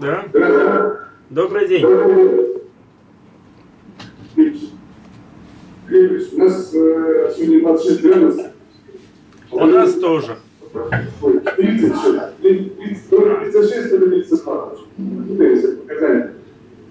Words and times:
Да? 0.00 0.24
Добрый 1.30 1.68
день. 1.68 1.84
У 1.84 1.88
нас 6.38 6.70
сегодня 6.70 7.60
26 7.60 8.02
градусов. 8.02 8.46
У 9.50 9.64
нас 9.66 9.94
тоже. 9.94 10.36
Ой, 11.22 11.40
36. 11.56 13.10
36 13.10 13.92
это 13.92 13.98
32. 13.98 14.72
Ну, 14.98 15.36
то 15.36 15.44
есть, 15.44 15.64
это 15.64 15.76
показатель. 15.76 16.30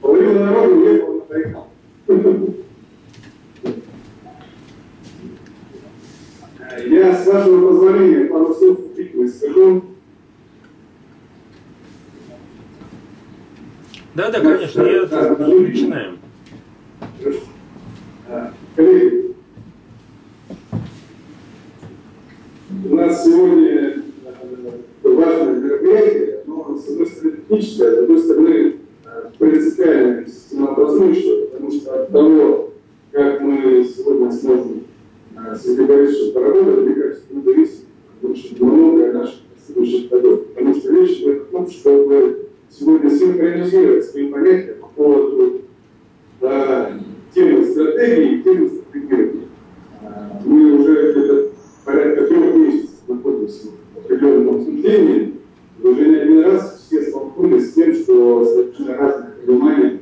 Половина 0.01 0.45
народа 0.45 0.75
уехала 0.75 1.13
на 1.13 1.19
Байкал. 1.25 1.67
Я, 7.03 7.13
с 7.13 7.27
вашего 7.27 7.69
позволения, 7.69 8.25
пару 8.27 8.53
слов 8.53 8.79
вступительных 8.79 9.29
скажу. 9.29 9.83
Да, 14.15 14.31
да, 14.31 14.39
конечно, 14.39 14.81
я 14.83 15.01
начинаем. 15.01 16.19
А, 18.29 18.53
Коллеги, 18.77 19.35
у 22.89 22.95
нас 22.95 23.25
сегодня 23.25 23.67
э, 23.67 24.01
важное 25.03 25.55
мероприятие, 25.55 26.39
но 26.45 26.77
с 26.77 26.87
одной 26.87 27.07
стороны 27.07 27.37
техническое, 27.37 27.91
с 27.91 27.97
другой 27.97 28.19
стороны 28.19 28.75
э, 29.03 29.29
принципиальное, 29.37 30.25
системообразующее, 30.25 31.47
потому 31.47 31.69
что 31.69 32.01
от 32.01 32.11
того, 32.13 32.73
как 33.11 33.41
мы 33.41 33.83
сегодня 33.83 34.31
сможем 34.31 34.82
э, 35.45 35.55
с 35.55 35.63
Сергеем 35.63 35.87
Борисовичем 35.87 36.33
поработать, 36.33 36.85
мне 36.85 36.95
кажется, 36.95 37.23
зависеть 37.43 37.85
очень 38.21 38.65
многое 38.65 39.13
наших 39.13 39.39
следующих 39.65 40.09
годов. 40.09 40.47
Потому 40.47 40.75
что 40.75 40.93
речь 40.93 41.19
идет 41.19 41.41
о 41.41 41.51
том, 41.51 41.69
чтобы 41.69 42.49
сегодня 42.69 43.09
синхронизировать 43.09 44.05
свои 44.05 44.27
понятия 44.27 44.75
по 44.81 44.87
поводу 44.87 45.61
э, 46.41 46.99
темы 47.33 47.65
стратегии 47.65 48.39
и 48.39 48.43
темы 48.43 48.69
стратегирования. 48.69 49.47
А, 50.01 50.41
Мы 50.45 50.73
уже 50.79 51.11
где-то 51.11 51.49
порядка 51.85 52.27
трех 52.27 52.55
месяцев 52.55 52.99
находимся 53.07 53.67
в 53.95 54.05
определенном 54.05 54.55
обсуждении. 54.55 55.33
И 55.81 55.87
уже 55.87 56.05
не 56.07 56.15
один 56.15 56.43
раз 56.43 56.85
все 56.87 57.01
столкнулись 57.03 57.71
с 57.71 57.73
тем, 57.73 57.93
что 57.93 58.45
совершенно 58.45 58.97
разное 58.97 59.33
понимание 59.45 59.99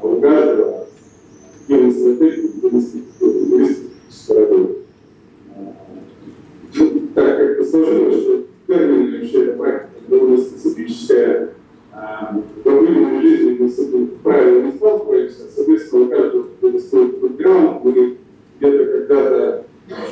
а, 0.00 0.06
у 0.06 0.20
каждого 0.20 0.86
темы 1.66 1.92
стратегии 1.92 2.46
и 2.46 2.60
темы 2.60 2.80
стратегической 2.80 3.90
А, 4.28 4.34
ну, 6.74 7.00
Так 7.14 7.36
как-то 7.36 7.64
сложилось, 7.64 8.22
что 8.22 8.44
термин 8.66 9.20
вообще 9.20 9.52
практика 9.52 9.90
довольно 10.08 10.38
специфическая, 10.38 11.50
а, 11.92 12.40
в 12.64 12.68
обыденной 12.68 13.20
жизни 13.22 13.56
мы 13.58 13.68
с 13.68 13.78
этим 13.78 14.10
правильно 14.22 14.66
не 14.66 14.72
сталкиваемся. 14.72 15.42
Соответственно, 15.54 16.04
у 16.04 16.08
каждого 16.08 16.42
какой-то 16.44 16.78
свой 16.80 17.06
бэкграунд, 17.06 17.84
мы 17.84 17.92
где-то 17.92 18.84
когда-то 18.84 19.64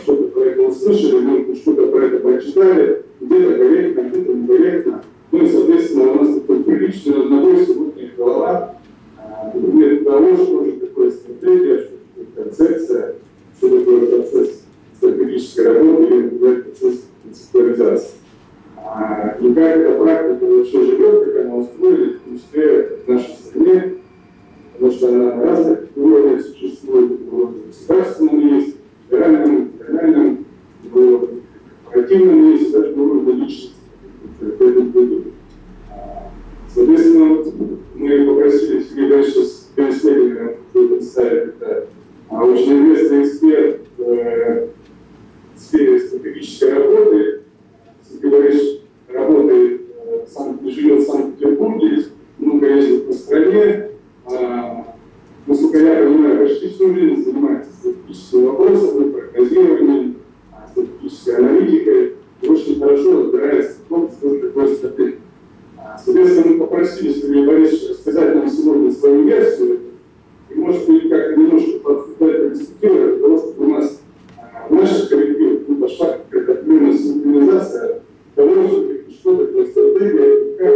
что-то 0.02 0.28
про 0.28 0.40
это 0.42 0.62
услышали, 0.62 1.20
мы 1.20 1.54
что-то 1.54 1.86
про 1.88 2.04
это 2.04 2.18
прочитали, 2.18 3.04
где-то 3.20 3.58
корректно, 3.58 4.00
где-то 4.02 4.32
некорректно. 4.34 5.04
Ну 5.30 5.42
и, 5.42 5.48
соответственно, 5.48 6.12
у 6.12 6.14
нас 6.24 6.34
такой 6.34 6.62
приличный 6.62 7.22
однобойство 7.22 7.72
внутренних 7.72 8.16
голова, 8.16 8.76
а, 9.18 9.52
нет 9.54 10.04
того, 10.04 10.36
что 10.36 10.64
же 10.64 10.72
такое 10.72 11.10
стратегия, 11.10 11.78
что 11.78 11.92
такое 12.16 12.44
концепция, 12.44 13.14
что 13.62 13.78
такое 13.78 14.06
процесс 14.06 14.64
стратегической 14.96 15.66
работы 15.66 16.14
или 16.14 16.28
процесс 16.62 17.04
концептуализации. 17.22 18.14
А, 18.76 19.36
и 19.40 19.54
как 19.54 19.76
эта 19.76 20.02
практика 20.02 20.44
вообще 20.44 20.84
живет, 20.84 21.24
как 21.24 21.44
она 21.44 21.54
устроена, 21.56 22.12
в 22.12 22.22
том 22.22 22.38
числе 22.38 22.98
в 23.06 23.08
нашей 23.08 23.34
стране, 23.34 23.94
потому 24.72 24.92
что 24.92 25.08
она 25.08 25.36
на 25.36 25.44
разных 25.44 25.78
уровнях 25.94 26.42
существует, 26.42 27.20
в 27.20 27.66
государственном 27.68 28.40
есть, 28.40 28.76
в 28.76 29.10
федеральном, 29.10 29.70
региональном, 29.78 30.44
в 30.82 30.90
корпоративном 31.84 32.50
есть, 32.50 32.72
даже 32.72 32.96
на 32.96 33.02
уровне 33.02 33.32
личности. 33.44 33.76
А, 35.88 36.30
Соответственно, 36.74 37.44
мы 37.94 38.26
попросили 38.26 38.82
Сергея 38.82 39.08
Борисовича 39.08 39.46
с 39.46 39.68
исследованием 39.76 40.56
представить 40.72 41.54
это 41.60 41.86
очень 42.40 42.92
известный 42.94 43.22
эксперт 43.24 43.80
э, 43.98 44.68
в 45.54 45.58
сфере 45.60 46.00
стратегической 46.00 46.72
работы, 46.74 47.40
Сергей 48.08 48.30
Борисович 48.30 48.80
работает, 49.08 49.80
э, 50.06 50.26
Санкт- 50.28 50.66
живет 50.66 51.00
в 51.00 51.06
Санкт-Петербурге, 51.06 52.04
много 52.38 52.66
ездит 52.66 53.06
по 53.08 53.12
стране. 53.12 53.88
А, 54.26 54.78
Насколько 55.44 55.78
я 55.78 56.04
понимаю, 56.04 56.46
почти 56.46 56.68
всю 56.68 56.94
жизнь 56.94 57.24
занимается 57.24 57.72
стратегическими 57.72 58.44
вопросами, 58.46 59.10
прогнозированием, 59.10 60.16
а, 60.52 60.68
стратегической 60.70 61.36
аналитикой 61.36 62.12
и 62.42 62.48
очень 62.48 62.78
хорошо 62.78 63.22
разбирается 63.24 63.72
в 63.80 63.88
том, 63.88 64.08
что 64.10 64.38
такое 64.38 64.68
стратегия. 64.68 65.18
А, 65.76 65.98
Соответственно, 65.98 66.46
мы 66.52 66.58
попросили 66.60 67.12
Сергея 67.12 67.44
Борисовича 67.46 67.88
рассказать 67.90 68.34
нам 68.36 68.48
сегодня 68.48 68.92
свою 68.92 69.24
версию, 69.24 69.80
и, 70.54 70.58
может 70.58 70.86
быть, 70.86 71.08
как-то 71.08 71.40
немножко 71.40 71.78
того, 73.20 73.38
чтобы 73.38 73.66
у 73.66 73.70
нас 73.70 74.00
а, 74.36 74.66
в 74.68 74.74
наших 74.74 75.08
коллективах 75.08 75.60
ну, 75.68 75.76
пошла 75.76 76.18
какая-то 76.30 76.52
определенная 76.52 76.96
синхронизация 76.96 78.02
того, 78.34 78.68
что 79.10 79.46
такое 79.46 79.66
стратегия, 79.66 80.56
как 80.58 80.74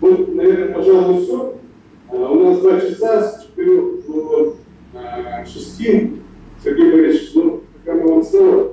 Вот, 0.00 0.34
наверное, 0.34 0.74
пожалуй, 0.74 1.22
все. 1.22 1.54
А, 2.10 2.16
У 2.16 2.44
нас 2.44 2.58
два 2.58 2.80
часа 2.80 3.22
с 3.22 3.44
четырех 3.44 4.04
до 4.06 4.56
а, 4.94 5.44
шести. 5.44 6.18
Сергей 6.62 6.90
Борисович, 6.90 7.30
ну, 7.34 7.60
пока 7.84 7.96
мы 7.98 8.08
вам 8.08 8.22
слово. 8.22 8.72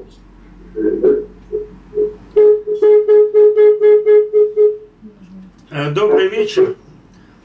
Э, 0.76 1.24
Добрый 5.72 6.30
вечер. 6.30 6.76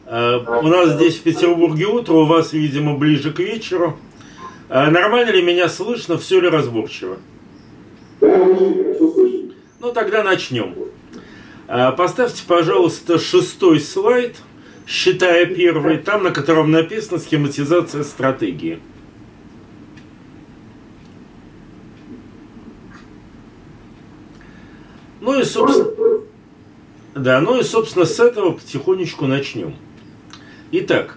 Э, 0.06 0.38
У 0.38 0.66
нас 0.68 0.94
здесь 0.94 1.18
в 1.18 1.22
Петербурге 1.22 1.86
утро, 1.86 2.14
у 2.14 2.24
вас, 2.24 2.54
видимо, 2.54 2.96
ближе 2.96 3.30
к 3.32 3.38
вечеру. 3.38 3.98
Э, 4.70 4.88
Нормально 4.88 5.30
ли 5.30 5.42
меня 5.42 5.68
слышно, 5.68 6.16
все 6.16 6.40
ли 6.40 6.48
разборчиво? 6.48 7.18
Ну, 8.20 9.92
тогда 9.92 10.22
начнем. 10.22 10.74
Э, 11.68 11.92
Поставьте, 11.92 12.44
пожалуйста, 12.46 13.18
шестой 13.18 13.78
слайд, 13.78 14.36
считая 14.86 15.44
первый, 15.44 15.98
там, 15.98 16.22
на 16.22 16.30
котором 16.30 16.70
написано 16.70 17.18
схематизация 17.18 18.04
стратегии. 18.04 18.80
Ну 25.20 25.38
и, 25.41 25.44
собственно, 25.44 25.94
да, 27.14 27.41
ну 27.41 27.60
и, 27.60 27.62
собственно, 27.62 28.04
с 28.04 28.19
этого 28.19 28.52
потихонечку 28.52 29.26
начнем. 29.26 29.75
Итак, 30.72 31.16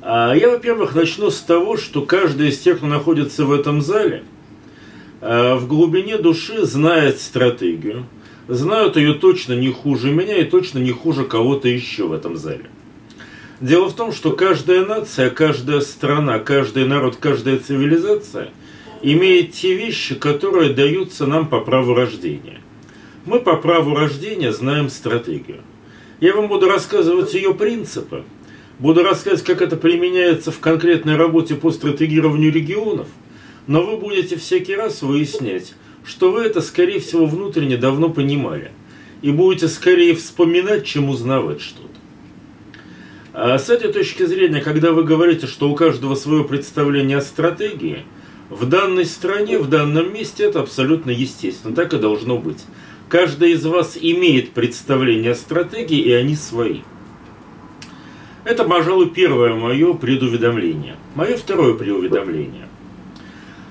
а, 0.00 0.34
я, 0.34 0.50
во-первых, 0.50 0.94
начну 0.94 1.30
с 1.30 1.40
того, 1.40 1.76
что 1.76 2.02
каждый 2.02 2.48
из 2.48 2.58
тех, 2.58 2.78
кто 2.78 2.86
находится 2.86 3.44
в 3.44 3.52
этом 3.52 3.80
зале, 3.80 4.24
а, 5.20 5.54
в 5.54 5.68
глубине 5.68 6.18
души 6.18 6.64
знает 6.64 7.20
стратегию, 7.20 8.06
знают 8.48 8.96
ее 8.96 9.14
точно 9.14 9.52
не 9.52 9.70
хуже 9.70 10.10
меня 10.10 10.38
и 10.38 10.44
точно 10.44 10.80
не 10.80 10.90
хуже 10.90 11.24
кого-то 11.24 11.68
еще 11.68 12.08
в 12.08 12.12
этом 12.12 12.36
зале. 12.36 12.66
Дело 13.60 13.88
в 13.88 13.94
том, 13.94 14.12
что 14.12 14.32
каждая 14.32 14.84
нация, 14.84 15.30
каждая 15.30 15.80
страна, 15.80 16.40
каждый 16.40 16.84
народ, 16.84 17.14
каждая 17.16 17.60
цивилизация 17.60 18.48
имеет 19.02 19.52
те 19.52 19.74
вещи, 19.74 20.16
которые 20.16 20.72
даются 20.72 21.26
нам 21.26 21.46
по 21.46 21.60
праву 21.60 21.94
рождения. 21.94 22.60
Мы 23.24 23.38
по 23.38 23.54
праву 23.56 23.94
рождения 23.94 24.52
знаем 24.52 24.90
стратегию. 24.90 25.60
Я 26.20 26.34
вам 26.34 26.48
буду 26.48 26.68
рассказывать 26.68 27.34
ее 27.34 27.54
принципы, 27.54 28.24
буду 28.80 29.04
рассказывать, 29.04 29.44
как 29.44 29.62
это 29.62 29.76
применяется 29.76 30.50
в 30.50 30.58
конкретной 30.58 31.14
работе 31.14 31.54
по 31.54 31.70
стратегированию 31.70 32.52
регионов, 32.52 33.06
но 33.68 33.84
вы 33.84 33.96
будете 33.96 34.36
всякий 34.36 34.74
раз 34.74 35.02
выяснять, 35.02 35.74
что 36.04 36.32
вы 36.32 36.40
это, 36.40 36.60
скорее 36.60 36.98
всего, 36.98 37.26
внутренне 37.26 37.76
давно 37.76 38.08
понимали, 38.08 38.72
и 39.22 39.30
будете 39.30 39.68
скорее 39.68 40.16
вспоминать, 40.16 40.84
чем 40.84 41.08
узнавать 41.08 41.60
что-то. 41.60 41.88
А 43.34 43.56
с 43.56 43.70
этой 43.70 43.92
точки 43.92 44.24
зрения, 44.24 44.60
когда 44.60 44.90
вы 44.90 45.04
говорите, 45.04 45.46
что 45.46 45.70
у 45.70 45.76
каждого 45.76 46.16
свое 46.16 46.42
представление 46.42 47.18
о 47.18 47.22
стратегии, 47.22 48.04
в 48.50 48.68
данной 48.68 49.06
стране, 49.06 49.58
в 49.58 49.68
данном 49.68 50.12
месте 50.12 50.42
это 50.42 50.60
абсолютно 50.60 51.10
естественно, 51.12 51.74
так 51.74 51.94
и 51.94 51.98
должно 51.98 52.36
быть. 52.36 52.58
Каждый 53.12 53.52
из 53.52 53.66
вас 53.66 53.98
имеет 54.00 54.52
представление 54.52 55.32
о 55.32 55.34
стратегии, 55.34 56.00
и 56.00 56.12
они 56.12 56.34
свои. 56.34 56.78
Это, 58.44 58.64
пожалуй, 58.64 59.10
первое 59.10 59.52
мое 59.52 59.92
предуведомление. 59.92 60.96
Мое 61.14 61.36
второе 61.36 61.74
предуведомление. 61.74 62.68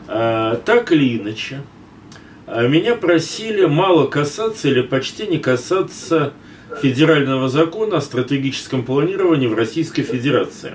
А, 0.08 0.58
так 0.58 0.92
или 0.92 1.18
иначе, 1.18 1.64
а, 2.46 2.68
меня 2.68 2.94
просили 2.94 3.66
мало 3.66 4.06
касаться 4.06 4.68
или 4.68 4.82
почти 4.82 5.26
не 5.26 5.40
касаться 5.40 6.34
федерального 6.80 7.50
закона 7.50 7.98
о 7.98 8.02
стратегическом 8.02 8.84
планировании 8.84 9.48
в 9.48 9.56
Российской 9.56 10.04
Федерации, 10.04 10.74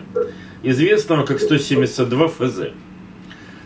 известного 0.65 1.25
как 1.25 1.39
172 1.39 2.27
ФЗ. 2.27 2.71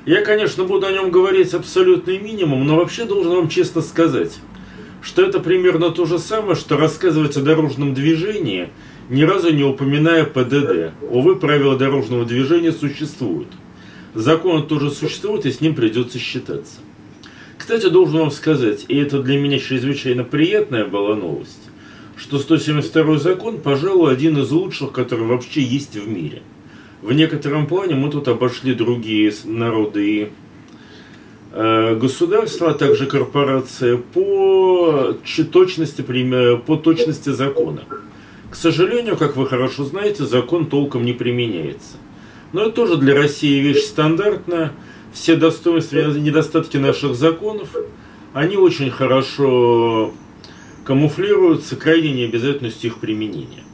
Я, 0.05 0.23
конечно, 0.23 0.65
буду 0.65 0.87
о 0.87 0.93
нем 0.93 1.11
говорить 1.11 1.55
абсолютный 1.55 2.19
минимум, 2.19 2.67
но 2.67 2.77
вообще 2.77 3.07
должен 3.07 3.33
вам 3.33 3.49
честно 3.49 3.81
сказать, 3.81 4.41
что 5.03 5.23
это 5.23 5.41
примерно 5.41 5.91
то 5.91 6.05
же 6.07 6.19
самое, 6.19 6.55
что 6.55 6.77
рассказывать 6.77 7.37
о 7.37 7.43
дорожном 7.43 7.95
движении, 7.95 8.69
ни 9.09 9.23
разу 9.23 9.53
не 9.53 9.65
упоминая 9.65 10.25
ПДД. 10.25 10.93
Увы, 11.11 11.37
правила 11.37 11.77
дорожного 11.77 12.25
движения 12.25 12.73
существуют. 12.73 13.49
Закон 14.15 14.67
тоже 14.67 14.91
существует, 14.91 15.47
и 15.47 15.53
с 15.53 15.61
ним 15.61 15.75
придется 15.75 16.19
считаться. 16.19 16.81
Кстати, 17.57 17.89
должен 17.89 18.19
вам 18.19 18.31
сказать, 18.31 18.87
и 18.89 18.97
это 18.97 19.23
для 19.23 19.39
меня 19.39 19.59
чрезвычайно 19.59 20.25
приятная 20.25 20.87
была 20.87 21.15
новость, 21.15 21.71
что 22.17 22.39
172 22.39 23.19
закон, 23.19 23.61
пожалуй, 23.61 24.13
один 24.13 24.39
из 24.39 24.51
лучших, 24.51 24.93
который 24.93 25.27
вообще 25.27 25.63
есть 25.63 25.95
в 25.97 26.09
мире. 26.09 26.43
В 27.03 27.13
некотором 27.13 27.67
плане 27.67 27.95
мы 27.95 28.11
тут 28.11 28.29
обошли 28.29 28.75
другие 28.75 29.33
народы 29.45 30.07
и 30.07 30.31
государства, 31.53 32.71
а 32.71 32.75
также 32.75 33.07
корпорации 33.07 33.97
по 33.97 35.17
точности, 35.53 36.03
по 36.67 36.77
точности 36.77 37.31
закона. 37.31 37.83
К 38.51 38.55
сожалению, 38.55 39.17
как 39.17 39.37
вы 39.37 39.47
хорошо 39.47 39.85
знаете, 39.85 40.25
закон 40.25 40.67
толком 40.67 41.05
не 41.05 41.13
применяется. 41.13 41.97
Но 42.53 42.63
это 42.63 42.73
тоже 42.73 42.97
для 42.97 43.15
России 43.15 43.61
вещь 43.61 43.85
стандартная. 43.85 44.73
Все 45.13 45.35
достоинства 45.35 45.99
и 45.99 46.21
недостатки 46.21 46.77
наших 46.77 47.17
законов, 47.17 47.75
они 48.33 48.57
очень 48.57 48.91
хорошо 48.91 50.13
камуфлируются 50.85 51.75
крайней 51.75 52.13
необязательностью 52.13 52.91
их 52.91 52.99
применения. 52.99 53.65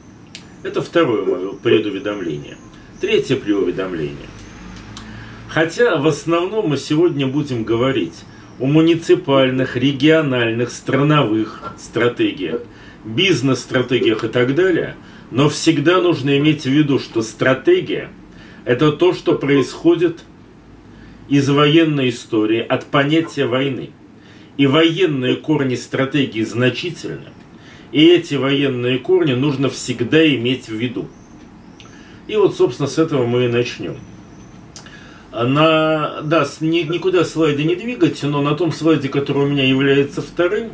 Это 0.63 0.81
второе 0.81 1.23
мое 1.23 1.53
предуведомление. 1.53 2.57
Третье 2.99 3.35
преуведомление. 3.35 4.29
Хотя 5.57 5.97
в 5.97 6.05
основном 6.05 6.69
мы 6.69 6.77
сегодня 6.77 7.25
будем 7.25 7.63
говорить 7.63 8.13
о 8.59 8.67
муниципальных, 8.67 9.75
региональных, 9.75 10.69
страновых 10.69 11.73
стратегиях, 11.79 12.61
бизнес-стратегиях 13.03 14.23
и 14.23 14.27
так 14.27 14.53
далее, 14.53 14.95
но 15.31 15.49
всегда 15.49 15.99
нужно 15.99 16.37
иметь 16.37 16.65
в 16.65 16.69
виду, 16.69 16.99
что 16.99 17.23
стратегия– 17.23 18.11
это 18.65 18.91
то, 18.91 19.13
что 19.13 19.33
происходит 19.33 20.19
из 21.27 21.49
военной 21.49 22.09
истории, 22.09 22.59
от 22.59 22.85
понятия 22.85 23.47
войны. 23.47 23.89
И 24.57 24.67
военные 24.67 25.37
корни 25.37 25.73
стратегии 25.73 26.43
значительны, 26.43 27.31
и 27.91 28.05
эти 28.05 28.35
военные 28.35 28.99
корни 28.99 29.33
нужно 29.33 29.69
всегда 29.71 30.23
иметь 30.35 30.67
в 30.67 30.75
виду. 30.75 31.07
И 32.27 32.35
вот, 32.35 32.55
собственно, 32.55 32.87
с 32.87 32.99
этого 32.99 33.25
мы 33.25 33.45
и 33.45 33.47
начнем. 33.47 33.97
На, 35.31 36.21
да, 36.21 36.47
ни, 36.61 36.79
никуда 36.81 37.25
слайды 37.25 37.63
не 37.63 37.75
двигайте, 37.75 38.27
но 38.27 38.41
на 38.41 38.55
том 38.55 38.71
слайде, 38.71 39.09
который 39.09 39.43
у 39.43 39.49
меня 39.49 39.65
является 39.67 40.21
вторым, 40.21 40.71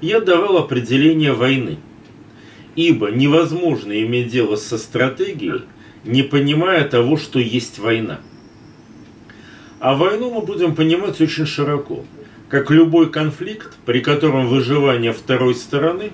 я 0.00 0.20
давал 0.20 0.56
определение 0.58 1.32
войны. 1.32 1.78
Ибо 2.74 3.10
невозможно 3.10 3.92
иметь 4.02 4.28
дело 4.28 4.56
со 4.56 4.78
стратегией, 4.78 5.62
не 6.04 6.22
понимая 6.22 6.88
того, 6.88 7.16
что 7.16 7.38
есть 7.38 7.78
война. 7.78 8.20
А 9.78 9.94
войну 9.94 10.30
мы 10.32 10.42
будем 10.42 10.74
понимать 10.74 11.20
очень 11.20 11.46
широко, 11.46 12.04
как 12.48 12.70
любой 12.70 13.10
конфликт, 13.10 13.76
при 13.84 14.00
котором 14.00 14.48
выживание 14.48 15.12
второй 15.12 15.54
стороны 15.54 16.10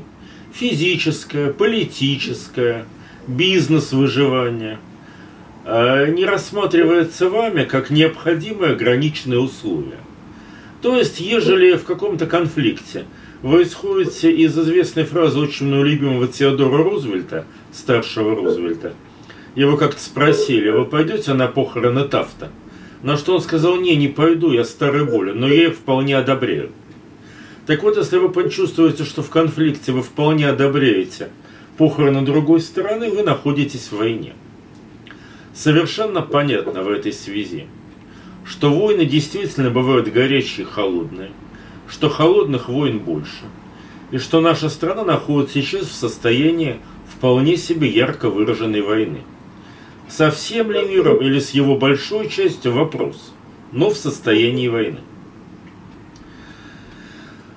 физическое, 0.53 1.53
политическое– 1.53 2.87
бизнес 3.29 3.93
выживания, 3.93 4.79
а 4.79 4.88
не 5.69 6.25
рассматривается 6.25 7.29
вами 7.29 7.65
как 7.65 7.91
необходимое 7.91 8.73
ограниченное 8.73 9.39
условие. 9.39 9.99
То 10.83 10.97
есть, 10.97 11.21
ежели 11.21 11.77
в 11.77 11.85
каком-то 11.85 12.27
конфликте 12.27 13.05
вы 13.43 13.63
исходите 13.65 14.33
из 14.33 14.59
известной 14.59 15.05
фразы 15.05 15.39
очень 15.39 15.71
любимого 15.71 16.29
Теодора 16.29 16.83
Рузвельта, 16.83 17.45
старшего 17.73 18.35
Рузвельта, 18.35 18.95
его 19.55 19.77
как-то 19.77 20.01
спросили, 20.01 20.71
вы 20.71 20.85
пойдете 20.85 21.35
на 21.35 21.49
похороны 21.49 22.05
Тафта? 22.05 22.51
На 23.03 23.17
что 23.17 23.35
он 23.35 23.41
сказал, 23.41 23.77
не, 23.77 23.95
не 23.97 24.09
пойду, 24.09 24.53
я 24.53 24.65
старый 24.65 25.05
болен, 25.05 25.39
но 25.39 25.49
я 25.49 25.69
их 25.69 25.75
вполне 25.75 26.17
одобряю. 26.17 26.71
Так 27.67 27.83
вот, 27.83 27.97
если 27.97 28.17
вы 28.17 28.31
почувствуете, 28.31 29.05
что 29.05 29.23
в 29.23 29.31
конфликте 29.31 29.93
вы 29.93 30.03
вполне 30.03 30.49
одобряете– 30.49 31.29
похороны 31.79 32.23
другой 32.23 32.61
стороны, 32.61 33.11
вы 33.11 33.23
находитесь 33.23 33.89
в 33.91 33.97
войне. 33.99 34.35
Совершенно 35.59 36.23
понятно 36.23 36.85
в 36.85 36.89
этой 36.89 37.13
связи, 37.13 37.67
что 38.45 38.73
войны 38.73 39.05
действительно 39.05 39.71
бывают 39.71 40.07
горячие 40.07 40.65
и 40.65 40.71
холодные, 40.71 41.33
что 41.89 42.09
холодных 42.09 42.69
войн 42.69 43.01
больше, 43.01 43.43
и 44.13 44.19
что 44.19 44.41
наша 44.41 44.69
страна 44.69 45.03
находится 45.03 45.55
сейчас 45.55 45.87
в 45.87 45.95
состоянии 45.95 46.77
вполне 47.13 47.57
себе 47.57 47.89
ярко 47.89 48.31
выраженной 48.31 48.83
войны. 48.83 49.23
Со 50.09 50.31
всем 50.31 50.71
ли 50.71 50.81
миром 50.87 51.21
или 51.21 51.41
с 51.41 51.51
его 51.51 51.77
большой 51.77 52.29
частью 52.29 52.73
вопрос, 52.73 53.33
но 53.73 53.91
в 53.91 53.97
состоянии 53.97 54.69
войны. 54.69 55.01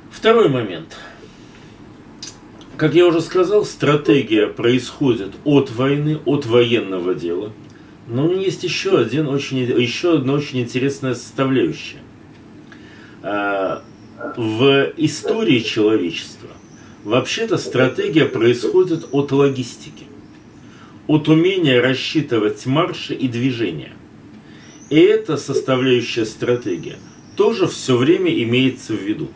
Второй 0.10 0.50
момент– 0.50 0.98
как 2.82 2.96
я 2.96 3.06
уже 3.06 3.22
сказал, 3.22 3.64
стратегия 3.64 4.48
происходит 4.48 5.34
от 5.44 5.70
войны, 5.70 6.18
от 6.26 6.48
военного 6.48 7.14
дела. 7.14 7.52
Но 8.12 8.26
у 8.26 8.28
нее 8.28 8.44
есть 8.44 8.64
еще, 8.66 9.00
один 9.00 9.28
очень, 9.30 9.60
еще 9.60 10.16
одна 10.16 10.34
очень 10.34 10.60
интересная 10.60 11.16
составляющая. 11.16 12.00
А, 13.24 13.84
в 14.36 14.92
истории 14.98 15.60
человечества 15.60 16.50
вообще-то 17.06 17.58
стратегия 17.58 18.26
происходит 18.26 19.08
от 19.14 19.32
логистики, 19.32 20.04
от 21.08 21.30
умения 21.30 21.82
рассчитывать 21.82 22.66
марши 22.66 23.14
и 23.14 23.30
движения. 23.30 23.94
И 24.90 24.98
эта 24.98 25.38
составляющая 25.38 26.26
стратегия 26.26 26.98
тоже 27.38 27.66
все 27.66 27.96
время 27.96 28.30
имеется 28.44 28.92
в 28.92 29.02
виду. 29.02 29.30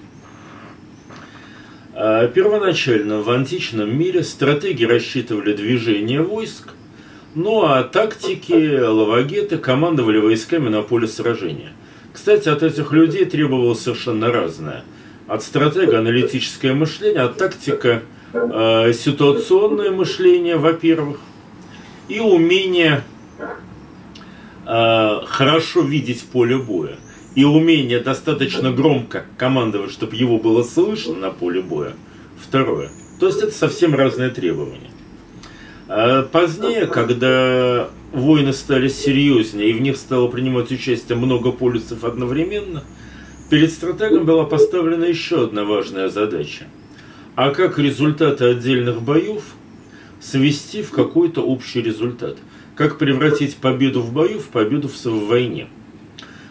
А, 1.93 2.27
первоначально 2.27 3.21
в 3.21 3.29
античном 3.29 3.97
мире 3.97 4.21
стратеги 4.21 4.83
рассчитывали 4.83 5.53
движение 5.53 6.21
войск, 6.21 6.74
ну 7.35 7.65
а 7.65 7.83
тактики, 7.83 8.79
лавагеты 8.79 9.57
командовали 9.57 10.17
войсками 10.19 10.69
на 10.69 10.81
поле 10.81 11.07
сражения. 11.07 11.73
Кстати, 12.13 12.47
от 12.47 12.63
этих 12.63 12.93
людей 12.93 13.25
требовалось 13.25 13.81
совершенно 13.81 14.31
разное. 14.31 14.83
От 15.27 15.43
стратега 15.43 15.99
аналитическое 15.99 16.73
мышление, 16.73 17.23
от 17.23 17.37
тактика 17.37 18.03
э, 18.33 18.93
ситуационное 18.93 19.91
мышление, 19.91 20.55
во-первых, 20.55 21.19
и 22.07 22.21
умение 22.21 23.03
э, 24.65 25.19
хорошо 25.25 25.81
видеть 25.81 26.23
поле 26.31 26.57
боя 26.57 26.95
и 27.35 27.43
умение 27.43 27.99
достаточно 27.99 28.71
громко 28.71 29.25
командовать, 29.37 29.91
чтобы 29.91 30.15
его 30.15 30.37
было 30.37 30.63
слышно 30.63 31.15
на 31.15 31.31
поле 31.31 31.61
боя. 31.61 31.93
Второе. 32.41 32.89
То 33.19 33.27
есть 33.27 33.41
это 33.41 33.51
совсем 33.51 33.93
разные 33.93 34.29
требования. 34.29 34.94
А 35.87 36.23
позднее, 36.23 36.87
когда 36.87 37.89
войны 38.11 38.53
стали 38.53 38.87
серьезнее 38.87 39.69
и 39.69 39.73
в 39.73 39.81
них 39.81 39.97
стало 39.97 40.27
принимать 40.27 40.71
участие 40.71 41.17
много 41.17 41.51
полюсов 41.51 42.03
одновременно, 42.03 42.83
перед 43.49 43.71
стратегом 43.71 44.25
была 44.25 44.45
поставлена 44.45 45.05
еще 45.05 45.43
одна 45.43 45.63
важная 45.63 46.09
задача. 46.09 46.65
А 47.35 47.51
как 47.51 47.77
результаты 47.77 48.45
отдельных 48.45 49.01
боев 49.01 49.43
свести 50.19 50.81
в 50.81 50.89
какой-то 50.89 51.41
общий 51.41 51.81
результат? 51.81 52.37
Как 52.75 52.97
превратить 52.97 53.57
победу 53.57 54.01
в 54.01 54.11
бою 54.11 54.39
в 54.39 54.47
победу 54.47 54.87
в 54.87 55.27
войне? 55.27 55.67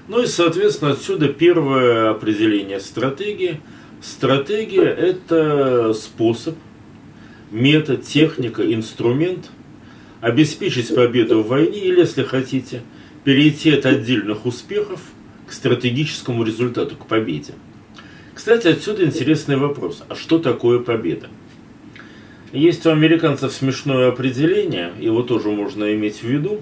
Ну 0.06 0.22
и, 0.22 0.26
соответственно, 0.26 0.92
отсюда 0.92 1.28
первое 1.28 2.10
определение 2.10 2.78
стратегии. 2.78 3.60
Стратегия– 4.02 4.84
это 4.84 5.94
способ, 5.94 6.54
метод, 7.54 8.02
техника, 8.02 8.62
инструмент 8.74 9.50
обеспечить 10.20 10.94
победу 10.94 11.42
в 11.42 11.46
войне 11.46 11.78
или, 11.78 12.00
если 12.00 12.24
хотите, 12.24 12.82
перейти 13.22 13.70
от 13.70 13.86
отдельных 13.86 14.44
успехов 14.44 15.00
к 15.46 15.52
стратегическому 15.52 16.42
результату, 16.42 16.96
к 16.96 17.06
победе. 17.06 17.54
Кстати, 18.34 18.66
отсюда 18.66 19.04
интересный 19.04 19.56
вопрос. 19.56 20.02
А 20.08 20.16
что 20.16 20.38
такое 20.40 20.80
победа? 20.80 21.28
Есть 22.52 22.86
у 22.86 22.90
американцев 22.90 23.52
смешное 23.52 24.08
определение, 24.08 24.92
его 24.98 25.22
тоже 25.22 25.48
можно 25.48 25.94
иметь 25.94 26.22
в 26.22 26.24
виду, 26.24 26.60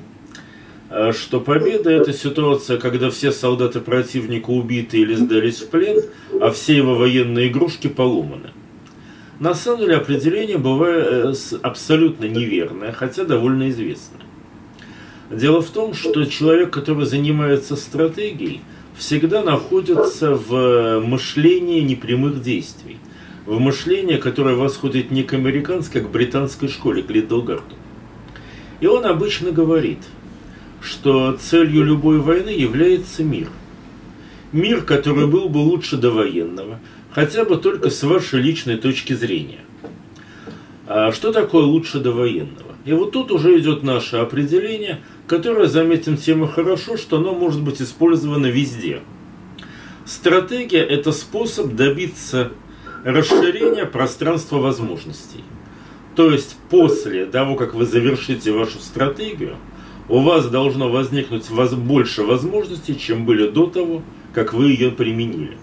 э, 0.90 1.12
что 1.12 1.40
победа– 1.40 1.90
это 1.90 2.12
ситуация, 2.12 2.78
когда 2.78 3.10
все 3.10 3.32
солдаты 3.32 3.80
противника 3.80 4.50
убиты 4.50 4.98
или 4.98 5.14
сдались 5.14 5.60
в 5.60 5.68
плен, 5.68 6.02
а 6.40 6.50
все 6.50 6.76
его 6.76 6.96
военные 6.96 7.48
игрушки 7.48 7.88
поломаны. 7.88 8.50
На 9.40 9.54
самом 9.54 9.80
деле 9.80 9.96
определение 9.96 10.58
бывает 10.58 11.06
э, 11.06 11.56
абсолютно 11.62 12.26
неверное, 12.26 12.92
хотя 12.92 13.24
довольно 13.24 13.70
известное. 13.70 14.20
Дело 15.30 15.62
в 15.62 15.70
том, 15.70 15.94
что 15.94 16.24
человек, 16.26 16.70
который 16.70 17.06
занимается 17.06 17.76
стратегией, 17.76 18.60
всегда 18.96 19.42
находится 19.42 20.34
в 20.34 21.00
мышлении 21.00 21.80
непрямых 21.80 22.42
действий– 22.42 22.98
в 23.46 23.58
мышление, 23.58 24.18
которое 24.18 24.54
восходит 24.54 25.10
не 25.10 25.22
к 25.22 25.32
американской, 25.32 26.00
а 26.00 26.04
к 26.04 26.10
британской 26.10 26.68
школе, 26.68 27.02
к 27.02 27.10
Лиддлгарду. 27.10 27.74
И 28.80 28.86
он 28.86 29.04
обычно 29.04 29.50
говорит, 29.50 29.98
что 30.80 31.32
целью 31.32 31.84
любой 31.84 32.18
войны 32.18 32.50
является 32.50 33.22
мир. 33.22 33.48
Мир, 34.52 34.82
который 34.82 35.26
был 35.26 35.48
бы 35.48 35.58
лучше 35.58 35.96
довоенного, 35.96 36.78
хотя 37.14 37.44
бы 37.44 37.56
только 37.56 37.90
с 37.90 38.02
вашей 38.02 38.40
личной 38.40 38.76
точки 38.76 39.12
зрения. 39.12 39.60
А 40.86 41.12
что 41.12 41.32
такое 41.32 41.64
лучше 41.64 42.00
довоенного? 42.00 42.72
И 42.84 42.92
вот 42.92 43.12
тут 43.12 43.30
уже 43.30 43.58
идет 43.58 43.82
наше 43.82 44.16
определение, 44.16 45.00
которое, 45.26 45.68
заметим 45.68 46.16
тем 46.16 46.44
и 46.44 46.48
хорошо, 46.48 46.96
что 46.96 47.18
оно 47.18 47.32
может 47.32 47.62
быть 47.62 47.80
использовано 47.80 48.46
везде. 48.46 49.00
Стратегия– 50.04 50.82
это 50.88 51.12
способ 51.12 51.74
добиться 51.74 52.50
расширение 53.04 53.86
пространства 53.86 54.58
возможностей. 54.58 55.44
То 56.16 56.30
есть 56.30 56.56
после 56.70 57.24
того, 57.26 57.54
как 57.54 57.74
вы 57.74 57.86
завершите 57.86 58.52
вашу 58.52 58.78
стратегию, 58.80 59.56
у 60.08 60.20
вас 60.20 60.48
должно 60.48 60.90
возникнуть 60.90 61.48
больше 61.50 62.22
возможностей, 62.22 62.98
чем 62.98 63.24
были 63.24 63.48
до 63.48 63.66
того, 63.66 64.02
как 64.34 64.52
вы 64.52 64.70
ее 64.70 64.90
применили. 64.90 65.56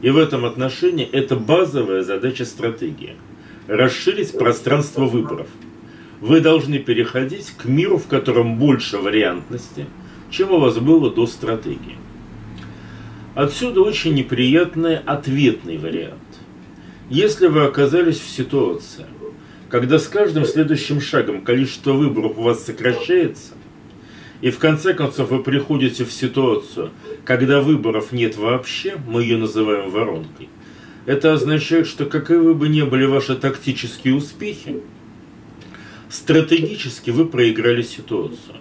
И 0.00 0.10
в 0.10 0.16
этом 0.16 0.44
отношении 0.44 1.04
это 1.04 1.36
базовая 1.36 2.02
задача 2.02 2.44
стратегии– 2.44 3.16
расширить 3.66 4.36
пространство 4.36 5.06
выборов. 5.06 5.48
Вы 6.20 6.40
должны 6.40 6.78
переходить 6.78 7.52
к 7.56 7.64
миру, 7.64 7.98
в 7.98 8.06
котором 8.06 8.58
больше 8.58 8.98
вариантности, 8.98 9.86
чем 10.30 10.52
у 10.52 10.58
вас 10.58 10.78
было 10.78 11.10
до 11.10 11.26
стратегии. 11.26 11.96
Отсюда 13.34 13.82
очень 13.82 14.14
неприятный 14.14 14.98
ответный 14.98 15.78
вариант. 15.78 16.14
Если 17.10 17.46
вы 17.46 17.64
оказались 17.64 18.18
в 18.18 18.28
ситуации, 18.28 19.06
когда 19.68 19.98
с 19.98 20.08
каждым 20.08 20.44
следующим 20.44 21.00
шагом 21.00 21.42
количество 21.42 21.92
выборов 21.92 22.36
у 22.36 22.42
вас 22.42 22.64
сокращается, 22.64 23.54
и 24.40 24.50
в 24.50 24.58
конце 24.58 24.94
концов 24.94 25.30
вы 25.30 25.42
приходите 25.42 26.04
в 26.04 26.12
ситуацию, 26.12 26.90
когда 27.24 27.60
выборов 27.60 28.12
нет 28.12 28.36
вообще, 28.36 28.96
мы 29.06 29.22
ее 29.22 29.36
называем 29.36 29.90
воронкой, 29.90 30.48
это 31.06 31.32
означает, 31.32 31.86
что 31.86 32.06
каковы 32.06 32.54
бы 32.54 32.68
ни 32.68 32.82
были 32.82 33.04
ваши 33.04 33.34
тактические 33.34 34.14
успехи, 34.14 34.80
стратегически 36.08 37.10
вы 37.10 37.26
проиграли 37.26 37.82
ситуацию. 37.82 38.56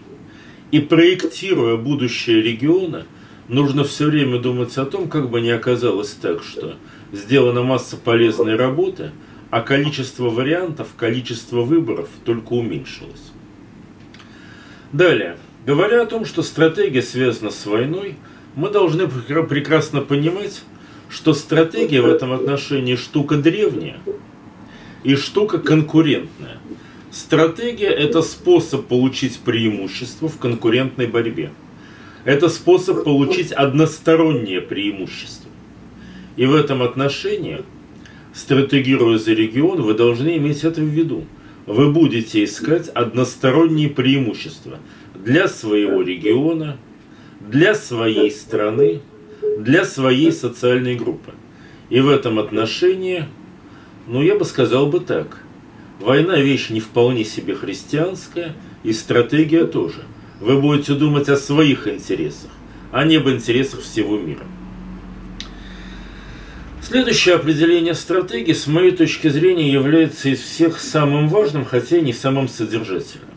И 0.71 0.79
проектируя 0.79 1.77
будущее 1.77 2.41
региона, 2.41 3.05
нужно 3.47 3.83
все 3.83 4.05
время 4.05 4.39
думать 4.39 4.77
о 4.77 4.85
том, 4.85 5.09
как 5.09 5.29
бы 5.29 5.41
не 5.41 5.51
оказалось 5.51 6.11
так, 6.11 6.43
что 6.43 6.75
сделана 7.11 7.63
масса 7.63 7.97
полезной 7.97 8.55
работы, 8.55 9.11
а 9.49 9.61
количество 9.61 10.29
вариантов, 10.29 10.89
количество 10.97 11.61
выборов 11.61 12.09
только 12.25 12.53
уменьшилось. 12.53 13.31
Далее. 14.91 15.37
Говоря 15.67 16.03
о 16.03 16.05
том, 16.05 16.23
что 16.23 16.43
стратегия 16.43 17.01
связана 17.01 17.51
с 17.51 17.65
войной, 17.65 18.15
мы 18.55 18.69
должны 18.69 19.05
прекрасно 19.05 19.99
понимать, 19.99 20.61
что 21.09 21.33
стратегия 21.33 22.01
в 22.01 22.05
этом 22.05 22.31
отношении 22.31 22.95
штука 22.95 23.35
древняя 23.35 23.97
и 25.03 25.15
штука 25.15 25.57
конкурентная. 25.59 26.59
Стратегия– 27.11 27.89
это 27.89 28.21
способ 28.21 28.87
получить 28.87 29.39
преимущество 29.39 30.29
в 30.29 30.37
конкурентной 30.37 31.07
борьбе. 31.07 31.51
Это 32.23 32.47
способ 32.47 33.03
получить 33.03 33.51
одностороннее 33.51 34.61
преимущество. 34.61 35.51
И 36.37 36.45
в 36.45 36.55
этом 36.55 36.81
отношении, 36.81 37.63
стратегируя 38.33 39.17
за 39.17 39.33
регион, 39.33 39.81
вы 39.81 39.95
должны 39.95 40.37
иметь 40.37 40.63
это 40.63 40.79
в 40.79 40.85
виду. 40.85 41.25
Вы 41.65 41.91
будете 41.91 42.45
искать 42.45 42.87
односторонние 42.87 43.89
преимущества 43.89 44.79
для 45.23 45.47
своего 45.47 46.01
региона, 46.01 46.77
для 47.39 47.75
своей 47.75 48.31
страны, 48.31 49.01
для 49.59 49.85
своей 49.85 50.31
социальной 50.31 50.95
группы. 50.95 51.33
И 51.89 51.99
в 51.99 52.09
этом 52.09 52.39
отношении, 52.39 53.25
ну 54.07 54.21
я 54.21 54.35
бы 54.35 54.45
сказал 54.45 54.87
бы 54.87 54.99
так, 54.99 55.41
война 55.99 56.37
вещь 56.37 56.69
не 56.69 56.79
вполне 56.79 57.23
себе 57.23 57.55
христианская, 57.55 58.55
и 58.83 58.93
стратегия 58.93 59.65
тоже. 59.65 60.03
Вы 60.39 60.61
будете 60.61 60.93
думать 60.93 61.29
о 61.29 61.37
своих 61.37 61.87
интересах, 61.87 62.51
а 62.91 63.03
не 63.05 63.15
об 63.15 63.27
интересах 63.27 63.81
всего 63.81 64.17
мира. 64.17 64.45
Следующее 66.81 67.35
определение 67.35 67.93
стратегии, 67.95 68.53
с 68.53 68.65
моей 68.67 68.91
точки 68.91 69.27
зрения, 69.27 69.69
является 69.69 70.29
из 70.29 70.39
всех 70.39 70.79
самым 70.79 71.27
важным, 71.27 71.65
хотя 71.65 71.97
и 71.97 72.01
не 72.01 72.13
самым 72.13 72.47
содержательным. 72.47 73.36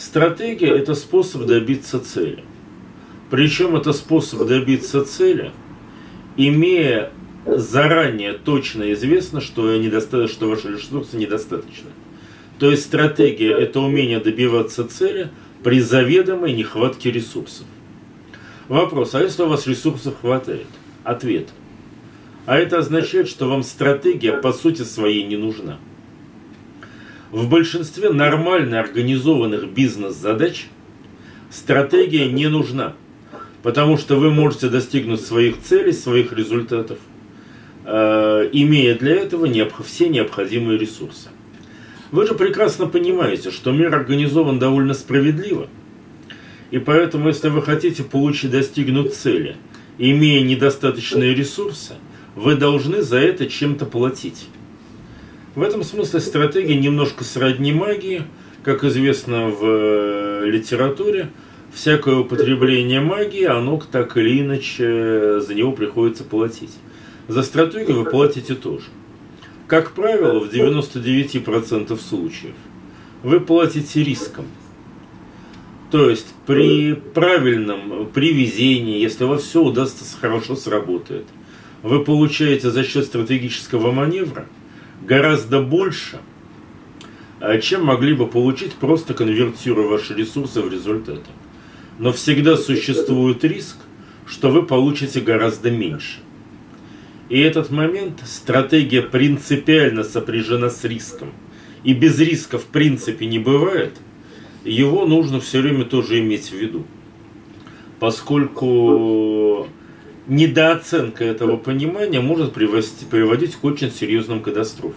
Стратегия– 0.00 0.68
это 0.78 0.94
способ 0.94 1.44
добиться 1.44 2.00
цели. 2.00 2.42
Причем 3.28 3.76
это 3.76 3.92
способ 3.92 4.46
добиться 4.46 5.04
цели, 5.04 5.52
имея 6.38 7.12
заранее 7.44 8.32
точно 8.32 8.94
известно, 8.94 9.42
что, 9.42 9.76
недоста... 9.76 10.26
что 10.26 10.48
ваши 10.48 10.68
ресурсы 10.68 11.18
недостаточны. 11.18 11.90
То 12.58 12.70
есть 12.70 12.84
стратегия– 12.84 13.52
это 13.58 13.80
умение 13.80 14.20
добиваться 14.20 14.88
цели 14.88 15.28
при 15.62 15.80
заведомой 15.80 16.54
нехватке 16.54 17.10
ресурсов. 17.10 17.66
Вопрос, 18.68 19.14
а 19.14 19.20
если 19.20 19.42
у 19.42 19.48
вас 19.48 19.66
ресурсов 19.66 20.14
хватает? 20.18 20.66
Ответ. 21.04 21.50
А 22.46 22.56
это 22.56 22.78
означает, 22.78 23.28
что 23.28 23.50
вам 23.50 23.62
стратегия 23.62 24.32
по 24.32 24.54
сути 24.54 24.80
своей 24.80 25.24
не 25.24 25.36
нужна. 25.36 25.78
В 27.30 27.48
большинстве 27.48 28.10
нормально 28.10 28.80
организованных 28.80 29.68
бизнес-задач 29.72 30.66
стратегия 31.50 32.30
не 32.30 32.48
нужна, 32.48 32.94
потому 33.62 33.96
что 33.96 34.16
вы 34.16 34.30
можете 34.30 34.68
достигнуть 34.68 35.20
своих 35.20 35.60
целей, 35.60 35.92
своих 35.92 36.32
результатов, 36.32 36.98
э, 37.84 38.48
имея 38.52 38.96
для 38.96 39.14
этого 39.14 39.46
все 39.82 40.08
необходимые 40.08 40.78
ресурсы. 40.78 41.28
Вы 42.10 42.26
же 42.26 42.34
прекрасно 42.34 42.86
понимаете, 42.86 43.50
что 43.50 43.70
мир 43.70 43.94
организован 43.94 44.58
довольно 44.58 44.94
справедливо, 44.94 45.68
и 46.70 46.78
поэтому, 46.78 47.28
если 47.28 47.48
вы 47.48 47.62
хотите 47.62 48.02
получить, 48.02 48.50
достигнуть 48.50 49.14
цели– 49.14 49.56
имея 50.00 50.42
недостаточные 50.42 51.34
ресурсы, 51.34 51.94
вы 52.34 52.56
должны 52.56 53.02
за 53.02 53.18
это 53.18 53.46
чем-то 53.46 53.84
платить. 53.84 54.46
В 55.54 55.62
этом 55.62 55.82
смысле 55.82 56.20
стратегия 56.20 56.76
немножко 56.76 57.24
сродни 57.24 57.72
магии. 57.72 58.22
Как 58.62 58.84
известно 58.84 59.48
в 59.48 59.60
э, 59.62 60.42
литературе, 60.46 61.30
всякое 61.72 62.16
употребление 62.16 63.00
магии, 63.00 63.44
оно 63.44 63.80
так 63.90 64.16
или 64.16 64.40
иначе 64.40 65.40
за 65.40 65.54
него 65.54 65.72
приходится 65.72 66.24
платить. 66.24 66.76
За 67.28 67.42
стратегию 67.42 68.04
вы 68.04 68.10
платите 68.10 68.54
тоже. 68.54 68.86
Как 69.66 69.92
правило, 69.92 70.40
в 70.40 70.52
99% 70.52 71.98
случаев 71.98 72.54
вы 73.22 73.40
платите 73.40 74.02
риском– 74.02 74.46
то 75.90 76.08
есть 76.08 76.28
при 76.46 76.94
правильном, 76.94 78.08
при 78.14 78.32
везении, 78.32 79.00
если 79.00 79.24
у 79.24 79.28
вас 79.28 79.42
все 79.42 79.62
удастся 79.62 80.04
хорошо 80.18 80.54
сработает, 80.54 81.26
вы 81.82 82.04
получаете 82.04 82.70
за 82.70 82.84
счет 82.84 83.06
стратегического 83.06 83.90
маневра 83.90 84.46
гораздо 85.00 85.62
больше, 85.62 86.20
а, 87.40 87.58
чем 87.58 87.84
могли 87.84 88.14
бы 88.14 88.26
получить, 88.26 88.74
просто 88.74 89.14
конвертируя 89.14 89.86
ваши 89.86 90.14
ресурсы 90.14 90.60
в 90.60 90.72
результаты. 90.72 91.30
Но 91.98 92.12
всегда 92.12 92.56
существует 92.56 93.44
риск, 93.44 93.76
что 94.26 94.50
вы 94.50 94.62
получите 94.62 95.20
гораздо 95.20 95.70
меньше. 95.70 96.20
И 97.28 97.38
этот 97.40 97.70
момент 97.70 98.22
стратегия 98.24 99.02
принципиально 99.02 100.04
сопряжена 100.04 100.70
с 100.70 100.84
риском. 100.84 101.32
И 101.84 101.94
без 101.94 102.18
риска 102.18 102.58
в 102.58 102.66
принципе 102.66 103.26
не 103.26 103.38
бывает– 103.38 103.92
его 104.64 105.06
нужно 105.06 105.40
все 105.40 105.60
время 105.60 105.84
тоже 105.84 106.18
иметь 106.20 106.50
в 106.50 106.52
виду. 106.52 106.84
Поскольку 107.98 109.68
недооценка 110.30 111.24
этого 111.24 111.56
понимания 111.56 112.20
может 112.20 112.52
приводить, 112.52 112.94
приводить 113.10 113.56
к 113.56 113.64
очень 113.64 113.90
серьезным 113.90 114.40
катастрофам. 114.42 114.94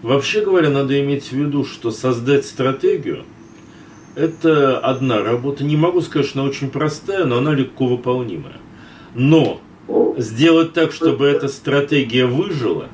Вообще 0.00 0.44
говоря, 0.44 0.70
надо 0.70 0.98
иметь 1.00 1.26
в 1.26 1.32
виду, 1.32 1.64
что 1.64 1.92
создать 1.92 2.44
стратегию– 2.44 3.24
это 4.16 4.78
одна 4.78 5.22
работа. 5.22 5.62
Не 5.62 5.76
могу 5.76 6.00
сказать, 6.00 6.26
что 6.26 6.40
она 6.40 6.48
очень 6.48 6.70
простая, 6.70 7.24
но 7.24 7.38
она 7.38 7.54
легко 7.54 7.86
выполнимая. 7.86 8.56
Но 9.14 9.60
сделать 10.16 10.72
так, 10.72 10.92
чтобы 10.92 11.26
эта 11.26 11.48
стратегия 11.48 12.26
выжила, 12.26 12.88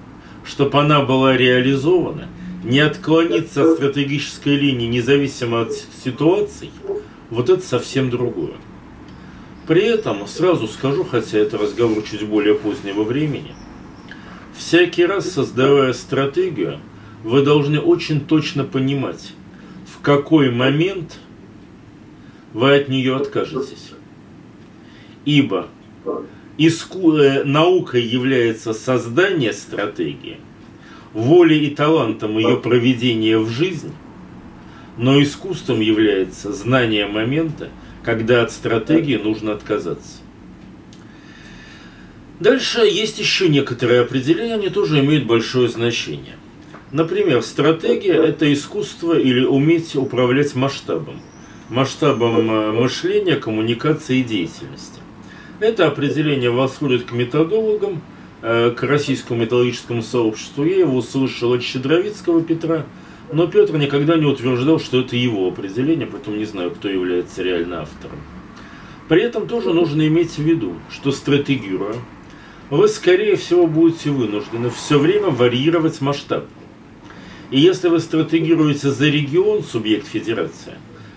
чтобы 0.44 0.78
она 0.80 1.02
была 1.02 1.36
реализована, 1.36 2.28
не 2.64 2.80
отклониться 2.80 3.62
от 3.62 3.76
стратегической 3.76 4.56
линии, 4.56 4.88
независимо 4.88 5.62
от 5.62 5.72
ситуаций, 6.04 6.70
вот 7.30 7.48
это 7.48 7.64
совсем 7.64 8.10
другое. 8.10 8.54
При 9.68 9.82
этом 9.82 10.26
сразу 10.26 10.66
скажу, 10.66 11.04
хотя 11.04 11.36
это 11.38 11.58
разговор 11.58 12.02
чуть 12.02 12.26
более 12.26 12.54
позднего 12.54 13.02
времени, 13.02 13.54
всякий 14.56 15.04
раз 15.04 15.30
создавая 15.30 15.92
стратегию, 15.92 16.80
вы 17.22 17.42
должны 17.42 17.78
очень 17.78 18.22
точно 18.22 18.64
понимать, 18.64 19.34
в 19.86 20.00
какой 20.00 20.50
момент 20.50 21.18
вы 22.54 22.76
от 22.76 22.88
нее 22.88 23.14
откажетесь. 23.14 23.92
Ибо 25.26 25.66
иску... 26.56 27.18
Э, 27.18 27.44
наукой 27.44 28.02
является 28.02 28.72
создание 28.72 29.52
стратегии, 29.52 30.38
волей 31.12 31.66
и 31.66 31.74
талантом 31.74 32.38
ее 32.38 32.56
проведения 32.56 33.36
в 33.36 33.50
жизнь, 33.50 33.92
но 34.96 35.22
искусством 35.22 35.80
является 35.80 36.54
знание 36.54 37.06
момента, 37.06 37.68
когда 38.08 38.40
от 38.40 38.50
стратегии 38.50 39.18
нужно 39.18 39.52
отказаться. 39.52 40.22
Дальше 42.40 42.80
есть 42.80 43.18
еще 43.18 43.50
некоторые 43.50 44.00
определения, 44.00 44.54
они 44.54 44.70
тоже 44.70 45.00
имеют 45.00 45.26
большое 45.26 45.68
значение. 45.68 46.36
Например, 46.90 47.42
стратегия– 47.42 48.14
это 48.14 48.50
искусство 48.50 49.12
или 49.12 49.44
уметь 49.44 49.94
управлять 49.94 50.54
масштабом. 50.54 51.20
Масштабом 51.68 52.50
э, 52.50 52.72
мышления, 52.72 53.36
коммуникации 53.36 54.20
и 54.20 54.24
деятельности. 54.24 55.00
Это 55.60 55.86
определение 55.86 56.50
восходит 56.50 57.04
к 57.04 57.12
методологам, 57.12 58.00
э, 58.40 58.70
к 58.70 58.82
российскому 58.84 59.40
методологическому 59.40 60.02
сообществу. 60.02 60.64
Я 60.64 60.78
его 60.78 60.96
услышал 60.96 61.52
от 61.52 61.62
Щедровицкого 61.62 62.42
Петра, 62.42 62.86
но 63.32 63.46
Петр 63.46 63.76
никогда 63.76 64.16
не 64.16 64.26
утверждал, 64.26 64.80
что 64.80 65.00
это 65.00 65.16
его 65.16 65.48
определение, 65.48 66.06
поэтому 66.06 66.36
не 66.36 66.44
знаю, 66.44 66.70
кто 66.70 66.88
является 66.88 67.42
реально 67.42 67.82
автором. 67.82 68.18
При 69.08 69.22
этом 69.22 69.48
тоже 69.48 69.72
нужно 69.72 70.06
иметь 70.06 70.32
в 70.32 70.42
виду, 70.42 70.74
что 70.90 71.12
стратегируя, 71.12 71.94
вы, 72.70 72.88
скорее 72.88 73.36
всего, 73.36 73.66
будете 73.66 74.10
вынуждены 74.10 74.70
все 74.70 74.98
время 74.98 75.28
варьировать 75.28 76.00
масштаб. 76.00 76.46
И 77.50 77.58
если 77.58 77.88
вы 77.88 78.00
стратегируете 78.00 78.90
за 78.90 79.08
регион, 79.08 79.62
субъект 79.62 80.06
федерации, 80.06 80.74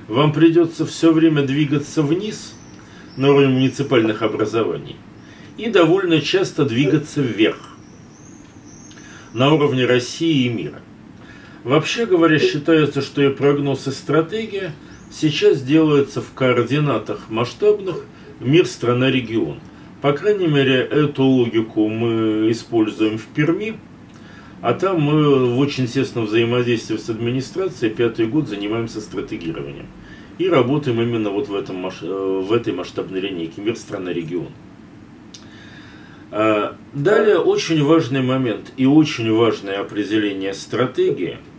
вам 0.08 0.32
придется 0.32 0.86
все 0.86 1.12
время 1.12 1.44
двигаться 1.44 2.02
вниз 2.02 2.56
на 3.18 3.32
уровень 3.32 3.52
муниципальных 3.52 4.22
образований 4.22 4.96
и 5.58 5.70
довольно 5.70 6.22
часто 6.22 6.64
двигаться 6.64 7.22
вверх 7.22 7.76
на 9.34 9.54
уровне 9.54 9.86
России 9.86 10.46
и 10.46 10.50
мира. 10.50 10.82
Вообще 11.64 12.08
говоря, 12.08 12.40
считается, 12.40 13.02
что 13.02 13.22
и 13.22 13.30
прогноз, 13.30 13.88
и 13.88 13.92
стратегия 13.92 14.74
сейчас 15.12 15.62
делаются 15.62 16.22
в 16.22 16.34
координатах 16.34 17.30
масштабных 17.30 18.04
мир, 18.40 18.66
страна, 18.66 19.12
регион. 19.12 19.60
По 20.02 20.14
крайней 20.14 20.48
мере, 20.48 20.78
эту 20.78 21.24
логику 21.24 21.88
мы 21.88 22.50
используем 22.52 23.20
в 23.20 23.26
Перми, 23.28 23.78
а 24.62 24.74
там 24.74 25.02
мы 25.02 25.54
в 25.54 25.60
очень 25.60 25.86
тесном 25.86 26.26
взаимодействии 26.26 26.98
с 26.98 27.10
администрацией 27.10 27.94
пятый 27.94 28.26
год 28.26 28.48
занимаемся 28.48 29.00
стратегированием. 29.00 29.86
И 30.40 30.50
работаем 30.50 31.00
именно 31.00 31.30
вот 31.30 31.48
в, 31.48 31.54
этом, 31.54 31.86
э, 31.86 31.92
в 31.92 32.52
этой 32.52 32.74
масштабной 32.74 33.20
линейке 33.20 33.62
мир, 33.62 33.76
страна, 33.76 34.12
регион. 34.12 34.48
А, 36.32 36.76
далее 36.94 37.38
очень 37.38 37.84
важный 37.84 38.24
момент 38.24 38.74
и 38.78 38.88
очень 38.88 39.32
важное 39.32 39.80
определение 39.80 40.56
стратегии– 40.56 41.38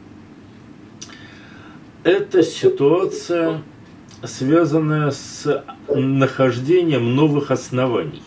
это 2.04 2.42
ситуация, 2.42 3.62
связанная 4.24 5.10
с 5.10 5.64
нахождением 5.88 7.14
новых 7.14 7.50
оснований. 7.50 8.22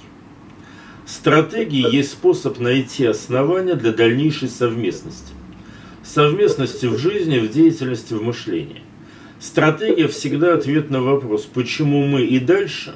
Стратегии 1.06 1.94
есть 1.94 2.12
способ 2.12 2.60
найти 2.60 3.06
основания 3.06 3.76
для 3.76 3.92
дальнейшей 3.92 4.50
совместности. 4.50 5.34
Совместности 6.04 6.86
в 6.86 6.98
жизни, 6.98 7.40
в 7.40 7.52
деятельности, 7.52 8.14
в 8.14 8.24
мышлении. 8.24 8.82
Стратегия 9.40 10.08
всегда 10.08 10.54
ответ 10.54 10.90
на 10.90 11.02
вопрос, 11.02 11.44
почему 11.44 12.06
мы 12.06 12.24
и 12.24 12.40
дальше 12.40 12.96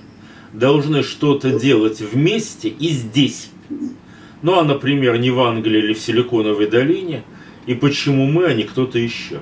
должны 0.53 1.03
что-то 1.03 1.59
делать 1.59 2.01
вместе 2.01 2.69
и 2.69 2.89
здесь. 2.89 3.51
Ну 4.41 4.57
а, 4.57 4.63
например, 4.63 5.19
не 5.19 5.29
в 5.29 5.39
Англии 5.41 5.79
или 5.79 5.93
в 5.93 5.99
Силиконовой 5.99 6.67
долине, 6.67 7.23
и 7.67 7.75
почему 7.75 8.25
мы, 8.25 8.45
а 8.45 8.53
не 8.53 8.63
кто-то 8.63 8.97
еще. 8.97 9.41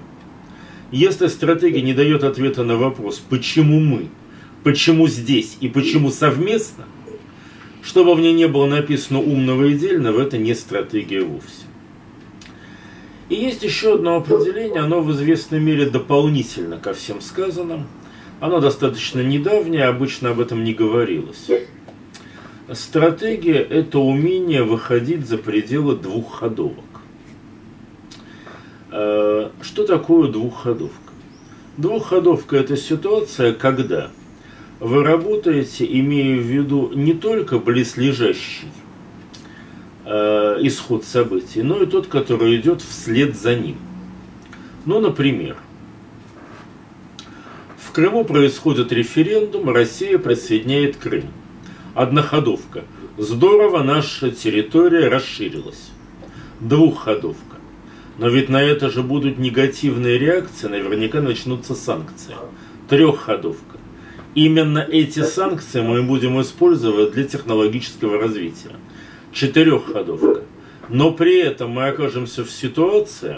Если 0.91 1.27
стратегия 1.27 1.81
не 1.81 1.93
дает 1.93 2.23
ответа 2.23 2.63
на 2.63 2.77
вопрос, 2.77 3.21
почему 3.29 3.79
мы, 3.79 4.07
почему 4.63 5.07
здесь 5.07 5.57
и 5.59 5.67
почему 5.67 6.11
совместно, 6.11 6.85
чтобы 7.83 8.15
в 8.15 8.19
ней 8.21 8.33
не 8.33 8.47
было 8.47 8.67
написано 8.67 9.19
умного 9.19 9.65
и 9.65 9.77
дельного, 9.77 10.21
это 10.21 10.37
не 10.37 10.55
стратегия 10.55 11.21
вовсе. 11.21 11.65
И 13.29 13.35
есть 13.35 13.63
еще 13.63 13.95
одно 13.95 14.15
определение, 14.15 14.79
оно 14.79 15.01
в 15.01 15.11
известной 15.11 15.59
мере 15.59 15.89
дополнительно 15.89 16.77
ко 16.77 16.93
всем 16.93 17.19
сказанным. 17.19 17.87
Оно 18.39 18.61
достаточно 18.61 19.19
недавнее, 19.19 19.85
обычно 19.85 20.29
об 20.29 20.39
этом 20.39 20.63
не 20.63 20.73
говорилось. 20.73 21.49
Стратегия– 22.71 23.59
это 23.69 23.99
умение 23.99 24.63
выходить 24.63 25.27
за 25.27 25.37
пределы 25.37 25.95
двухходовок. 25.95 26.85
Э, 26.85 26.86
что 29.61 29.85
такое 29.85 30.31
двухходовка? 30.31 31.11
Двухходовка– 31.77 32.55
это 32.57 32.75
ситуация, 32.75 33.53
когда 33.53 34.09
вы 34.79 35.03
работаете, 35.03 35.85
имея 35.85 36.37
в 36.37 36.43
виду 36.43 36.91
не 36.93 37.13
только 37.13 37.59
близлежащий 37.59 38.69
э, 40.05 40.57
исход 40.61 41.05
событий, 41.05 41.61
но 41.61 41.81
и 41.81 41.85
тот, 41.85 42.07
который 42.07 42.55
идет 42.55 42.81
вслед 42.81 43.35
за 43.35 43.55
ним. 43.55 43.77
Ну, 44.85 44.99
например, 44.99 45.57
в 47.77 47.91
Крыму 47.91 48.23
происходит 48.23 48.91
референдум, 48.91 49.69
Россия 49.69 50.17
присоединяет 50.17 50.97
Крым. 50.97 51.25
Одноходовка. 51.93 52.83
Здорово, 53.17 53.83
наша 53.83 54.31
территория 54.31 55.07
расширилась. 55.09 55.89
Двухходовка. 56.59 57.56
Но 58.17 58.29
ведь 58.29 58.49
на 58.49 58.61
это 58.61 58.89
же 58.89 59.03
будут 59.03 59.37
негативные 59.37 60.17
реакции, 60.17 60.67
наверняка 60.67 61.21
начнутся 61.21 61.75
санкции. 61.75 62.35
Трехходовка. 62.89 63.77
Именно 64.33 64.79
эти 64.79 65.23
санкции 65.23 65.81
мы 65.81 66.03
будем 66.03 66.39
использовать 66.41 67.11
для 67.13 67.23
технологического 67.23 68.19
развития. 68.19 68.75
Четырехходовка. 69.33 70.43
Но 70.89 71.11
при 71.11 71.39
этом 71.39 71.71
мы 71.71 71.87
окажемся 71.87 72.43
в 72.43 72.49
ситуации, 72.49 73.37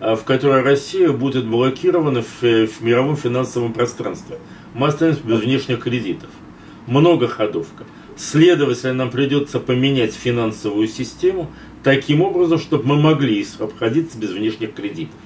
а, 0.00 0.14
в 0.14 0.24
которой 0.24 0.62
Россия 0.62 1.10
будет 1.10 1.46
блокирована 1.46 2.22
в, 2.22 2.42
в 2.42 2.80
мировом 2.80 3.16
финансовом 3.16 3.72
пространстве. 3.72 4.38
Мы 4.72 4.86
останемся 4.86 5.22
без 5.24 5.40
внешних 5.40 5.80
кредитов. 5.80 6.30
Многоходовка. 6.86 7.84
Следовательно, 8.16 8.94
нам 8.94 9.10
придется 9.10 9.58
поменять 9.58 10.14
финансовую 10.14 10.86
систему 10.86 11.50
таким 11.84 12.22
образом, 12.22 12.58
чтобы 12.58 12.84
мы 12.86 13.00
могли 13.00 13.46
обходиться 13.60 14.18
без 14.18 14.30
внешних 14.30 14.74
кредитов. 14.74 15.20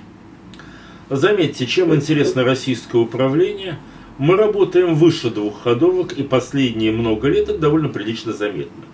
Заметьте, 1.09 1.66
чем 1.66 1.94
интересно 1.94 2.44
российское 2.44 2.99
управление, 2.99 3.79
мы 4.18 4.37
работаем 4.37 4.94
выше 4.94 5.31
двух 5.31 5.62
ходовок 5.62 6.12
и 6.12 6.23
последние 6.23 6.92
много 6.92 7.29
лет 7.29 7.49
это 7.49 7.59
довольно 7.59 7.88
прилично 7.88 8.33
заметно. 8.33 8.85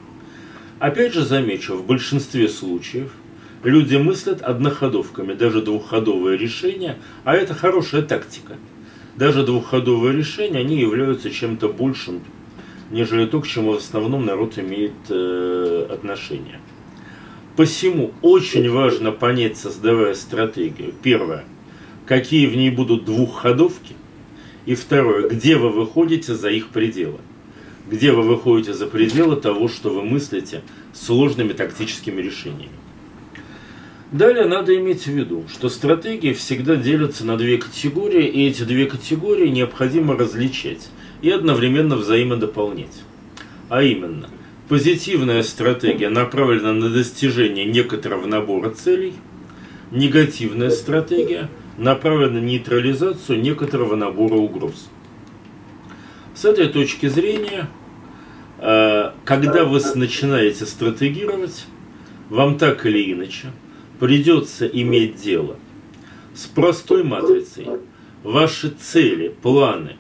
Опять 0.78 1.14
же 1.14 1.24
замечу, 1.24 1.74
в 1.74 1.86
большинстве 1.86 2.48
случаев 2.48 3.10
люди 3.64 3.96
мыслят 3.96 4.42
одноходовками, 4.42 5.32
даже 5.32 5.62
двухходовое 5.62 6.36
решение, 6.36 6.98
а 7.24 7.34
это 7.34 7.54
хорошая 7.54 8.02
тактика. 8.02 8.56
Даже 9.16 9.44
двухходовые 9.44 10.14
решения, 10.14 10.58
они 10.58 10.76
являются 10.78 11.30
чем-то 11.30 11.68
большим, 11.70 12.20
нежели 12.90 13.24
то, 13.26 13.40
к 13.40 13.46
чему 13.46 13.72
в 13.72 13.76
основном 13.78 14.26
народ 14.26 14.58
имеет 14.58 14.92
э, 15.08 15.86
отношение. 15.90 16.60
Посему 17.56 18.12
очень 18.20 18.68
важно 18.68 19.12
понять, 19.12 19.56
создавая 19.56 20.14
стратегию. 20.14 20.92
Первое, 21.02 21.44
какие 22.04 22.46
в 22.46 22.56
ней 22.56 22.70
будут 22.70 23.04
двухходовки. 23.04 23.94
И 24.66 24.74
второе, 24.74 25.28
где 25.28 25.56
вы 25.56 25.70
выходите 25.70 26.34
за 26.34 26.48
их 26.48 26.68
пределы. 26.68 27.18
Где 27.88 28.12
вы 28.12 28.22
выходите 28.22 28.72
за 28.72 28.86
пределы 28.86 29.36
того, 29.36 29.68
что 29.68 29.90
вы 29.90 30.02
мыслите 30.02 30.62
сложными 30.92 31.52
тактическими 31.52 32.20
решениями. 32.20 32.72
Далее 34.10 34.46
надо 34.46 34.76
иметь 34.76 35.02
в 35.02 35.10
виду, 35.10 35.44
что 35.48 35.68
стратегии 35.68 36.32
всегда 36.32 36.76
делятся 36.76 37.26
на 37.26 37.36
две 37.36 37.58
категории, 37.58 38.26
и 38.26 38.46
эти 38.46 38.62
две 38.62 38.86
категории 38.86 39.48
необходимо 39.48 40.16
различать 40.16 40.88
и 41.20 41.30
одновременно 41.30 41.96
взаимодополнять. 41.96 43.02
А 43.68 43.82
именно, 43.82 44.30
позитивная 44.68 45.42
стратегия 45.42 46.08
направлена 46.08 46.72
на 46.72 46.90
достижение 46.90 47.64
некоторого 47.64 48.26
набора 48.26 48.70
целей, 48.70 49.14
негативная 49.90 50.70
стратегия 50.70 51.48
направлена 51.76 52.40
на 52.40 52.44
нейтрализацию 52.44 53.40
некоторого 53.40 53.96
набора 53.96 54.36
угроз. 54.36 54.88
С 56.34 56.44
этой 56.44 56.68
точки 56.68 57.06
зрения, 57.06 57.68
э, 58.58 59.12
когда 59.24 59.64
вы 59.64 59.80
начинаете 59.94 60.66
стратегировать, 60.66 61.66
вам 62.30 62.58
так 62.58 62.86
или 62.86 63.12
иначе 63.12 63.52
придется 64.00 64.66
иметь 64.66 65.16
дело 65.16 65.56
с 66.34 66.46
простой 66.46 67.04
матрицей. 67.04 67.68
Ваши 68.22 68.70
цели, 68.70 69.28
планы, 69.42 69.96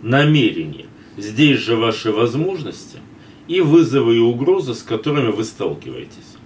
намерения, 0.00 0.86
здесь 1.18 1.58
же 1.58 1.76
ваши 1.76 2.10
возможности 2.10 2.98
и 3.48 3.60
вызовы 3.60 4.16
и 4.16 4.20
угрозы, 4.20 4.74
с 4.74 4.82
которыми 4.82 5.30
вы 5.30 5.44
сталкиваетесь. 5.44 6.36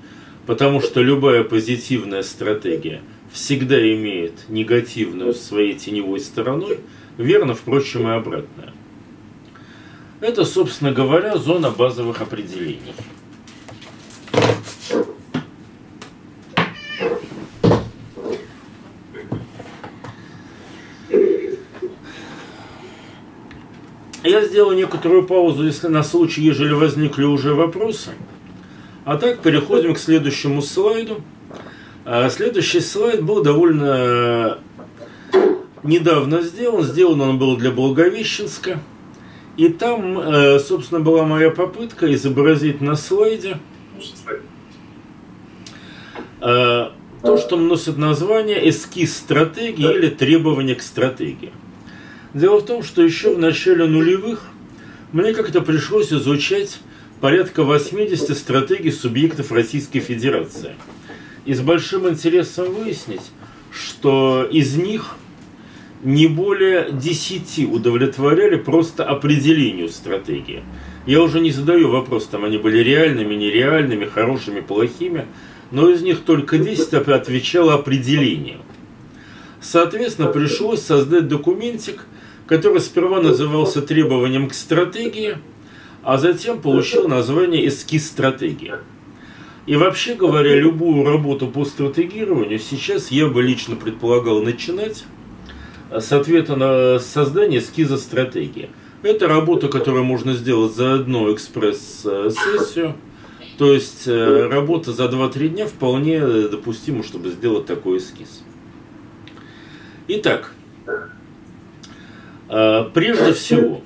Потому 0.47 0.81
что 0.81 1.01
любая 1.03 1.45
позитивная 1.45 2.23
стратегия 2.23 3.03
всегда 3.33 3.81
имеет 3.95 4.49
негативную 4.49 5.35
своей 5.35 5.75
теневой 5.75 6.21
стороной, 6.21 6.81
верно, 7.17 7.55
впрочем, 7.55 8.09
и 8.09 8.13
обратное. 8.13 8.73
Это, 10.21 10.45
собственно 10.45 10.93
говоря, 10.93 11.39
зона 11.39 11.71
базовых 11.71 12.21
определений. 12.21 12.95
Я 24.31 24.45
сделал 24.45 24.71
некоторую 24.71 25.27
паузу, 25.27 25.65
если 25.65 25.89
на 25.89 26.05
случай, 26.05 26.43
ежели 26.43 26.73
возникли 26.73 27.25
уже 27.25 27.53
вопросы. 27.53 28.11
А 29.05 29.17
так 29.17 29.41
переходим 29.41 29.93
к 29.95 29.99
следующему 29.99 30.63
слайду. 30.63 31.23
А 32.05 32.31
следующий 32.31 32.79
слайд 32.79 33.25
был 33.25 33.43
довольно 33.43 34.59
недавно 35.83 36.43
сделан. 36.43 36.85
Сделан 36.85 37.21
он 37.23 37.39
был 37.41 37.57
для 37.57 37.73
Благовещенска. 37.73 38.79
И 39.57 39.69
там, 39.69 40.17
э, 40.21 40.61
собственно, 40.61 41.01
была 41.01 41.25
моя 41.25 41.51
попытка 41.51 42.15
изобразить 42.15 42.81
на 42.81 42.95
слайде 42.95 43.59
э, 46.41 46.91
то, 47.23 47.37
что 47.37 47.57
носит 47.57 47.97
название 47.97 48.71
эскиз 48.71 49.17
стратегии 49.17 49.93
или 49.93 50.09
требования 50.09 50.77
к 50.77 50.83
стратегии. 50.83 51.51
Дело 52.33 52.61
в 52.61 52.67
том, 52.67 52.83
что 52.85 53.03
еще 53.03 53.35
в 53.35 53.39
начале 53.39 53.87
нулевых 53.87 54.43
мне 55.13 55.35
как-то 55.35 55.63
пришлось 55.63 56.13
изучать 56.13 56.79
порядка 57.21 57.65
80 57.65 58.37
стратегий 58.37 58.93
субъектов 58.93 59.51
Российской 59.51 59.99
Федерации. 59.99 60.75
И 61.45 61.55
с 61.55 61.61
большим 61.61 62.09
интересом 62.09 62.73
выяснить, 62.73 63.33
что 63.73 64.47
из 64.49 64.77
них 64.77 65.17
не 66.05 66.29
более 66.29 66.93
10 66.93 67.69
удовлетворяли 67.71 68.57
просто 68.57 69.05
определению 69.05 69.89
стратегии. 69.89 70.63
Я 71.07 71.23
уже 71.23 71.41
не 71.41 71.51
задаю 71.51 71.91
вопрос, 71.91 72.27
там 72.27 72.45
они 72.45 72.59
были 72.59 72.79
реальными, 72.79 73.35
нереальными, 73.35 74.05
хорошими, 74.05 74.61
плохими, 74.61 75.27
но 75.73 75.91
из 75.91 76.03
них 76.03 76.21
только 76.21 76.59
10 76.59 76.95
отвечало 76.95 77.75
определению. 77.75 78.59
Соответственно, 79.61 80.29
пришлось 80.29 80.81
создать 80.81 81.29
документик, 81.29 82.07
который 82.51 82.81
сперва 82.81 83.21
назывался 83.21 83.81
требованием 83.81 84.49
к 84.49 84.55
стратегии, 84.55 85.39
а 86.03 86.19
затем 86.19 86.61
получил 86.61 87.07
название 87.07 87.69
эскиз 87.69 88.09
стратегии. 88.09 88.75
И 89.67 89.77
вообще 89.77 90.17
говоря, 90.17 90.57
любую 90.57 91.05
работу 91.05 91.47
по 91.47 91.65
стратегированию 91.65 92.59
сейчас 92.59 93.13
я 93.13 93.29
бы 93.29 93.41
лично 93.41 93.77
предполагал 93.77 94.43
начинать 94.43 95.05
с 95.93 96.11
ответа 96.11 96.57
на 96.57 96.99
создание 96.99 97.61
эскиза 97.61 97.99
стратегии. 97.99 98.71
Это 99.05 99.29
работа, 99.29 99.69
которую 99.69 100.03
можно 100.03 100.33
сделать 100.33 100.75
за 100.75 100.95
одну 100.95 101.33
экспресс-сессию. 101.33 102.97
То 103.59 103.73
есть 103.73 104.09
э, 104.09 104.49
работа 104.49 104.93
за 104.93 105.05
2-3 105.05 105.49
дня 105.51 105.67
вполне 105.67 106.21
допустима, 106.49 107.05
чтобы 107.05 107.29
сделать 107.29 107.67
такой 107.67 107.99
эскиз. 107.99 108.43
Итак, 110.09 110.53
прежде 112.93 113.33
всего, 113.33 113.83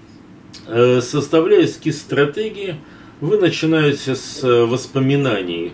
э, 0.66 1.00
составляя 1.00 1.64
эскиз 1.64 1.98
стратегии, 1.98 2.77
вы 3.20 3.38
начинаете 3.38 4.14
с 4.16 4.42
воспоминаний 4.42 5.72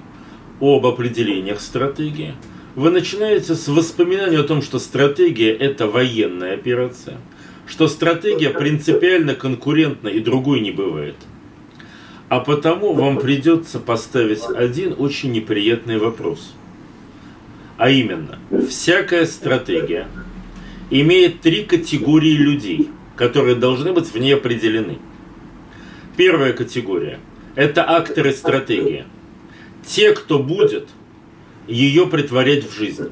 об 0.60 0.86
определениях 0.86 1.60
стратегии– 1.60 2.34
вы 2.76 2.90
начинаете 2.90 3.54
с 3.54 3.68
воспоминания 3.68 4.38
о 4.38 4.44
том, 4.44 4.62
что 4.62 4.78
стратегия– 4.78 5.52
это 5.58 5.88
военная 5.88 6.54
операция, 6.54 7.18
что 7.66 7.88
стратегия 7.88 8.50
принципиально 8.50 9.34
конкурентна 9.34 10.08
и 10.08 10.20
другой 10.20 10.60
не 10.60 10.70
бывает. 10.70 11.16
А 12.28 12.40
потому 12.40 12.92
вам 12.92 13.18
придется 13.18 13.80
поставить 13.80 14.44
один 14.54 14.94
очень 14.96 15.32
неприятный 15.32 15.98
вопрос. 15.98 16.54
А 17.76 17.90
именно, 17.90 18.38
всякая 18.68 19.26
стратегия 19.26 20.06
имеет 20.90 21.40
три 21.40 21.64
категории 21.64 22.34
людей, 22.34 22.90
которые 23.16 23.56
должны 23.56 23.92
быть 23.92 24.12
в 24.12 24.16
ней 24.18 24.34
определены. 24.34 24.98
Первая 26.16 26.52
категория– 26.52 27.20
это 27.54 27.88
акторы 27.88 28.32
стратегии. 28.32 29.04
Те, 29.86 30.12
кто 30.12 30.38
будет– 30.38 30.88
ее 31.70 32.06
притворять 32.06 32.64
в 32.64 32.76
жизнь. 32.76 33.10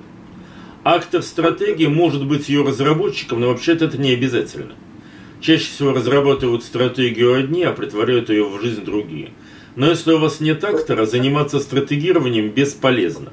Актор 0.85 1.23
стратегии 1.23 1.87
может 1.87 2.27
быть 2.27 2.49
ее 2.49 2.65
разработчиком, 2.65 3.41
но 3.41 3.49
вообще-то 3.49 3.87
это 3.87 3.99
не 3.99 4.13
обязательно. 4.13 4.75
Чаще 5.41 5.65
всего 5.65 5.93
разрабатывают 5.93 6.65
стратегию 6.65 7.35
одни, 7.35 7.63
а 7.63 7.73
притворяют 7.73 8.31
ее 8.31 8.45
в 8.45 8.61
жизнь 8.61 8.85
другие. 8.85 9.31
Но 9.77 9.89
если 9.89 10.13
у 10.13 10.19
вас 10.19 10.41
нет 10.41 10.65
актора, 10.65 11.07
заниматься 11.07 11.61
стратегированием 11.61 12.51
бесполезно. 12.51 13.33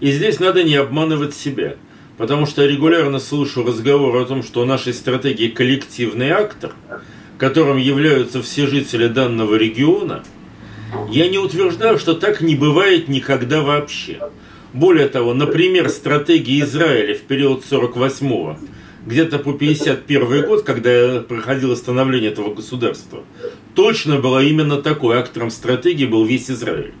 И 0.00 0.12
здесь 0.12 0.38
надо 0.40 0.62
не 0.62 0.76
обманывать 0.76 1.34
себя, 1.34 1.76
потому 2.22 2.46
что 2.46 2.62
я 2.62 2.68
регулярно 2.68 3.18
слышу 3.18 3.66
разговоры 3.66 4.22
о 4.22 4.24
том, 4.24 4.42
что 4.42 4.62
у 4.62 4.64
нашей 4.64 4.94
стратегии 4.94 5.48
коллективный 5.48 6.30
актор, 6.30 6.72
которым 7.36 7.76
являются 7.76 8.40
все 8.40 8.66
жители 8.66 9.08
данного 9.08 9.56
региона– 9.56 10.22
я 11.10 11.28
не 11.28 11.38
утверждаю, 11.38 11.98
что 11.98 12.14
так 12.14 12.40
не 12.40 12.54
бывает 12.54 13.08
никогда 13.08 13.62
вообще. 13.62 14.20
Более 14.72 15.08
того, 15.08 15.34
например, 15.34 15.88
стратегия 15.88 16.60
Израиля 16.60 17.14
в 17.14 17.22
период 17.22 17.64
48-го, 17.68 18.58
где-то 19.06 19.38
по 19.38 19.52
51 19.52 20.46
год, 20.46 20.62
когда 20.62 21.20
проходило 21.20 21.74
становление 21.74 22.30
этого 22.30 22.54
государства, 22.54 23.24
точно 23.74 24.18
была 24.18 24.42
именно 24.42 24.80
такой. 24.80 25.18
Актором 25.18 25.50
стратегии 25.50 26.06
был 26.06 26.24
весь 26.24 26.50
Израиль. 26.50 26.94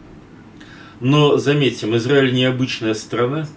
Но, 1.00 1.36
заметим, 1.36 1.96
Израиль 1.96 2.32
необычная 2.32 2.94
страна, 2.94 3.48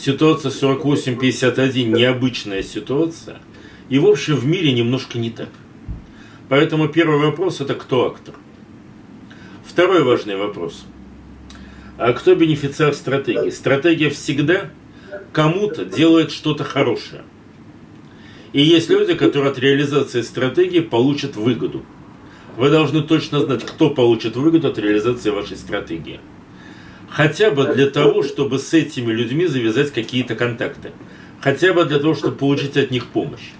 ситуация 0.00 0.50
48-51 0.50 1.84
необычная 1.84 2.62
ситуация, 2.62 3.38
и, 3.88 3.98
в 3.98 4.06
общем, 4.06 4.36
в 4.36 4.46
мире 4.46 4.72
немножко 4.72 5.18
не 5.18 5.30
так. 5.30 5.50
Поэтому 6.48 6.88
первый 6.88 7.18
вопрос– 7.18 7.60
это 7.60 7.74
кто 7.74 8.06
актор? 8.06 8.34
Второй 9.64 10.02
важный 10.02 10.36
вопрос. 10.36 10.84
А 11.96 12.12
кто 12.12 12.34
бенефициар 12.34 12.94
стратегии? 12.94 13.50
Стратегия 13.50 14.10
всегда 14.10 14.70
кому-то 15.32 15.84
делает 15.84 16.32
что-то 16.32 16.64
хорошее. 16.64 17.22
И 18.52 18.62
есть 18.62 18.90
люди, 18.90 19.14
которые 19.14 19.52
от 19.52 19.58
реализации 19.58 20.22
стратегии 20.22 20.80
получат 20.80 21.36
выгоду. 21.36 21.84
Вы 22.56 22.70
должны 22.70 23.02
точно 23.02 23.40
знать, 23.40 23.64
кто 23.64 23.90
получит 23.90 24.34
выгоду 24.34 24.68
от 24.68 24.78
реализации 24.78 25.30
вашей 25.30 25.56
стратегии. 25.56 26.20
Хотя 27.10 27.50
бы 27.50 27.74
для 27.74 27.90
того, 27.90 28.22
чтобы 28.22 28.58
с 28.58 28.72
этими 28.72 29.12
людьми 29.12 29.46
завязать 29.46 29.92
какие-то 29.92 30.34
контакты. 30.36 30.92
Хотя 31.40 31.72
бы 31.74 31.84
для 31.84 31.98
того, 31.98 32.14
чтобы 32.14 32.36
получить 32.36 32.76
от 32.76 32.90
них 32.90 33.06
помощь. 33.08 33.50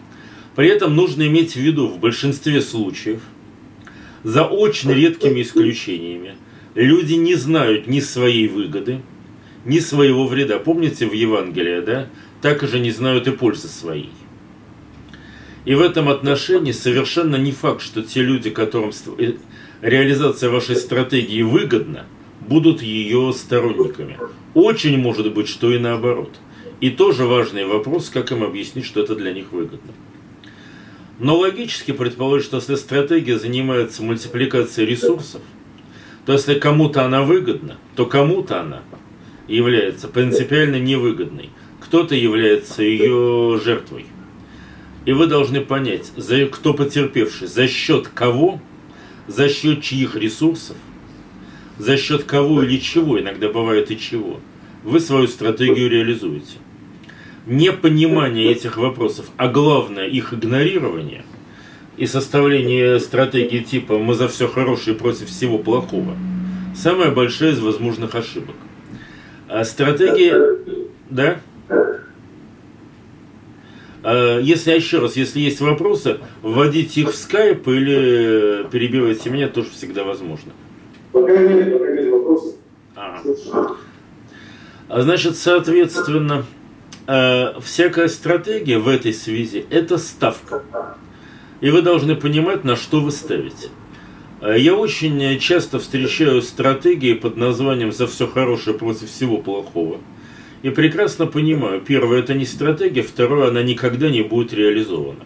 При 0.56 0.68
этом 0.68 0.96
нужно 0.96 1.26
иметь 1.26 1.52
в 1.52 1.56
виду, 1.56 1.88
в 1.88 1.98
большинстве 1.98 2.60
случаев– 2.62 3.20
за 4.22 4.44
очень 4.44 4.92
редкими 4.92 5.42
исключениями. 5.42 6.36
Люди 6.74 7.14
не 7.14 7.34
знают 7.34 7.86
ни 7.86 8.00
своей 8.00 8.48
выгоды, 8.48 9.02
ни 9.64 9.78
своего 9.78 10.26
вреда. 10.26 10.58
Помните 10.58 11.06
в 11.06 11.12
Евангелии, 11.12 11.80
да? 11.80 12.08
Так 12.42 12.62
же 12.66 12.78
не 12.78 12.90
знают 12.90 13.26
и 13.26 13.32
пользы 13.32 13.68
своей. 13.68 14.10
И 15.64 15.74
в 15.74 15.80
этом 15.80 16.08
отношении 16.08 16.72
совершенно 16.72 17.36
не 17.36 17.52
факт, 17.52 17.82
что 17.82 18.02
те 18.02 18.22
люди, 18.22 18.50
которым 18.50 18.92
э, 19.18 19.32
реализация 19.82 20.48
вашей 20.48 20.76
стратегии 20.76 21.42
выгодна, 21.42 22.06
будут 22.50 22.82
ее 22.82 23.32
сторонниками. 23.32 24.18
Очень 24.54 24.98
может 24.98 25.32
быть, 25.32 25.48
что 25.48 25.72
и 25.72 25.78
наоборот. 25.78 26.30
И 26.80 26.90
тоже 26.90 27.24
важный 27.24 27.64
вопрос, 27.64 28.10
как 28.10 28.32
им 28.32 28.42
объяснить, 28.42 28.84
что 28.84 29.00
это 29.00 29.14
для 29.14 29.32
них 29.32 29.52
выгодно. 29.52 29.92
Но 31.20 31.38
логически 31.38 31.92
предположить, 31.92 32.46
что 32.46 32.56
если 32.56 32.74
стратегия 32.74 33.38
занимается 33.38 34.02
мультипликацией 34.02 34.88
ресурсов, 34.90 35.42
то 36.26 36.32
если 36.32 36.58
кому-то 36.58 37.04
она 37.04 37.22
выгодна, 37.22 37.78
то 37.94 38.04
кому-то 38.04 38.60
она 38.60 38.82
является 39.46 40.08
принципиально 40.08 40.80
невыгодной. 40.80 41.50
Кто-то 41.80 42.16
является 42.16 42.82
ее 42.82 43.60
жертвой. 43.64 44.06
И 45.04 45.12
вы 45.12 45.28
должны 45.28 45.60
понять, 45.60 46.10
за, 46.16 46.46
кто 46.46 46.74
потерпевший, 46.74 47.46
за 47.46 47.68
счет 47.68 48.08
кого, 48.08 48.60
за 49.28 49.48
счет 49.48 49.82
чьих 49.82 50.16
ресурсов, 50.16 50.76
за 51.80 51.96
счет 51.96 52.24
кого 52.24 52.62
или 52.62 52.78
чего, 52.78 53.18
иногда 53.18 53.48
бывает 53.48 53.90
и 53.90 53.98
чего, 53.98 54.40
вы 54.84 55.00
свою 55.00 55.26
стратегию 55.26 55.90
реализуете. 55.90 56.58
Непонимание 57.46 58.52
этих 58.52 58.76
вопросов, 58.76 59.26
а 59.36 59.48
главное 59.48 60.06
их 60.06 60.34
игнорирование 60.34 61.24
и 61.96 62.06
составление 62.06 63.00
стратегии 63.00 63.60
типа 63.60 63.98
«мы 63.98 64.14
за 64.14 64.28
все 64.28 64.46
хорошее 64.46 64.94
против 64.94 65.28
всего 65.28 65.58
плохого»– 65.58 66.16
самая 66.74 67.10
большая 67.10 67.52
из 67.52 67.60
возможных 67.60 68.14
ошибок. 68.14 68.56
А 69.48 69.64
стратегия... 69.64 70.58
Да? 71.08 71.40
А, 74.02 74.38
если 74.38 74.72
еще 74.72 75.00
раз, 75.00 75.16
если 75.16 75.40
есть 75.40 75.60
вопросы, 75.60 76.18
вводите 76.42 77.02
их 77.02 77.12
в 77.12 77.16
скайп 77.16 77.66
или 77.68 78.66
перебивайте 78.70 79.30
меня, 79.30 79.48
тоже 79.48 79.70
всегда 79.70 80.04
возможно. 80.04 80.52
А. 82.96 83.22
а 84.88 85.02
значит, 85.02 85.36
соответственно, 85.36 86.44
э, 87.06 87.60
всякая 87.60 88.08
стратегия 88.08 88.78
в 88.78 88.88
этой 88.88 89.12
связи– 89.12 89.64
это 89.70 89.98
ставка. 89.98 90.62
И 91.60 91.70
вы 91.70 91.82
должны 91.82 92.16
понимать, 92.16 92.64
на 92.64 92.76
что 92.76 93.00
вы 93.00 93.10
ставите. 93.10 93.68
Э, 94.40 94.58
я 94.58 94.74
очень 94.74 95.38
часто 95.38 95.78
встречаю 95.78 96.42
стратегии 96.42 97.14
под 97.14 97.36
названием 97.36 97.92
«за 97.92 98.06
все 98.06 98.26
хорошее 98.26 98.76
против 98.76 99.10
всего 99.10 99.38
плохого». 99.38 99.98
И 100.62 100.70
прекрасно 100.70 101.26
понимаю, 101.26 101.80
первое– 101.80 102.18
это 102.20 102.34
не 102.34 102.44
стратегия, 102.44 103.02
второе– 103.02 103.48
она 103.50 103.62
никогда 103.62 104.10
не 104.10 104.22
будет 104.22 104.52
реализована. 104.52 105.24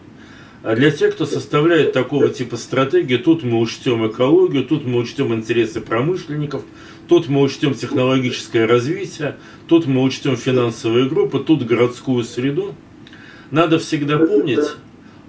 А 0.65 0.75
для 0.75 0.91
тех, 0.91 1.15
кто 1.15 1.27
составляет 1.27 1.93
такого 1.93 2.31
типа 2.31 2.57
стратегии, 2.57 3.19
тут 3.19 3.43
мы 3.43 3.61
учтем 3.61 4.09
экологию, 4.09 4.65
тут 4.65 4.87
мы 4.87 4.99
учтем 4.99 5.35
интересы 5.35 5.83
промышленников, 5.83 6.63
тут 7.07 7.29
мы 7.29 7.43
учтем 7.43 7.75
технологическое 7.75 8.67
развитие, 8.67 9.37
тут 9.69 9.85
мы 9.87 10.03
учтем 10.03 10.39
финансовые 10.39 11.07
группы, 11.07 11.41
тут 11.41 11.67
городскую 11.67 12.25
среду. 12.25 12.75
Надо 13.51 13.79
всегда 13.79 14.17
помнить, 14.17 14.65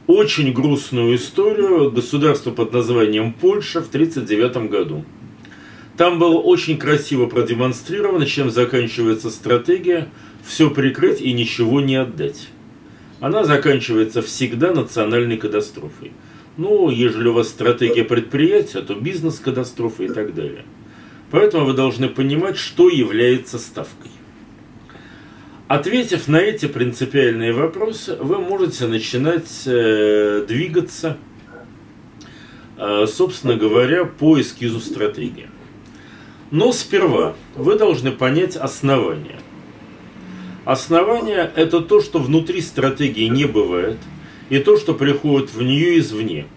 очень 0.08 0.54
грустную 0.54 1.18
историю 1.18 1.92
государства 1.92 2.52
под 2.52 2.72
названием 2.72 3.34
Польша 3.34 3.82
в 3.82 3.90
1939 3.90 4.72
году. 4.72 5.04
Там 5.98 6.18
было 6.18 6.40
очень 6.40 6.78
красиво 6.78 7.26
продемонстрировано, 7.26 8.26
чем 8.26 8.50
заканчивается 8.52 9.30
стратегия 9.30 10.08
«все 10.46 10.70
прикрыть 10.70 11.20
и 11.20 11.34
ничего 11.34 11.82
не 11.82 11.98
отдать». 11.98 12.48
Она 13.20 13.44
заканчивается 13.44 14.22
всегда 14.22 14.74
национальной 14.74 15.38
катастрофой. 15.38 16.12
Ну, 16.58 16.90
ежели 16.90 17.28
у 17.28 17.34
вас 17.34 17.50
стратегия 17.50 18.04
предприятия, 18.04 18.82
то 18.82 18.96
бизнес-катастрофа 18.96 20.04
и 20.04 20.10
так 20.10 20.34
далее. 20.34 20.66
Поэтому 21.32 21.66
вы 21.66 21.74
должны 21.74 22.08
понимать, 22.08 22.58
что 22.58 22.90
является 22.90 23.58
ставкой. 23.58 24.12
Ответив 25.68 26.28
на 26.28 26.38
эти 26.38 26.68
принципиальные 26.68 27.52
вопросы, 27.52 28.16
вы 28.18 28.38
можете 28.38 28.86
начинать 28.86 29.64
э, 29.66 30.46
двигаться, 30.48 31.18
э, 32.78 33.06
собственно 33.08 33.56
говоря, 33.56 34.06
по 34.06 34.40
эскизу 34.40 34.80
стратегии. 34.80 35.50
Но 36.52 36.72
сперва 36.72 37.36
вы 37.56 37.78
должны 37.78 38.12
понять 38.12 38.56
основания. 38.56 39.40
Основание– 40.66 41.50
это 41.56 41.80
то, 41.80 42.02
что 42.02 42.20
внутри 42.20 42.62
стратегии 42.62 43.28
не 43.28 43.46
бывает, 43.46 43.98
и 44.50 44.60
то, 44.60 44.78
что 44.78 44.94
приходит 44.94 45.54
в 45.54 45.62
нее 45.62 46.00
извне. 46.00 46.48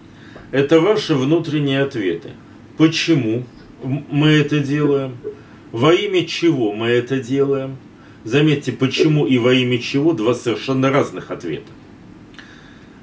Это 0.51 0.81
ваши 0.81 1.15
внутренние 1.15 1.83
ответы. 1.83 2.31
Почему 2.77 3.45
мы 3.83 4.29
это 4.29 4.61
делаем? 4.61 5.17
Во 5.73 5.93
имя 5.93 6.25
чего 6.27 6.73
мы 6.73 6.89
это 6.89 7.21
делаем– 7.21 7.77
Заметьте, 8.25 8.73
почему 8.73 9.27
и 9.27 9.39
во 9.39 9.55
имя 9.55 9.79
чего 9.79 10.13
два 10.13 10.35
совершенно 10.35 10.91
разных 10.91 11.31
ответа. 11.31 11.71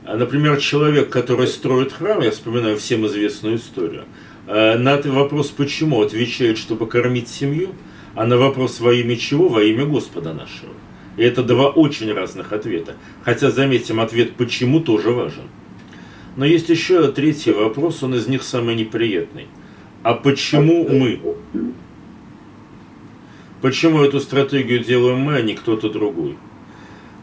А, 0.04 0.18
например, 0.18 0.58
человек, 0.58 1.10
который 1.10 1.48
строит 1.48 1.94
храм, 1.94 2.22
я 2.22 2.32
вспоминаю 2.32 2.78
всем 2.78 3.08
известную 3.08 3.56
историю, 3.56 4.06
а, 4.46 4.78
на 4.78 5.02
вопрос 5.12 5.48
«почему?» 5.48 6.02
отвечает, 6.02 6.60
чтобы 6.60 6.86
кормить 6.86 7.28
семью, 7.28 7.70
а 8.14 8.26
на 8.28 8.38
вопрос 8.38 8.80
«во 8.80 8.94
имя 8.94 9.16
чего?» 9.16 9.48
во 9.48 9.64
имя 9.64 9.86
Господа 9.86 10.34
нашего. 10.34 10.74
И 11.18 11.24
это 11.24 11.44
два 11.44 11.70
очень 11.70 12.12
разных 12.12 12.52
ответа. 12.52 12.96
Хотя, 13.24 13.52
заметим, 13.52 14.00
ответ 14.00 14.34
«почему» 14.34 14.80
тоже 14.80 15.12
важен. 15.12 15.44
Но 16.36 16.46
есть 16.46 16.70
еще 16.70 17.12
третий 17.12 17.52
вопрос, 17.52 18.04
он 18.04 18.16
из 18.16 18.28
них 18.28 18.44
самый 18.44 18.76
неприятный. 18.76 19.48
А 20.04 20.14
почему 20.14 20.88
мы? 20.88 21.20
Почему 23.62 24.04
эту 24.04 24.20
стратегию 24.20 24.84
делаем 24.84 25.20
мы, 25.20 25.36
а 25.36 25.42
не 25.42 25.56
кто-то 25.56 25.90
другой? 25.90 26.38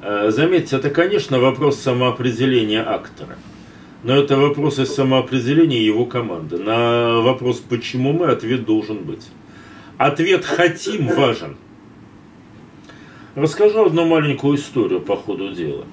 Э, 0.03 0.31
заметьте, 0.31 0.77
это, 0.77 0.91
конечно, 0.91 1.39
вопрос 1.39 1.79
самоопределения 1.79 2.83
актора. 2.85 3.37
Но 4.03 4.17
это 4.17 4.37
вопрос 4.37 4.81
и 4.81 4.87
самоопределения 4.87 5.81
его 5.81 6.07
команды. 6.07 6.59
На 6.59 7.21
вопрос 7.21 7.59
«почему 7.59 8.13
мы» 8.13 8.27
ответ 8.27 8.65
должен 8.65 9.05
быть. 9.05 9.29
Ответ 9.99 10.45
«хотим» 10.45 11.07
важен. 11.07 11.57
Расскажу 13.35 13.87
одну 13.87 14.05
маленькую 14.05 14.57
историю 14.59 15.01
по 15.01 15.17
ходу 15.17 15.55
дела. 15.55 15.87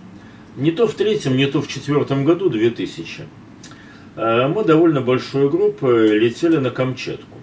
Не 0.58 0.71
то 0.71 0.88
в 0.88 0.93
третьем, 0.93 1.38
не 1.38 1.45
то 1.45 1.62
в 1.62 1.69
четвертом 1.69 2.25
году, 2.25 2.49
2000. 2.49 3.23
Э, 4.17 4.47
мы 4.49 4.65
довольно 4.65 4.99
большой 4.99 5.49
группой 5.49 6.17
летели 6.19 6.58
на 6.58 6.69
Камчатку. 6.69 7.38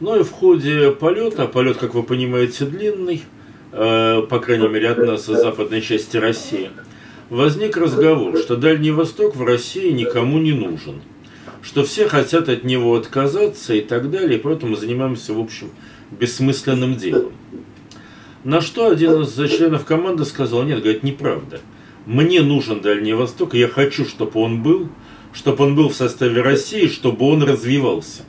Ну 0.00 0.20
и 0.20 0.22
в 0.22 0.30
ходе 0.30 0.90
полета, 0.90 1.46
полет, 1.46 1.78
как 1.78 1.94
вы 1.94 2.02
понимаете, 2.02 2.66
длинный, 2.66 3.22
э, 3.72 4.22
по 4.28 4.38
крайней 4.38 4.68
мере 4.68 4.90
от 4.90 4.98
нас 4.98 5.30
из 5.30 5.40
западной 5.40 5.80
части 5.80 6.18
России, 6.18 6.68
возник 7.30 7.78
разговор, 7.78 8.36
что 8.36 8.56
Дальний 8.56 8.90
Восток 8.90 9.34
в 9.34 9.42
России 9.42 9.92
никому 9.92 10.38
не 10.38 10.52
нужен, 10.52 11.00
что 11.62 11.84
все 11.84 12.06
хотят 12.06 12.50
от 12.50 12.64
него 12.64 12.94
отказаться 12.96 13.72
и 13.72 13.80
так 13.80 14.10
далее, 14.10 14.38
и 14.38 14.42
поэтому 14.42 14.76
занимаемся, 14.76 15.32
в 15.32 15.40
общем, 15.40 15.70
бессмысленным 16.10 16.96
делом. 16.96 17.32
На 18.44 18.60
что 18.60 18.90
один 18.90 19.22
из 19.22 19.34
членов 19.34 19.84
команды 19.84 20.24
сказал, 20.24 20.64
нет, 20.64 20.80
говорит, 20.82 21.04
неправда. 21.04 21.60
Мне 22.06 22.42
нужен 22.42 22.80
Дальний 22.80 23.12
Восток, 23.12 23.54
я 23.54 23.68
хочу, 23.68 24.04
чтобы 24.04 24.40
он 24.40 24.62
был, 24.62 24.88
чтобы 25.32 25.64
он 25.64 25.76
был 25.76 25.88
в 25.88 25.94
составе 25.94 26.42
России, 26.42 26.88
чтобы 26.88 27.24
он 27.26 27.44
развивался. 27.44 28.22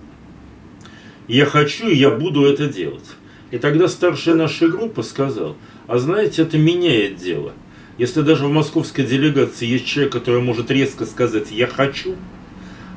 Я 1.28 1.46
хочу, 1.46 1.88
и 1.88 1.96
я 1.96 2.12
буду 2.12 2.46
это 2.46 2.68
делать. 2.68 3.06
И 3.50 3.58
тогда 3.58 3.88
старшая 3.88 4.36
нашей 4.36 4.70
группы 4.70 5.02
сказал, 5.02 5.56
а 5.88 5.98
знаете, 5.98 6.44
это 6.44 6.60
меняет 6.60 7.16
дело. 7.16 7.54
Если 7.98 8.22
даже 8.22 8.46
в 8.46 8.52
московской 8.52 9.06
делегации 9.06 9.66
есть 9.66 9.86
человек, 9.86 10.14
который 10.14 10.42
может 10.42 10.70
резко 10.70 11.06
сказать 11.06 11.52
«я 11.52 11.68
хочу», 11.68 12.16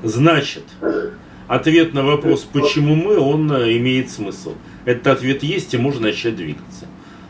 значит, 0.02 0.64
ответ 1.48 1.94
на 1.94 2.02
вопрос 2.02 2.46
«почему 2.50 2.94
мы?» 2.94 3.18
он 3.18 3.50
имеет 3.52 4.11
смысл. 4.11 4.55
Этот 4.85 5.07
ответ 5.09 5.42
есть, 5.42 5.74
и 5.74 5.79
можно 5.79 6.02
начать 6.02 6.37
двигаться. 6.37 6.87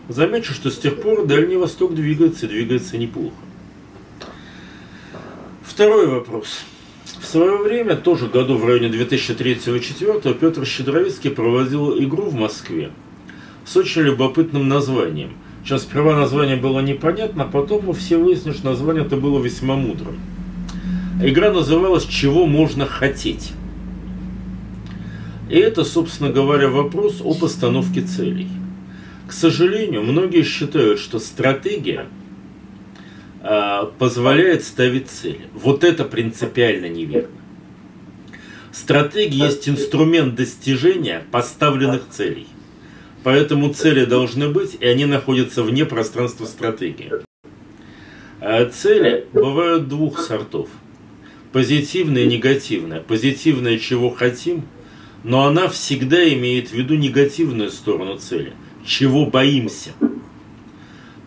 Замечу, 0.09 0.55
что 0.55 0.71
с 0.71 0.79
тех 0.79 1.01
пор 1.01 1.27
Дальний 1.27 1.57
Восток 1.57 1.95
двигается, 1.95 2.47
двигается 2.47 2.97
неплохо. 2.97 3.35
Второй 5.63 6.07
вопрос. 6.07 6.61
В 7.21 7.27
свое 7.27 7.57
время, 7.59 7.97
тоже 7.97 8.29
году 8.29 8.57
в 8.57 8.65
районе 8.65 8.89
2003-2004, 8.89 10.35
Петр 10.35 10.65
Щедровицкий 10.65 11.31
проводил 11.31 11.99
игру 11.99 12.27
в 12.27 12.35
Москве 12.35 12.91
с 13.65 13.77
очень 13.77 14.03
любопытным 14.03 14.69
названием. 14.69 15.33
Сейчас 15.65 15.83
сперва 15.83 16.15
название 16.15 16.57
было 16.57 16.79
непонятно, 16.81 17.43
а 17.43 17.47
потом 17.49 17.87
мы 17.87 17.93
все 17.93 18.17
выяснили, 18.17 18.55
что 18.55 18.71
название 18.71 19.05
это 19.05 19.17
было 19.17 19.43
весьма 19.43 19.75
мудрым. 19.75 20.21
Игра 21.21 21.51
называлась 21.51 22.05
«Чего 22.05 22.47
можно 22.47 22.87
хотеть?». 22.87 23.53
И 25.51 25.57
это, 25.57 25.85
собственно 25.85 26.31
говоря, 26.31 26.69
вопрос 26.69 27.21
о 27.25 27.35
постановке 27.35 28.03
целей. 28.03 28.49
К 29.27 29.33
сожалению, 29.33 30.03
многие 30.03 30.43
считают, 30.43 31.01
что 31.01 31.19
стратегия– 31.19 32.07
а, 33.49 33.93
позволяет 34.01 34.65
ставить 34.65 35.09
цели. 35.09 35.43
Вот 35.55 35.85
это 35.85 36.05
принципиально 36.05 36.87
неверно. 36.89 37.31
Стратегия 38.73 39.47
есть 39.47 39.69
инструмент 39.69 40.35
достижения 40.35 41.23
поставленных 41.31 42.09
целей. 42.11 42.49
Поэтому 43.23 43.73
цели 43.73 44.05
должны 44.05 44.49
быть, 44.49 44.77
и 44.81 44.87
они 44.87 45.05
находятся 45.05 45.63
вне 45.63 45.85
пространства 45.85 46.45
стратегии. 46.45 47.13
А 48.41 48.65
цели 48.67 49.29
бывают 49.33 49.87
двух 49.87 50.19
сортов. 50.19 50.69
Позитивная 51.53 52.25
и 52.25 52.27
негативная. 52.27 53.01
Позитивная, 53.01 53.79
чего 53.79 54.11
хотим, 54.11 54.67
но 55.23 55.47
она 55.47 55.69
всегда 55.69 56.29
имеет 56.35 56.71
в 56.71 56.73
виду 56.73 56.97
негативную 56.97 57.71
сторону 57.71 58.19
цели. 58.19 58.55
Чего 58.87 59.27
боимся. 59.27 59.91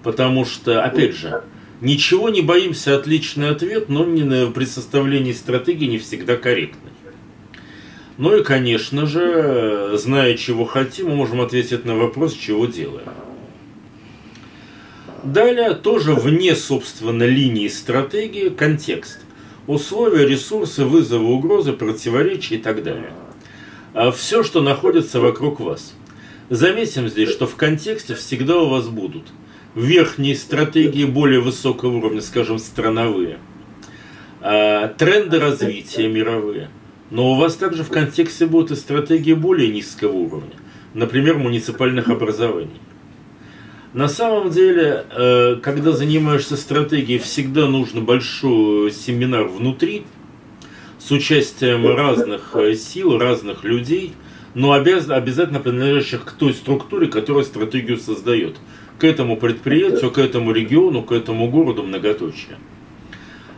Потому 0.01 0.45
что, 0.45 0.81
опять 0.81 1.13
же, 1.13 1.43
ничего 1.81 2.29
не 2.29 2.41
боимся 2.41 2.95
отличный 2.95 3.49
ответ, 3.49 3.89
но 3.89 4.05
при 4.05 4.65
составлении 4.65 5.33
стратегии 5.33 5.85
не 5.85 5.97
всегда 5.97 6.37
корректный. 6.37 6.91
Ну 8.17 8.37
и, 8.37 8.43
конечно 8.43 9.05
же, 9.05 9.97
зная, 9.97 10.35
чего 10.35 10.65
хотим, 10.65 11.09
мы 11.09 11.15
можем 11.15 11.41
ответить 11.41 11.85
на 11.85 11.95
вопрос, 11.95 12.33
чего 12.33 12.65
делаем. 12.65 13.09
Далее, 15.23 15.73
тоже 15.73 16.13
вне, 16.13 16.55
собственно, 16.55 17.23
линии 17.23 17.67
стратегии, 17.67 18.49
контекст. 18.49 19.19
Условия, 19.67 20.25
ресурсы, 20.25 20.85
вызовы, 20.85 21.25
угрозы, 21.25 21.73
противоречия 21.73 22.55
и 22.55 22.59
так 22.59 22.83
далее. 22.83 23.11
А 23.93 24.11
все, 24.11 24.43
что 24.43 24.61
находится 24.61 25.19
вокруг 25.19 25.59
вас. 25.59 25.93
Заметим 26.49 27.07
здесь, 27.07 27.29
что 27.29 27.47
в 27.47 27.55
контексте 27.55 28.15
всегда 28.15 28.57
у 28.57 28.69
вас 28.69 28.87
будут 28.87 29.27
верхние 29.75 30.35
стратегии 30.35 31.05
более 31.05 31.39
высокого 31.39 31.97
уровня, 31.97 32.21
скажем, 32.21 32.59
страновые, 32.59 33.37
а, 34.41 34.87
тренды 34.87 35.39
развития 35.39 36.07
мировые– 36.07 36.69
но 37.11 37.31
у 37.31 37.35
вас 37.35 37.55
также 37.55 37.83
в 37.83 37.89
контексте 37.89 38.45
будут 38.45 38.71
и 38.71 38.75
стратегии 38.75 39.33
более 39.33 39.69
низкого 39.69 40.13
уровня, 40.13 40.53
например, 40.93 41.37
муниципальных 41.37 42.09
образований. 42.09 42.79
На 43.93 44.07
самом 44.07 44.51
деле, 44.51 45.05
э, 45.09 45.55
когда 45.63 45.91
занимаешься 45.91 46.55
стратегией, 46.55 47.17
всегда 47.17 47.67
нужно 47.67 48.01
большой 48.01 48.91
семинар 48.91 49.45
внутри, 49.45 50.03
с 50.99 51.09
участием 51.09 51.87
разных 51.87 52.51
э, 52.53 52.75
сил, 52.75 53.17
разных 53.17 53.63
людей, 53.63 54.13
но 54.53 54.73
обязательно 54.73 55.59
принадлежащих 55.59 56.25
к 56.25 56.31
той 56.31 56.53
структуре, 56.53 57.07
которая 57.07 57.43
стратегию 57.43 57.97
создает. 57.97 58.57
К 58.97 59.03
этому 59.03 59.37
предприятию, 59.37 60.11
к 60.11 60.17
этому 60.17 60.51
региону, 60.51 61.03
к 61.03 61.11
этому 61.11 61.49
городу 61.49 61.83
многоточие. 61.83 62.57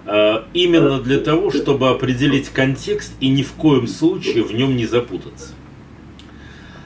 Э, 0.05 0.43
именно 0.53 0.99
для 0.99 1.19
того, 1.19 1.51
чтобы 1.51 1.89
определить 1.89 2.49
контекст 2.49 3.13
и 3.19 3.29
ни 3.29 3.43
в 3.43 3.53
коем 3.53 3.87
случае 3.87 4.43
в 4.43 4.53
нем 4.53 4.75
не 4.75 4.85
запутаться. 4.85 5.53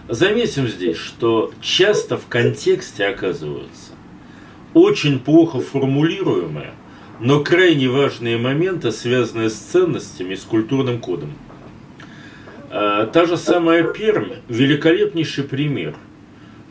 Заметим 0.07 0.67
здесь, 0.67 0.97
что 0.97 1.51
часто 1.61 2.17
в 2.17 2.27
контексте 2.27 3.05
оказываются 3.05 3.95
очень 4.75 5.19
плохо 5.19 5.61
формулируемые, 5.61 6.73
но 7.19 7.39
крайне 7.39 7.87
важные 7.87 8.37
моменты, 8.37 8.91
связанные 8.91 9.49
с 9.49 9.55
ценностями, 9.55 10.35
с 10.35 10.41
культурным 10.41 10.99
кодом. 10.99 11.31
Э, 12.75 13.07
та 13.11 13.25
же 13.25 13.37
самая 13.37 13.83
Пермь– 13.83 14.33
великолепнейший 14.49 15.43
пример– 15.45 15.95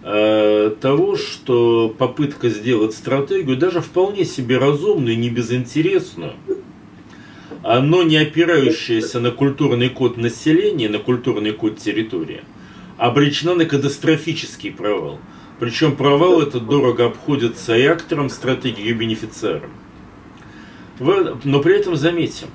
Э, 0.07 0.71
того, 0.83 1.17
что 1.17 1.89
попытка 1.89 2.51
сделать 2.51 2.93
стратегию, 2.93 3.57
даже 3.57 3.81
вполне 3.81 4.27
себе 4.27 4.59
разумную, 4.59 5.19
не 5.19 5.31
безинтересную, 5.31 6.35
но 7.63 8.03
не 8.03 8.19
опирающаяся 8.19 9.19
на 9.19 9.31
культурный 9.31 9.89
код 9.89 10.19
населения, 10.19 10.91
на 10.91 10.99
культурный 10.99 11.53
код 11.53 11.79
территории, 11.79 12.43
обречена 12.99 13.55
на 13.55 13.65
катастрофический 13.65 14.71
провал. 14.71 15.21
Причем 15.59 15.97
провал 15.97 16.43
этот 16.43 16.67
дорого 16.67 17.07
обходится 17.07 17.75
и 17.75 17.87
акторам 17.87 18.29
стратегии, 18.29 18.85
и 18.85 18.93
бенефициарам. 18.93 19.71
Но 20.99 21.61
при 21.61 21.79
этом 21.79 21.97
заметим, 21.97 22.49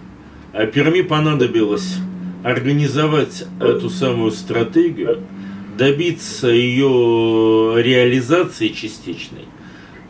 э, 0.54 0.68
Перми 0.68 1.02
понадобилось 1.02 1.96
организовать 2.44 3.46
эту 3.60 3.90
самую 3.90 4.32
стратегию– 4.32 5.24
добиться 5.80 6.50
ее 6.50 7.82
реализации 7.82 8.68
частичной, 8.68 9.46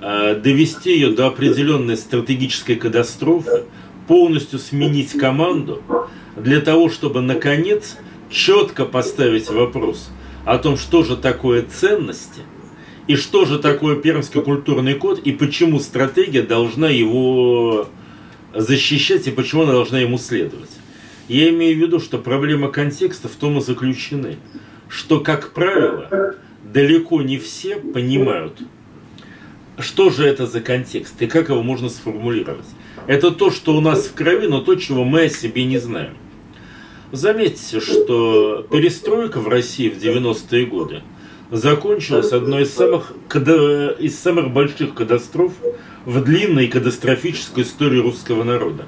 а, 0.02 0.34
довести 0.34 0.92
ее 0.92 1.12
до 1.12 1.28
определенной 1.28 1.96
стратегической 1.96 2.76
катастрофы, 2.76 3.66
полностью 4.08 4.58
сменить 4.58 5.12
команду, 5.12 5.84
для 6.36 6.60
того, 6.60 6.90
чтобы, 6.90 7.22
наконец, 7.22 7.98
четко 8.32 8.86
поставить 8.86 9.50
вопрос 9.50 10.10
о 10.44 10.58
том, 10.58 10.76
что 10.76 11.04
же 11.04 11.16
такое 11.16 11.62
ценности, 11.62 12.42
и 13.06 13.16
что 13.16 13.46
же 13.46 13.60
такое 13.60 13.96
пермский 13.96 14.42
культурный 14.42 14.96
код, 14.96 15.20
и 15.20 15.32
почему 15.32 15.80
стратегия 15.80 16.42
должна 16.42 16.90
его 16.90 17.88
защищать, 18.56 19.28
и 19.28 19.32
почему 19.32 19.64
она 19.64 19.74
должна 19.74 20.00
ему 20.00 20.18
следовать. 20.18 20.72
Я 21.30 21.50
имею 21.50 21.78
в 21.78 21.80
виду, 21.80 22.00
что 22.00 22.18
проблема 22.18 22.70
контекста 22.70 23.30
в 23.30 23.34
том 23.34 23.60
и 23.60 23.62
заключены, 23.62 24.38
что, 24.90 25.20
как 25.20 25.54
правило, 25.54 26.36
далеко 26.64 27.22
не 27.22 27.38
все 27.38 27.76
понимают, 27.78 28.60
что 29.78 30.10
же 30.10 30.26
это 30.26 30.48
за 30.48 30.60
контекст 30.60 31.22
и 31.22 31.28
как 31.28 31.50
его 31.50 31.62
можно 31.62 31.88
сформулировать. 31.90 32.66
Это 33.06 33.30
то, 33.30 33.52
что 33.52 33.78
у 33.78 33.80
нас 33.80 34.08
в 34.08 34.14
крови, 34.16 34.48
но 34.48 34.60
то, 34.62 34.74
чего 34.74 35.04
мы 35.04 35.26
о 35.26 35.30
себе 35.30 35.66
не 35.66 35.78
знаем. 35.78 36.18
Заметьте, 37.12 37.80
что 37.80 38.68
перестройка 38.72 39.40
в 39.40 39.48
России 39.48 39.90
в 39.90 39.98
90-е 39.98 40.66
годы 40.66 41.04
закончилась 41.52 42.32
одной 42.32 42.64
из 42.64 42.74
самых, 42.74 43.14
из 44.00 44.18
самых 44.18 44.52
больших 44.52 44.96
катастроф 44.96 45.54
в 46.06 46.24
длинной 46.24 46.68
катастрофической 46.68 47.64
истории 47.64 48.00
русского 48.00 48.44
народа. 48.44 48.86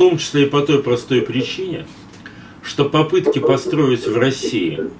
Том 0.00 0.18
числе 0.18 0.46
и 0.46 0.48
по 0.48 0.62
той 0.62 0.82
простой 0.82 1.22
причине, 1.22 1.86
что 2.62 2.84
попытки 2.84 3.38
построить 3.38 4.06
в 4.06 4.16
России 4.16 4.90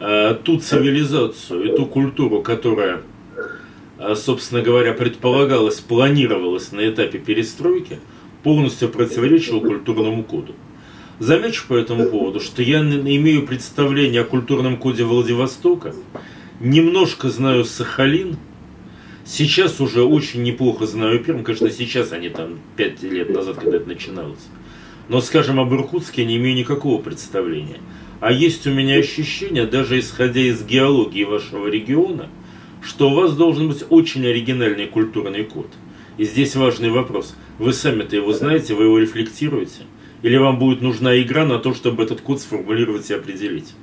Э, 0.00 0.36
ту 0.44 0.58
цивилизацию 0.58 1.72
и 1.72 1.76
ту 1.76 1.84
культуру, 1.84 2.40
которая, 2.40 3.00
э, 3.98 4.14
собственно 4.14 4.62
говоря, 4.62 4.92
предполагалась, 4.92 5.80
планировалась 5.80 6.70
на 6.70 6.88
этапе 6.88 7.18
перестройки, 7.18 7.98
полностью 8.44 8.90
противоречила 8.90 9.58
культурному 9.58 10.22
коду. 10.22 10.54
Замечу 11.18 11.64
по 11.66 11.74
этому 11.74 12.04
поводу, 12.04 12.38
что 12.38 12.62
я 12.62 12.78
имею 12.78 13.44
представление 13.44 14.20
о 14.20 14.24
культурном 14.24 14.76
коде 14.76 15.02
Владивостока, 15.02 15.92
немножко 16.60 17.28
знаю 17.28 17.64
Сахалин, 17.64 18.36
сейчас 19.28 19.80
уже 19.80 20.02
очень 20.02 20.42
неплохо 20.42 20.86
знаю 20.86 21.22
Пермь, 21.22 21.42
конечно, 21.42 21.70
сейчас 21.70 22.12
они 22.12 22.30
там 22.30 22.58
пять 22.76 23.02
лет 23.02 23.28
назад, 23.30 23.56
когда 23.56 23.76
это 23.76 23.88
начиналось. 23.88 24.46
Но, 25.08 25.20
скажем, 25.20 25.60
об 25.60 25.72
Иркутске 25.72 26.22
я 26.22 26.28
не 26.28 26.36
имею 26.36 26.56
никакого 26.56 27.00
представления. 27.00 27.78
А 28.20 28.32
есть 28.32 28.66
у 28.66 28.70
меня 28.70 28.96
ощущение, 28.96 29.66
даже 29.66 29.98
исходя 29.98 30.40
из 30.40 30.64
геологии 30.64 31.24
вашего 31.24 31.68
региона, 31.68 32.28
что 32.82 33.10
у 33.10 33.14
вас 33.14 33.34
должен 33.36 33.68
быть 33.68 33.84
очень 33.90 34.26
оригинальный 34.26 34.86
культурный 34.86 35.44
код. 35.44 35.68
И 36.16 36.24
здесь 36.24 36.56
важный 36.56 36.90
вопрос. 36.90 37.36
Вы 37.58 37.72
сами-то 37.72 38.16
его 38.16 38.32
знаете, 38.32 38.74
вы 38.74 38.84
его 38.84 38.98
рефлектируете? 38.98 39.82
Или 40.22 40.36
вам 40.36 40.58
будет 40.58 40.82
нужна 40.82 41.16
игра 41.20 41.44
на 41.46 41.58
то, 41.58 41.74
чтобы 41.74 42.02
этот 42.02 42.20
код 42.20 42.40
сформулировать 42.40 43.08
и 43.10 43.14
определить? 43.14 43.74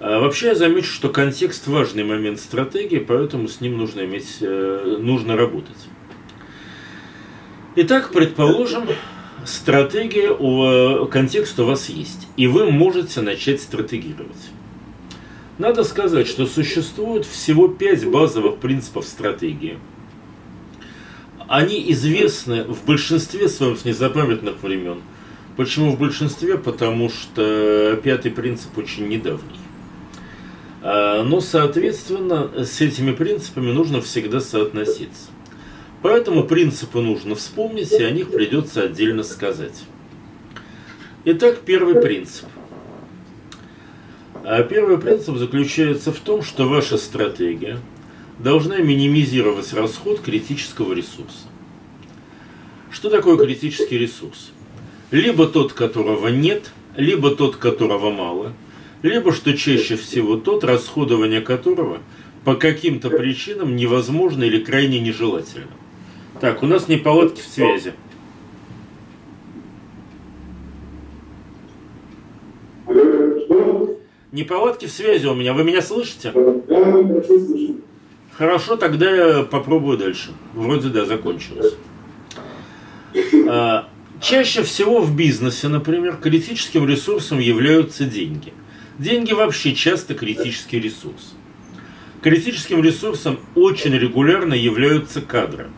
А 0.00 0.20
вообще 0.20 0.48
я 0.48 0.54
замечу, 0.54 0.92
что 0.92 1.08
контекст 1.08 1.66
важный 1.66 2.04
момент 2.04 2.38
стратегии, 2.38 2.98
поэтому 2.98 3.48
с 3.48 3.60
ним 3.60 3.78
нужно 3.78 4.02
иметь, 4.04 4.36
э, 4.40 4.96
нужно 5.00 5.36
работать. 5.36 5.76
Итак, 7.74 8.12
предположим, 8.12 8.84
стратегия, 9.44 10.30
у, 10.30 11.06
контекст 11.06 11.58
у 11.58 11.64
вас 11.64 11.88
есть, 11.88 12.28
и 12.36 12.46
вы 12.46 12.70
можете 12.70 13.22
начать 13.22 13.60
стратегировать. 13.60 14.50
Надо 15.58 15.82
сказать, 15.82 16.28
что 16.28 16.46
существует 16.46 17.24
всего 17.24 17.66
пять 17.66 18.06
базовых 18.06 18.58
принципов 18.58 19.04
стратегии. 19.04 19.78
Они 21.48 21.90
известны 21.90 22.62
в 22.62 22.84
большинстве 22.84 23.48
своем 23.48 23.76
с 23.76 23.84
незапамятных 23.84 24.62
времен. 24.62 25.00
Почему 25.56 25.90
в 25.90 25.98
большинстве? 25.98 26.56
Потому 26.56 27.08
что 27.08 27.98
пятый 28.04 28.30
принцип 28.30 28.78
очень 28.78 29.08
недавний. 29.08 29.58
А, 30.90 31.22
но, 31.22 31.42
соответственно, 31.42 32.64
с 32.64 32.80
этими 32.80 33.12
принципами 33.12 33.72
нужно 33.72 34.00
всегда 34.00 34.40
соотноситься. 34.40 35.28
Поэтому 36.00 36.44
принципы 36.44 37.02
нужно 37.02 37.34
вспомнить, 37.34 37.92
и 37.92 38.02
о 38.02 38.10
них 38.10 38.30
придется 38.30 38.84
отдельно 38.84 39.22
сказать. 39.22 39.84
Итак, 41.26 41.58
первый 41.66 42.00
принцип. 42.00 42.46
А 44.44 44.62
первый 44.62 44.96
принцип 44.96 45.36
заключается 45.36 46.10
в 46.10 46.20
том, 46.20 46.42
что 46.42 46.66
ваша 46.66 46.96
стратегия 46.96 47.78
должна 48.38 48.78
минимизировать 48.78 49.70
расход 49.74 50.20
критического 50.20 50.94
ресурса. 50.94 51.48
Что 52.90 53.10
такое 53.10 53.36
критический 53.36 53.98
ресурс? 53.98 54.52
Либо 55.10 55.48
тот, 55.48 55.74
которого 55.74 56.28
нет, 56.28 56.72
либо 56.96 57.36
тот, 57.36 57.56
которого 57.56 58.10
мало, 58.10 58.54
либо, 59.02 59.32
что 59.32 59.56
чаще 59.56 59.96
всего, 59.96 60.36
тот, 60.36 60.64
расходование 60.64 61.40
которого 61.40 61.98
по 62.44 62.54
каким-то 62.54 63.10
причинам 63.10 63.76
невозможно 63.76 64.44
или 64.44 64.62
крайне 64.62 65.00
нежелательно. 65.00 65.66
Так, 66.40 66.62
у 66.62 66.66
нас 66.66 66.88
неполадки 66.88 67.40
в 67.40 67.44
связи. 67.44 67.92
Неполадки 74.30 74.86
в 74.86 74.90
связи 74.90 75.26
у 75.26 75.34
меня. 75.34 75.52
Вы 75.52 75.64
меня 75.64 75.82
слышите? 75.82 76.32
Хорошо, 78.32 78.76
тогда 78.76 79.10
я 79.10 79.42
попробую 79.42 79.98
дальше. 79.98 80.30
Вроде 80.54 80.90
да, 80.90 81.06
закончилось. 81.06 81.74
А, 83.48 83.88
чаще 84.20 84.62
всего 84.62 85.00
в 85.00 85.16
бизнесе, 85.16 85.66
например, 85.68 86.18
критическим 86.22 86.86
ресурсом 86.86 87.40
являются 87.40 88.04
деньги. 88.04 88.52
Деньги 88.98 89.32
вообще 89.32 89.74
часто 89.74 90.14
критический 90.14 90.80
ресурс. 90.80 91.34
Критическим 92.20 92.82
ресурсом 92.82 93.38
очень 93.54 93.96
регулярно 93.96 94.54
являются 94.54 95.20
кадры. 95.20 95.68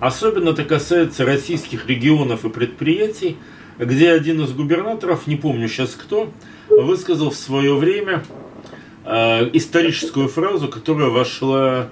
Особенно 0.00 0.50
это 0.50 0.64
касается 0.64 1.24
российских 1.24 1.88
регионов 1.88 2.44
и 2.44 2.50
предприятий, 2.50 3.38
где 3.78 4.10
один 4.10 4.42
из 4.42 4.52
губернаторов, 4.52 5.26
не 5.26 5.36
помню 5.36 5.66
сейчас 5.68 5.94
кто, 5.94 6.30
высказал 6.68 7.30
в 7.30 7.36
свое 7.36 7.74
время 7.74 8.22
э, 9.06 9.48
историческую 9.54 10.28
фразу, 10.28 10.68
которая 10.68 11.08
вошла 11.08 11.88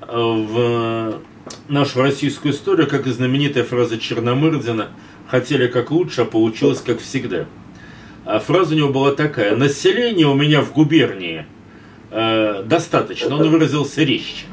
э, 0.00 0.06
в 0.06 1.20
нашу 1.68 2.02
российскую 2.02 2.54
историю, 2.54 2.86
как 2.86 3.08
и 3.08 3.10
знаменитая 3.10 3.64
фраза 3.64 3.98
Черномырдина 3.98 4.90
«хотели 5.26 5.66
как 5.66 5.90
лучше, 5.90 6.20
а 6.20 6.24
получилось 6.24 6.80
как 6.80 7.00
всегда». 7.00 7.46
А 8.28 8.40
фраза 8.40 8.74
у 8.74 8.76
него 8.76 8.90
была 8.90 9.12
такая 9.12 9.56
«население 9.56 10.26
у 10.26 10.34
меня 10.34 10.60
в 10.60 10.74
губернии 10.74 11.46
э, 12.10 12.62
достаточно», 12.62 13.34
он 13.34 13.48
выразился 13.48 14.02
резче. 14.02 14.44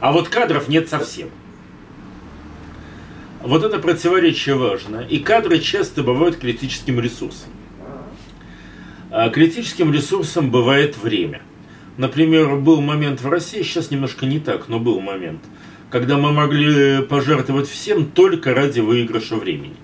А 0.00 0.12
вот 0.12 0.30
кадров 0.30 0.66
нет 0.66 0.88
совсем. 0.88 1.28
Вот 3.42 3.64
это 3.64 3.78
противоречие 3.80 4.54
важно. 4.54 5.00
И 5.00 5.18
кадры 5.18 5.58
часто 5.58 6.02
бывают 6.02 6.36
критическим 6.36 7.00
ресурсом. 7.00 7.50
А 9.10 9.28
критическим 9.28 9.92
ресурсом 9.92 10.50
бывает 10.50 10.96
время. 10.96 11.42
Например, 11.98 12.56
был 12.56 12.80
момент 12.80 13.20
в 13.20 13.28
России, 13.28 13.60
сейчас 13.60 13.90
немножко 13.90 14.24
не 14.24 14.40
так, 14.40 14.68
но 14.68 14.80
был 14.80 15.00
момент, 15.00 15.42
когда 15.90 16.16
мы 16.16 16.32
могли 16.32 17.02
пожертвовать 17.02 17.68
всем 17.68 18.06
только 18.06 18.54
ради 18.54 18.80
выигрыша 18.80 19.36
времени. 19.36 19.76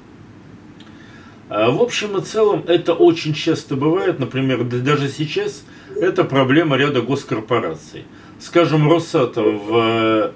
А 1.49 1.71
в 1.71 1.81
общем 1.81 2.17
и 2.17 2.23
целом 2.23 2.65
это 2.67 2.93
очень 2.93 3.33
часто 3.33 3.77
бывает, 3.77 4.19
например, 4.19 4.65
даже 4.65 5.09
сейчас 5.09 5.65
это 5.95 6.25
проблема 6.25 6.77
ряда 6.77 7.03
госкорпораций. 7.03 8.05
Скажем, 8.41 8.91
Росатом 8.91 9.59
в 9.59 10.33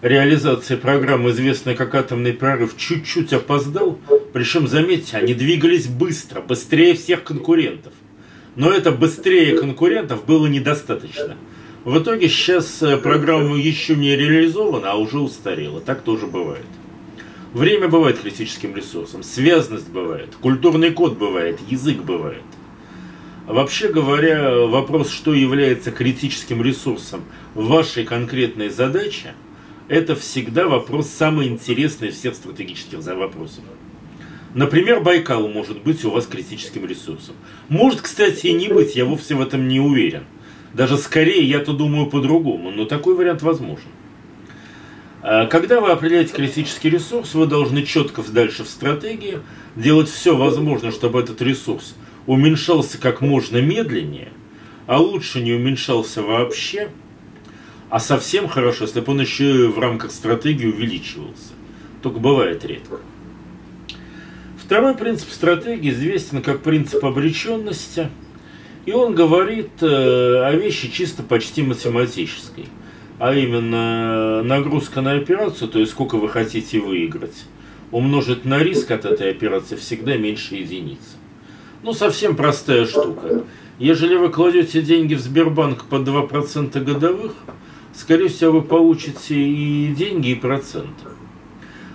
реализации 0.00 0.76
программы, 0.76 1.30
известной 1.30 1.74
как 1.74 1.94
«Атомный 1.94 2.32
прорыв», 2.32 2.76
чуть-чуть 2.76 3.32
опоздал. 3.32 3.98
Причем, 4.32 4.66
заметьте, 4.66 5.18
они 5.18 5.34
двигались 5.34 5.86
быстро, 5.86 6.40
быстрее 6.40 6.94
всех 6.94 7.22
конкурентов. 7.22 7.92
Но 8.56 8.70
это 8.70 8.90
быстрее 8.90 9.58
конкурентов 9.58 10.24
было 10.24 10.46
недостаточно. 10.46 11.36
В 11.84 11.98
итоге 11.98 12.28
сейчас 12.28 12.82
э, 12.82 12.96
программа 12.96 13.56
еще 13.56 13.96
не 13.96 14.14
реализована, 14.14 14.92
а 14.92 14.96
уже 14.96 15.18
устарела. 15.18 15.80
Так 15.80 16.02
тоже 16.02 16.26
бывает. 16.26 16.64
Время 17.52 17.88
бывает 17.88 18.18
критическим 18.18 18.74
ресурсом, 18.74 19.22
связанность 19.22 19.90
бывает, 19.90 20.34
культурный 20.40 20.90
код 20.90 21.18
бывает, 21.18 21.58
язык 21.68 21.98
бывает. 21.98 22.42
Вообще 23.46 23.88
говоря, 23.88 24.66
вопрос, 24.66 25.10
что 25.10 25.34
является 25.34 25.90
критическим 25.90 26.62
ресурсом 26.62 27.24
вашей 27.54 28.04
конкретной 28.04 28.70
задаче– 28.70 29.34
это 29.88 30.16
всегда 30.16 30.68
вопрос 30.68 31.08
самый 31.08 31.48
интересный 31.48 32.08
из 32.08 32.16
всех 32.16 32.34
стратегических 32.34 33.04
вопросов. 33.04 33.64
Например, 34.54 35.02
Байкал 35.02 35.48
может 35.48 35.82
быть 35.82 36.02
у 36.06 36.10
вас 36.10 36.26
критическим 36.26 36.86
ресурсом. 36.86 37.34
Может, 37.68 38.00
кстати, 38.00 38.46
и 38.46 38.52
не 38.52 38.68
быть, 38.68 38.96
я 38.96 39.04
вовсе 39.04 39.34
в 39.34 39.42
этом 39.42 39.68
не 39.68 39.80
уверен. 39.80 40.24
Даже 40.72 40.96
скорее 40.96 41.42
я-то 41.42 41.74
думаю 41.74 42.06
по-другому, 42.06 42.70
но 42.70 42.86
такой 42.86 43.14
вариант 43.14 43.42
возможен. 43.42 43.88
А 45.22 45.46
когда 45.46 45.80
вы 45.80 45.90
определяете 45.90 46.34
критический 46.34 46.90
ресурс, 46.90 47.34
вы 47.34 47.46
должны 47.46 47.84
четко 47.84 48.22
дальше 48.22 48.64
в 48.64 48.68
стратегии 48.68 49.38
делать 49.76 50.08
все 50.08 50.36
возможное, 50.36 50.90
чтобы 50.90 51.20
этот 51.20 51.40
ресурс 51.40 51.94
уменьшался 52.26 52.98
как 52.98 53.20
можно 53.20 53.58
медленнее, 53.58 54.28
а 54.86 55.00
лучше 55.00 55.40
не 55.40 55.52
уменьшался 55.52 56.22
вообще– 56.22 56.88
а 57.92 58.00
совсем 58.00 58.48
хорошо, 58.48 58.84
если 58.84 59.00
бы 59.00 59.12
он 59.12 59.20
еще 59.20 59.68
в 59.68 59.78
рамках 59.78 60.12
стратегии 60.12 60.64
увеличивался. 60.64 61.52
Только 62.00 62.20
бывает 62.20 62.64
редко. 62.64 63.00
Второй 64.56 64.94
принцип 64.94 65.30
стратегии 65.30 65.90
известен 65.90 66.40
как 66.40 66.62
принцип 66.62 67.04
обреченности. 67.04 68.08
И 68.86 68.92
он 68.92 69.14
говорит 69.14 69.82
э, 69.82 69.86
о 69.86 70.52
вещи 70.52 70.90
чисто 70.90 71.22
почти 71.22 71.60
математической. 71.60 72.64
А 73.18 73.34
именно 73.34 74.42
нагрузка 74.42 75.00
на 75.00 75.12
операцию, 75.12 75.68
то 75.68 75.78
есть 75.78 75.92
сколько 75.92 76.16
вы 76.16 76.28
хотите 76.28 76.80
выиграть, 76.80 77.44
умножить 77.90 78.44
на 78.44 78.58
риск 78.58 78.90
от 78.90 79.04
этой 79.04 79.30
операции 79.30 79.76
всегда 79.76 80.16
меньше 80.16 80.56
единицы. 80.56 81.16
Ну, 81.82 81.92
совсем 81.92 82.36
простая 82.36 82.86
штука. 82.86 83.44
Ежели 83.78 84.14
вы 84.14 84.30
кладете 84.30 84.82
деньги 84.82 85.14
в 85.14 85.20
Сбербанк 85.20 85.84
под 85.86 86.06
2% 86.06 86.80
годовых, 86.84 87.32
скорее 87.94 88.28
всего, 88.28 88.52
вы 88.52 88.62
получите 88.62 89.34
и 89.34 89.94
деньги, 89.94 90.28
и 90.30 90.34
проценты. 90.34 91.08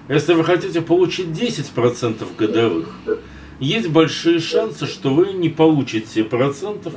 Если 0.09 0.33
вы 0.33 0.43
хотите 0.43 0.81
получить 0.81 1.27
10% 1.27 2.25
годовых, 2.37 2.89
есть 3.59 3.89
большие 3.89 4.39
шансы, 4.39 4.85
что 4.85 5.13
вы 5.13 5.33
не 5.33 5.49
получите 5.49 6.23
процентов 6.23 6.93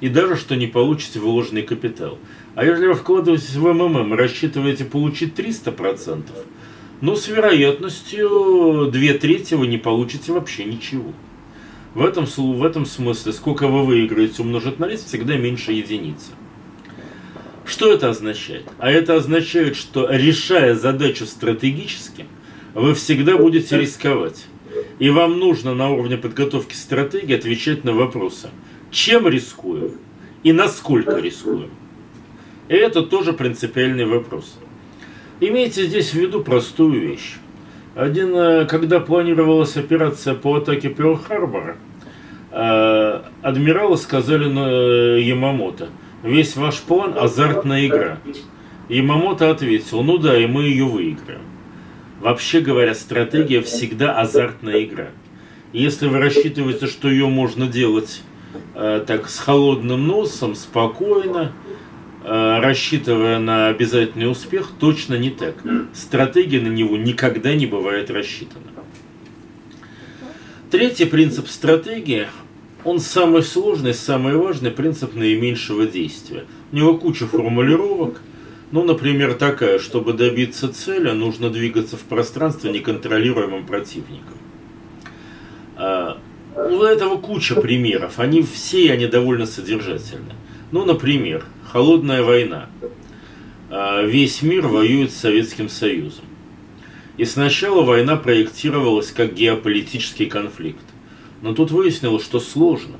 и 0.00 0.08
даже 0.08 0.36
что 0.36 0.56
не 0.56 0.66
получите 0.66 1.20
вложенный 1.20 1.62
капитал. 1.62 2.18
А 2.54 2.64
если 2.64 2.86
вы 2.86 2.94
вкладываетесь 2.94 3.54
в 3.54 3.72
МММ 3.72 4.12
рассчитываете 4.12 4.84
получить 4.84 5.34
300%, 5.34 6.24
ну, 7.00 7.16
с 7.16 7.28
вероятностью 7.28 8.90
2 8.92 9.12
трети 9.14 9.54
вы 9.54 9.66
не 9.66 9.78
получите 9.78 10.32
вообще 10.32 10.64
ничего. 10.64 11.12
В 11.94 12.04
этом, 12.04 12.26
в 12.26 12.64
этом 12.64 12.86
смысле, 12.86 13.32
сколько 13.32 13.68
вы 13.68 13.84
выиграете 13.84 14.42
умножить 14.42 14.78
на 14.78 14.86
риск, 14.86 15.06
всегда 15.06 15.36
меньше 15.36 15.72
единицы. 15.72 16.30
Что 17.64 17.92
это 17.92 18.10
означает? 18.10 18.68
А 18.78 18.90
это 18.90 19.16
означает, 19.16 19.76
что 19.76 20.08
решая 20.10 20.74
задачу 20.74 21.26
стратегически, 21.26 22.26
вы 22.74 22.94
всегда 22.94 23.36
будете 23.36 23.78
рисковать. 23.78 24.46
И 24.98 25.10
вам 25.10 25.38
нужно 25.38 25.74
на 25.74 25.90
уровне 25.90 26.16
подготовки 26.16 26.74
стратегии 26.74 27.34
отвечать 27.34 27.84
на 27.84 27.92
вопросы. 27.92 28.50
Чем 28.90 29.26
рискуем 29.26 29.92
и 30.42 30.52
насколько 30.52 31.16
рискуем? 31.16 31.70
И 32.72 32.74
это 32.74 33.02
тоже 33.02 33.34
принципиальный 33.34 34.06
вопрос. 34.06 34.58
Имейте 35.40 35.84
здесь 35.84 36.12
в 36.12 36.14
виду 36.14 36.40
простую 36.40 37.00
вещь. 37.00 37.34
Один, 37.94 38.34
э, 38.34 38.64
когда 38.64 38.98
планировалась 38.98 39.76
операция 39.76 40.34
по 40.34 40.56
атаке 40.56 40.88
Перл-Харбора, 40.88 41.76
э, 42.50 43.20
адмиралы 43.42 43.98
сказали 43.98 44.46
на 44.48 44.68
э, 44.70 45.20
Ямамото– 45.20 45.90
весь 46.22 46.56
ваш 46.56 46.80
план 46.80 47.14
азартная 47.18 47.86
игра. 47.86 48.18
И 48.88 49.00
Мамото 49.02 49.50
ответил, 49.50 50.02
ну 50.02 50.18
да, 50.18 50.38
и 50.38 50.46
мы 50.46 50.64
ее 50.64 50.84
выиграем. 50.84 51.42
Вообще 52.20 52.60
говоря, 52.60 52.94
стратегия 52.94 53.62
всегда 53.62 54.18
азартная 54.18 54.84
игра. 54.84 55.08
Если 55.72 56.06
вы 56.06 56.18
рассчитываете, 56.18 56.86
что 56.86 57.08
ее 57.08 57.26
можно 57.28 57.66
делать 57.66 58.22
э, 58.74 59.04
так 59.06 59.28
с 59.28 59.38
холодным 59.38 60.06
носом, 60.06 60.54
спокойно, 60.54 61.52
рассчитывая 62.24 63.38
на 63.38 63.68
обязательный 63.68 64.30
успех, 64.30 64.70
точно 64.78 65.14
не 65.14 65.30
так. 65.30 65.56
Стратегия 65.94 66.60
на 66.60 66.68
него 66.68 66.96
никогда 66.96 67.54
не 67.54 67.66
бывает 67.66 68.10
рассчитана. 68.10 68.64
Третий 70.70 71.04
принцип 71.04 71.48
стратегии 71.48 72.28
он 72.84 72.98
самый 72.98 73.42
сложный, 73.42 73.94
самый 73.94 74.36
важный 74.36 74.70
принцип 74.70 75.14
наименьшего 75.14 75.86
действия. 75.86 76.44
У 76.72 76.76
него 76.76 76.96
куча 76.96 77.26
формулировок. 77.26 78.20
Ну, 78.72 78.82
например, 78.82 79.34
такая, 79.34 79.78
чтобы 79.78 80.14
добиться 80.14 80.72
цели, 80.72 81.10
нужно 81.10 81.50
двигаться 81.50 81.96
в 81.96 82.00
пространстве 82.00 82.72
неконтролируемым 82.72 83.66
противником. 83.66 84.38
А, 85.76 86.18
у 86.56 86.82
этого 86.82 87.18
куча 87.18 87.54
примеров. 87.54 88.18
Они 88.18 88.42
все, 88.42 88.92
они 88.92 89.06
довольно 89.06 89.46
содержательны. 89.46 90.32
Ну, 90.72 90.86
например, 90.86 91.44
холодная 91.70 92.22
война. 92.22 92.70
А, 93.68 94.02
весь 94.02 94.40
мир 94.40 94.66
воюет 94.66 95.12
с 95.12 95.16
Советским 95.16 95.68
Союзом. 95.68 96.24
И 97.18 97.26
сначала 97.26 97.82
война 97.82 98.16
проектировалась 98.16 99.12
как 99.12 99.34
геополитический 99.34 100.26
конфликт. 100.26 100.84
Но 101.42 101.52
тут 101.52 101.70
выяснилось, 101.70 102.24
что 102.24 102.40
сложно. 102.40 102.96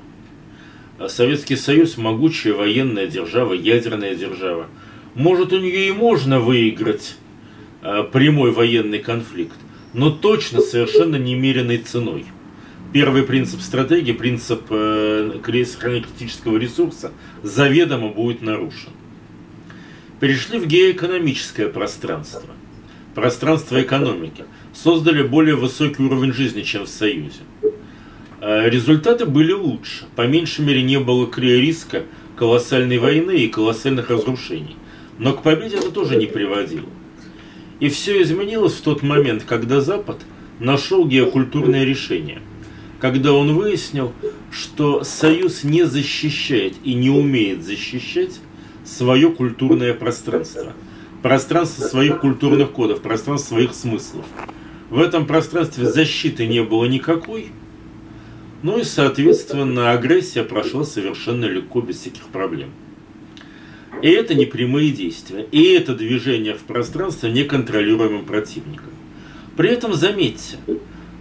А 0.98 1.08
Советский 1.08 1.56
Союз– 1.56 1.96
могучая 1.96 2.52
военная 2.52 3.06
держава, 3.06 3.54
ядерная 3.54 4.14
держава. 4.14 4.66
Может, 5.14 5.54
у 5.54 5.58
нее 5.58 5.88
и 5.88 5.92
можно 5.92 6.40
выиграть 6.40 7.16
а, 7.80 8.02
прямой 8.02 8.50
военный 8.50 8.98
конфликт, 8.98 9.56
но 9.94 10.10
точно 10.10 10.60
совершенно 10.60 11.16
немеренной 11.16 11.78
ценой. 11.78 12.26
Первый 12.92 13.22
принцип 13.22 13.62
стратегии, 13.62 14.12
принцип 14.12 14.64
э, 14.68 15.40
сохранения 15.64 16.04
критического 16.04 16.58
ресурса, 16.58 17.12
заведомо 17.42 18.08
будет 18.08 18.42
нарушен. 18.42 18.90
Перешли 20.20 20.58
в 20.58 20.66
геоэкономическое 20.66 21.68
пространство, 21.68 22.50
пространство 23.14 23.80
экономики. 23.80 24.44
Создали 24.74 25.22
более 25.22 25.56
высокий 25.56 26.02
уровень 26.02 26.34
жизни, 26.34 26.62
чем 26.62 26.84
в 26.84 26.88
Союзе. 26.88 27.40
Э, 28.42 28.68
результаты 28.68 29.24
были 29.24 29.52
лучше. 29.52 30.04
По 30.14 30.26
меньшей 30.26 30.66
мере 30.66 30.82
не 30.82 31.00
было 31.00 31.30
риска 31.34 32.02
колоссальной 32.36 32.98
войны 32.98 33.38
и 33.38 33.48
колоссальных 33.48 34.10
разрушений. 34.10 34.76
Но 35.18 35.32
к 35.32 35.42
победе 35.42 35.78
это 35.78 35.90
тоже 35.90 36.16
не 36.16 36.26
приводило. 36.26 36.88
И 37.80 37.88
все 37.88 38.20
изменилось 38.20 38.74
в 38.74 38.82
тот 38.82 39.02
момент, 39.02 39.44
когда 39.44 39.80
Запад 39.80 40.18
нашел 40.60 41.06
геокультурное 41.06 41.84
решение. 41.84 42.42
Когда 43.02 43.34
он 43.34 43.54
выяснил, 43.54 44.12
что 44.50 45.04
Союз 45.04 45.64
не 45.64 45.84
защищает 45.84 46.74
и 46.84 46.94
не 46.94 47.10
умеет 47.10 47.64
защищать 47.64 48.38
свое 48.84 49.30
культурное 49.30 49.92
пространство. 49.92 50.72
Пространство 51.20 51.84
своих 51.84 52.20
культурных 52.20 52.70
кодов, 52.70 53.02
пространство 53.02 53.54
своих 53.54 53.74
смыслов. 53.74 54.24
В 54.88 55.00
этом 55.00 55.26
пространстве 55.26 55.86
защиты 55.86 56.46
не 56.46 56.62
было 56.62 56.86
никакой– 56.86 57.48
ну 58.62 58.78
и, 58.78 58.84
соответственно, 58.84 59.90
агрессия 59.90 60.44
прошла 60.44 60.84
совершенно 60.84 61.46
легко, 61.46 61.80
без 61.80 61.96
всяких 61.98 62.22
проблем. 62.28 62.70
И 64.00 64.08
это 64.08 64.34
не 64.34 64.46
прямые 64.46 64.92
действия. 64.92 65.46
И 65.50 65.72
это 65.72 65.96
движение 65.96 66.54
в 66.54 66.60
пространстве 66.60 67.32
неконтролируемым 67.32 68.24
противником. 68.24 68.90
При 69.56 69.68
этом 69.68 69.94
заметьте, 69.94 70.58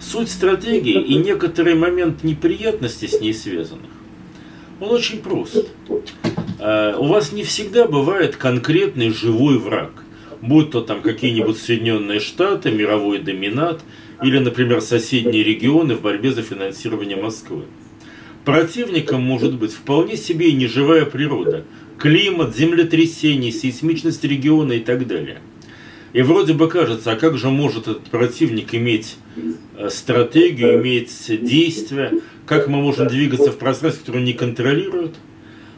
суть 0.02 0.30
стратегии 0.30 1.02
и 1.02 1.16
некоторый 1.16 1.76
момент 1.76 2.24
неприятности 2.24 3.06
с 3.06 3.22
ней 3.22 3.34
связанных, 3.34 3.92
он 4.80 4.90
очень 4.90 5.20
прост. 5.20 5.68
А, 6.60 6.98
у 6.98 7.06
вас 7.06 7.32
не 7.32 7.44
всегда 7.44 7.88
бывает 7.88 8.36
конкретный 8.36 9.12
живой 9.12 9.58
враг. 9.58 9.92
Будь 10.42 10.72
то 10.72 10.82
там 10.82 11.02
какие-нибудь 11.04 11.58
Соединенные 11.58 12.20
Штаты, 12.20 12.72
мировой 12.72 13.20
доминат– 13.20 13.82
или, 14.22 14.38
например, 14.38 14.82
соседние 14.82 15.44
регионы 15.44 15.96
в 15.96 16.02
борьбе 16.02 16.32
за 16.32 16.44
финансирование 16.44 17.18
Москвы. 17.18 17.64
Противником 18.46 19.22
может 19.22 19.56
быть 19.56 19.74
вполне 19.74 20.18
себе 20.18 20.50
и 20.50 20.54
неживая 20.54 21.06
природа, 21.06 21.66
климат, 21.98 22.56
землетрясения, 22.56 23.52
сейсмичность 23.52 24.24
региона 24.24 24.74
и 24.74 24.80
так 24.80 25.08
далее. 25.08 25.42
И 26.14 26.22
вроде 26.22 26.54
бы 26.54 26.68
кажется, 26.68 27.12
а 27.12 27.16
как 27.16 27.38
же 27.38 27.50
может 27.50 27.88
этот 27.88 28.04
противник 28.04 28.76
иметь 28.76 29.18
э, 29.78 29.90
стратегию, 29.90 30.82
иметь 30.82 31.12
действия, 31.28 32.12
как 32.46 32.68
мы 32.68 32.82
можем 32.82 33.08
двигаться 33.08 33.52
в 33.52 33.58
пространстве, 33.58 34.02
которое 34.06 34.26
не 34.26 34.34
контролирует? 34.34 35.16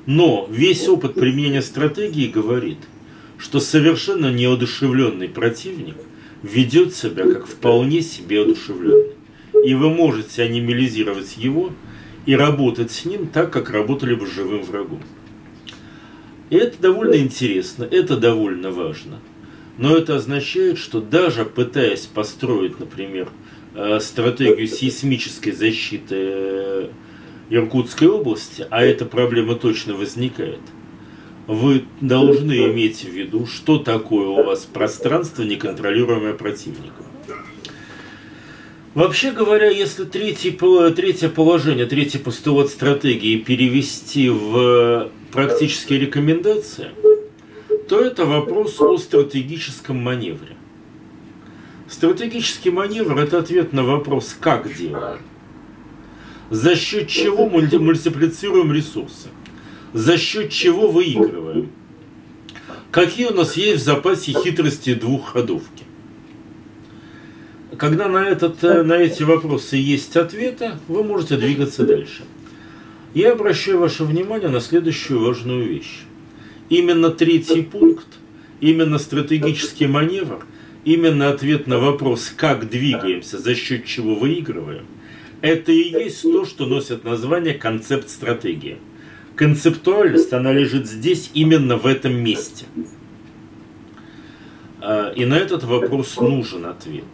Но 0.05 0.47
весь 0.51 0.88
опыт 0.88 1.13
применения 1.13 1.61
стратегии 1.61 2.27
говорит, 2.27 2.79
что 3.38 3.59
совершенно 3.59 4.31
неодушевленный 4.31 5.29
противник– 5.29 5.95
ведет 6.43 6.93
себя 6.93 7.23
как 7.23 7.47
вполне 7.47 8.01
себе 8.01 8.41
одушевленный. 8.41 9.13
И 9.65 9.73
вы 9.73 9.89
можете 9.89 10.43
анимализировать 10.43 11.38
его 11.38 11.71
и 12.25 12.36
работать 12.36 12.91
с 12.91 13.05
ним 13.05 13.27
так, 13.27 13.51
как 13.51 13.69
работали 13.69 14.13
бы 14.13 14.27
с 14.27 14.34
живым 14.34 14.61
врагом. 14.63 15.01
И 16.49 16.55
это 16.55 16.79
довольно 16.81 17.15
интересно, 17.15 17.86
это 17.86 18.17
довольно 18.17 18.71
важно. 18.71 19.19
Но 19.78 19.97
это 19.97 20.17
означает, 20.17 20.78
что 20.78 21.01
даже 21.01 21.45
пытаясь 21.45 22.05
построить, 22.05 22.80
например, 22.80 23.30
э, 23.74 23.99
стратегию 23.99 24.67
сейсмической 24.67 25.51
защиты 25.51 26.15
э, 26.15 26.89
Иркутской 27.49 28.07
области, 28.07 28.65
а 28.69 28.84
эта 28.84 29.05
проблема 29.05 29.55
точно 29.55 29.93
возникает– 29.95 30.61
вы 31.47 31.84
должны 31.99 32.53
иметь 32.71 33.03
в 33.03 33.09
виду, 33.09 33.45
что 33.45 33.78
такое 33.78 34.28
у 34.28 34.43
вас 34.43 34.61
пространство, 34.61 35.43
неконтролируемое 35.43 36.34
противником. 36.34 37.05
Вообще 38.93 39.32
говоря, 39.32 39.69
если 39.69 40.03
третье, 40.05 40.51
третье 40.91 41.28
положение, 41.28 41.88
третий 41.88 42.19
постулат 42.19 42.69
стратегии 42.69 43.38
перевести 43.38 44.30
в 44.30 45.09
практические 45.32 45.99
рекомендации, 45.99 46.89
то 47.88 47.99
это 47.99 48.25
вопрос 48.25 48.79
о 48.81 48.97
стратегическом 48.97 49.97
маневре. 49.97 50.55
Стратегический 51.88 52.71
маневр– 52.71 53.17
это 53.19 53.39
ответ 53.39 53.73
на 53.73 53.84
вопрос 53.84 54.36
«как 54.39 54.73
делаем?», 54.73 55.21
за 56.49 56.75
счет 56.75 57.07
чего 57.07 57.47
мультиплицируем 57.47 58.73
ресурсы– 58.73 59.29
за 59.93 60.17
счет 60.17 60.49
чего 60.49 60.89
выигрываем. 60.89 61.71
Какие 62.91 63.27
у 63.27 63.34
нас 63.34 63.55
есть 63.55 63.81
в 63.81 63.86
запасе 63.86 64.34
хитрости 64.34 64.93
двухходовки? 64.93 65.84
Когда 67.77 68.07
на, 68.07 68.27
этот, 68.27 68.63
э, 68.63 68.84
на 68.84 68.93
эти 68.93 69.23
вопросы 69.23 69.77
есть 69.77 70.15
ответы, 70.15 70.73
вы 70.88 71.03
можете 71.03 71.38
двигаться 71.38 71.86
дальше. 71.86 72.23
Я 73.15 73.31
обращаю 73.31 73.79
ваше 73.79 74.03
внимание 74.03 74.49
на 74.49 74.59
следующую 74.59 75.23
важную 75.23 75.67
вещь. 75.67 76.03
Именно 76.70 77.11
третий 77.11 77.61
пункт, 77.61 78.07
именно 78.61 78.97
стратегический 78.97 79.88
маневр, 79.88 80.45
именно 80.86 81.30
ответ 81.30 81.68
на 81.68 81.80
вопрос, 81.80 82.34
как 82.36 82.70
двигаемся, 82.70 83.38
за 83.38 83.55
счет 83.55 83.86
чего 83.86 84.16
выигрываем, 84.16 84.86
это 85.41 85.72
и 85.72 85.91
есть 85.91 86.22
то, 86.22 86.45
что 86.45 86.66
носит 86.66 87.03
название 87.03 87.53
концепт 87.53 88.09
стратегии 88.09 88.78
концептуальность, 89.36 90.34
она 90.34 90.51
лежит 90.51 90.88
здесь, 90.88 91.32
именно 91.34 91.78
в 91.78 91.86
этом 91.86 92.16
месте. 92.16 92.66
А, 94.82 95.11
и 95.11 95.26
на 95.26 95.36
этот 95.36 95.64
вопрос 95.64 96.18
нужен 96.18 96.66
ответ. 96.66 97.05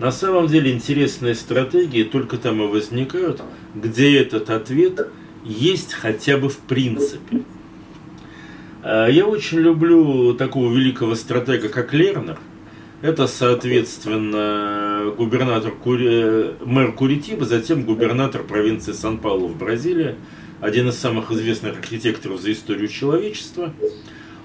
На 0.00 0.10
самом 0.10 0.48
деле 0.48 0.72
интересные 0.72 1.34
стратегии 1.34 2.02
только 2.02 2.38
там 2.38 2.62
и 2.62 2.66
возникают, 2.66 3.42
где 3.74 4.18
этот 4.18 4.50
ответ 4.50 5.08
есть 5.44 5.92
хотя 5.92 6.38
бы 6.38 6.48
в 6.48 6.58
принципе. 6.58 7.42
А, 8.88 9.08
я 9.08 9.26
очень 9.26 9.58
люблю 9.58 10.34
такого 10.34 10.72
великого 10.72 11.16
стратега, 11.16 11.68
как 11.68 11.92
Лернер. 11.92 12.38
Это, 13.02 13.26
соответственно, 13.26 15.12
губернатор, 15.18 15.74
мэр 16.64 16.92
Куритиба, 16.92 17.44
затем 17.44 17.82
губернатор 17.82 18.44
провинции 18.44 18.92
Сан-Паулу 18.92 19.48
в 19.48 19.58
Бразилии– 19.58 20.14
один 20.60 20.88
из 20.88 20.98
самых 20.98 21.32
известных 21.32 21.78
архитекторов 21.80 22.40
за 22.40 22.52
историю 22.52 22.88
человечества. 22.88 23.74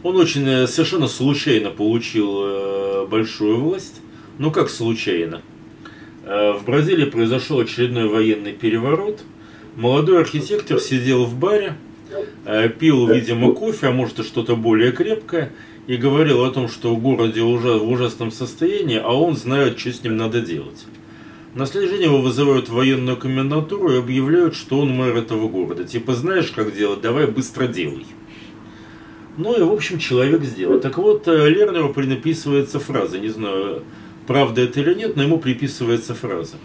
Он 0.03 0.17
очень 0.17 0.47
э, 0.47 0.67
совершенно 0.67 1.07
случайно 1.07 1.69
получил 1.69 2.41
э, 2.43 3.07
большую 3.07 3.57
власть. 3.61 4.01
Ну 4.39 4.51
как 4.51 4.69
случайно? 4.69 5.41
Э, 6.25 6.53
в 6.53 6.65
Бразилии 6.65 7.05
произошел 7.05 7.59
очередной 7.59 8.07
военный 8.07 8.53
переворот. 8.53 9.21
Молодой 9.75 10.19
архитектор 10.19 10.79
сидел 10.79 11.25
в 11.25 11.37
баре, 11.37 11.75
пил, 12.80 13.07
видимо, 13.07 13.53
кофе, 13.53 13.88
а 13.88 13.91
может 13.91 14.20
и 14.20 14.24
что-то 14.24 14.55
более 14.55 14.91
крепкое, 14.91 15.51
и 15.88 15.97
говорил 15.97 16.43
о 16.43 16.51
том, 16.51 16.68
что 16.70 16.93
в 16.93 17.01
городе 17.01 17.41
уже 17.41 17.74
в 17.74 17.89
ужасном 17.89 18.32
состоянии, 18.32 18.99
а 19.03 19.12
он 19.12 19.36
знает, 19.36 19.80
что 19.80 19.91
с 19.91 20.03
ним 20.03 20.18
надо 20.18 20.41
делать. 20.41 20.86
На 21.53 21.66
следующий 21.66 21.97
день 21.97 22.05
его 22.05 22.22
вызывают 22.22 22.70
в 22.70 22.74
военную 22.74 23.18
комендатуру 23.18 23.91
и 23.91 23.97
объявляют, 23.97 24.55
что 24.55 24.80
он 24.80 24.95
мэр 24.95 25.18
этого 25.18 25.49
города. 25.49 25.84
Типа, 25.84 26.16
знаешь, 26.16 26.51
как 26.51 26.74
делать, 26.74 27.01
давай 27.01 27.28
быстро 27.28 27.68
делай. 27.68 28.05
Ну 29.38 29.57
и, 29.57 29.62
в 29.62 29.72
общем, 29.72 29.99
человек 29.99 30.43
сделал. 30.43 30.80
Так 30.80 30.97
вот, 30.97 31.28
э, 31.28 31.49
Лернеру 31.49 31.93
принаписывается 31.93 32.80
фраза, 32.80 33.20
не 33.20 33.30
знаю, 33.30 33.84
правда 34.28 34.62
это 34.62 34.80
или 34.80 34.93
нет, 34.93 35.16
но 35.16 35.24
ему 35.24 35.39
приписывается 35.39 36.14
фраза, 36.14 36.55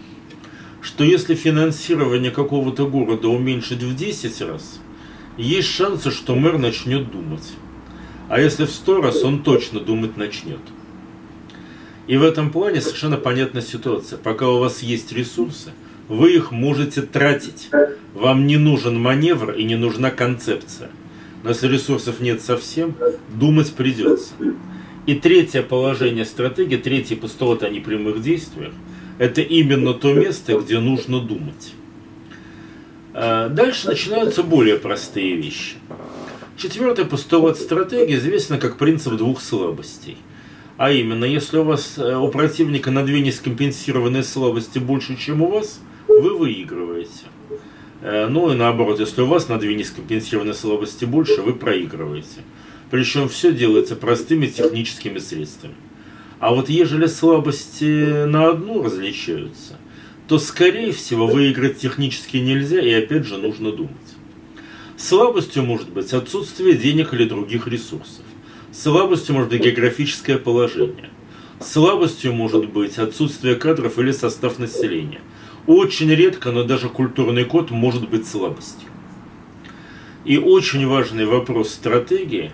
что 0.81 1.03
если 1.03 1.35
финансирование 1.35 2.31
какого-то 2.31 2.87
города 2.87 3.27
уменьшить 3.27 3.83
в 3.83 3.95
10 3.95 4.41
раз, 4.41 4.79
есть 5.37 5.69
шансы, 5.69 6.11
что 6.11 6.35
мэр 6.35 6.57
начнет 6.57 7.11
думать. 7.11 7.53
А 8.29 8.41
если 8.41 8.65
в 8.65 8.71
100 8.71 9.01
раз, 9.01 9.23
он 9.23 9.43
точно 9.43 9.79
думать 9.79 10.17
начнет. 10.17 10.59
И 12.07 12.17
в 12.17 12.23
этом 12.23 12.51
плане 12.51 12.81
совершенно 12.81 13.17
понятна 13.17 13.61
ситуация. 13.61 14.17
Пока 14.17 14.47
у 14.49 14.59
вас 14.59 14.81
есть 14.81 15.11
ресурсы, 15.11 15.71
вы 16.07 16.33
их 16.33 16.51
можете 16.51 17.01
тратить. 17.01 17.69
Вам 18.13 18.47
не 18.47 18.57
нужен 18.57 18.99
маневр 18.99 19.51
и 19.51 19.63
не 19.63 19.75
нужна 19.75 20.09
концепция. 20.09 20.89
Но 21.43 21.49
если 21.49 21.67
ресурсов 21.67 22.19
нет 22.19 22.41
совсем, 22.41 22.95
думать 23.29 23.73
придется. 23.73 24.33
И 25.05 25.15
третье 25.15 25.61
положение 25.61 26.25
стратегии, 26.25 26.77
третий 26.77 27.15
постулат 27.15 27.63
о 27.63 27.69
непрямых 27.69 28.21
действиях, 28.21 28.73
это 29.19 29.41
именно 29.41 29.93
то 29.93 30.13
место, 30.13 30.57
где 30.59 30.79
нужно 30.79 31.19
думать. 31.21 31.73
А 33.19 33.49
дальше 33.49 33.87
начинаются 33.87 34.43
более 34.43 34.77
простые 34.77 35.37
вещи. 35.37 35.77
Четвертый 36.55 37.03
постулат 37.03 37.57
стратегии 37.57 38.15
известен 38.15 38.59
как 38.59 38.77
принцип 38.77 39.13
двух 39.13 39.41
слабостей. 39.41 40.19
А 40.77 40.91
именно, 40.91 41.25
если 41.25 41.57
у 41.57 41.63
вас 41.63 41.95
э, 41.97 42.15
у 42.15 42.27
противника 42.27 42.91
на 42.91 43.03
две 43.03 43.21
нескомпенсированные 43.21 44.21
слабости 44.21 44.77
больше, 44.77 45.17
чем 45.17 45.41
у 45.41 45.49
вас, 45.49 45.79
вы 46.07 46.37
выигрываете. 46.37 47.25
Э, 48.03 48.27
ну 48.27 48.51
и 48.51 48.55
наоборот, 48.55 48.99
если 48.99 49.23
у 49.23 49.25
вас 49.25 49.49
на 49.49 49.57
две 49.57 49.73
нескомпенсированные 49.73 50.53
слабости 50.53 51.05
больше, 51.05 51.41
вы 51.41 51.53
проигрываете. 51.53 52.41
Причем 52.91 53.29
все 53.29 53.51
делается 53.51 53.95
простыми 53.95 54.45
техническими 54.45 55.17
средствами. 55.17 55.73
А 56.39 56.53
вот 56.53 56.69
ежели 56.69 57.07
слабости 57.07 58.25
на 58.25 58.49
одну 58.49 58.83
различаются, 58.83 59.77
то 60.27 60.39
скорее 60.39 60.91
всего 60.91 61.25
выиграть 61.25 61.79
технически 61.79 62.37
нельзя 62.37 62.81
и 62.81 62.91
опять 62.91 63.25
же 63.25 63.37
нужно 63.37 63.71
думать. 63.71 63.95
Слабостью 64.97 65.63
может 65.63 65.89
быть 65.89 66.11
отсутствие 66.11 66.75
денег 66.75 67.13
или 67.13 67.25
других 67.25 67.67
ресурсов. 67.67 68.25
Слабостью 68.73 69.35
может 69.35 69.49
быть 69.49 69.63
географическое 69.63 70.37
положение. 70.37 71.09
Слабостью 71.61 72.33
может 72.33 72.69
быть 72.69 72.97
отсутствие 72.97 73.55
кадров 73.55 73.97
или 73.99 74.11
состав 74.11 74.59
населения. 74.59 75.21
Очень 75.65 76.13
редко, 76.13 76.51
но 76.51 76.63
даже 76.63 76.89
культурный 76.89 77.45
код 77.45 77.71
может 77.71 78.09
быть 78.09 78.27
слабостью. 78.27 78.89
И 80.25 80.37
очень 80.37 80.85
важный 80.87 81.25
вопрос 81.25 81.69
стратегии, 81.69 82.51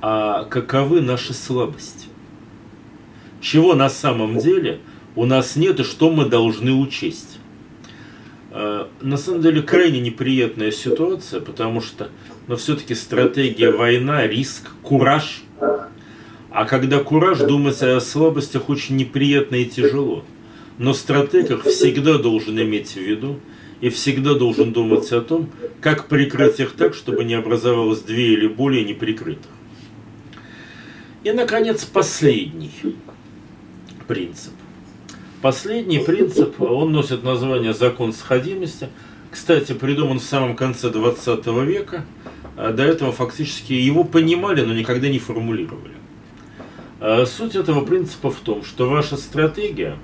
а 0.00 0.44
каковы 0.44 1.00
наши 1.00 1.34
слабости? 1.34 2.08
Чего 3.40 3.74
на 3.74 3.88
самом 3.88 4.38
деле 4.38 4.80
у 5.16 5.24
нас 5.26 5.56
нет 5.56 5.80
и 5.80 5.84
что 5.84 6.10
мы 6.10 6.26
должны 6.26 6.72
учесть? 6.72 7.38
Э, 8.50 8.86
на 9.00 9.16
самом 9.16 9.42
деле 9.42 9.62
крайне 9.62 10.00
неприятная 10.00 10.70
ситуация, 10.70 11.40
потому 11.40 11.80
что 11.80 12.08
но 12.48 12.56
все-таки 12.56 12.94
стратегия 12.94 13.70
война, 13.70 14.26
риск, 14.26 14.70
кураж– 14.82 15.42
а 16.52 16.66
когда 16.66 16.98
кураж, 17.02 17.38
думать 17.38 17.82
о 17.82 17.98
слабостях 18.00 18.68
очень 18.68 18.96
неприятно 18.96 19.56
и 19.56 19.64
тяжело. 19.64 20.22
Но 20.78 20.92
стратег 20.92 21.50
их 21.50 21.64
всегда 21.64 22.18
должен 22.18 22.60
иметь 22.60 22.90
в 22.90 22.96
виду 23.00 23.40
и 23.80 23.88
всегда 23.88 24.34
должен 24.34 24.72
думать 24.72 25.10
о 25.12 25.22
том, 25.22 25.50
как 25.80 26.08
прикрыть 26.08 26.60
их 26.60 26.72
так, 26.72 26.94
чтобы 26.94 27.24
не 27.24 27.34
образовалось 27.34 28.00
две 28.00 28.34
или 28.34 28.46
более 28.46 28.84
неприкрытых. 28.84 29.50
И, 31.24 31.32
наконец, 31.32 31.84
последний 31.84 32.70
принцип. 34.06 34.52
Последний 35.42 35.98
принцип, 35.98 36.62
он 36.62 36.92
носит 36.92 37.24
название 37.24 37.74
«закон 37.74 38.12
сходимости». 38.12 38.88
Кстати, 39.32 39.72
придуман 39.72 40.20
в 40.20 40.22
самом 40.22 40.54
конце 40.54 40.88
20 40.88 41.46
века. 41.66 42.04
А 42.56 42.72
до 42.72 42.84
этого 42.84 43.10
фактически 43.10 43.72
его 43.72 44.04
понимали, 44.04 44.62
но 44.62 44.72
никогда 44.72 45.08
не 45.08 45.18
формулировали. 45.18 45.94
А 47.00 47.26
суть 47.26 47.56
этого 47.56 47.84
принципа 47.84 48.30
в 48.30 48.36
том, 48.36 48.62
что 48.62 48.88
ваша 48.88 49.16
стратегия 49.16 49.96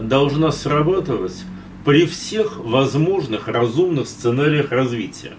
должна 0.00 0.50
срабатывать 0.50 1.44
при 1.84 2.06
всех 2.06 2.58
возможных 2.58 3.48
разумных 3.48 4.08
сценариях 4.08 4.72
развития, 4.72 5.32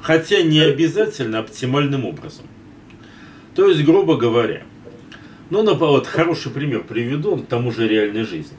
хотя 0.00 0.40
не 0.40 0.60
обязательно 0.60 1.40
оптимальным 1.40 2.06
образом. 2.06 2.46
То 3.54 3.68
есть, 3.68 3.84
грубо 3.84 4.16
говоря, 4.16 4.62
ну, 5.50 5.74
вот 5.74 6.06
хороший 6.06 6.52
пример 6.52 6.84
приведу, 6.84 7.36
к 7.36 7.46
тому 7.46 7.72
же 7.72 7.88
реальной 7.88 8.24
жизни 8.24 8.56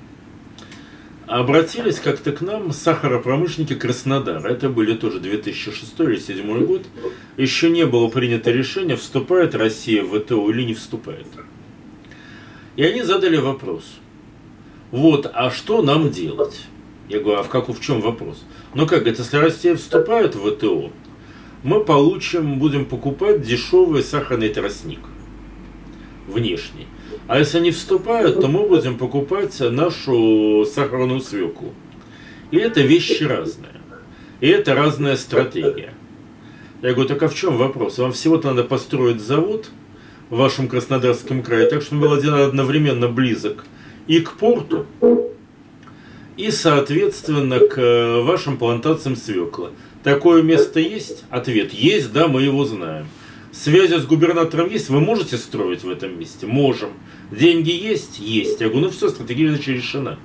обратились 1.31 1.99
как-то 1.99 2.33
к 2.33 2.41
нам 2.41 2.73
сахаропромышленники 2.73 3.73
Краснодара. 3.73 4.45
Это 4.49 4.69
были 4.69 4.95
тоже 4.95 5.19
2006 5.19 5.99
или 5.99 6.07
2007 6.07 6.65
год. 6.65 6.85
Еще 7.37 7.69
не 7.69 7.85
было 7.85 8.09
принято 8.09 8.51
решение, 8.51 8.97
вступает 8.97 9.55
Россия 9.55 10.03
в 10.03 10.19
ВТО 10.19 10.49
или 10.51 10.63
не 10.63 10.73
вступает. 10.73 11.27
И 12.75 12.83
они 12.83 13.01
задали 13.03 13.37
вопрос. 13.37 13.85
Вот, 14.91 15.29
а 15.33 15.51
что 15.51 15.81
нам 15.81 16.11
делать? 16.11 16.65
Я 17.07 17.19
говорю, 17.19 17.39
а 17.39 17.43
в, 17.43 17.49
как, 17.49 17.69
в 17.69 17.79
чем 17.79 18.01
вопрос? 18.01 18.43
Ну 18.73 18.85
как, 18.85 19.07
это 19.07 19.21
если 19.21 19.37
Россия 19.37 19.75
вступает 19.75 20.35
в 20.35 20.51
ВТО, 20.51 20.91
мы 21.63 21.83
получим, 21.85 22.59
будем 22.59 22.85
покупать 22.85 23.41
дешевый 23.41 24.03
сахарный 24.03 24.49
тростник 24.49 24.99
внешний. 26.31 26.87
А 27.27 27.39
если 27.39 27.57
они 27.57 27.71
вступают, 27.71 28.41
то 28.41 28.47
мы 28.47 28.67
будем 28.67 28.97
покупать 28.97 29.59
нашу 29.59 30.65
сахарную 30.65 31.21
свеклу. 31.21 31.73
И 32.51 32.57
это 32.57 32.81
вещи 32.81 33.23
разные. 33.23 33.71
И 34.39 34.47
это 34.47 34.73
разная 34.73 35.15
стратегия. 35.15 35.93
Я 36.81 36.93
говорю, 36.93 37.07
так 37.07 37.21
а 37.21 37.27
в 37.27 37.35
чем 37.35 37.57
вопрос? 37.57 37.99
Вам 37.99 38.11
всего-то 38.11 38.49
надо 38.49 38.63
построить 38.63 39.21
завод 39.21 39.69
в 40.29 40.37
вашем 40.37 40.67
Краснодарском 40.67 41.43
крае, 41.43 41.69
так 41.69 41.83
что 41.83 41.95
он 41.95 42.01
был 42.01 42.13
один 42.13 42.33
одновременно 42.33 43.07
близок 43.07 43.65
и 44.07 44.19
к 44.19 44.33
порту, 44.33 44.87
и, 46.37 46.49
соответственно, 46.49 47.59
к 47.59 47.77
э, 47.77 48.21
вашим 48.21 48.57
плантациям 48.57 49.15
свекла. 49.15 49.69
Такое 50.03 50.41
место 50.41 50.79
есть? 50.79 51.23
Ответ– 51.29 51.71
есть, 51.73 52.11
да, 52.11 52.27
мы 52.27 52.41
его 52.41 52.65
знаем. 52.65 53.05
Связи 53.63 53.99
с 53.99 54.07
губернатором 54.07 54.71
есть? 54.71 54.89
Вы 54.89 55.01
можете 55.01 55.37
строить 55.37 55.83
в 55.83 55.89
этом 55.91 56.17
месте? 56.17 56.47
Можем. 56.47 56.89
Деньги 57.29 57.69
есть? 57.69 58.17
Есть. 58.17 58.59
Я 58.59 58.69
говорю, 58.69 58.87
ну 58.87 58.91
все, 58.91 59.09
стратегия 59.09 59.49
решена. 59.49 60.17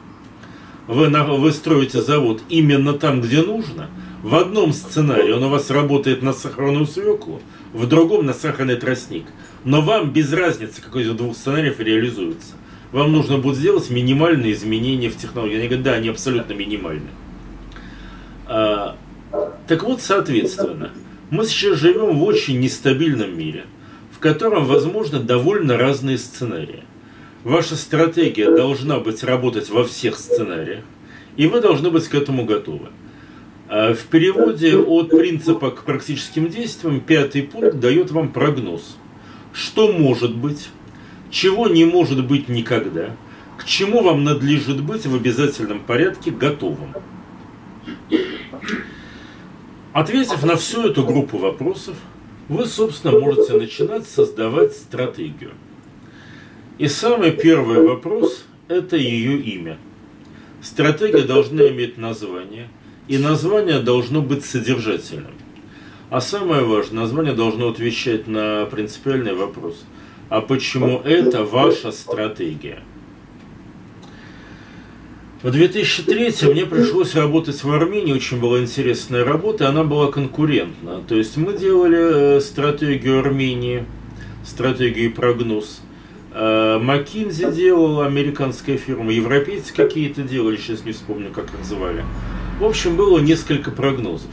Вы, 0.87 1.11
на, 1.11 1.25
вы 1.25 1.53
строите 1.53 2.01
завод 2.01 2.41
именно 2.49 2.95
там, 2.95 3.21
где 3.21 3.43
нужно. 3.43 3.91
В 4.23 4.37
одном 4.37 4.73
сценарии 4.73 5.33
он 5.33 5.45
у 5.45 5.51
вас 5.51 5.69
работает 5.69 6.23
на 6.23 6.33
сахарную 6.33 6.87
свеклу, 6.87 7.43
в 7.75 7.87
другом 7.87 8.25
на 8.25 8.33
сахарный 8.33 8.77
тростник. 8.77 9.27
Но 9.65 9.83
вам 9.83 10.15
без 10.15 10.33
разницы, 10.33 10.81
какой 10.81 11.03
из 11.03 11.11
двух 11.11 11.37
сценариев 11.37 11.79
реализуется. 11.79 12.55
Вам 12.91 13.13
нужно 13.13 13.37
будет 13.37 13.59
сделать 13.59 13.91
минимальные 13.91 14.55
изменения 14.55 15.11
в 15.11 15.17
технологии. 15.19 15.59
Они 15.59 15.67
говорят, 15.67 15.85
да, 15.85 15.93
они 15.93 16.09
абсолютно 16.09 16.55
минимальны. 16.55 17.11
А, 18.47 18.97
так 19.69 19.83
вот, 19.83 20.01
соответственно, 20.01 20.91
мы 21.31 21.45
сейчас 21.45 21.79
живем 21.79 22.19
в 22.19 22.23
очень 22.23 22.61
нестабильном 22.61 23.37
мире, 23.37 23.65
в 24.13 24.19
котором 24.19 24.65
возможны 24.65 25.19
довольно 25.19 25.77
разные 25.77 26.19
сценарии. 26.19 26.85
Ваша 27.43 27.77
стратегия 27.77 28.51
должна 28.51 29.01
быть 29.01 29.23
работать 29.23 29.71
во 29.71 29.85
всех 29.85 30.19
сценариях, 30.19 30.85
и 31.37 31.47
вы 31.47 31.61
должны 31.61 31.91
быть 31.91 32.09
к 32.09 32.15
этому 32.15 32.45
готовы. 32.45 32.89
А 33.69 33.95
в 33.95 34.05
переводе 34.05 34.77
от 34.77 35.11
принципа 35.11 35.71
к 35.73 35.85
практическим 35.85 36.49
действиям 36.49 37.01
пятый 37.01 37.43
пункт 37.43 37.81
дает 37.81 38.13
вам 38.13 38.33
прогноз. 38.33 38.97
Что 39.53 39.91
может 39.91 40.37
быть, 40.37 40.69
чего 41.31 41.67
не 41.67 41.85
может 41.85 42.25
быть 42.25 42.49
никогда, 42.49 43.17
к 43.59 43.65
чему 43.65 44.03
вам 44.03 44.23
надлежит 44.23 44.81
быть 44.83 45.07
в 45.07 45.15
обязательном 45.15 45.81
порядке 45.81 46.31
готовым. 46.31 46.95
Ответив 49.97 50.45
на 50.45 50.57
всю 50.57 50.89
эту 50.89 51.05
группу 51.05 51.39
вопросов, 51.39 51.97
вы, 52.49 52.67
собственно, 52.67 53.19
можете 53.19 53.55
начинать 53.55 54.07
создавать 54.07 54.73
стратегию– 54.73 55.53
и 56.79 56.89
самый 56.89 57.31
первый 57.31 57.87
вопрос– 57.87 58.45
это 58.69 58.97
ее 58.99 59.41
имя. 59.41 59.79
Стратегия 60.61 61.23
должна 61.23 61.69
иметь 61.69 61.97
название, 61.97 62.69
и 63.09 63.17
название 63.17 63.81
должно 63.81 64.21
быть 64.21 64.45
содержательным. 64.45 65.33
А 66.11 66.21
самое 66.21 66.65
важное, 66.65 67.01
название 67.01 67.33
должно 67.33 67.69
отвечать 67.69 68.27
на 68.27 68.67
принципиальный 68.67 69.33
вопрос. 69.33 69.87
А 70.29 70.43
почему 70.43 71.01
это 71.01 71.45
ваша 71.45 71.93
стратегия? 71.93 72.83
В 75.43 75.51
2003 75.51 76.49
мне 76.51 76.67
пришлось 76.67 77.15
работать 77.15 77.63
в 77.63 77.71
Армении, 77.71 78.13
очень 78.13 78.41
была 78.41 78.61
интересная 78.61 79.25
работа, 79.25 79.69
она 79.69 79.85
была 79.85 80.11
конкурентна. 80.11 81.03
То 81.07 81.15
есть 81.15 81.37
мы 81.37 81.57
делали 81.57 82.37
э, 82.37 82.41
стратегию 82.41 83.21
Армении, 83.21 83.85
стратегию 84.45 85.07
и 85.07 85.09
прогноз– 85.09 85.81
Э, 86.39 86.79
Маккинзи 86.79 87.51
делал, 87.51 88.03
американская 88.03 88.77
фирма, 88.77 89.11
европейцы 89.11 89.73
какие-то 89.73 90.21
делали, 90.21 90.59
сейчас 90.59 90.85
не 90.85 90.93
вспомню, 90.93 91.31
как 91.31 91.47
их 91.47 91.65
звали. 91.65 92.05
В 92.61 92.65
общем, 92.65 92.95
было 92.95 93.21
несколько 93.21 93.71
прогнозов. 93.71 94.31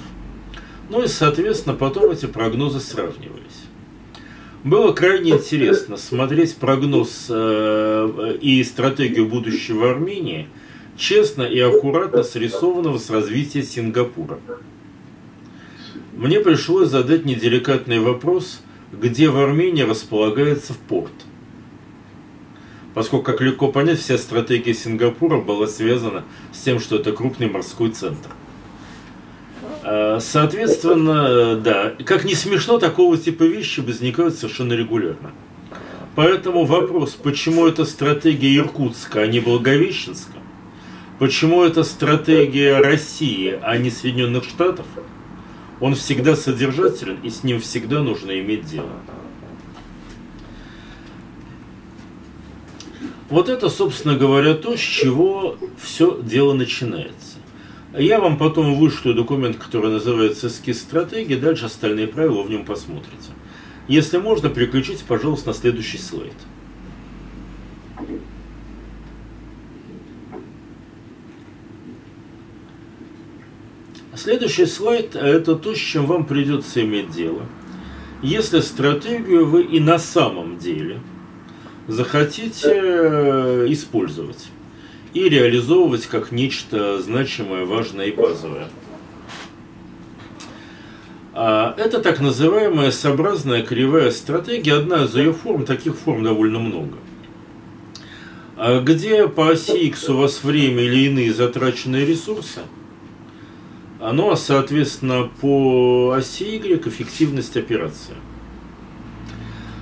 Ну 0.89 1.01
и, 1.01 1.07
соответственно, 1.07 1.75
потом 1.75 2.11
эти 2.11 2.25
прогнозы 2.25 2.81
сравнивались. 2.81 3.39
Было 4.65 4.91
крайне 4.91 5.31
интересно 5.31 5.95
смотреть 5.95 6.57
прогноз 6.57 7.27
э, 7.29 8.37
и 8.41 8.61
стратегию 8.65 9.25
будущего 9.25 9.89
Армении, 9.91 10.49
честно 10.97 11.43
и 11.43 11.59
аккуратно 11.59 12.23
срисованного 12.23 12.97
с 12.97 13.09
развития 13.09 13.63
Сингапура. 13.63 14.39
Мне 16.13 16.39
пришлось 16.39 16.89
задать 16.89 17.25
неделикатный 17.25 17.99
вопрос, 17.99 18.61
где 18.91 19.29
в 19.29 19.37
Армении 19.39 19.83
располагается 19.83 20.73
порт– 20.87 21.13
поскольку, 22.93 23.25
как 23.25 23.41
легко 23.41 23.69
понять, 23.69 23.99
вся 23.99 24.17
стратегия 24.17 24.73
Сингапура 24.73 25.37
была 25.37 25.67
связана 25.67 26.23
с 26.51 26.59
тем, 26.59 26.79
что 26.79 26.97
это 26.97 27.11
крупный 27.11 27.49
морской 27.49 27.89
центр. 27.89 28.29
А, 29.83 30.19
соответственно, 30.21 31.55
да, 31.55 31.93
как 32.05 32.23
не 32.23 32.35
смешно, 32.35 32.79
такого 32.79 33.17
типа 33.17 33.43
вещи 33.43 33.79
возникают 33.79 34.35
совершенно 34.35 34.73
регулярно. 34.73 35.31
Поэтому 36.15 36.65
вопрос, 36.65 37.11
почему 37.11 37.65
это 37.65 37.85
стратегия 37.85 38.55
Иркутска, 38.57 39.21
а 39.21 39.27
не 39.27 39.39
Благовещенска, 39.39 40.37
почему 41.23 41.63
это 41.63 41.85
стратегия 41.85 42.79
России, 42.79 43.57
а 43.61 43.77
не 43.77 43.89
Соединенных 43.89 44.43
Штатов, 44.43 44.85
он 45.79 45.95
всегда 45.95 46.35
содержателен, 46.35 47.17
и 47.23 47.29
с 47.29 47.45
ним 47.45 47.61
всегда 47.61 48.01
нужно 48.01 48.37
иметь 48.41 48.65
дело. 48.65 48.89
Вот 53.29 53.47
это, 53.47 53.69
собственно 53.69 54.17
говоря, 54.17 54.53
то, 54.53 54.75
с 54.75 54.81
чего 54.81 55.55
все 55.81 56.19
дело 56.21 56.51
начинается. 56.51 57.37
Я 57.97 58.19
вам 58.19 58.37
потом 58.37 58.75
вышлю 58.75 59.13
документ, 59.13 59.55
который 59.55 59.91
называется 59.91 60.47
«Эскиз 60.47 60.81
стратегии», 60.81 61.35
дальше 61.35 61.67
остальные 61.67 62.07
правила 62.09 62.43
в 62.43 62.49
нем 62.49 62.65
посмотрите. 62.65 63.31
Если 63.87 64.17
можно, 64.17 64.49
переключите, 64.49 65.05
пожалуйста, 65.07 65.51
на 65.51 65.53
следующий 65.53 65.99
слайд. 65.99 66.33
Следующий 74.23 74.67
слайд– 74.67 75.15
это 75.17 75.55
то, 75.55 75.75
с 75.75 75.77
чем 75.77 76.05
вам 76.05 76.25
придется 76.25 76.81
иметь 76.81 77.11
дело. 77.11 77.41
Если 78.21 78.61
стратегию 78.61 79.45
вы 79.45 79.63
и 79.63 79.81
на 79.81 79.99
самом 79.99 80.57
деле– 80.57 81.01
захотите 81.87 82.71
э, 82.73 83.65
использовать 83.67 84.47
и 85.13 85.27
реализовывать 85.27 86.05
как 86.05 86.31
нечто 86.31 87.01
значимое, 87.01 87.65
важное 87.65 88.05
и 88.05 88.11
базовое. 88.11 88.69
А, 91.33 91.75
это 91.77 91.99
так 91.99 92.21
называемая 92.21 92.91
сообразная 92.91 93.61
кривая 93.61 94.09
стратегия. 94.11 94.75
Одна 94.75 95.03
из 95.03 95.13
ее 95.15 95.33
форм, 95.33 95.65
таких 95.65 95.97
форм 95.97 96.23
довольно 96.23 96.59
много. 96.59 96.95
А, 98.55 98.79
где 98.79 99.27
по 99.27 99.49
оси 99.49 99.87
X 99.87 100.07
у 100.07 100.15
вас 100.15 100.45
время 100.45 100.83
или 100.83 101.07
иные 101.07 101.33
затраченные 101.33 102.05
ресурсы, 102.05 102.61
а 104.05 104.35
соответственно 104.35 105.29
по 105.39 106.13
оси 106.17 106.57
Y 106.57 106.85
эффективность 106.85 107.55
операции. 107.55 108.15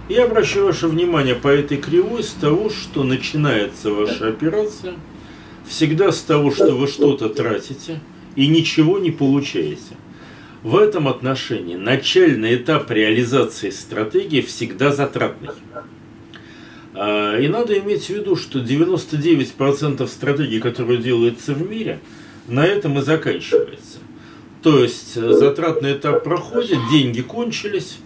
Я 0.10 0.26
обращаю 0.26 0.68
ваше 0.68 0.88
внимание 0.88 1.34
по 1.34 1.48
этой 1.48 1.78
кривой 1.78 2.24
с 2.24 2.30
того, 2.30 2.70
что 2.70 3.04
начинается 3.04 3.90
ваша 3.90 4.28
операция 4.28 4.94
всегда 5.68 6.12
с 6.12 6.22
того, 6.22 6.52
что 6.52 6.74
вы 6.74 6.88
что-то 6.88 7.30
тратите 7.30 8.00
и 8.36 8.48
ничего 8.48 9.00
не 9.00 9.10
получаете. 9.10 9.96
В 10.62 10.78
этом 10.78 11.08
отношении 11.08 11.76
начальный 11.76 12.58
этап 12.58 12.92
реализации 12.92 13.72
стратегии 13.72 14.42
всегда 14.42 14.92
затратный. 14.92 15.50
А, 16.94 17.40
и 17.40 17.48
надо 17.48 17.80
иметь 17.80 18.06
в 18.06 18.10
виду, 18.12 18.36
что 18.36 18.60
99% 18.60 20.08
стратегий, 20.08 20.60
которые 20.60 21.00
делаются 21.00 21.56
в 21.56 21.68
мире, 21.68 22.00
на 22.48 22.64
этом 22.64 23.00
и 23.00 23.02
заканчивается. 23.02 23.91
То 24.62 24.84
есть 24.84 25.16
затратный 25.16 25.94
этап 25.94 26.24
проходит, 26.24 26.78
деньги 26.92 27.22
кончились, 27.22 27.98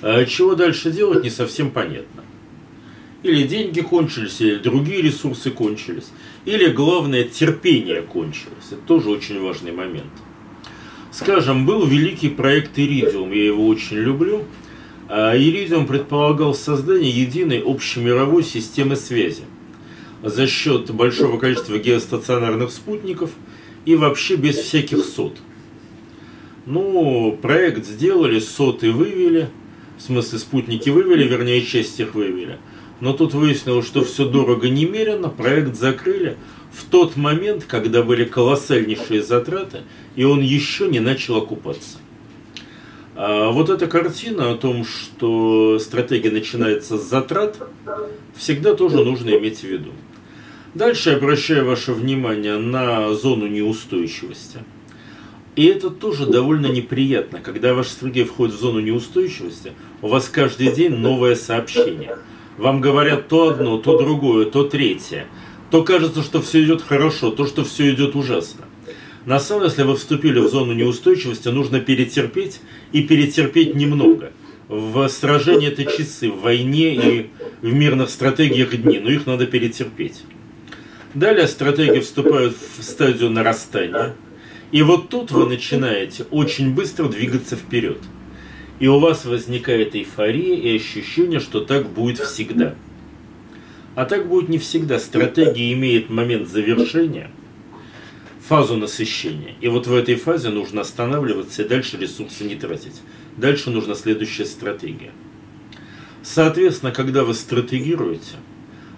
а 0.00 0.24
чего 0.26 0.54
дальше 0.54 0.92
делать, 0.92 1.24
не 1.24 1.30
совсем 1.30 1.70
понятно. 1.70 2.22
Или 3.22 3.44
деньги 3.44 3.80
кончились, 3.80 4.40
или 4.40 4.56
другие 4.56 5.00
ресурсы 5.00 5.50
кончились. 5.50 6.10
Или, 6.44 6.68
главное, 6.68 7.24
терпение 7.24 8.02
кончилось. 8.02 8.66
Это 8.70 8.82
тоже 8.82 9.08
очень 9.08 9.40
важный 9.40 9.72
момент. 9.72 10.12
Скажем, 11.10 11.64
был 11.64 11.86
великий 11.86 12.28
проект 12.28 12.78
Иридиум, 12.78 13.32
я 13.32 13.46
его 13.46 13.66
очень 13.66 13.96
люблю. 13.96 14.44
А 15.08 15.36
Иридиум 15.36 15.86
предполагал 15.86 16.54
создание 16.54 17.10
единой 17.10 17.62
общемировой 17.64 18.42
системы 18.42 18.94
связи 18.94 19.44
за 20.22 20.46
счет 20.46 20.90
большого 20.90 21.38
количества 21.38 21.78
геостационарных 21.78 22.70
спутников 22.70 23.30
и 23.84 23.96
вообще 23.96 24.36
без 24.36 24.56
всяких 24.56 25.04
сот. 25.04 25.38
Ну, 26.66 27.38
проект 27.40 27.86
сделали, 27.86 28.38
соты 28.38 28.90
вывели– 28.90 29.48
в 29.96 30.02
смысле 30.02 30.38
спутники 30.38 30.90
вывели, 30.90 31.26
вернее 31.26 31.62
часть 31.62 31.98
их 32.00 32.14
вывели. 32.14 32.58
Но 33.00 33.12
тут 33.12 33.34
выяснилось, 33.34 33.86
что 33.86 34.04
все 34.04 34.28
дорого 34.28 34.68
немерено, 34.68 35.28
проект 35.28 35.76
закрыли 35.76 36.36
в 36.72 36.84
тот 36.84 37.16
момент, 37.16 37.64
когда 37.64 38.02
были 38.02 38.24
колоссальнейшие 38.24 39.22
затраты, 39.22 39.82
и 40.16 40.24
он 40.24 40.40
еще 40.40 40.88
не 40.88 41.00
начал 41.00 41.36
окупаться. 41.36 41.98
А 43.16 43.52
вот 43.52 43.70
эта 43.70 43.86
картина 43.86 44.50
о 44.50 44.56
том, 44.56 44.84
что 44.84 45.78
стратегия 45.78 46.30
начинается 46.30 46.98
с 46.98 47.08
затрат, 47.08 47.56
всегда 48.34 48.74
тоже 48.74 49.04
нужно 49.04 49.30
иметь 49.30 49.60
в 49.60 49.64
виду. 49.64 49.92
Дальше 50.74 51.10
я 51.10 51.16
обращаю 51.16 51.66
ваше 51.66 51.92
внимание 51.92 52.58
на 52.58 53.14
зону 53.14 53.46
неустойчивости– 53.46 54.58
и 55.56 55.66
это 55.66 55.90
тоже 55.90 56.26
довольно 56.26 56.66
неприятно, 56.66 57.40
когда 57.40 57.74
ваша 57.74 57.90
стратегия 57.90 58.24
входит 58.24 58.56
в 58.56 58.60
зону 58.60 58.80
неустойчивости, 58.80 59.72
у 60.02 60.08
вас 60.08 60.28
каждый 60.28 60.72
день 60.72 60.96
новое 60.96 61.36
сообщение. 61.36 62.18
Вам 62.58 62.80
говорят 62.80 63.28
то 63.28 63.50
одно, 63.50 63.78
то 63.78 63.96
другое, 63.96 64.46
то 64.46 64.64
третье. 64.64 65.26
То 65.70 65.84
кажется, 65.84 66.22
что 66.22 66.42
все 66.42 66.64
идет 66.64 66.82
хорошо, 66.82 67.30
то, 67.30 67.46
что 67.46 67.64
все 67.64 67.92
идет 67.92 68.16
ужасно. 68.16 68.64
На 69.26 69.38
самом 69.38 69.62
деле, 69.62 69.70
если 69.70 69.82
вы 69.84 69.96
вступили 69.96 70.40
в 70.40 70.48
зону 70.48 70.72
неустойчивости, 70.72 71.48
нужно 71.48 71.80
перетерпеть 71.80 72.60
и 72.92 73.02
перетерпеть 73.02 73.74
немного. 73.74 74.32
В 74.68 75.08
сражении 75.08 75.68
это 75.68 75.84
часы, 75.84 76.30
в 76.30 76.40
войне 76.40 76.94
и 76.94 77.30
в 77.62 77.72
мирных 77.72 78.10
стратегиях 78.10 78.76
дни, 78.76 78.98
но 78.98 79.10
их 79.10 79.26
надо 79.26 79.46
перетерпеть. 79.46 80.22
Далее 81.14 81.46
стратегии 81.46 82.00
вступают 82.00 82.56
в 82.56 82.82
стадию 82.82 83.30
нарастания– 83.30 84.14
и 84.74 84.82
вот 84.82 85.08
тут 85.08 85.30
вы 85.30 85.46
начинаете 85.46 86.24
очень 86.32 86.74
быстро 86.74 87.08
двигаться 87.08 87.54
вперед. 87.54 87.98
И 88.80 88.88
у 88.88 88.98
вас 88.98 89.24
возникает 89.24 89.94
эйфория 89.94 90.56
и 90.56 90.74
ощущение, 90.74 91.38
что 91.38 91.60
так 91.60 91.88
будет 91.90 92.18
всегда. 92.18 92.74
А 93.94 94.04
так 94.04 94.26
будет 94.26 94.48
не 94.48 94.58
всегда. 94.58 94.98
Стратегия 94.98 95.72
имеет 95.74 96.10
момент 96.10 96.48
завершения, 96.48 97.30
фазу 98.48 98.76
насыщения. 98.76 99.54
И 99.60 99.68
вот 99.68 99.86
в 99.86 99.94
этой 99.94 100.16
фазе 100.16 100.48
нужно 100.48 100.80
останавливаться 100.80 101.62
и 101.62 101.68
дальше 101.68 101.96
ресурсы 101.96 102.42
не 102.42 102.56
тратить. 102.56 103.00
Дальше 103.36 103.70
нужна 103.70 103.94
следующая 103.94 104.44
стратегия. 104.44 105.12
Соответственно, 106.24 106.90
когда 106.90 107.22
вы 107.22 107.34
стратегируете, 107.34 108.38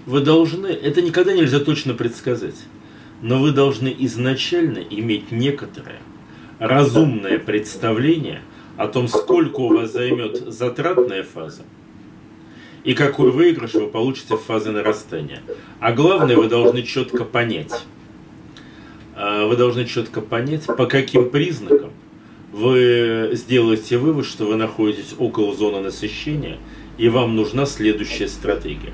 вы 0.07 0.20
должны, 0.20 0.68
это 0.68 1.02
никогда 1.02 1.34
нельзя 1.34 1.61
точно 1.61 1.94
предсказать 1.94 2.57
но 3.22 3.40
вы 3.40 3.52
должны 3.52 3.94
изначально 4.00 4.78
иметь 4.78 5.30
некоторое 5.30 6.00
разумное 6.59 7.38
представление 7.38 8.42
о 8.76 8.88
том, 8.88 9.09
сколько 9.09 9.61
у 9.61 9.74
вас 9.74 9.92
займет 9.92 10.52
затратная 10.52 11.22
фаза 11.22 11.62
и 12.84 12.94
какой 12.94 13.30
выигрыш 13.30 13.74
вы 13.74 13.88
получите 13.88 14.36
в 14.36 14.42
фазе 14.42 14.70
нарастания. 14.70 15.42
А 15.80 15.92
главное, 15.92 16.36
вы 16.36 16.48
должны 16.48 16.82
четко 16.82 17.24
понять, 17.24 17.82
а, 19.16 19.46
вы 19.46 19.57
должны 19.57 19.86
четко 19.86 20.20
понять, 20.20 20.66
по 20.66 20.86
каким 20.86 21.30
признакам 21.30 21.90
вы 22.52 23.30
сделаете 23.32 23.98
вывод, 23.98 24.24
что 24.24 24.46
вы 24.46 24.57
находитесь 24.57 25.14
около 25.18 25.54
зоны 25.54 25.80
насыщения, 25.80 26.59
и 26.96 27.09
вам 27.09 27.34
нужна 27.34 27.66
следующая 27.66 28.28
стратегия. 28.28 28.92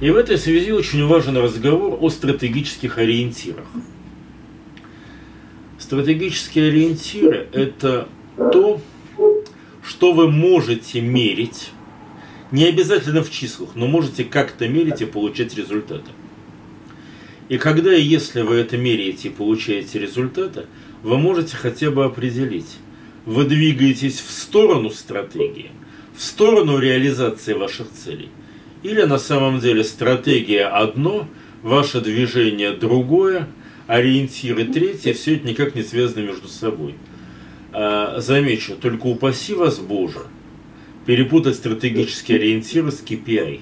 И 0.00 0.10
в 0.10 0.16
этой 0.16 0.36
связи 0.36 0.72
очень 0.72 1.06
важен 1.06 1.36
разговор 1.36 1.96
о 2.00 2.10
стратегических 2.10 2.98
ориентирах. 2.98 3.66
Стратегические 5.78 6.68
ориентиры– 6.68 7.48
это 7.52 8.08
то, 8.36 8.80
что 9.84 10.12
вы 10.12 10.28
можете 10.28 11.00
мерить, 11.00 11.70
не 12.50 12.64
обязательно 12.64 13.22
в 13.22 13.30
числах, 13.30 13.70
но 13.76 13.86
можете 13.86 14.24
как-то 14.24 14.66
мерить 14.68 15.02
и 15.02 15.06
получать 15.06 15.56
результаты. 15.56 16.10
И 17.48 17.58
когда 17.58 17.94
и 17.94 18.02
если 18.02 18.42
вы 18.42 18.56
это 18.56 18.76
меряете 18.76 19.28
и 19.28 19.30
получаете 19.30 20.00
результаты, 20.00 20.66
вы 21.02 21.18
можете 21.18 21.56
хотя 21.56 21.90
бы 21.90 22.04
определить, 22.04 22.78
вы 23.24 23.44
двигаетесь 23.44 24.20
в 24.20 24.30
сторону 24.30 24.90
стратегии, 24.90 25.70
в 26.16 26.22
сторону 26.22 26.78
реализации 26.78 27.52
ваших 27.52 27.90
целей– 27.92 28.30
или 28.82 29.02
на 29.02 29.18
самом 29.18 29.60
деле 29.60 29.84
стратегия 29.84 30.66
одно, 30.66 31.28
ваше 31.62 32.00
движение 32.00 32.72
другое, 32.72 33.48
ориентиры 33.86 34.64
третье, 34.64 35.12
все 35.12 35.36
это 35.36 35.46
никак 35.46 35.74
не 35.74 35.82
связано 35.82 36.20
между 36.24 36.48
собой. 36.48 36.94
А, 37.72 38.20
замечу, 38.20 38.74
только 38.74 39.06
упаси 39.06 39.54
вас 39.54 39.78
Боже, 39.78 40.20
перепутать 41.06 41.56
стратегические 41.56 42.38
ориентиры 42.38 42.90
с 42.90 43.02
KPI. 43.02 43.60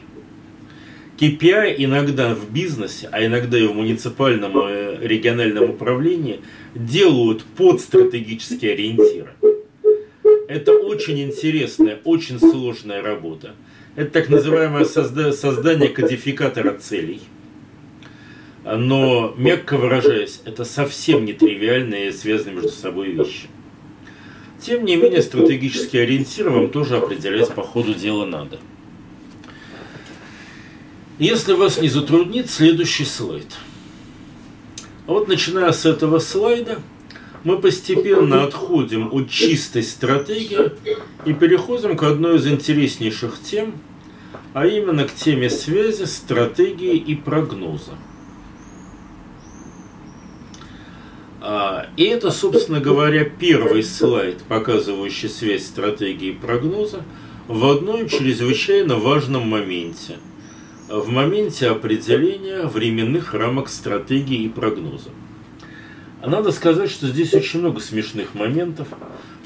KPI 1.19 1.75
иногда 1.77 2.35
в 2.35 2.51
бизнесе, 2.51 3.09
а 3.13 3.25
иногда 3.25 3.59
и 3.59 3.67
в 3.67 3.75
муниципальном 3.75 4.53
и 4.69 5.07
региональном 5.07 5.71
управлении 5.71 6.41
делают 6.75 7.45
под 7.45 7.81
стратегические 7.81 8.73
ориентиры. 8.73 9.33
Это 10.49 10.73
очень 10.73 11.21
интересная, 11.21 11.99
очень 12.05 12.41
сложная 12.41 13.03
работа. 13.03 13.55
Это 13.97 14.11
так 14.11 14.29
называемое 14.29 14.85
созда 14.85 15.33
создание 15.33 15.89
кодификатора 15.89 16.79
целей. 16.79 17.21
Но, 18.65 19.35
мягко 19.37 19.77
выражаясь, 19.77 20.41
это 20.45 20.65
совсем 20.65 21.25
не 21.25 21.33
тривиальные 21.33 22.13
связанные 22.13 22.57
между 22.57 22.71
собой 22.71 23.13
вещи. 23.13 23.49
Тем 24.61 24.85
не 24.85 24.97
менее, 24.97 25.23
стратегические 25.23 26.03
ориентиры 26.03 26.51
вам 26.51 26.71
тоже 26.71 26.99
определять 26.99 27.53
по 27.55 27.63
ходу 27.63 27.95
дела 27.95 28.27
надо. 28.27 28.59
Если 31.19 31.55
вас 31.55 31.81
не 31.81 31.89
затруднит, 31.89 32.51
следующий 32.51 33.05
слайд. 33.05 33.47
А 35.07 35.13
вот 35.13 35.29
начиная 35.29 35.73
с 35.73 35.87
этого 35.87 36.19
слайда, 36.19 36.81
мы 37.45 37.59
постепенно 37.59 38.45
отходим 38.45 39.13
от 39.13 39.31
чистой 39.31 39.83
стратегии 39.83 40.73
и 41.25 41.33
переходим 41.33 41.97
к 41.97 42.03
одной 42.03 42.37
из 42.37 42.47
интереснейших 42.47 43.39
тем, 43.43 43.75
а 44.53 44.67
именно 44.67 45.05
к 45.05 45.15
теме 45.15 45.49
связи, 45.49 46.05
стратегии 46.05 46.97
и 46.97 47.15
прогноза. 47.15 47.93
А, 51.43 51.87
и 51.97 52.05
это, 52.05 52.31
собственно 52.31 52.81
говоря, 52.81 53.25
первый 53.25 53.83
слайд, 53.83 54.43
показывающий 54.43 55.31
связь 55.31 55.65
стратегии 55.65 56.29
и 56.29 56.33
прогноза 56.33 57.03
в 57.49 57.65
одном 57.65 58.09
чрезвычайно 58.09 58.97
важном 58.97 59.49
моменте. 59.49 60.19
В 60.89 61.09
моменте 61.09 61.69
определения 61.69 62.65
временных 62.65 63.33
рамок 63.33 63.69
стратегии 63.69 64.43
и 64.43 64.49
прогноза. 64.49 65.11
Надо 66.25 66.53
сказать, 66.53 66.91
что 66.91 67.09
здесь 67.09 67.35
очень 67.35 67.61
много 67.61 67.81
смешных 67.81 68.35
моментов. 68.35 68.89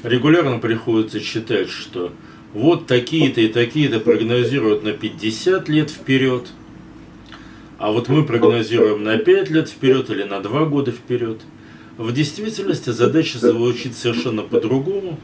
Регулярно 0.03 0.59
приходится 0.59 1.19
читать, 1.19 1.69
что 1.69 2.11
вот 2.53 2.87
такие-то 2.87 3.41
и 3.41 3.47
такие-то 3.47 3.99
прогнозируют 3.99 4.83
на 4.83 4.91
50 4.91 5.69
лет 5.69 5.89
вперед, 5.89 6.47
а 7.77 7.91
вот 7.91 8.07
мы 8.07 8.25
прогнозируем 8.25 9.03
на 9.03 9.17
5 9.17 9.49
лет 9.49 9.69
вперед 9.69 10.09
или 10.09 10.23
на 10.23 10.41
2 10.41 10.65
года 10.65 10.91
вперед– 10.91 11.41
в 11.97 12.11
действительности 12.11 12.89
задача 12.89 13.39
звучит 13.39 13.95
совершенно 13.95 14.41
по-другому. 14.41 15.17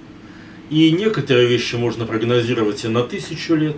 И 0.69 0.89
некоторые 0.91 1.47
вещи 1.47 1.75
можно 1.75 2.05
прогнозировать 2.05 2.85
и 2.85 2.87
на 2.87 3.03
тысячу 3.03 3.55
лет, 3.55 3.75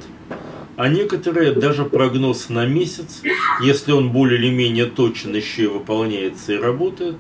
а 0.76 0.90
некоторые 0.90 1.54
даже 1.54 1.86
прогноз 1.86 2.50
на 2.50 2.68
месяц, 2.68 3.24
если 3.64 3.94
он 3.94 4.12
более 4.12 4.40
или 4.40 4.52
менее 4.52 4.86
точен 4.86 5.36
еще 5.36 5.64
и 5.64 5.68
выполняется 5.68 6.54
и 6.54 6.58
работает, 6.58 7.16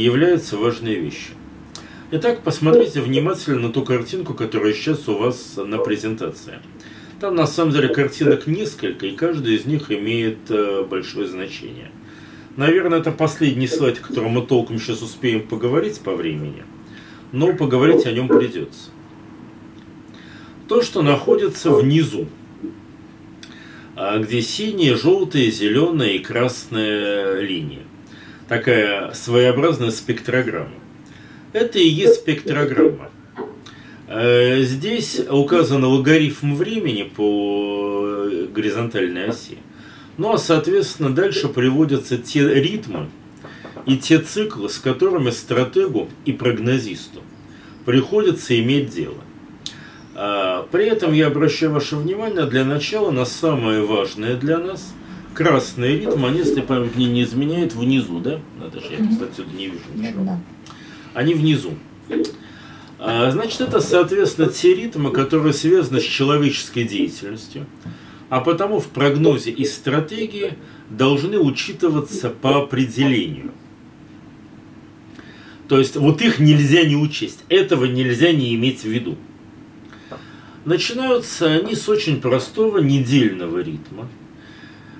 является 0.00 0.56
важной 0.56 0.94
вещью. 0.94 1.34
Итак, 2.12 2.42
посмотрите 2.42 3.00
внимательно 3.00 3.68
на 3.68 3.72
ту 3.72 3.82
картинку, 3.82 4.34
которая 4.34 4.72
сейчас 4.72 5.08
у 5.08 5.18
вас 5.18 5.56
на 5.56 5.78
презентации. 5.78 6.60
Там 7.20 7.34
на 7.34 7.46
самом 7.46 7.72
деле 7.72 7.88
картинок 7.88 8.46
несколько, 8.46 9.06
и 9.06 9.16
каждая 9.16 9.54
из 9.54 9.64
них 9.64 9.90
имеет 9.90 10.50
э, 10.50 10.84
большое 10.88 11.26
значение. 11.26 11.90
Наверное, 12.56 13.00
это 13.00 13.10
последний 13.10 13.66
слайд, 13.66 13.98
о 13.98 14.06
котором 14.06 14.32
мы 14.32 14.42
толком 14.42 14.78
сейчас 14.78 15.02
успеем 15.02 15.46
поговорить 15.46 16.00
по 16.00 16.14
времени, 16.14 16.62
но 17.32 17.54
поговорить 17.54 18.06
о 18.06 18.12
нем 18.12 18.28
придется. 18.28 18.90
То, 20.68 20.82
что 20.82 21.02
находится 21.02 21.70
внизу, 21.70 22.26
а, 23.94 24.18
где 24.18 24.42
синие, 24.42 24.94
желтые, 24.94 25.50
зеленые 25.50 26.16
и 26.16 26.18
красные 26.18 27.40
линии. 27.40 27.85
Такая 28.48 29.12
своеобразная 29.12 29.90
спектрограмма. 29.90 30.70
Это 31.52 31.78
и 31.78 31.88
есть 31.88 32.16
спектрограмма. 32.16 33.10
Э, 34.08 34.62
здесь 34.62 35.20
указан 35.28 35.84
логарифм 35.84 36.54
времени 36.54 37.02
по 37.02 38.28
горизонтальной 38.54 39.30
оси. 39.30 39.58
Ну 40.16 40.32
а 40.32 40.38
соответственно 40.38 41.14
дальше 41.14 41.48
приводятся 41.48 42.18
те 42.18 42.48
ритмы 42.54 43.08
и 43.84 43.96
те 43.96 44.18
циклы, 44.18 44.68
с 44.68 44.78
которыми 44.78 45.30
стратегу 45.30 46.08
и 46.24 46.32
прогнозисту 46.32 47.22
приходится 47.84 48.58
иметь 48.58 48.90
дело. 48.90 49.18
А, 50.14 50.66
при 50.70 50.86
этом 50.86 51.12
я 51.12 51.26
обращаю 51.26 51.72
ваше 51.72 51.96
внимание 51.96 52.46
для 52.46 52.64
начала 52.64 53.10
на 53.10 53.24
самое 53.24 53.82
важное 53.82 54.36
для 54.36 54.58
нас 54.58 54.94
красный 55.36 55.98
ритм, 55.98 56.24
они, 56.24 56.38
если 56.38 56.62
память 56.62 56.96
мне 56.96 57.06
не 57.06 57.22
изменяет, 57.22 57.74
внизу, 57.74 58.20
да? 58.20 58.40
Надо 58.58 58.80
же, 58.80 58.86
я 58.90 59.04
просто 59.04 59.26
отсюда 59.26 59.54
не 59.54 59.66
вижу 59.66 59.84
ничего. 59.94 60.40
Они 61.14 61.34
внизу. 61.34 61.74
А, 62.98 63.30
значит, 63.30 63.60
это, 63.60 63.80
соответственно, 63.80 64.48
те 64.48 64.74
ритмы, 64.74 65.10
которые 65.12 65.52
связаны 65.52 66.00
с 66.00 66.04
человеческой 66.04 66.84
деятельностью, 66.84 67.66
а 68.30 68.40
потому 68.40 68.80
в 68.80 68.86
прогнозе 68.86 69.50
и 69.50 69.64
стратегии 69.66 70.54
должны 70.88 71.38
учитываться 71.38 72.30
по 72.30 72.62
определению. 72.62 73.52
То 75.68 75.78
есть 75.78 75.96
вот 75.96 76.22
их 76.22 76.38
нельзя 76.38 76.84
не 76.84 76.96
учесть, 76.96 77.40
этого 77.48 77.84
нельзя 77.84 78.32
не 78.32 78.54
иметь 78.54 78.80
в 78.80 78.88
виду. 78.88 79.16
Начинаются 80.64 81.46
они 81.46 81.74
с 81.74 81.88
очень 81.88 82.20
простого 82.20 82.78
недельного 82.78 83.58
ритма. 83.58 84.08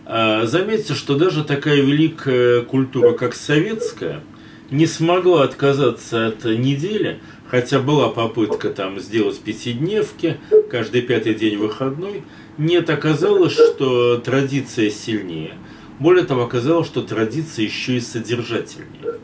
А, 0.07 0.47
заметьте, 0.47 0.95
что 0.95 1.17
даже 1.17 1.45
такая 1.45 1.81
великая 1.81 2.63
культура, 2.63 3.13
как 3.13 3.35
советская, 3.35 4.23
не 4.71 4.87
смогла 4.87 5.45
отказаться 5.45 6.29
от 6.29 6.45
недели, 6.45 7.21
хотя 7.49 7.81
была 7.81 8.09
попытка 8.09 8.71
там 8.71 8.99
сделать 8.99 9.39
пятидневки, 9.41 10.39
каждый 10.71 11.03
пятый 11.03 11.35
день 11.35 11.59
выходной– 11.59 12.23
нет, 12.59 12.89
оказалось, 12.89 13.53
что 13.53 14.17
традиция 14.19 14.89
сильнее. 14.91 15.55
Более 15.99 16.25
того, 16.25 16.45
оказалось, 16.45 16.87
что 16.87 17.03
традиция 17.03 17.67
еще 17.67 17.97
и 17.97 18.01
содержательнее. 18.01 19.19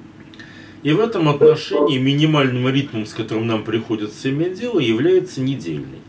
И 0.83 0.93
в 0.93 1.01
этом 1.01 1.29
отношении 1.29 1.97
минимальным 1.97 2.69
ритмом, 2.69 3.07
с 3.07 3.15
которым 3.15 3.47
нам 3.47 3.65
приходится 3.65 4.29
иметь 4.31 4.59
дело, 4.59 4.81
является 4.81 5.41
недельный. 5.41 6.02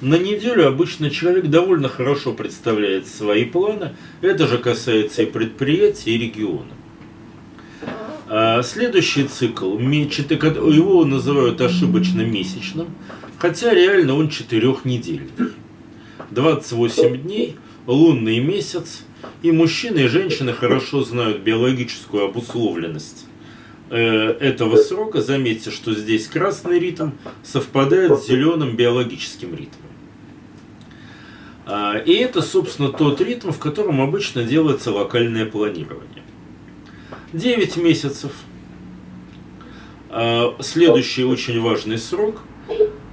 На 0.00 0.18
неделю 0.18 0.66
обычно 0.66 1.10
человек 1.10 1.46
довольно 1.46 1.88
хорошо 1.88 2.32
представляет 2.32 3.06
свои 3.06 3.44
планы. 3.44 3.94
Это 4.20 4.46
же 4.46 4.58
касается 4.58 5.22
и 5.22 5.26
предприятий, 5.26 6.14
и 6.14 6.18
региона. 6.18 6.72
А 8.28 8.62
следующий 8.62 9.24
цикл, 9.24 9.78
его 9.78 11.04
называют 11.04 11.60
ошибочно 11.60 12.22
месячным, 12.22 12.88
хотя 13.38 13.72
реально 13.72 14.14
он 14.14 14.28
четырехнедельный. 14.28 15.30
28 16.30 17.22
дней, 17.22 17.56
лунный 17.86 18.40
месяц, 18.40 19.04
и 19.42 19.52
мужчины 19.52 20.00
и 20.00 20.08
женщины 20.08 20.52
хорошо 20.52 21.04
знают 21.04 21.42
биологическую 21.42 22.24
обусловленность 22.24 23.26
э, 23.90 23.98
этого 24.40 24.76
срока. 24.76 25.22
Заметьте, 25.22 25.70
что 25.70 25.94
здесь 25.94 26.26
красный 26.26 26.78
ритм 26.78 27.10
совпадает 27.42 28.18
с 28.18 28.26
зеленым 28.26 28.74
биологическим 28.74 29.54
ритмом. 29.54 29.83
А, 31.66 31.96
и 31.96 32.12
это, 32.14 32.42
собственно, 32.42 32.90
тот 32.90 33.20
ритм, 33.20 33.50
в 33.50 33.58
котором 33.58 34.00
обычно 34.00 34.44
делается 34.44 34.92
локальное 34.92 35.46
планирование. 35.46 36.22
9 37.32 37.76
месяцев. 37.78 38.32
А, 40.10 40.56
следующий 40.60 41.24
очень 41.24 41.60
важный 41.60 41.98
срок. 41.98 42.42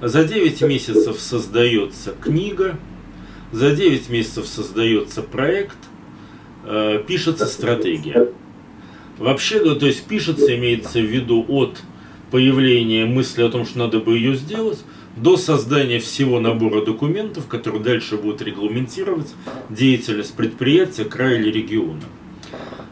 За 0.00 0.24
9 0.24 0.62
месяцев 0.62 1.18
создается 1.20 2.12
книга– 2.12 2.78
за 3.52 3.76
9 3.76 4.08
месяцев 4.08 4.46
создается 4.46 5.22
проект, 5.22 5.76
э, 6.64 7.04
пишется 7.06 7.44
стратегия. 7.46 8.28
Вообще, 9.18 9.60
ну, 9.60 9.76
то 9.76 9.86
есть 9.86 10.06
пишется, 10.06 10.56
имеется 10.56 11.00
в 11.00 11.04
виду 11.04 11.44
от 11.46 11.82
появления 12.30 13.04
мысли 13.04 13.42
о 13.42 13.50
том, 13.50 13.66
что 13.66 13.78
надо 13.78 14.00
бы 14.00 14.16
ее 14.16 14.34
сделать, 14.36 14.82
до 15.16 15.36
создания 15.36 15.98
всего 15.98 16.40
набора 16.40 16.84
документов, 16.84 17.46
которые 17.46 17.82
дальше 17.82 18.16
будут 18.16 18.42
регламентировать 18.42 19.34
деятельность 19.68 20.34
предприятия, 20.34 21.04
края 21.04 21.38
или 21.38 21.50
региона. 21.50 22.02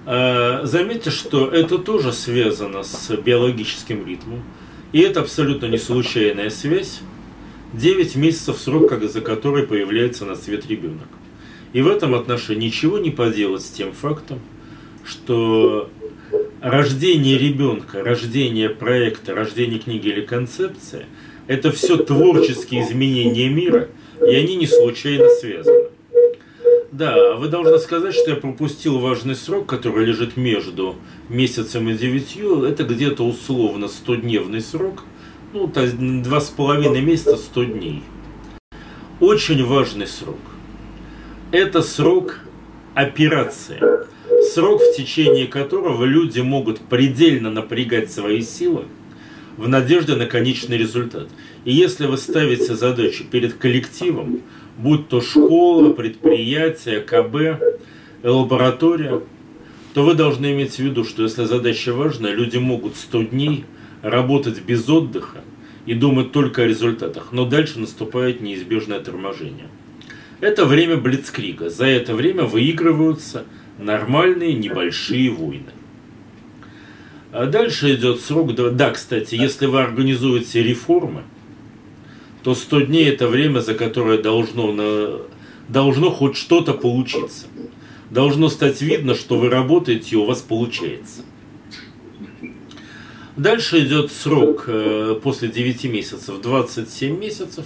Э, 0.06 0.60
заметьте, 0.64 1.10
что 1.10 1.48
это 1.48 1.78
тоже 1.78 2.12
связано 2.12 2.82
с 2.82 3.10
биологическим 3.16 4.06
ритмом, 4.06 4.42
и 4.92 5.00
это 5.00 5.20
абсолютно 5.20 5.66
не 5.66 5.78
случайная 5.78 6.50
связь. 6.50 7.00
9 7.72 8.16
месяцев 8.16 8.58
срок, 8.58 8.92
за 9.00 9.20
который 9.20 9.62
появляется 9.62 10.24
на 10.24 10.34
свет 10.34 10.66
ребенок. 10.66 11.06
И 11.72 11.82
в 11.82 11.88
этом 11.88 12.16
отношении 12.16 12.66
ничего 12.66 12.98
не 12.98 13.10
поделать 13.10 13.62
с 13.62 13.70
тем 13.70 13.92
фактом, 13.92 14.40
что 15.04 15.88
рождение 16.60 17.38
ребенка, 17.38 18.02
рождение 18.02 18.68
проекта, 18.68 19.36
рождение 19.36 19.78
книги 19.78 20.08
или 20.08 20.20
концепции– 20.22 21.06
это 21.50 21.72
все 21.72 21.96
творческие 21.96 22.84
изменения 22.84 23.48
мира, 23.48 23.88
и 24.20 24.32
они 24.36 24.54
не 24.54 24.68
случайно 24.68 25.28
связаны. 25.28 25.88
Да, 26.92 27.34
вы 27.34 27.48
должны 27.48 27.76
сказать, 27.80 28.14
что 28.14 28.30
я 28.30 28.36
пропустил 28.36 29.00
важный 29.00 29.34
срок, 29.34 29.66
который 29.66 30.06
лежит 30.06 30.36
между 30.36 30.94
месяцем 31.28 31.88
и 31.88 31.94
девятью. 31.94 32.62
Это 32.62 32.84
где-то 32.84 33.24
условно 33.26 33.86
100-дневный 33.86 34.60
срок. 34.60 35.02
Ну, 35.52 35.66
два 35.66 36.40
с 36.40 36.50
половиной 36.50 37.00
месяца 37.00 37.36
100 37.36 37.64
дней. 37.64 38.04
Очень 39.18 39.64
важный 39.66 40.06
срок. 40.06 40.38
Это 41.50 41.82
срок 41.82 42.38
операции. 42.94 43.80
Срок, 44.54 44.80
в 44.80 44.96
течение 44.96 45.48
которого 45.48 46.04
люди 46.04 46.38
могут 46.38 46.78
предельно 46.78 47.50
напрягать 47.50 48.12
свои 48.12 48.40
силы 48.40 48.84
в 49.60 49.68
надежде 49.68 50.14
на 50.14 50.24
конечный 50.24 50.78
результат. 50.78 51.28
И 51.66 51.72
если 51.72 52.06
вы 52.06 52.16
ставите 52.16 52.74
задачу 52.74 53.24
перед 53.30 53.52
коллективом, 53.54 54.40
будь 54.78 55.08
то 55.08 55.20
школа, 55.20 55.92
предприятие, 55.92 57.00
КБ, 57.00 57.62
лаборатория, 58.24 59.20
то 59.92 60.02
вы 60.02 60.14
должны 60.14 60.52
иметь 60.52 60.76
в 60.76 60.78
виду, 60.78 61.04
что 61.04 61.24
если 61.24 61.44
задача 61.44 61.92
важная, 61.92 62.32
люди 62.32 62.56
могут 62.56 62.96
100 62.96 63.22
дней 63.24 63.66
работать 64.00 64.62
без 64.62 64.88
отдыха 64.88 65.42
и 65.84 65.92
думать 65.92 66.32
только 66.32 66.62
о 66.62 66.66
результатах, 66.66 67.32
но 67.32 67.44
дальше 67.44 67.80
наступает 67.80 68.40
неизбежное 68.40 69.00
торможение. 69.00 69.68
Это 70.40 70.64
время 70.64 70.96
Блицкрига. 70.96 71.68
За 71.68 71.84
это 71.84 72.14
время 72.14 72.44
выигрываются 72.44 73.44
нормальные 73.78 74.54
небольшие 74.54 75.30
войны. 75.30 75.72
А 77.32 77.46
дальше 77.46 77.94
идет 77.94 78.20
срок... 78.20 78.54
Да, 78.54 78.90
кстати, 78.90 79.34
если 79.36 79.66
вы 79.66 79.80
организуете 79.80 80.62
реформы, 80.62 81.22
то 82.42 82.54
100 82.54 82.80
дней 82.82 83.08
это 83.08 83.28
время, 83.28 83.60
за 83.60 83.74
которое 83.74 84.18
должно, 84.18 84.72
на, 84.72 85.20
должно 85.68 86.10
хоть 86.10 86.36
что-то 86.36 86.74
получиться. 86.74 87.46
Должно 88.10 88.48
стать 88.48 88.82
видно, 88.82 89.14
что 89.14 89.38
вы 89.38 89.48
работаете 89.48 90.16
и 90.16 90.16
у 90.16 90.24
вас 90.24 90.40
получается. 90.40 91.22
Дальше 93.36 93.84
идет 93.84 94.10
срок 94.10 94.64
э, 94.66 95.18
после 95.22 95.48
9 95.48 95.84
месяцев, 95.84 96.40
27 96.42 97.16
месяцев, 97.16 97.64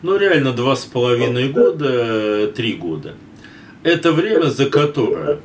но 0.00 0.16
реально 0.16 0.48
2,5 0.48 1.52
года, 1.52 2.50
3 2.50 2.72
года. 2.74 3.14
Это 3.82 4.12
время, 4.12 4.46
за 4.46 4.70
которое, 4.70 5.40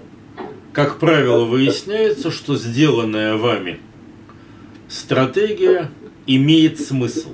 как 0.77 0.99
правило, 0.99 1.43
выясняется, 1.43 2.29
что 2.29 2.55
сделанная 2.55 3.35
вами 3.35 3.79
стратегия 4.87 5.89
имеет 6.27 6.79
смысл 6.79 7.31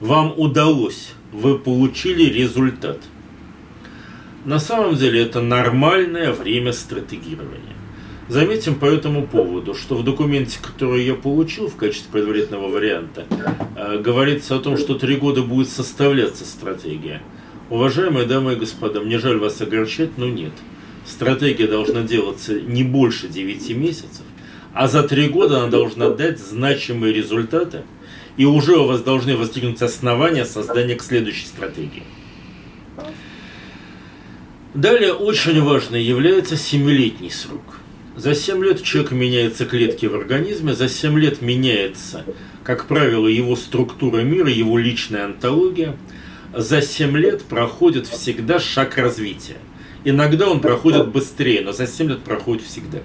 вам 0.00 0.32
удалось, 0.38 1.12
вы 1.32 1.58
получили 1.58 2.32
результат. 2.32 2.96
На 4.46 4.58
самом 4.58 4.96
деле 4.96 5.20
это 5.20 5.42
нормальное 5.42 6.32
время 6.32 6.72
стратегирования. 6.72 7.76
Заметим 8.30 8.76
по 8.76 8.86
этому 8.86 9.26
поводу, 9.26 9.74
что 9.74 9.94
в 9.94 10.02
документе, 10.02 10.60
который 10.62 11.04
я 11.04 11.16
получил 11.16 11.68
в 11.68 11.76
качестве 11.76 12.10
предварительного 12.10 12.68
варианта, 12.68 13.26
э, 13.76 13.98
говорится 13.98 14.56
о 14.56 14.60
том, 14.60 14.78
что 14.78 14.94
три 14.94 15.16
года 15.16 15.42
будет 15.42 15.68
составляться 15.68 16.46
стратегия. 16.46 17.20
Уважаемые 17.68 18.24
дамы 18.24 18.54
и 18.54 18.56
господа, 18.56 19.00
мне 19.00 19.18
жаль 19.18 19.36
вас 19.36 19.60
огорчать, 19.60 20.16
но 20.16 20.26
нет. 20.26 20.52
Стратегия 21.20 21.66
должна 21.66 22.02
делаться 22.02 22.60
не 22.60 22.82
больше 22.82 23.28
9 23.28 23.76
месяцев, 23.76 24.24
а 24.72 24.88
за 24.88 25.02
три 25.02 25.28
года 25.28 25.58
она 25.58 25.68
должна 25.68 26.10
дать 26.10 26.38
значимые 26.38 27.12
результаты– 27.12 27.82
и 28.36 28.46
уже 28.46 28.78
у 28.78 28.86
вас 28.86 29.02
должны 29.02 29.36
возникнуть 29.36 29.82
основания 29.82 30.46
создания 30.46 30.94
к 30.94 31.02
следующей 31.02 31.44
стратегии. 31.44 32.04
Далее 34.72 35.12
очень 35.12 35.60
важной 35.62 36.02
является 36.02 36.56
семилетний 36.56 37.30
срок. 37.30 37.80
За 38.16 38.34
7 38.34 38.64
лет 38.64 38.82
человек 38.82 39.12
меняется 39.12 39.66
клетки 39.66 40.06
в 40.06 40.14
организме, 40.14 40.74
за 40.74 40.88
7 40.88 41.18
лет 41.18 41.42
меняется, 41.42 42.24
как 42.64 42.86
правило, 42.86 43.26
его 43.26 43.56
структура 43.56 44.20
мира, 44.20 44.48
его 44.48 44.78
личная 44.78 45.26
антология. 45.26 45.96
За 46.56 46.80
7 46.80 47.16
лет 47.18 47.42
проходит 47.42 48.06
всегда 48.06 48.58
шаг 48.58 48.96
развития. 48.96 49.58
Иногда 50.04 50.48
он 50.48 50.60
проходит 50.60 51.08
быстрее, 51.08 51.62
но 51.62 51.72
за 51.72 51.86
7 51.86 52.08
лет 52.08 52.20
проходит 52.20 52.62
всегда. 52.64 52.98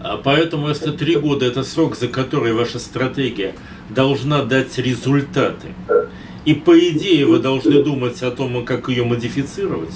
А 0.00 0.16
поэтому, 0.16 0.68
если 0.68 0.92
три 0.92 1.16
года 1.16 1.44
это 1.44 1.62
срок, 1.62 1.96
за 1.96 2.08
который 2.08 2.52
ваша 2.52 2.78
стратегия 2.78 3.54
должна 3.90 4.42
дать 4.44 4.78
результаты, 4.78 5.68
и 6.44 6.54
по 6.54 6.78
идее 6.78 7.26
вы 7.26 7.38
должны 7.38 7.82
думать 7.82 8.22
о 8.22 8.30
том, 8.30 8.64
как 8.64 8.88
ее 8.88 9.04
модифицировать, 9.04 9.92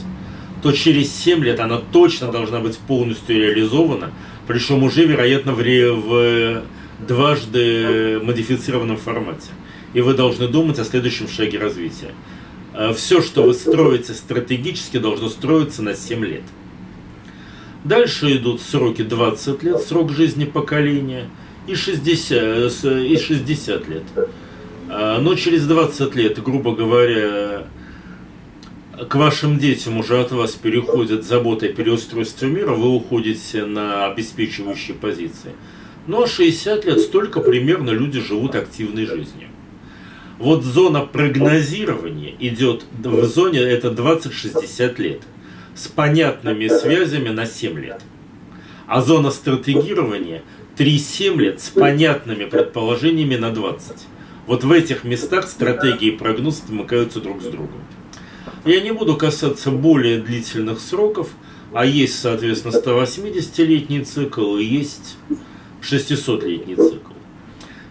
то 0.62 0.72
через 0.72 1.14
7 1.14 1.42
лет 1.44 1.60
она 1.60 1.80
точно 1.92 2.32
должна 2.32 2.58
быть 2.58 2.78
полностью 2.78 3.36
реализована, 3.36 4.10
причем 4.46 4.82
уже, 4.82 5.06
вероятно, 5.06 5.52
в, 5.52 5.62
в 5.62 6.62
дважды 7.06 8.20
модифицированном 8.22 8.96
формате. 8.96 9.50
И 9.94 10.00
вы 10.00 10.14
должны 10.14 10.48
думать 10.48 10.78
о 10.78 10.84
следующем 10.84 11.28
шаге 11.28 11.58
развития. 11.58 12.10
А 12.76 12.92
Все, 12.92 13.22
что 13.22 13.44
вы 13.44 13.54
строите 13.54 14.12
стратегически, 14.14 14.98
должно 14.98 15.28
строиться 15.28 15.80
на 15.82 15.94
7 15.94 16.24
лет. 16.24 16.42
Дальше 17.84 18.36
идут 18.36 18.60
сроки 18.60 19.02
20 19.02 19.62
лет, 19.62 19.80
срок 19.80 20.10
жизни 20.10 20.44
поколения, 20.44 21.28
и 21.68 21.76
60, 21.76 22.84
и 22.84 23.16
60 23.16 23.88
лет. 23.88 24.02
Но 24.88 25.34
через 25.36 25.66
20 25.66 26.14
лет, 26.16 26.42
грубо 26.42 26.74
говоря, 26.74 27.66
к 29.08 29.14
вашим 29.14 29.58
детям 29.58 29.98
уже 29.98 30.20
от 30.20 30.32
вас 30.32 30.52
переходят 30.52 31.24
забота 31.24 31.66
и 31.66 31.72
переустройство 31.72 32.46
мира, 32.46 32.72
вы 32.72 32.88
уходите 32.88 33.66
на 33.66 34.06
обеспечивающие 34.06 34.96
позиции. 34.96 35.52
А 36.08 36.26
60 36.26 36.84
лет 36.86 37.00
столько 37.00 37.40
примерно 37.40 37.90
люди 37.90 38.20
живут 38.20 38.56
активной 38.56 39.06
жизнью. 39.06 39.48
Вот 40.38 40.64
зона 40.64 41.00
прогнозирования 41.00 42.34
идет 42.38 42.84
в 42.92 43.24
зоне 43.24 43.60
это 43.60 43.88
20-60 43.88 45.00
лет– 45.00 45.22
с 45.74 45.88
понятными 45.88 46.68
связями 46.68 47.28
на 47.28 47.46
7 47.46 47.78
лет. 47.78 48.00
А 48.86 49.02
зона 49.02 49.30
стратегирования 49.30 50.42
3-7 50.76 51.36
лет 51.38 51.60
с 51.60 51.70
понятными 51.70 52.44
предположениями 52.44 53.36
на 53.36 53.50
20. 53.50 53.96
Вот 54.46 54.64
в 54.64 54.72
этих 54.72 55.04
местах 55.04 55.48
стратегии 55.48 56.08
и 56.08 56.16
прогноз 56.16 56.62
смыкаются 56.66 57.20
друг 57.20 57.42
с 57.42 57.46
другом. 57.46 57.80
Я 58.64 58.80
не 58.80 58.92
буду 58.92 59.16
касаться 59.16 59.70
более 59.70 60.20
длительных 60.20 60.80
сроков, 60.80 61.30
а 61.72 61.84
есть, 61.84 62.18
соответственно, 62.18 62.72
180-летний 62.72 64.04
цикл 64.04 64.56
и 64.56 64.64
есть 64.64 65.16
600-летний 65.82 66.76
цикл. 66.76 67.03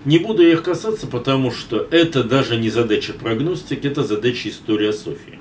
Не 0.06 0.20
буду 0.20 0.46
их 0.46 0.64
касаться, 0.64 1.08
потому 1.08 1.52
что 1.52 1.88
это 1.90 2.24
даже 2.24 2.58
не 2.58 2.70
задача 2.70 3.14
прогностики, 3.14 3.88
это 3.88 4.04
задача 4.04 4.50
историософии. 4.50 5.40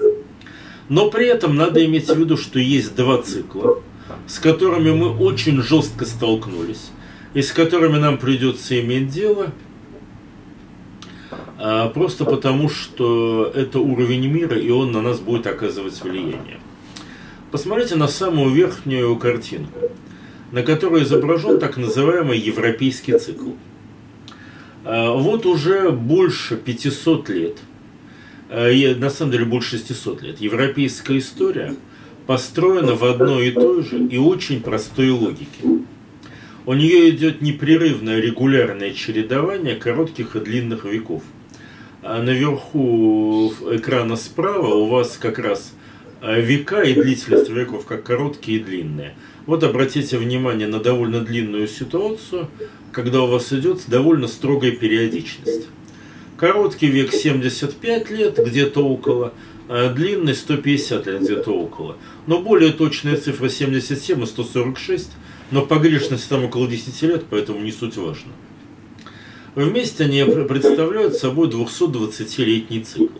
Но 0.89 1.11
при 1.11 1.27
этом 1.27 1.57
надо 1.57 1.85
иметь 1.85 2.09
в 2.09 2.17
виду, 2.17 2.37
что 2.37 2.59
есть 2.59 2.95
два 2.95 3.21
цикла, 3.23 3.83
с 4.27 4.39
которыми 4.39 4.91
мы 4.93 5.17
очень 5.17 5.63
жестко 5.63 6.05
столкнулись, 6.05 6.91
и 7.35 7.43
с 7.43 7.51
которыми 7.53 7.99
нам 7.99 8.19
придется 8.19 8.81
иметь 8.81 9.09
дело, 9.09 9.53
а, 11.59 11.89
просто 11.89 12.25
потому, 12.25 12.69
что 12.69 13.51
это 13.55 13.79
уровень 13.81 14.27
мира, 14.29 14.57
и 14.57 14.71
он 14.71 14.93
на 14.93 15.03
нас 15.03 15.19
будет 15.19 15.47
оказывать 15.47 16.01
влияние. 16.03 16.61
Посмотрите 17.51 17.97
на 17.97 18.09
самую 18.09 18.51
верхнюю 18.51 19.17
картинку, 19.17 19.91
на 20.53 20.63
которой 20.63 21.03
изображен 21.03 21.59
так 21.59 21.77
называемый 21.77 22.39
европейский 22.39 23.19
цикл. 23.19 23.51
А, 24.85 25.13
вот 25.13 25.47
уже 25.47 25.91
больше 25.91 26.57
500 26.57 27.29
лет– 27.29 27.59
Э, 28.55 28.95
на 28.97 29.09
самом 29.09 29.33
деле 29.33 29.47
больше 29.47 29.79
600 29.79 30.23
лет. 30.23 30.41
Европейская 30.41 31.17
история 31.17 31.75
построена 32.27 32.95
в 32.95 33.03
одной 33.03 33.49
и 33.49 33.51
той 33.51 33.83
же 33.83 33.99
и 33.99 34.19
очень 34.19 34.61
простой 34.61 35.09
логике. 35.09 35.63
У 36.67 36.75
нее 36.75 37.09
идет 37.09 37.41
непрерывное 37.41 38.21
регулярное 38.21 38.93
чередование 38.93 39.75
коротких 39.75 40.37
и 40.37 40.41
длинных 40.41 40.85
веков. 40.85 41.23
А 42.03 42.23
наверху 42.23 43.55
экрана 43.71 44.17
справа 44.17 44.75
у 44.75 44.87
вас 44.87 45.17
как 45.17 45.39
раз 45.39 45.73
э, 46.21 46.39
века 46.43 46.83
и 46.83 46.93
длительность 46.93 47.49
веков 47.49 47.87
как 47.87 48.05
короткие 48.05 48.59
и 48.59 48.63
длинные. 48.63 49.15
Вот 49.47 49.65
обратите 49.65 50.19
внимание 50.19 50.69
на 50.69 50.79
довольно 50.79 51.21
длинную 51.21 51.67
ситуацию, 51.67 52.49
когда 52.93 53.23
у 53.23 53.27
вас 53.27 53.53
идет 53.53 53.83
довольно 53.89 54.29
строгая 54.29 54.71
периодичность. 54.71 55.67
Короткий 56.37 56.87
век 56.87 57.13
75 57.13 58.11
лет, 58.11 58.39
где-то 58.39 58.87
около, 58.87 59.33
а 59.69 59.93
длинный 59.93 60.35
150 60.35 61.07
лет, 61.07 61.23
где-то 61.23 61.51
около. 61.51 61.97
Но 62.27 62.41
более 62.41 62.73
точная 62.73 63.17
цифра 63.17 63.49
77 63.49 64.23
и 64.23 64.27
146, 64.27 65.11
но 65.51 65.67
погрешность 65.67 66.29
там 66.29 66.45
около 66.45 66.69
10 66.69 67.03
лет, 67.03 67.25
поэтому 67.29 67.61
не 67.61 67.73
суть 67.73 67.97
важно. 67.97 68.33
Вместе 69.55 70.05
они 70.05 70.23
представляют 70.25 71.15
собой 71.15 71.49
220-летний 71.49 72.81
цикл. 72.85 73.19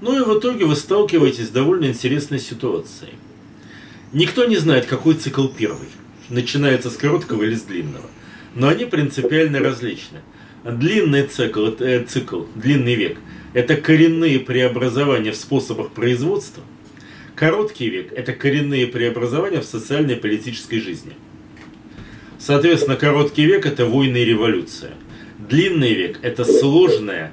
Ну 0.00 0.18
и 0.20 0.24
в 0.24 0.38
итоге 0.38 0.64
вы 0.66 0.74
сталкиваетесь 0.74 1.46
с 1.46 1.50
довольно 1.50 1.86
интересной 1.86 2.38
ситуацией. 2.38 3.12
Никто 4.14 4.44
не 4.44 4.56
знает, 4.56 4.86
какой 4.86 5.14
цикл 5.14 5.48
первый. 5.48 5.88
Начинается 6.30 6.88
с 6.88 6.96
короткого 6.96 7.42
или 7.42 7.56
с 7.56 7.62
длинного. 7.62 8.06
Но 8.54 8.68
они 8.68 8.84
принципиально 8.84 9.58
различны. 9.58 10.20
Длинный 10.62 11.24
цикл, 11.26 11.66
э, 11.80 12.04
цикл, 12.04 12.44
длинный 12.54 12.94
век, 12.94 13.18
это 13.54 13.76
коренные 13.76 14.38
преобразования 14.38 15.32
в 15.32 15.36
способах 15.36 15.90
производства. 15.90 16.62
Короткий 17.34 17.90
век– 17.90 18.12
это 18.16 18.32
коренные 18.32 18.86
преобразования 18.86 19.60
в 19.60 19.64
социальной 19.64 20.14
и 20.14 20.20
политической 20.20 20.78
жизни. 20.78 21.14
Соответственно, 22.38 22.96
короткий 22.96 23.44
век– 23.44 23.66
это 23.66 23.84
войны 23.84 24.18
и 24.18 24.24
революция. 24.24 24.92
Длинный 25.38 25.92
век– 25.92 26.20
это 26.22 26.44
сложное, 26.44 27.32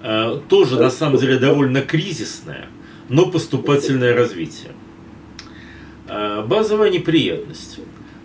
э, 0.00 0.40
тоже 0.48 0.78
на 0.78 0.90
самом 0.90 1.18
деле 1.18 1.38
довольно 1.38 1.82
кризисное, 1.82 2.68
но 3.08 3.26
поступательное 3.26 4.14
развитие. 4.14 4.70
Э, 6.12 6.44
базовая 6.44 6.90
неприятность. 6.90 7.78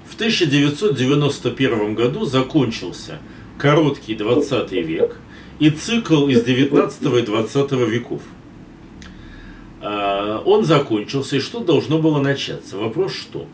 В 0.09 0.15
1991 0.15 1.93
году 1.93 2.25
закончился– 2.25 3.19
короткий 3.57 4.15
20 4.15 4.71
век 4.71 5.17
и 5.59 5.69
цикл 5.69 6.27
из 6.27 6.43
19 6.43 7.01
и 7.03 7.21
20 7.21 7.71
веков. 7.71 8.21
А, 9.81 10.41
он 10.45 10.65
закончился, 10.65 11.37
и 11.37 11.39
что 11.39 11.59
должно 11.59 11.99
было 11.99 12.19
начаться? 12.19 12.77
Вопрос 12.77 13.13
что? 13.13 13.47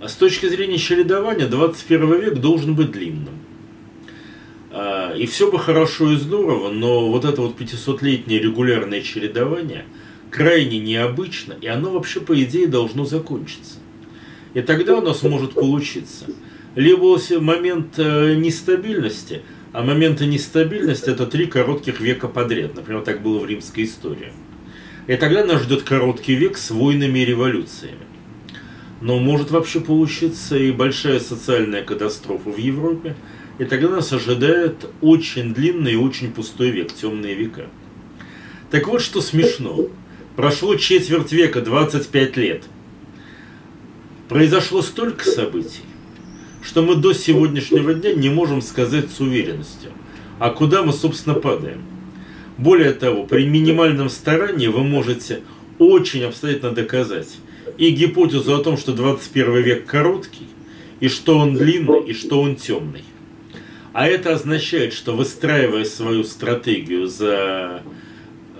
С 0.00 0.14
точки 0.14 0.46
зрения 0.46 0.78
чередования, 0.78 1.46
21 1.46 2.20
век 2.20 2.34
должен 2.36 2.74
быть 2.74 2.92
длинным. 2.92 3.34
А, 4.70 5.12
и 5.14 5.26
все 5.26 5.50
бы 5.50 5.58
хорошо 5.58 6.12
и 6.12 6.16
здорово, 6.16 6.70
но 6.70 7.10
вот 7.10 7.24
это 7.24 7.42
вот 7.42 7.60
500-летнее 7.60 8.38
регулярное 8.38 9.02
чередование 9.02 9.86
крайне 10.30 10.78
необычно, 10.78 11.54
и 11.60 11.66
оно 11.66 11.90
вообще, 11.90 12.20
по 12.20 12.40
идее, 12.40 12.66
должно 12.66 13.04
закончиться. 13.04 13.78
И 14.54 14.62
тогда 14.62 14.96
у 14.96 15.02
нас 15.02 15.22
может 15.22 15.54
получиться– 15.54 16.26
либо 16.78 17.18
момент 17.40 17.98
э, 17.98 18.36
нестабильности, 18.36 19.42
а 19.72 19.82
моменты 19.82 20.26
нестабильности 20.26 21.10
это 21.10 21.26
три 21.26 21.46
коротких 21.46 22.00
века 22.00 22.28
подряд. 22.28 22.76
Например, 22.76 23.02
так 23.02 23.20
было 23.20 23.40
в 23.40 23.46
римской 23.46 23.82
истории. 23.82 24.32
И 25.08 25.16
тогда 25.16 25.44
нас 25.44 25.62
ждет 25.62 25.82
короткий 25.82 26.36
век 26.36 26.56
с 26.56 26.70
войнами 26.70 27.18
и 27.18 27.24
революциями. 27.24 28.06
Но 29.00 29.18
может 29.18 29.50
вообще 29.50 29.80
получиться 29.80 30.56
и 30.56 30.70
большая 30.70 31.18
социальная 31.18 31.82
катастрофа 31.82 32.48
в 32.48 32.58
Европе, 32.58 33.16
и 33.58 33.64
тогда 33.64 33.88
нас 33.88 34.12
ожидает 34.12 34.88
очень 35.00 35.54
длинный 35.54 35.94
и 35.94 35.96
очень 35.96 36.32
пустой 36.32 36.70
век, 36.70 36.92
темные 36.92 37.34
века. 37.34 37.66
Так 38.70 38.86
вот, 38.86 39.02
что 39.02 39.20
смешно. 39.20 39.88
Прошло 40.38 40.76
четверть 40.76 41.32
века, 41.32 41.62
25 41.62 42.36
лет. 42.36 42.62
Произошло 44.28 44.82
столько 44.82 45.24
событий, 45.24 45.82
что 46.62 46.82
мы 46.82 46.94
до 46.94 47.12
сегодняшнего 47.12 47.92
дня 47.92 48.14
не 48.14 48.28
можем 48.28 48.62
сказать 48.62 49.10
с 49.10 49.18
уверенностью. 49.18 49.90
А 50.38 50.50
куда 50.50 50.84
мы, 50.84 50.92
собственно, 50.92 51.34
падаем? 51.34 51.82
Более 52.56 52.92
того, 52.92 53.24
при 53.26 53.46
минимальном 53.46 54.08
старании 54.08 54.68
вы 54.68 54.84
можете 54.84 55.40
очень 55.80 56.22
обстоятельно 56.22 56.70
доказать 56.70 57.38
и 57.76 57.90
гипотезу 57.90 58.54
о 58.54 58.62
том, 58.62 58.76
что 58.76 58.92
21 58.92 59.56
век 59.56 59.86
короткий, 59.86 60.46
и 61.00 61.08
что 61.08 61.36
он 61.36 61.56
длинный, 61.56 62.04
и 62.04 62.12
что 62.14 62.40
он 62.40 62.54
темный. 62.54 63.02
А 63.92 64.06
это 64.06 64.34
означает, 64.34 64.92
что 64.92 65.16
выстраивая 65.16 65.84
свою 65.84 66.22
стратегию 66.22 67.08
за 67.08 67.82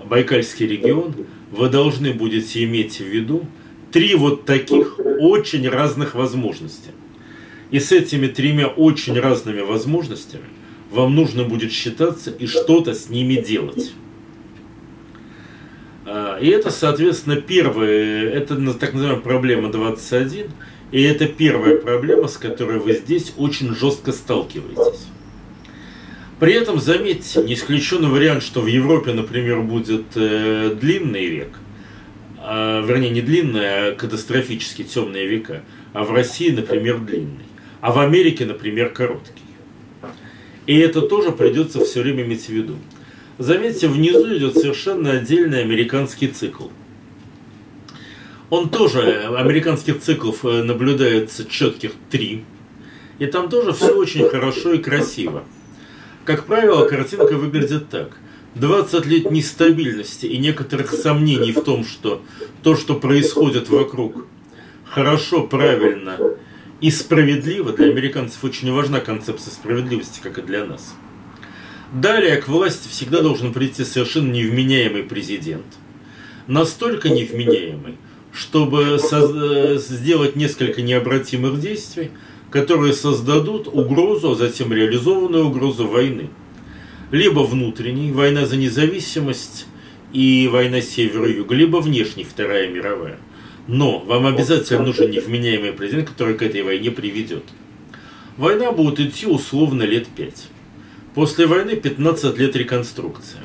Байкальский 0.05 0.67
регион, 0.67 1.15
вы 1.51 1.69
должны 1.69 2.13
будете 2.13 2.65
иметь 2.65 2.99
в 2.99 3.05
виду 3.05 3.47
три 3.93 4.15
вот 4.15 4.45
таких 4.45 4.99
очень 5.21 5.69
разных 5.69 6.15
возможности. 6.15 6.91
И 7.71 7.81
с 7.81 7.93
этими 7.93 8.27
тремя 8.27 8.67
очень 8.67 9.19
разными 9.19 9.61
возможностями 9.61 10.45
вам 10.91 11.15
нужно 11.15 11.45
будет 11.45 11.73
считаться 11.73 12.31
и 12.31 12.47
что-то 12.47 12.95
с 12.95 13.11
ними 13.11 13.35
делать. 13.35 13.93
А, 16.07 16.39
и 16.39 16.49
это, 16.49 16.71
соответственно, 16.71 17.37
первая, 17.37 18.25
это 18.31 18.57
так 18.75 18.95
называемая 18.95 19.23
проблема 19.23 19.71
21, 19.71 20.51
и 20.91 21.03
это 21.03 21.27
первая 21.27 21.77
проблема, 21.77 22.29
с 22.29 22.39
которой 22.39 22.79
вы 22.79 22.95
здесь 22.95 23.35
очень 23.37 23.75
жестко 23.75 24.13
сталкиваетесь. 24.13 25.07
При 26.41 26.53
этом, 26.53 26.79
заметьте, 26.81 27.43
не 27.43 27.55
исключен 27.55 28.09
вариант, 28.09 28.43
что 28.43 28.61
в 28.61 28.67
Европе, 28.67 29.13
например, 29.13 29.61
будет 29.63 30.05
э, 30.15 30.77
длинный 30.81 31.27
век, 31.27 31.59
а, 32.39 32.81
вернее, 32.85 33.11
не 33.11 33.23
длинный, 33.23 33.91
а 33.91 33.95
катастрофически 33.95 34.85
темные 34.85 35.27
века, 35.27 35.63
а 35.93 36.05
в 36.05 36.13
России, 36.13 36.51
например, 36.51 36.99
длинный 36.99 37.49
а 37.81 37.93
в 37.93 37.99
Америке, 37.99 38.45
например, 38.45 38.91
короткий. 38.91 39.43
И 40.67 40.79
это 40.79 41.03
тоже 41.03 41.33
придется 41.33 41.85
все 41.85 42.03
время 42.03 42.25
иметь 42.25 42.47
в 42.47 42.51
виду. 42.51 42.77
Заметьте, 43.39 43.89
внизу 43.89 44.37
идет 44.37 44.55
совершенно 44.55 45.13
отдельный 45.13 45.63
американский 45.63 46.29
цикл. 46.29 46.69
Он 48.51 48.69
тоже, 48.69 49.27
американских 49.37 50.01
циклов 50.01 50.45
э, 50.45 50.63
наблюдается 50.63 51.45
четких 51.45 51.93
три. 52.11 52.45
И 53.19 53.27
там 53.27 53.49
тоже 53.49 53.73
все 53.73 53.95
очень 53.95 54.29
хорошо 54.29 54.73
и 54.73 54.79
красиво. 54.79 55.45
Как 56.29 56.45
правило, 56.45 56.87
картинка 56.87 57.39
выглядит 57.39 57.89
так. 57.89 58.19
20 58.55 59.07
лет 59.07 59.31
нестабильности 59.31 60.27
и 60.27 60.37
некоторых 60.37 60.91
сомнений 60.91 61.53
в 61.53 61.63
том, 61.63 61.87
что 61.87 62.23
то, 62.63 62.77
что 62.77 62.97
происходит 62.97 63.71
вокруг, 63.71 64.27
хорошо, 64.85 65.47
правильно 65.47 66.19
и 66.83 66.91
справедливо, 66.91 67.73
для 67.73 67.87
американцев 67.87 68.45
очень 68.45 68.71
важна 68.71 69.01
концепция 69.01 69.53
справедливости, 69.53 70.21
как 70.23 70.37
и 70.37 70.43
для 70.43 70.67
нас. 70.67 70.95
Далее 71.95 72.37
к 72.37 72.47
власти 72.47 72.89
всегда 72.89 73.23
должен 73.23 73.55
прийти 73.55 73.83
совершенно 73.83 74.31
невменяемый 74.31 75.05
президент. 75.05 75.65
Настолько 76.47 77.09
невменяемый, 77.09 77.97
чтобы 78.35 78.99
сделать 79.79 80.37
несколько 80.37 80.83
необратимых 80.83 81.59
действий, 81.59 82.11
которые 82.51 82.93
создадут 82.93 83.69
угрозу, 83.69 84.33
а 84.33 84.35
затем 84.35 84.73
реализованную 84.73 85.47
угрозу 85.47 85.87
войны. 85.87 86.31
Либо 87.11 87.41
внутренней, 87.41 88.13
война 88.13 88.47
за 88.47 88.57
независимость 88.57 89.67
и 90.13 90.49
война 90.51 90.81
севера-юга, 90.81 91.55
либо 91.55 91.79
внешней, 91.79 92.25
Вторая 92.25 92.69
мировая. 92.69 93.19
Но 93.67 93.99
вам 93.99 94.27
обязательно 94.27 94.85
нужен 94.85 95.11
невменяемый 95.11 95.73
президент, 95.73 96.09
который 96.09 96.35
к 96.35 96.43
этой 96.43 96.63
войне 96.63 96.91
приведет. 96.91 97.45
Война 98.39 98.73
будет 98.73 99.01
идти 99.01 99.27
условно 99.27 99.83
лет 99.83 100.07
5. 100.07 100.49
После 101.15 101.47
войны 101.47 101.77
15 101.77 102.39
лет 102.39 102.57
реконструкция. 102.57 103.43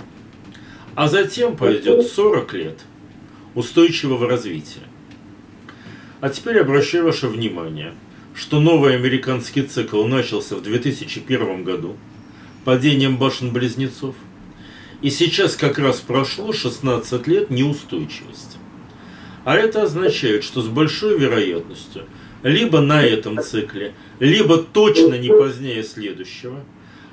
А 0.96 1.10
затем 1.10 1.58
пойдет 1.58 2.06
40 2.08 2.54
лет 2.54 2.80
устойчивого 3.56 4.28
развития. 4.30 4.82
А 6.22 6.30
теперь 6.30 6.60
обращаю 6.60 7.06
ваше 7.06 7.28
внимание, 7.28 7.94
что 8.36 8.60
новый 8.60 8.96
американский 8.96 9.62
цикл 9.64 10.04
начался 10.06 10.56
в 10.56 10.64
2001 10.64 11.64
году 11.64 11.98
падением 12.66 13.18
башен-близнецов. 13.18 14.16
И 15.02 15.10
сейчас 15.10 15.56
как 15.56 15.78
раз 15.78 16.00
прошло 16.00 16.54
16 16.54 17.28
лет 17.28 17.50
неустойчивости. 17.50 18.58
А 19.44 19.56
это 19.56 19.84
означает, 19.84 20.44
что 20.44 20.62
с 20.62 20.68
большой 20.68 21.20
вероятностью 21.20 22.06
либо 22.44 22.82
на 22.82 23.04
этом 23.04 23.42
цикле, 23.42 23.94
либо 24.20 24.58
точно 24.58 25.16
не 25.16 25.30
позднее 25.30 25.84
следующего, 25.84 26.64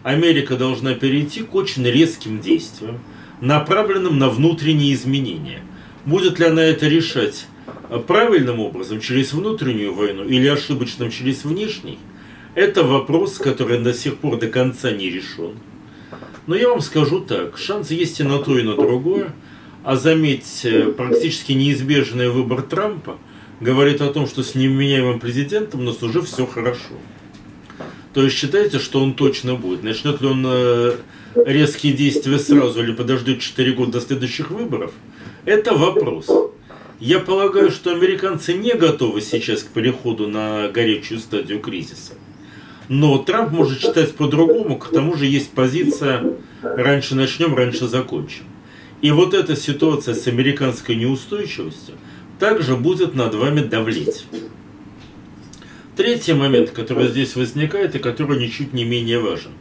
Америка 0.03 0.57
должна 0.57 0.95
перейти 0.95 1.43
к 1.43 1.55
очень 1.55 1.85
резким 1.85 2.41
действиям, 2.41 3.01
направленным 3.41 4.19
на 4.19 4.29
внутренние 4.29 4.95
изменения. 4.95 5.63
Будет 6.05 6.39
ли 6.39 6.47
она 6.47 6.63
это 6.63 6.89
решать 6.89 7.47
правильным 7.99 8.61
образом, 8.61 9.01
через 9.01 9.33
внутреннюю 9.33 9.95
войну, 9.95 10.25
или 10.25 10.47
ошибочным 10.47 11.11
через 11.11 11.45
внешний, 11.45 11.99
это 12.55 12.85
вопрос, 12.85 13.39
который 13.39 13.79
до 13.79 13.93
сих 13.93 14.17
пор 14.17 14.39
до 14.39 14.49
конца 14.49 14.91
не 14.91 15.11
решен. 15.11 15.55
Но 16.47 16.55
я 16.55 16.69
вам 16.69 16.81
скажу 16.81 17.21
так, 17.21 17.59
шанс 17.59 17.91
есть 17.91 18.21
и 18.21 18.23
на 18.23 18.39
то, 18.39 18.59
и 18.59 18.63
на 18.63 18.75
другое– 18.75 19.35
а 19.83 19.97
заметьте, 19.97 20.85
практически 20.97 21.53
неизбежный 21.53 22.29
выбор 22.29 22.63
Трампа 22.63 23.19
говорит 23.61 24.03
о 24.03 24.13
том, 24.13 24.27
что 24.27 24.43
с 24.43 24.55
невменяемым 24.55 25.21
президентом 25.21 25.81
у 25.81 25.85
нас 25.85 26.03
уже 26.03 26.21
все 26.23 26.47
хорошо. 26.47 26.95
То 28.13 28.23
есть 28.23 28.37
считайте, 28.37 28.79
что 28.79 29.03
он 29.03 29.15
точно 29.15 29.55
будет. 29.55 29.83
Начнет 29.83 30.21
ли 30.21 30.29
он 30.29 30.45
э, 30.47 30.97
резкие 31.47 31.93
действия 31.93 32.39
сразу 32.39 32.83
или 32.83 32.93
подождет 32.93 33.41
4 33.41 33.73
года 33.73 33.93
до 33.93 34.01
следующих 34.01 34.51
выборов? 34.51 34.93
Это 35.47 35.75
вопрос. 35.75 36.27
Я 37.01 37.19
полагаю, 37.19 37.71
что 37.71 37.93
американцы 37.93 38.53
не 38.53 38.75
готовы 38.75 39.23
сейчас 39.23 39.63
к 39.63 39.69
переходу 39.69 40.29
на 40.29 40.69
горячую 40.69 41.19
стадию 41.19 41.59
кризиса. 41.61 42.13
Но 42.91 43.17
Трамп 43.17 43.53
может 43.53 43.81
считать 43.81 44.15
по-другому, 44.15 44.77
к 44.77 44.91
тому 44.91 45.15
же 45.17 45.25
есть 45.25 45.51
позиция 45.53 46.35
«раньше 46.63 47.15
начнем, 47.15 47.55
раньше 47.55 47.89
закончим». 47.89 48.45
И 49.01 49.11
вот 49.13 49.33
эта 49.33 49.57
ситуация 49.57 50.15
с 50.15 50.27
американской 50.27 50.95
неустойчивостью 50.95 51.95
также 52.39 52.77
будет 52.77 53.15
над 53.15 53.35
вами 53.35 53.61
давлеть. 53.61 54.27
Третий 55.97 56.35
момент, 56.35 56.71
который 56.71 57.09
здесь 57.09 57.35
возникает 57.35 57.95
и 57.95 57.99
который 57.99 58.39
ничуть 58.39 58.75
не 58.75 58.85
менее 58.85 59.21
важен. 59.21 59.53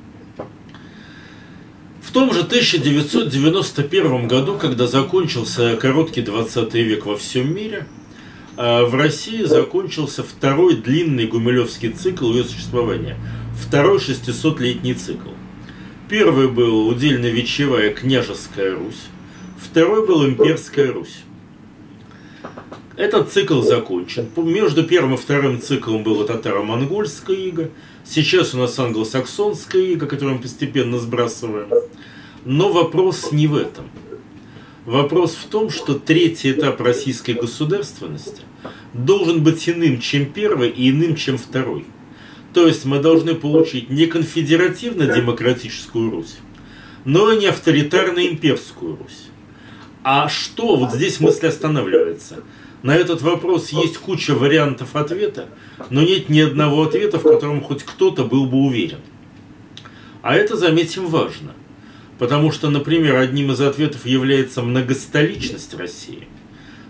В 2.10 2.12
том 2.12 2.34
же 2.34 2.40
1991 2.40 4.28
году, 4.28 4.58
когда 4.58 4.88
закончился 4.88 5.78
короткий 5.78 6.24
20 6.24 6.74
век 6.74 7.06
во 7.06 7.16
всем 7.16 7.54
мире, 7.54 7.86
а, 8.58 8.84
в 8.84 8.96
России 8.96 9.44
закончился 9.44 10.24
второй 10.24 10.78
длинный 10.78 11.28
гумилевский 11.28 11.92
цикл 11.92 12.34
ее 12.34 12.46
существования, 12.46 13.16
второй 13.54 14.00
600-летний 14.00 14.96
цикл. 14.96 15.30
Первый 16.10 16.48
был 16.48 16.88
удельно-вечевая 16.88 17.94
княжеская 17.94 18.72
Русь, 18.72 19.06
второй 19.64 20.08
был 20.08 20.26
имперская 20.26 20.92
Русь. 20.92 21.20
Этот 22.98 23.32
цикл 23.32 23.62
закончен. 23.62 24.28
Между 24.36 24.84
первым 24.84 25.14
и 25.14 25.18
вторым 25.18 25.62
циклом 25.62 26.02
было 26.02 26.26
татаро-монгольская 26.26 27.36
ига. 27.36 27.70
Сейчас 28.10 28.56
у 28.56 28.58
нас 28.58 28.80
англосаксонская 28.80 29.84
ига, 29.84 30.08
которую 30.08 30.38
мы 30.38 30.42
постепенно 30.42 30.98
сбрасываем. 30.98 31.70
Но 32.44 32.72
вопрос 32.72 33.32
не 33.32 33.46
в 33.46 33.56
этом. 33.56 33.86
Вопрос 34.86 35.36
в 35.36 35.46
том, 35.46 35.70
что 35.70 35.94
третий 35.94 36.54
этап 36.54 36.82
российской 36.82 37.34
государственности 37.34 38.42
должен 38.94 39.44
быть 39.44 39.70
иным, 39.70 40.00
чем 40.00 40.26
первый, 40.26 40.72
и 40.72 40.90
иным, 40.90 41.16
чем 41.16 41.38
второй. 41.38 41.86
То 42.56 42.66
есть 42.66 42.86
мы 42.86 42.98
должны 42.98 43.36
получить 43.36 43.92
не 43.92 44.08
конфедеративно-демократическую 44.08 46.10
Русь, 46.10 46.38
но 47.06 47.32
и 47.32 47.38
не 47.38 47.46
авторитарно-имперскую 47.46 48.98
Русь. 48.98 49.28
А 50.04 50.30
что? 50.30 50.78
Вот 50.78 50.94
здесь 50.94 51.20
мысль 51.20 51.46
останавливается– 51.46 52.44
на 52.82 52.96
этот 52.96 53.22
вопрос 53.22 53.70
есть 53.70 53.98
куча 53.98 54.34
вариантов 54.34 54.96
ответа, 54.96 55.50
но 55.90 56.02
нет 56.02 56.30
ни 56.30 56.40
одного 56.40 56.84
ответа, 56.84 57.20
в 57.20 57.24
котором 57.24 57.62
хоть 57.62 57.84
кто-то 57.84 58.24
был 58.24 58.46
бы 58.46 58.58
уверен. 58.60 59.00
А 60.22 60.36
это, 60.36 60.56
заметим, 60.56 61.08
важно. 61.08 61.54
Потому 62.18 62.52
что, 62.52 62.70
например, 62.70 63.16
одним 63.16 63.52
из 63.52 63.62
ответов 63.62 64.06
является 64.06 64.62
многостоличность 64.62 65.74
России. 65.74 66.28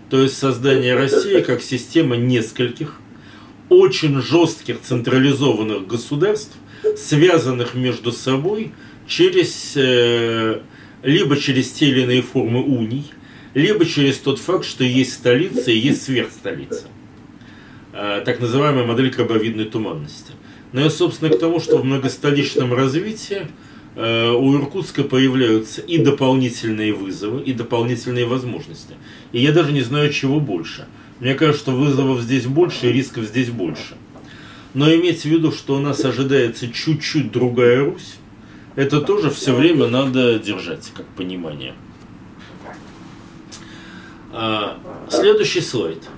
То 0.08 0.20
есть 0.20 0.36
создание 0.36 0.96
России 0.96 1.40
как 1.40 1.62
системы 1.62 2.16
нескольких, 2.16 2.96
очень 3.68 4.20
жестких 4.20 4.80
централизованных 4.80 5.86
государств, 5.86 6.56
связанных 6.96 7.74
между 7.74 8.10
собой 8.10 8.72
через, 9.06 9.72
э, 9.76 10.60
либо 11.04 11.36
через 11.36 11.70
те 11.70 11.86
или 11.86 12.02
иные 12.02 12.22
формы 12.22 12.62
уний– 12.62 13.12
либо 13.54 13.84
через 13.84 14.18
тот 14.18 14.38
факт, 14.38 14.64
что 14.64 14.84
есть 14.84 15.14
столица 15.14 15.70
и 15.70 15.78
есть 15.78 16.02
сверхстолица. 16.02 16.86
А, 17.92 18.20
так 18.20 18.40
называемая 18.40 18.84
модель 18.84 19.12
крабовидной 19.12 19.64
туманности. 19.64 20.32
Но 20.72 20.80
я, 20.80 20.90
собственно, 20.90 21.30
к 21.30 21.38
тому, 21.38 21.58
что 21.58 21.78
в 21.78 21.84
многостоличном 21.84 22.72
развитии 22.72 23.48
а, 23.96 24.32
у 24.34 24.56
Иркутска 24.56 25.02
появляются 25.02 25.80
и 25.80 25.98
дополнительные 25.98 26.92
вызовы, 26.92 27.42
и 27.42 27.52
дополнительные 27.52 28.26
возможности. 28.26 28.94
И 29.32 29.40
я 29.40 29.52
даже 29.52 29.72
не 29.72 29.82
знаю, 29.82 30.12
чего 30.12 30.38
больше. 30.38 30.86
Мне 31.18 31.34
кажется, 31.34 31.62
что 31.62 31.72
вызовов 31.72 32.20
здесь 32.20 32.46
больше, 32.46 32.88
и 32.88 32.92
рисков 32.92 33.24
здесь 33.24 33.50
больше. 33.50 33.96
Но 34.72 34.92
иметь 34.94 35.22
в 35.22 35.24
виду, 35.24 35.50
что 35.50 35.74
у 35.74 35.80
нас 35.80 36.04
ожидается 36.04 36.68
чуть-чуть 36.68 37.32
другая 37.32 37.84
Русь, 37.84 38.14
это 38.76 39.00
тоже 39.00 39.30
все 39.30 39.52
время 39.52 39.88
надо 39.88 40.38
держать, 40.38 40.92
как 40.94 41.06
понимание. 41.08 41.74
А, 44.32 44.78
следующий 45.08 45.60
слайд. 45.60 46.08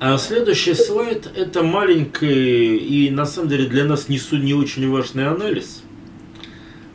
А 0.00 0.18
следующий 0.18 0.74
слайд– 0.74 1.30
это 1.36 1.62
маленький 1.62 2.76
и 2.76 3.10
на 3.10 3.26
самом 3.26 3.48
деле 3.48 3.66
для 3.68 3.84
нас 3.84 4.08
не, 4.08 4.18
не 4.38 4.54
очень 4.54 4.90
важный 4.90 5.26
анализ 5.26 5.82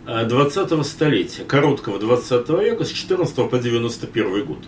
20-го 0.05 0.81
а, 0.81 0.83
столетия, 0.83 1.43
короткого 1.43 1.99
20 1.99 2.49
века 2.49 2.83
с 2.83 2.89
14 2.89 3.49
по 3.49 3.57
91 3.57 4.45
год. 4.45 4.59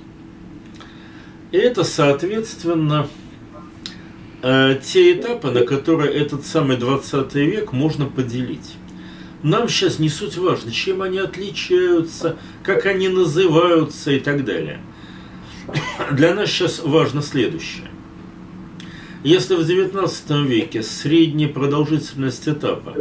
И 1.51 1.57
это, 1.57 1.83
соответственно, 1.83 3.07
те 4.41 5.13
этапы, 5.13 5.51
на 5.51 5.65
которые 5.65 6.13
этот 6.13 6.45
самый 6.45 6.77
20 6.77 7.35
век 7.35 7.73
можно 7.73 8.05
поделить. 8.05 8.75
Нам 9.43 9.67
сейчас 9.69 9.97
не 9.97 10.09
суть 10.09 10.37
важно, 10.37 10.71
чем 10.71 11.01
они 11.01 11.17
отличаются, 11.17 12.37
как 12.63 12.85
они 12.85 13.07
называются 13.07 14.11
и 14.11 14.19
так 14.19 14.45
далее. 14.45 14.79
Для 16.11 16.35
нас 16.35 16.49
сейчас 16.49 16.79
важно 16.79 17.23
следующее. 17.23 17.87
Если 19.23 19.55
в 19.55 19.61
XIX 19.61 20.45
веке 20.45 20.83
средняя 20.83 21.49
продолжительность 21.49 22.47
этапа 22.47 22.95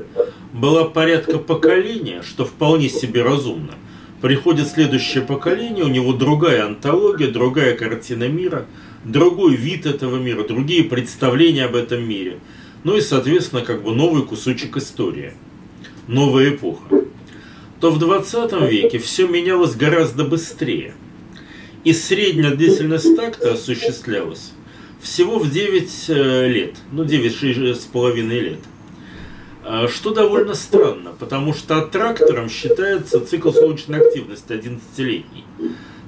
была 0.53 0.85
порядка 0.85 1.39
поколения, 1.39 2.23
что 2.23 2.45
вполне 2.45 2.89
себе 2.89 3.23
разумно, 3.23 3.75
приходит 4.23 4.69
следующее 4.69 5.23
поколение, 5.23 5.85
у 5.85 5.89
него 5.89 6.12
другая 6.12 6.67
антология, 6.67 7.31
другая 7.31 7.75
картина 7.77 8.29
мира, 8.29 8.67
другой 9.05 9.57
вид 9.57 9.87
этого 9.87 10.17
мира, 10.17 10.47
другие 10.47 10.85
представления 10.85 11.65
об 11.65 11.75
этом 11.75 12.07
мире, 12.07 12.39
ну 12.85 12.97
и, 12.97 13.01
соответственно, 13.01 13.62
как 13.62 13.83
бы 13.83 13.95
новый 13.95 14.23
кусочек 14.23 14.79
истории– 14.79 15.35
новая 16.11 16.51
эпоха, 16.51 17.05
то 17.81 17.91
в 17.91 17.99
20 17.99 18.53
веке 18.70 18.99
все 18.99 19.27
менялось 19.27 19.74
гораздо 19.74 20.24
быстрее. 20.24 20.95
И 21.85 21.93
средняя 21.93 22.55
длительность 22.55 23.16
такта 23.16 23.55
осуществлялась 23.55 24.53
всего 25.01 25.39
в 25.39 25.51
9 25.51 26.05
э, 26.09 26.49
лет, 26.49 26.74
ну 26.93 27.05
9 27.05 27.77
с 27.77 27.87
половиной 27.87 28.41
лет. 28.41 28.59
А, 29.65 29.89
что 29.89 30.12
довольно 30.12 30.55
странно, 30.55 31.12
потому 31.19 31.55
что 31.55 31.81
трактором 31.82 32.51
считается 32.51 33.24
цикл 33.24 33.51
солнечной 33.53 34.01
активности 34.01 34.53
11-летний. 34.53 35.45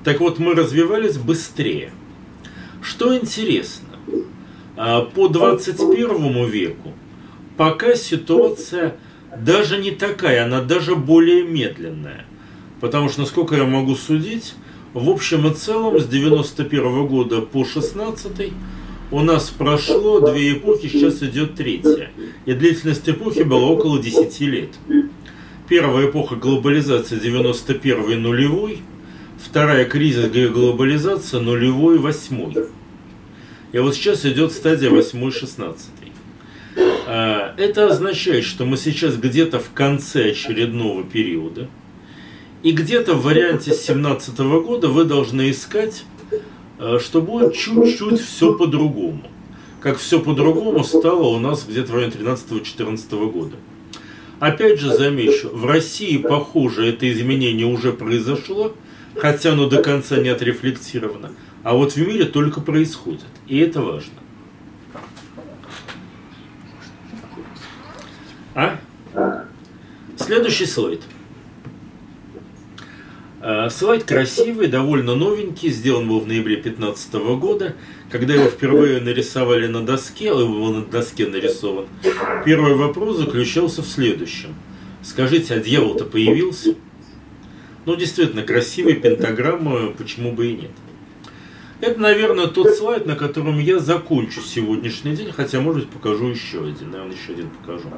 Так 0.05 0.21
вот, 0.21 0.39
мы 0.39 0.55
развивались 0.55 1.17
быстрее. 1.17 1.93
Что 2.83 3.17
интересно, 3.17 3.89
а, 4.77 5.03
по 5.03 5.29
21 5.29 6.47
веку 6.47 6.93
пока 7.57 7.95
ситуация 7.95 8.97
даже 9.37 9.79
не 9.79 9.91
такая, 9.91 10.45
она 10.45 10.61
даже 10.61 10.95
более 10.95 11.45
медленная. 11.45 12.27
Потому 12.81 13.09
что, 13.09 13.21
насколько 13.21 13.55
я 13.55 13.65
могу 13.65 13.95
судить, 13.95 14.55
в 14.93 15.09
общем 15.09 15.47
и 15.47 15.55
целом 15.55 15.99
с 15.99 16.07
91 16.07 17.07
года 17.07 17.41
по 17.41 17.65
16 17.65 18.53
у 19.11 19.21
нас 19.21 19.51
прошло 19.51 20.21
две 20.21 20.55
эпохи, 20.55 20.89
сейчас 20.89 21.23
идет 21.23 21.55
третья. 21.55 22.11
И 22.45 22.53
длительность 22.55 23.09
эпохи 23.09 23.43
была 23.43 23.67
около 23.67 24.03
10 24.03 24.41
лет. 24.41 24.71
Первая 25.69 26.11
эпоха 26.11 26.37
глобализации 26.37 27.19
91 27.19 28.21
нулевой, 28.21 28.81
вторая 29.39 29.85
кризис 29.85 30.31
глобализации 30.31 31.39
нулевой 31.39 31.99
восьмой. 31.99 32.69
И 33.73 33.79
вот 33.79 33.95
сейчас 33.95 34.27
идет 34.27 34.53
стадия 34.53 34.91
8-16. 34.91 35.77
А, 37.07 37.55
это 37.57 37.89
означает, 37.89 38.45
что 38.45 38.65
мы 38.65 38.77
сейчас 38.77 39.17
где-то 39.17 39.59
в 39.59 39.73
конце 39.73 40.31
очередного 40.31 41.03
периода, 41.03 41.69
и 42.63 42.73
где-то 42.73 43.15
в 43.15 43.25
варианте 43.25 43.71
2017 43.71 44.39
года 44.63 44.89
вы 44.89 45.05
должны 45.05 45.51
искать, 45.51 46.05
а, 46.79 46.99
что 47.01 47.21
будет 47.21 47.55
чуть-чуть 47.55 48.21
все 48.21 48.55
по-другому. 48.55 49.23
Как 49.81 49.99
все 49.99 50.21
по-другому 50.21 50.85
стало 50.85 51.25
у 51.25 51.41
нас 51.41 51.67
где-то 51.69 51.91
в 51.91 51.95
районе 51.97 52.13
13-14 52.13 53.31
года. 53.31 53.57
Опять 54.39 54.79
же 54.79 54.97
замечу, 54.97 55.51
в 55.53 55.67
России, 55.67 56.17
похоже, 56.19 56.87
это 56.87 57.11
изменение 57.13 57.67
уже 57.67 57.93
произошло, 57.93 58.75
хотя 59.17 59.53
оно 59.53 59.69
до 59.69 59.83
конца 59.83 60.19
не 60.19 60.29
отрефлексировано. 60.29 61.33
А 61.65 61.75
вот 61.75 61.93
в 61.93 61.97
мире 61.97 62.25
только 62.25 62.61
происходит. 62.61 63.27
И 63.49 63.59
это 63.59 63.83
важно. 63.83 64.22
А? 68.55 68.79
Следующий 70.17 70.67
слайд. 70.67 71.01
А, 73.41 73.71
слайд 73.71 74.05
красивый, 74.05 74.69
довольно 74.69 75.15
новенький, 75.17 75.71
сделан 75.71 76.09
был 76.09 76.21
в 76.21 76.27
ноябре 76.27 76.57
2015 76.57 77.15
года, 77.41 77.75
когда 78.11 78.35
его 78.35 78.45
впервые 78.45 79.01
нарисовали 79.01 79.67
на 79.67 79.85
доске, 79.85 80.31
а 80.31 80.41
его 80.41 80.71
на 80.71 80.85
доске 80.85 81.27
нарисован. 81.27 81.87
Первый 82.45 82.75
вопрос 82.75 83.19
заключался 83.19 83.83
в 83.83 83.87
следующем. 83.87 84.55
Скажите, 85.03 85.55
а 85.55 85.59
дьявол-то 85.59 86.05
появился? 86.05 86.77
Ну, 87.85 87.97
действительно, 87.97 88.43
красивый, 88.43 88.95
пентаграмма, 88.95 89.89
почему 89.89 90.33
бы 90.33 90.47
и 90.47 90.53
нет. 90.55 90.71
Это, 91.81 92.01
наверное, 92.01 92.47
тот 92.47 92.77
слайд, 92.77 93.07
на 93.07 93.17
котором 93.17 93.59
я 93.59 93.81
закончу 93.81 94.41
сегодняшний 94.41 95.17
день, 95.17 95.33
хотя, 95.33 95.61
может 95.61 95.87
быть, 95.87 95.91
покажу 95.91 96.29
еще 96.29 96.61
один. 96.61 96.93
Наверное, 96.93 97.17
еще 97.17 97.33
один 97.33 97.51
покажу. 97.51 97.89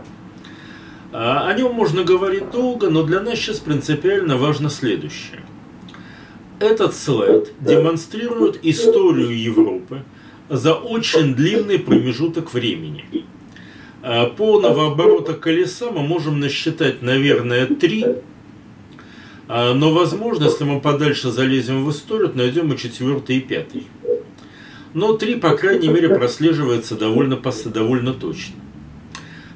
А, 1.16 1.47
о 1.49 1.55
нем 1.55 1.73
можно 1.73 2.03
говорить 2.03 2.51
долго, 2.51 2.91
но 2.91 3.05
для 3.05 3.20
нас 3.20 3.39
сейчас 3.39 3.61
принципиально 3.61 4.36
важно 4.36 4.69
следующее. 4.69 5.45
Этот 6.59 6.93
слайд 6.93 7.53
демонстрирует 7.61 8.59
историю 8.65 9.41
Европы 9.41 10.03
за 10.49 10.74
очень 10.74 11.36
длинный 11.36 11.78
промежуток 11.78 12.53
времени. 12.53 13.05
А, 14.03 14.27
полного 14.27 14.91
оборота 14.91 15.35
колеса 15.35 15.93
мы 15.93 16.01
можем 16.01 16.41
насчитать, 16.41 17.01
наверное, 17.01 17.66
три, 17.66 18.05
а, 19.47 19.73
но, 19.73 19.93
возможно, 19.93 20.47
если 20.47 20.65
мы 20.65 20.81
подальше 20.81 21.31
залезем 21.31 21.85
в 21.85 21.93
историю, 21.93 22.31
то 22.31 22.39
найдем 22.39 22.73
и 22.73 22.77
четвертый, 22.77 23.36
и 23.36 23.41
пятый. 23.41 23.86
Но 24.95 25.12
три, 25.12 25.36
по 25.36 25.57
крайней 25.57 25.86
мере, 25.86 26.09
прослеживается 26.09 26.97
довольно, 26.97 27.41
довольно 27.66 28.15
точно. 28.15 28.64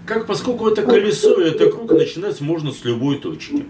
Как 0.08 0.26
поскольку 0.26 0.68
это 0.68 0.80
колесо 0.80 1.38
и 1.38 1.50
это 1.50 1.70
круг, 1.70 1.92
начинать 1.92 2.40
можно 2.40 2.72
с 2.72 2.82
любой 2.82 3.18
точки. 3.18 3.66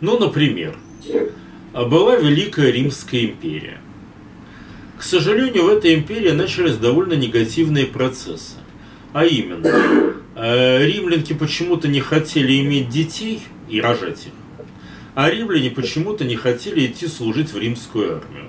Ну, 0.00 0.18
например, 0.18 0.78
была 1.74 2.16
Великая 2.16 2.70
Римская 2.70 3.26
империя. 3.26 3.82
К 4.98 5.02
сожалению, 5.02 5.64
в 5.64 5.68
этой 5.68 5.94
империи 5.94 6.30
начались 6.30 6.76
довольно 6.76 7.12
негативные 7.12 7.84
процессы. 7.84 8.56
А 9.12 9.26
именно, 9.26 10.14
э, 10.36 10.86
римлянки 10.86 11.34
почему-то 11.34 11.86
не 11.86 12.00
хотели 12.00 12.58
иметь 12.62 12.88
детей 12.88 13.42
и 13.68 13.78
рожать 13.78 14.26
их, 14.26 14.32
а 15.14 15.28
римляне 15.28 15.70
почему-то 15.70 16.24
не 16.24 16.36
хотели 16.36 16.86
идти 16.86 17.06
служить 17.08 17.52
в 17.52 17.58
римскую 17.58 18.16
армию. 18.16 18.48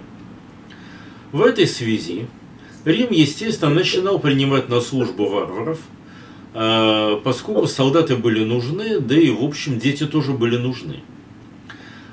В 1.33 1.41
этой 1.41 1.67
связи 1.67 2.27
Рим, 2.85 3.07
естественно, 3.11 3.73
начинал 3.73 4.19
принимать 4.19 4.69
на 4.69 4.79
службу 4.79 5.27
варваров– 5.27 5.79
поскольку 6.53 7.65
солдаты 7.67 8.15
были 8.15 8.43
нужны, 8.43 8.99
да 8.99 9.15
и, 9.15 9.29
в 9.29 9.43
общем, 9.43 9.79
дети 9.79 10.05
тоже 10.05 10.33
были 10.33 10.57
нужны. 10.57 11.01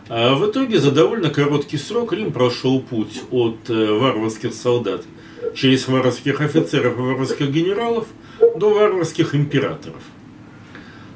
А 0.09 0.35
в 0.35 0.49
итоге 0.51 0.79
за 0.79 0.91
довольно 0.93 1.29
короткий 1.29 1.77
срок 1.77 2.13
Рим 2.13 2.33
прошел 2.33 2.81
путь 2.81 3.23
от 3.31 3.69
э, 3.69 3.93
варварских 3.93 4.55
солдат 4.55 5.05
через 5.55 5.87
варварских 5.87 6.41
офицеров 6.41 6.97
и 6.97 7.01
варварских 7.01 7.51
генералов 7.51 8.07
до 8.57 8.71
варварских 8.71 9.35
императоров. 9.35 10.01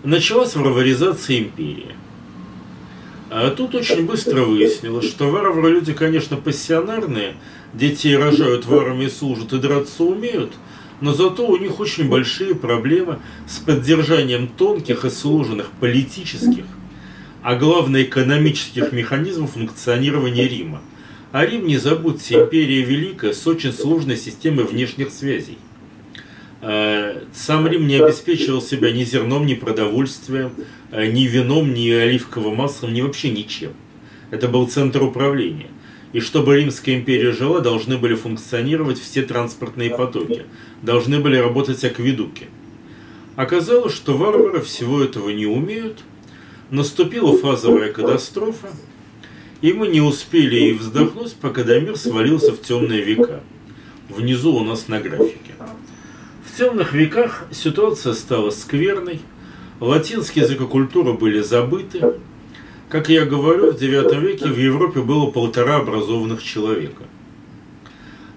Началась 0.05 0.57
варваризация 0.57 1.39
империи. 1.39 1.95
А 3.31 3.49
тут 3.51 3.75
очень 3.75 4.05
быстро 4.05 4.43
выяснилось, 4.43 5.09
что 5.09 5.31
варвары 5.31 5.71
люди, 5.71 5.95
конечно, 5.95 6.37
пассионарные, 6.37 7.37
детей 7.73 8.15
рожают 8.15 8.67
в 8.67 8.75
армии, 8.75 9.07
служат 9.07 9.55
и 9.55 9.59
драться 9.59 10.03
умеют– 10.03 10.53
но 11.03 11.13
зато 11.13 11.45
у 11.47 11.57
них 11.57 11.81
очень 11.81 12.09
большие 12.09 12.55
проблемы 12.55 13.19
с 13.49 13.59
поддержанием 13.59 14.47
тонких 14.47 15.05
и 15.05 15.11
сложных 15.11 15.73
политических, 15.73 16.65
а 17.43 17.57
главное 17.57 18.05
экономических 18.05 18.93
механизмов 18.93 19.53
функционирования 19.53 20.47
Рима. 20.47 20.81
А 21.33 21.45
Рим, 21.45 21.67
не 21.67 21.77
забудьте, 21.77 22.37
империя 22.37 22.83
великая 22.83 23.33
с 23.33 23.45
очень 23.49 23.73
сложной 23.73 24.17
системой 24.17 24.65
внешних 24.65 25.11
связей. 25.11 25.59
Э, 26.61 27.23
сам 27.35 27.67
Рим 27.67 27.89
не 27.89 27.97
обеспечивал 27.97 28.63
себя 28.63 28.93
ни 28.93 29.03
зерном, 29.03 29.45
ни 29.45 29.55
продовольствием, 29.55 30.53
э, 30.93 31.11
ни 31.11 31.23
вином, 31.23 31.75
ни 31.75 31.91
оливковым 31.91 32.55
маслом, 32.55 32.95
ни 32.95 33.01
вообще 33.01 33.31
ничем. 33.31 33.73
Это 34.31 34.47
был 34.47 34.69
центр 34.69 35.03
управления– 35.03 35.67
и 36.13 36.21
чтобы 36.21 36.57
Римская 36.57 36.97
империя 36.97 37.33
жила, 37.33 37.61
должны 37.61 37.97
были 37.97 38.15
функционировать 38.15 38.99
все 39.01 39.23
транспортные 39.23 39.91
потоки, 39.91 40.45
должны 40.83 41.21
были 41.21 41.37
работать 41.37 41.85
акведуки. 41.85 42.49
Оказалось, 43.35 43.95
что 43.95 44.17
варвары 44.17 44.61
всего 44.61 45.03
этого 45.03 45.31
не 45.31 45.47
умеют, 45.47 46.05
наступила 46.71 47.37
фазовая 47.37 47.93
катастрофа, 47.93 48.69
и 49.63 49.73
мы 49.73 49.89
не 49.89 50.01
успели 50.01 50.57
и 50.57 50.73
вздохнуть, 50.73 51.35
пока 51.35 51.65
Дамир 51.65 51.97
свалился 51.97 52.53
в 52.53 52.61
темные 52.61 53.03
века. 53.03 53.41
Внизу 54.09 54.55
у 54.55 54.65
нас 54.65 54.89
на 54.89 55.01
графике. 55.01 55.55
В 56.45 56.59
темных 56.59 56.93
веках 56.93 57.47
ситуация 57.51 58.13
стала 58.13 58.51
скверной, 58.51 59.21
латинские 59.81 60.45
язык 60.45 60.61
и 60.61 60.67
культура 60.67 61.15
были 61.15 61.41
забыты, 61.41 62.17
как 62.93 63.09
я 63.09 63.25
говорю, 63.25 63.73
в 63.73 63.77
IX 63.77 64.21
веке 64.21 64.49
в 64.49 64.59
Европе 64.59 65.01
было 65.01 65.31
полтора 65.31 65.77
образованных 65.77 66.43
человека. 66.43 67.05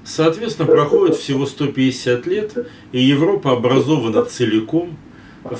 Соответственно, 0.05 0.65
проходит 0.65 1.17
всего 1.17 1.45
150 1.45 2.25
лет, 2.25 2.67
и 2.93 3.01
Европа 3.01 3.51
образована 3.51 4.23
целиком, 4.23 4.95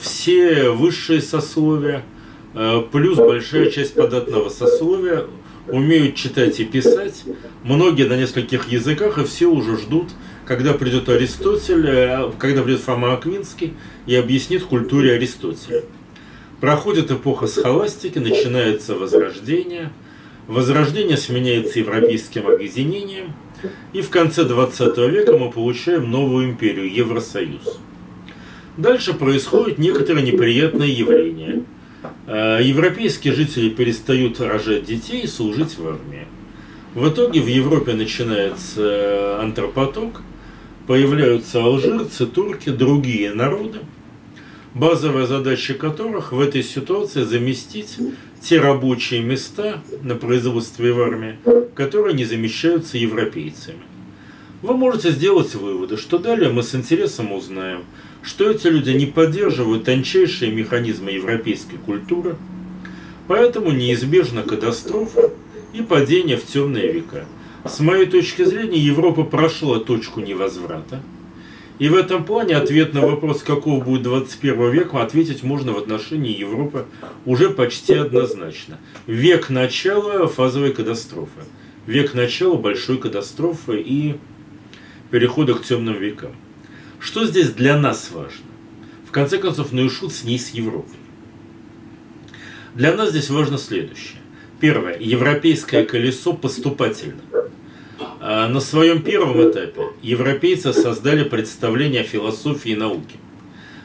все 0.02 0.70
высшие 0.70 1.22
сословия, 1.22 2.06
э, 2.54 2.84
плюс 2.90 3.18
большая 3.18 3.70
часть 3.70 3.96
податного 3.96 4.48
сословия 4.48 5.26
умеют 5.68 6.16
читать 6.16 6.62
и 6.62 6.64
писать, 6.64 7.26
многие 7.66 8.08
на 8.08 8.16
нескольких 8.16 8.70
языках, 8.70 9.18
и 9.18 9.26
все 9.26 9.48
уже 9.48 9.76
ждут, 9.78 10.12
когда 10.46 10.74
придет 10.74 11.10
Аристотель, 11.10 11.86
э, 11.86 12.32
когда 12.40 12.64
придет 12.64 12.80
Фома 12.80 13.12
Аквинский 13.12 13.74
и 14.06 14.16
объяснит 14.16 14.64
культуре 14.64 15.16
Аристотеля. 15.16 15.84
Проходит 16.66 17.12
эпоха 17.12 17.46
схоластики, 17.46 18.18
начинается 18.18 18.96
возрождение. 18.96 19.92
Возрождение 20.48 21.16
сменяется 21.16 21.78
европейским 21.78 22.48
объединением. 22.48 23.34
И 23.94 24.02
в 24.02 24.10
конце 24.10 24.46
20 24.46 24.98
века 24.98 25.38
мы 25.38 25.52
получаем 25.52 26.10
новую 26.10 26.50
империю, 26.50 26.92
Евросоюз. 26.92 27.78
Дальше 28.78 29.14
происходят 29.14 29.78
некоторые 29.78 30.26
неприятные 30.26 30.92
явления. 30.92 31.62
Э, 32.26 32.58
европейские 32.64 33.36
жители 33.36 33.70
перестают 33.70 34.42
рожать 34.42 34.86
детей 34.86 35.22
и 35.22 35.28
служить 35.28 35.78
в 35.78 35.88
армии. 35.88 36.26
В 36.96 37.08
итоге 37.08 37.42
в 37.42 37.48
Европе 37.48 37.94
начинается 37.94 38.82
э, 38.82 39.40
антропоток, 39.40 40.24
появляются 40.88 41.64
алжирцы, 41.64 42.26
турки, 42.26 42.72
другие 42.72 43.36
народы– 43.36 43.82
базовая 44.76 45.26
задача 45.26 45.74
которых 45.74 46.34
в 46.34 46.40
этой 46.40 46.62
ситуации 46.62 47.24
заместить 47.24 47.98
те 48.42 48.60
рабочие 48.60 49.22
места 49.22 49.82
на 50.04 50.16
производстве 50.16 50.92
в 50.92 51.02
армии, 51.02 51.38
которые 51.74 52.14
не 52.14 52.26
замещаются 52.26 52.98
европейцами. 52.98 53.80
Вы 54.62 54.76
можете 54.76 55.12
сделать 55.12 55.56
выводы, 55.56 55.98
что 55.98 56.20
далее 56.20 56.52
мы 56.52 56.62
с 56.62 56.76
интересом 56.76 57.32
узнаем, 57.32 57.86
что 58.22 58.50
эти 58.50 58.68
люди 58.68 58.92
не 58.92 59.06
поддерживают 59.06 59.86
тончайшие 59.86 60.52
механизмы 60.52 61.12
европейской 61.12 61.78
культуры, 61.78 62.36
поэтому 63.28 63.72
неизбежна 63.72 64.44
катастрофа 64.44 65.32
и 65.74 65.82
падение 65.82 66.36
в 66.36 66.46
темные 66.46 66.92
века. 66.92 67.26
С 67.64 67.80
моей 67.80 68.06
точки 68.06 68.44
зрения, 68.44 68.80
Европа 68.80 69.24
прошла 69.24 69.80
точку 69.80 70.20
невозврата– 70.20 71.02
и 71.78 71.90
в 71.90 71.96
этом 71.96 72.24
плане 72.24 72.56
ответ 72.56 72.94
на 72.94 73.02
вопрос, 73.02 73.44
какого 73.44 73.84
будет 73.84 74.04
21 74.04 74.72
век, 74.72 74.94
ответить 74.94 75.44
можно 75.44 75.74
в 75.74 75.78
отношении 75.78 76.38
Европы 76.38 76.86
уже 77.26 77.50
почти 77.50 77.96
однозначно. 77.96 78.80
Век 79.08 79.50
начала 79.50 80.28
фазовой 80.28 80.72
катастрофы. 80.72 81.42
Век 81.86 82.14
начала 82.14 82.56
большой 82.56 82.98
катастрофы 82.98 83.82
и 83.82 84.16
перехода 85.12 85.54
к 85.54 85.64
темным 85.64 85.96
векам. 85.96 86.36
Что 87.00 87.26
здесь 87.26 87.50
для 87.50 87.78
нас 87.78 88.10
важно? 88.12 88.46
В 89.08 89.12
конце 89.12 89.38
концов, 89.38 89.72
ну 89.72 89.86
и 89.86 89.90
шут 89.90 90.14
с 90.14 90.24
ней, 90.24 90.40
с 90.40 90.52
Европой. 90.52 90.96
Для 92.74 92.96
нас 92.96 93.10
здесь 93.10 93.30
важно 93.30 93.58
следующее. 93.58 94.20
Первое. 94.60 94.98
Европейское 94.98 95.86
колесо 95.86 96.34
поступательно. 96.34 97.22
А, 98.28 98.48
на 98.48 98.60
своем 98.60 99.04
первом 99.04 99.48
этапе 99.48 99.90
европейцы 100.02 100.74
создали 100.74 101.24
представление 101.24 102.02
о 102.02 102.06
философии 102.06 102.72
и 102.72 102.76
науке. 102.76 103.18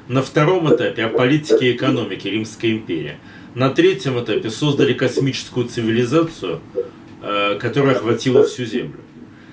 На 0.08 0.22
втором 0.22 0.74
этапе 0.74 1.04
о 1.04 1.08
политике 1.10 1.68
и 1.68 1.76
экономике 1.76 2.30
Римской 2.30 2.72
империи. 2.72 3.18
На 3.54 3.68
третьем 3.68 4.18
этапе 4.18 4.48
создали 4.48 4.94
космическую 4.94 5.68
цивилизацию, 5.68 6.62
а, 7.20 7.58
которая 7.58 7.96
охватила 7.96 8.44
всю 8.44 8.64
Землю. 8.64 9.00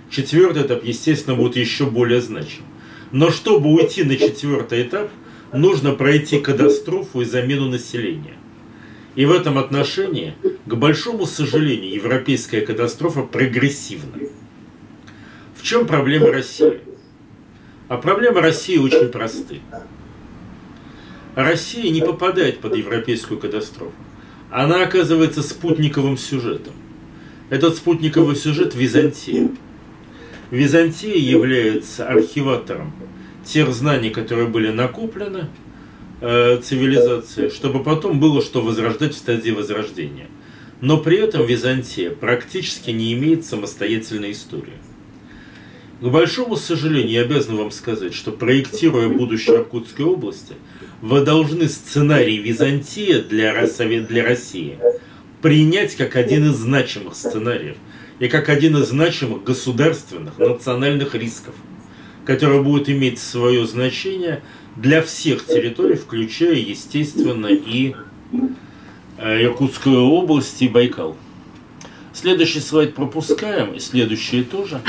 Четвертый 0.09 0.61
этап, 0.61 0.85
естественно, 0.85 1.35
будет 1.35 1.57
еще 1.57 1.87
более 1.87 2.21
значим. 2.21 2.63
Но 3.11 3.29
чтобы 3.29 3.73
уйти 3.73 4.05
на 4.05 4.15
четвертый 4.15 4.83
этап, 4.83 5.09
нужно 5.51 5.95
пройти 5.95 6.39
катастрофу 6.39 7.19
и 7.19 7.25
замену 7.25 7.65
населения. 7.65 8.35
И 9.17 9.25
в 9.25 9.33
этом 9.33 9.57
отношении, 9.57 10.35
к 10.65 10.75
большому 10.75 11.25
сожалению, 11.25 11.93
европейская 11.93 12.61
катастрофа 12.61 13.23
прогрессивна 13.23 14.13
чем 15.63 15.87
проблема 15.87 16.31
России? 16.31 16.79
А 17.87 17.97
проблема 17.97 18.41
России 18.41 18.77
очень 18.77 19.09
просты. 19.09 19.61
Россия 21.35 21.89
не 21.91 22.01
попадает 22.01 22.59
под 22.59 22.75
европейскую 22.75 23.39
катастрофу. 23.39 23.93
Она 24.49 24.83
оказывается 24.83 25.43
спутниковым 25.43 26.17
сюжетом. 26.17 26.73
Этот 27.49 27.75
спутниковый 27.75 28.35
сюжет– 28.35 28.75
Византия. 28.75 29.49
Византия 30.51 31.15
является 31.15 32.07
архиватором 32.07 32.93
тех 33.45 33.71
знаний, 33.73 34.09
которые 34.09 34.47
были 34.47 34.71
накоплены 34.71 35.49
э, 36.21 36.59
цивилизации, 36.61 37.49
чтобы 37.49 37.83
потом 37.83 38.19
было 38.19 38.41
что 38.41 38.61
возрождать 38.61 39.13
в 39.13 39.17
стадии 39.17 39.51
возрождения. 39.51 40.27
Но 40.81 40.97
при 40.97 41.17
этом 41.17 41.45
Византия 41.45 42.11
практически 42.11 42.91
не 42.91 43.13
имеет 43.13 43.45
самостоятельной 43.45 44.31
истории. 44.31 44.73
К 45.99 46.05
большому 46.09 46.57
сожалению, 46.57 47.11
я 47.11 47.21
обязан 47.21 47.57
вам 47.57 47.71
сказать, 47.71 48.13
что 48.13 48.31
проектируя 48.31 49.09
будущее 49.09 49.57
Иркутской 49.57 50.05
области, 50.05 50.53
вы 51.01 51.21
должны 51.21 51.67
сценарий 51.67 52.37
Византия 52.37 53.21
для, 53.23 53.67
для 54.01 54.23
России 54.23 54.77
принять 55.41 55.95
как 55.95 56.15
один 56.15 56.51
из 56.51 56.57
значимых 56.57 57.15
сценариев 57.15 57.77
и 58.19 58.27
как 58.27 58.49
один 58.49 58.77
из 58.77 58.89
значимых 58.89 59.43
государственных, 59.43 60.37
национальных 60.37 61.15
рисков, 61.15 61.55
который 62.25 62.61
будет 62.61 62.89
иметь 62.89 63.17
свое 63.17 63.65
значение 63.65 64.43
для 64.75 65.01
всех 65.01 65.45
территорий, 65.47 65.95
включая, 65.95 66.55
естественно, 66.55 67.47
и 67.47 67.95
э, 69.17 69.43
Иркутскую 69.43 70.03
область 70.03 70.61
и 70.61 70.67
Байкал. 70.67 71.17
Следующий 72.13 72.59
слайд 72.59 72.93
пропускаем, 72.93 73.73
и 73.73 73.79
следующие 73.79 74.43
тоже. 74.43 74.81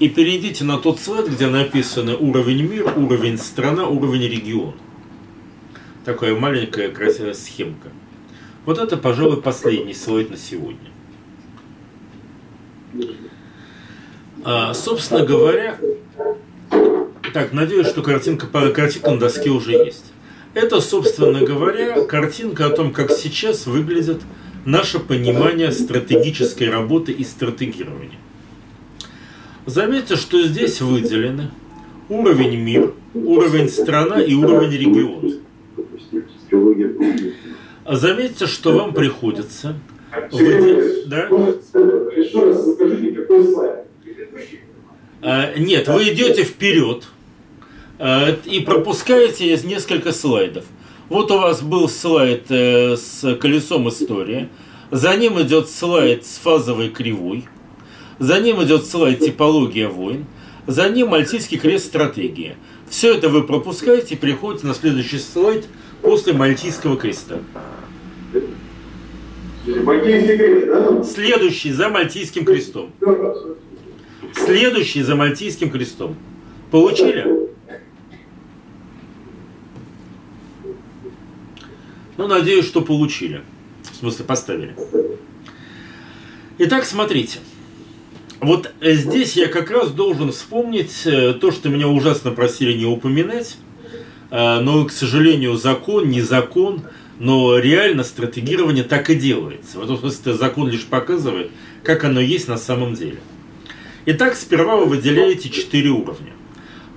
И 0.00 0.08
перейдите 0.08 0.64
на 0.64 0.78
тот 0.78 0.98
слайд, 0.98 1.28
где 1.28 1.46
написано 1.46 2.16
уровень 2.16 2.62
мир, 2.62 2.92
уровень 2.96 3.38
страна, 3.38 3.86
уровень 3.86 4.28
регион. 4.28 4.74
Такая 6.04 6.34
маленькая 6.34 6.90
красивая 6.90 7.34
схемка. 7.34 7.88
Вот 8.66 8.78
это, 8.78 8.96
пожалуй, 8.96 9.40
последний 9.40 9.94
слайд 9.94 10.30
на 10.30 10.36
сегодня. 10.36 10.90
А, 14.42 14.74
собственно 14.74 15.24
говоря, 15.24 15.78
так, 17.32 17.52
надеюсь, 17.52 17.86
что 17.86 18.02
картинка, 18.02 18.46
картинка 18.46 19.10
на 19.10 19.18
доске 19.18 19.50
уже 19.50 19.72
есть. 19.72 20.12
Это, 20.54 20.80
собственно 20.80 21.40
говоря, 21.40 22.04
картинка 22.04 22.66
о 22.66 22.70
том, 22.70 22.92
как 22.92 23.10
сейчас 23.10 23.66
выглядит 23.66 24.22
наше 24.64 24.98
понимание 24.98 25.72
стратегической 25.72 26.68
работы 26.68 27.12
и 27.12 27.24
стратегирования. 27.24 28.18
Заметьте, 29.66 30.16
что 30.16 30.42
здесь 30.42 30.80
выделены 30.80 31.50
уровень 32.08 32.60
мир, 32.60 32.92
уровень 33.14 33.68
страна 33.68 34.20
и 34.20 34.34
уровень 34.34 34.70
регион. 34.70 35.40
Заметьте, 37.90 38.46
что 38.46 38.72
вам 38.72 38.92
приходится 38.92 39.74
выделить... 40.30 41.08
Да? 41.08 41.26
Еще 41.26 42.44
раз 42.44 42.62
покажите, 42.64 43.12
какой 43.12 43.44
слайд. 43.44 43.86
Нет, 45.58 45.88
вы 45.88 46.12
идете 46.12 46.44
вперед 46.44 47.04
а, 47.98 48.36
и 48.44 48.60
пропускаете 48.60 49.58
несколько 49.64 50.12
слайдов. 50.12 50.64
Вот 51.08 51.30
у 51.30 51.38
вас 51.38 51.62
был 51.62 51.88
слайд 51.88 52.50
э, 52.50 52.96
с 52.96 53.36
колесом 53.36 53.88
истории, 53.88 54.48
за 54.90 55.14
ним 55.16 55.40
идет 55.40 55.68
слайд 55.68 56.24
с 56.24 56.38
фазовой 56.38 56.88
кривой, 56.88 57.44
за 58.18 58.40
ним 58.40 58.62
идет 58.62 58.86
слайд 58.86 59.20
«Типология 59.20 59.88
войн», 59.88 60.26
за 60.66 60.88
ним 60.88 61.08
«Мальтийский 61.08 61.58
крест 61.58 61.86
стратегия». 61.86 62.56
Все 62.88 63.14
это 63.14 63.28
вы 63.28 63.42
пропускаете 63.42 64.14
и 64.14 64.18
переходите 64.18 64.66
на 64.66 64.74
следующий 64.74 65.18
слайд 65.18 65.66
после 66.02 66.32
Мальтийского 66.32 66.96
креста. 66.96 67.40
Мальтийский 69.66 70.36
крест, 70.36 70.66
да? 70.66 71.04
Следующий 71.04 71.72
за 71.72 71.88
Мальтийским 71.88 72.44
крестом. 72.44 72.92
Следующий 74.34 75.02
за 75.02 75.16
Мальтийским 75.16 75.70
крестом. 75.70 76.16
Получили? 76.70 77.50
Ну, 82.16 82.26
надеюсь, 82.28 82.66
что 82.66 82.80
получили. 82.80 83.42
В 83.90 83.96
смысле, 83.96 84.24
поставили. 84.24 84.76
Итак, 86.58 86.84
смотрите. 86.84 87.38
Вот 88.44 88.70
здесь 88.82 89.38
я 89.38 89.48
как 89.48 89.70
раз 89.70 89.90
должен 89.90 90.30
вспомнить 90.30 91.06
э, 91.06 91.32
то, 91.32 91.50
что 91.50 91.70
меня 91.70 91.88
ужасно 91.88 92.30
просили 92.30 92.74
не 92.74 92.84
упоминать, 92.84 93.56
э, 94.30 94.60
но, 94.60 94.84
к 94.84 94.92
сожалению, 94.92 95.56
закон, 95.56 96.10
не 96.10 96.20
закон, 96.20 96.82
но 97.18 97.58
реально 97.58 98.04
стратегирование 98.04 98.84
так 98.84 99.08
и 99.08 99.14
делается. 99.14 99.78
Вот 99.78 100.04
этот 100.04 100.38
закон 100.38 100.68
лишь 100.68 100.84
показывает, 100.84 101.52
как 101.82 102.04
оно 102.04 102.20
есть 102.20 102.46
на 102.46 102.58
самом 102.58 102.92
деле. 102.92 103.16
Итак, 104.04 104.36
сперва 104.36 104.76
вы 104.76 104.84
выделяете 104.84 105.48
четыре 105.48 105.88
уровня. 105.88 106.34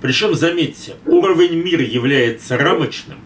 Причем, 0.02 0.34
заметьте, 0.34 0.96
уровень 1.06 1.62
мир 1.62 1.80
является 1.80 2.58
рамочным, 2.58 3.20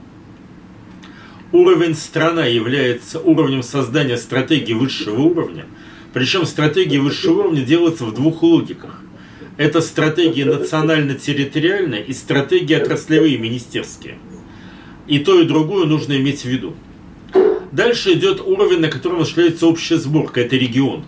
уровень 1.51 1.97
страна 1.97 2.47
является 2.47 3.19
уровнем 3.19 3.65
создания 3.65 4.17
стратегии 4.17 4.75
высшего 4.75 5.23
уровня– 5.23 5.67
причем 6.13 6.45
стратегии 6.45 6.99
высшего 6.99 7.41
уровня 7.41 7.63
делаются 7.63 8.05
в 8.05 8.15
двух 8.15 8.43
логиках. 8.43 9.01
Это 9.57 9.81
стратегия 9.81 10.45
национально-территориальная 10.45 12.01
и 12.01 12.13
стратегии 12.13 12.75
отраслевые, 12.75 13.39
министерские. 13.39 14.19
И 15.07 15.19
то, 15.19 15.41
и 15.41 15.45
другое 15.45 15.87
нужно 15.87 16.15
иметь 16.15 16.43
в 16.43 16.47
виду. 16.47 16.75
Дальше 17.71 18.13
идет 18.13 18.41
уровень, 18.41 18.81
на 18.81 18.89
котором 18.89 19.21
осуществляется 19.21 19.67
общая 19.67 19.97
сборка, 19.97 20.43
это 20.43 20.57
регион. 20.57 21.05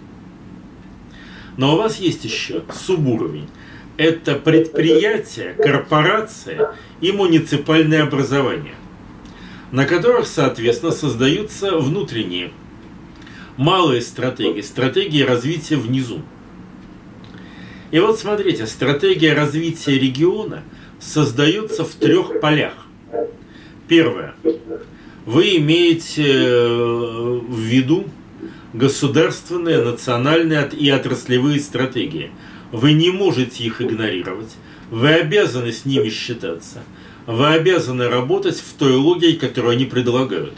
Но 1.56 1.74
у 1.74 1.76
вас 1.78 1.98
есть 1.98 2.24
еще 2.24 2.62
субуровень. 2.72 3.48
Это 3.96 4.34
предприятие, 4.34 5.54
корпорация 5.54 6.74
и 7.00 7.12
муниципальное 7.12 8.02
образование, 8.02 8.74
на 9.70 9.84
которых, 9.84 10.26
соответственно, 10.26 10.90
создаются 10.90 11.78
внутренние 11.78 12.50
малые 13.56 14.02
стратегии, 14.02 14.60
стратегии 14.60 15.22
развития 15.22 15.76
внизу. 15.76 16.22
И 17.90 17.98
вот 18.00 18.18
смотрите, 18.18 18.66
стратегия 18.66 19.34
развития 19.34 19.98
региона 19.98 20.62
создается 21.00 21.84
в 21.84 21.94
трех 21.94 22.40
полях. 22.40 22.74
Первое. 23.86 24.34
Вы 25.26 25.56
имеете 25.56 26.24
э, 26.24 27.40
в 27.46 27.58
виду 27.58 28.04
государственные, 28.72 29.82
национальные 29.82 30.68
и 30.68 30.90
отраслевые 30.90 31.60
стратегии. 31.60 32.30
Вы 32.72 32.92
не 32.92 33.10
можете 33.10 33.64
их 33.64 33.80
игнорировать. 33.80 34.52
Вы 34.90 35.10
обязаны 35.14 35.72
с 35.72 35.84
ними 35.84 36.08
считаться. 36.08 36.82
Вы 37.26 37.46
обязаны 37.54 38.08
работать 38.08 38.58
в 38.58 38.74
той 38.74 38.96
логике, 38.96 39.38
которую 39.38 39.72
они 39.72 39.84
предлагают. 39.84 40.54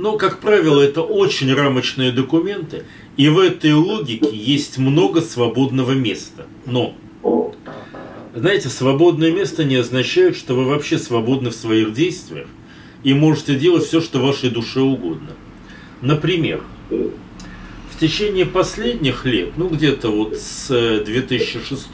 Но, 0.00 0.16
как 0.16 0.40
правило, 0.40 0.80
это 0.80 1.02
очень 1.02 1.52
рамочные 1.52 2.10
документы, 2.10 2.84
и 3.18 3.28
в 3.28 3.38
этой 3.38 3.74
логике 3.74 4.34
есть 4.34 4.78
много 4.78 5.20
свободного 5.20 5.92
места. 5.92 6.46
Но, 6.64 6.94
знаете, 8.34 8.70
свободное 8.70 9.30
место 9.30 9.62
не 9.62 9.76
означает, 9.76 10.36
что 10.36 10.54
вы 10.54 10.64
вообще 10.64 10.96
свободны 10.96 11.50
в 11.50 11.54
своих 11.54 11.92
действиях 11.92 12.46
и 13.04 13.12
можете 13.12 13.56
делать 13.56 13.84
все, 13.84 14.00
что 14.00 14.20
вашей 14.20 14.48
душе 14.48 14.80
угодно. 14.80 15.32
Например, 16.00 16.62
в 16.88 18.00
течение 18.00 18.46
последних 18.46 19.26
лет, 19.26 19.50
ну 19.58 19.68
где-то 19.68 20.08
вот 20.08 20.34
с 20.34 21.02
2006 21.04 21.88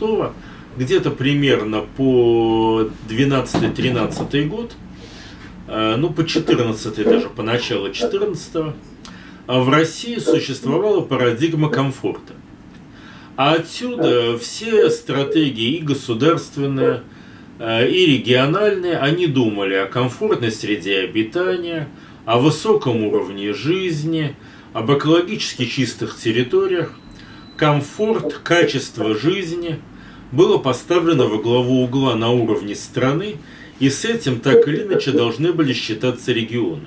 где-то 0.76 1.10
примерно 1.10 1.80
по 1.96 2.88
12-13 3.08 4.44
год– 4.44 4.76
Э, 4.85 4.85
ну, 5.68 6.10
по 6.10 6.24
14 6.24 7.04
даже, 7.04 7.28
по 7.28 7.42
началу 7.42 7.90
14 7.90 8.74
а 9.46 9.60
в 9.60 9.68
России 9.68 10.18
существовала 10.18 11.00
парадигма 11.00 11.70
комфорта. 11.70 12.34
А 13.36 13.52
отсюда 13.54 14.38
все 14.38 14.90
стратегии 14.90 15.76
и 15.76 15.82
государственные, 15.82 17.02
э, 17.58 17.88
и 17.88 18.06
региональные, 18.06 18.98
они 18.98 19.26
думали 19.26 19.74
о 19.74 19.86
комфортной 19.86 20.50
среде 20.50 21.00
обитания, 21.00 21.88
о 22.24 22.38
высоком 22.38 23.04
уровне 23.04 23.52
жизни, 23.52 24.34
об 24.72 24.90
экологически 24.90 25.66
чистых 25.66 26.16
территориях. 26.16 26.92
Комфорт, 27.56 28.40
качество 28.42 29.14
жизни 29.14 29.78
было 30.32 30.58
поставлено 30.58 31.26
во 31.26 31.38
главу 31.38 31.84
угла 31.84 32.16
на 32.16 32.30
уровне 32.30 32.74
страны 32.74 33.36
и 33.78 33.90
с 33.90 34.04
этим 34.04 34.40
так 34.40 34.66
или 34.68 34.82
иначе 34.82 35.12
должны 35.12 35.52
были 35.52 35.72
считаться 35.72 36.32
регионы. 36.32 36.86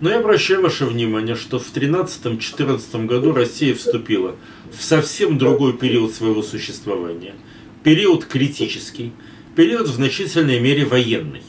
Но 0.00 0.10
я 0.10 0.18
обращаю 0.18 0.60
ваше 0.60 0.84
внимание, 0.84 1.34
что 1.34 1.58
в 1.58 1.72
13-14 1.72 3.06
году 3.06 3.32
Россия 3.32 3.74
вступила 3.74 4.36
в 4.76 4.82
совсем 4.82 5.38
другой 5.38 5.72
период 5.72 6.12
своего 6.12 6.42
существования. 6.42 7.34
Период 7.82 8.24
критический, 8.26 9.12
период 9.56 9.88
в 9.88 9.94
значительной 9.94 10.60
мере 10.60 10.84
военный. 10.84 11.42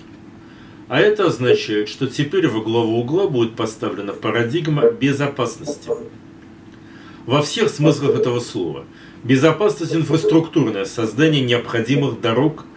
А 0.88 1.00
это 1.00 1.26
означает, 1.26 1.90
что 1.90 2.08
теперь 2.08 2.48
во 2.48 2.62
главу 2.62 3.00
угла 3.00 3.28
будет 3.28 3.56
поставлена 3.56 4.14
парадигма 4.14 4.92
безопасности. 4.92 5.90
Во 7.26 7.42
всех 7.42 7.70
смыслах 7.70 8.20
этого 8.20 8.40
слова. 8.40 8.86
Безопасность 9.24 9.96
инфраструктурная, 9.96 10.86
создание 10.86 11.42
необходимых 11.42 12.22
дорог– 12.22 12.64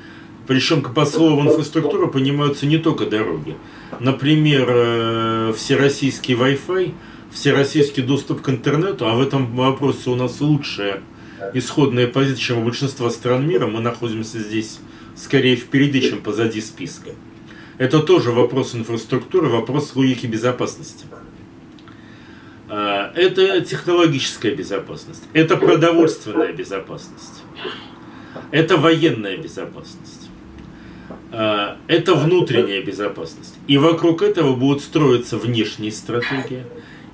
Причем 0.49 0.83
под 0.83 1.09
словом 1.09 1.47
инфраструктура 1.47 2.07
понимаются 2.07 2.67
не 2.67 2.79
только 2.79 3.05
дороги. 3.05 3.55
Например, 4.01 4.67
э, 4.69 5.53
всероссийский 5.55 6.35
Wi-Fi, 6.35 6.95
всероссийский 7.31 8.03
доступ 8.03 8.41
к 8.41 8.49
интернету, 8.49 9.07
а 9.07 9.15
в 9.15 9.21
этом 9.21 9.55
вопросе 9.55 10.09
у 10.09 10.15
нас 10.15 10.41
лучшая 10.41 11.03
исходная 11.53 12.07
позиция, 12.07 12.41
чем 12.41 12.59
у 12.59 12.65
большинства 12.65 13.11
стран 13.11 13.47
мира. 13.47 13.67
Мы 13.67 13.81
находимся 13.81 14.39
здесь 14.39 14.81
скорее 15.15 15.55
впереди, 15.55 16.01
чем 16.01 16.23
позади 16.23 16.63
списка. 16.63 17.11
Это 17.77 18.01
тоже 18.01 18.33
вопрос 18.33 18.75
инфраструктуры, 18.75 19.49
вопрос 19.49 19.95
логики 19.95 20.27
безопасности. 20.27 21.05
А, 22.71 23.13
это 23.15 23.61
технологическая 23.61 24.55
безопасность, 24.55 25.25
это 25.35 25.59
продовольственная 25.59 26.53
безопасность, 26.55 27.43
это 28.51 28.77
военная 28.77 29.37
безопасность, 29.37 30.28
это 31.31 32.15
внутренняя 32.15 32.83
безопасность. 32.83 33.55
И 33.67 33.77
вокруг 33.79 34.23
этого 34.23 34.55
будет 34.57 34.83
строиться 34.83 35.37
внешняя 35.37 35.93
стратегия, 35.93 36.65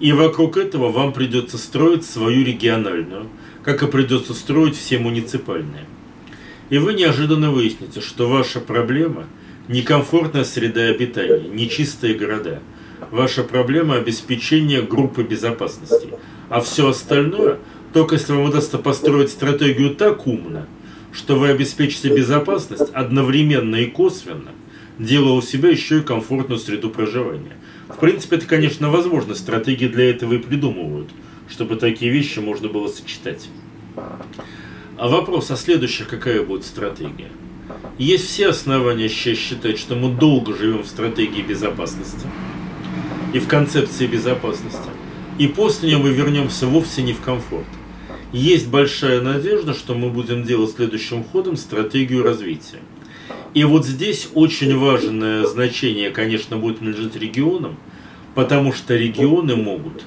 и 0.00 0.12
вокруг 0.12 0.56
этого 0.56 0.90
вам 0.90 1.12
придется 1.12 1.58
строить 1.58 2.04
свою 2.04 2.44
региональную, 2.44 3.28
как 3.62 3.82
и 3.82 3.86
придется 3.86 4.34
строить 4.34 4.76
все 4.76 4.98
муниципальные. 4.98 5.86
И 6.70 6.78
вы 6.78 6.94
неожиданно 6.94 7.50
выясните, 7.50 8.00
что 8.00 8.28
ваша 8.28 8.60
проблема– 8.60 9.26
некомфортная 9.68 10.44
среда 10.44 10.82
обитания, 10.82 11.48
нечистые 11.48 12.14
города. 12.14 12.60
Ваша 13.10 13.42
проблема– 13.42 13.94
обеспечение 13.96 14.82
группы 14.82 15.22
безопасности. 15.22 16.08
А 16.48 16.60
все 16.60 16.88
остальное, 16.88 17.58
только 17.92 18.16
если 18.16 18.32
вам 18.32 18.44
удастся 18.44 18.78
построить 18.78 19.30
стратегию 19.30 19.94
так 19.94 20.26
умно, 20.26 20.66
что 21.14 21.36
вы 21.36 21.48
обеспечите 21.48 22.08
безопасность 22.08 22.90
одновременно 22.92 23.76
и 23.76 23.86
косвенно, 23.86 24.50
делая 24.98 25.34
у 25.34 25.42
себя 25.42 25.70
еще 25.70 25.98
и 25.98 26.02
комфортную 26.02 26.58
среду 26.58 26.90
проживания. 26.90 27.56
В 27.88 27.98
принципе, 27.98 28.36
это, 28.36 28.46
конечно, 28.46 28.90
возможно. 28.90 29.34
Стратегии 29.34 29.86
для 29.86 30.10
этого 30.10 30.34
и 30.34 30.38
придумывают, 30.38 31.10
чтобы 31.48 31.76
такие 31.76 32.10
вещи 32.10 32.40
можно 32.40 32.68
было 32.68 32.88
сочетать. 32.88 33.48
А 34.96 35.08
вопрос, 35.08 35.50
а 35.50 35.56
следующая 35.56 36.04
какая 36.04 36.42
будет 36.42 36.64
стратегия? 36.64 37.30
Есть 37.96 38.28
все 38.28 38.48
основания 38.48 39.08
сейчас 39.08 39.38
считать, 39.38 39.78
что 39.78 39.94
мы 39.94 40.12
долго 40.12 40.56
живем 40.56 40.82
в 40.82 40.86
стратегии 40.86 41.42
безопасности 41.42 42.26
и 43.32 43.38
в 43.38 43.46
концепции 43.46 44.06
безопасности. 44.06 44.90
И 45.38 45.46
после 45.46 45.88
нее 45.88 45.98
мы 45.98 46.10
вернемся 46.10 46.66
вовсе 46.66 47.02
не 47.02 47.12
в 47.12 47.20
комфорт. 47.20 47.66
Есть 48.34 48.66
большая 48.66 49.20
надежда, 49.20 49.74
что 49.74 49.94
мы 49.94 50.10
будем 50.10 50.42
делать 50.42 50.74
следующим 50.74 51.22
ходом 51.22 51.56
стратегию 51.56 52.24
развития. 52.24 52.80
И 53.54 53.62
вот 53.62 53.86
здесь 53.86 54.28
очень 54.34 54.76
важное 54.76 55.46
значение, 55.46 56.10
конечно, 56.10 56.56
будет 56.56 56.80
принадлежать 56.80 57.14
регионам, 57.14 57.76
потому 58.34 58.72
что 58.72 58.96
регионы 58.96 59.54
могут 59.54 60.04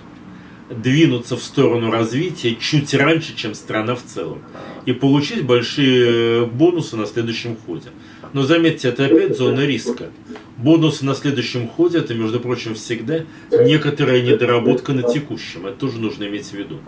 двинуться 0.69 1.37
в 1.37 1.41
сторону 1.41 1.89
развития 1.89 2.57
чуть 2.59 2.93
раньше, 2.93 3.33
чем 3.33 3.53
страна 3.53 3.95
в 3.95 4.03
целом 4.03 4.39
и 4.85 4.91
получить 4.91 5.45
большие 5.45 6.45
бонусы 6.45 6.97
на 6.97 7.05
следующем 7.05 7.55
ходе. 7.55 7.91
Но 8.33 8.43
заметьте, 8.43 8.89
это 8.89 9.05
опять 9.05 9.37
зона 9.37 9.65
риска. 9.65 10.09
Бонусы 10.57 11.05
на 11.05 11.15
следующем 11.15 11.69
ходе, 11.69 11.99
это, 11.99 12.13
между 12.13 12.41
прочим, 12.41 12.75
всегда 12.75 13.21
некоторая 13.51 14.21
недоработка 14.21 14.91
на 14.91 15.03
текущем. 15.03 15.65
Это 15.65 15.77
тоже 15.77 15.99
нужно 15.99 16.25
иметь 16.25 16.47
в 16.47 16.53
виду. 16.53 16.79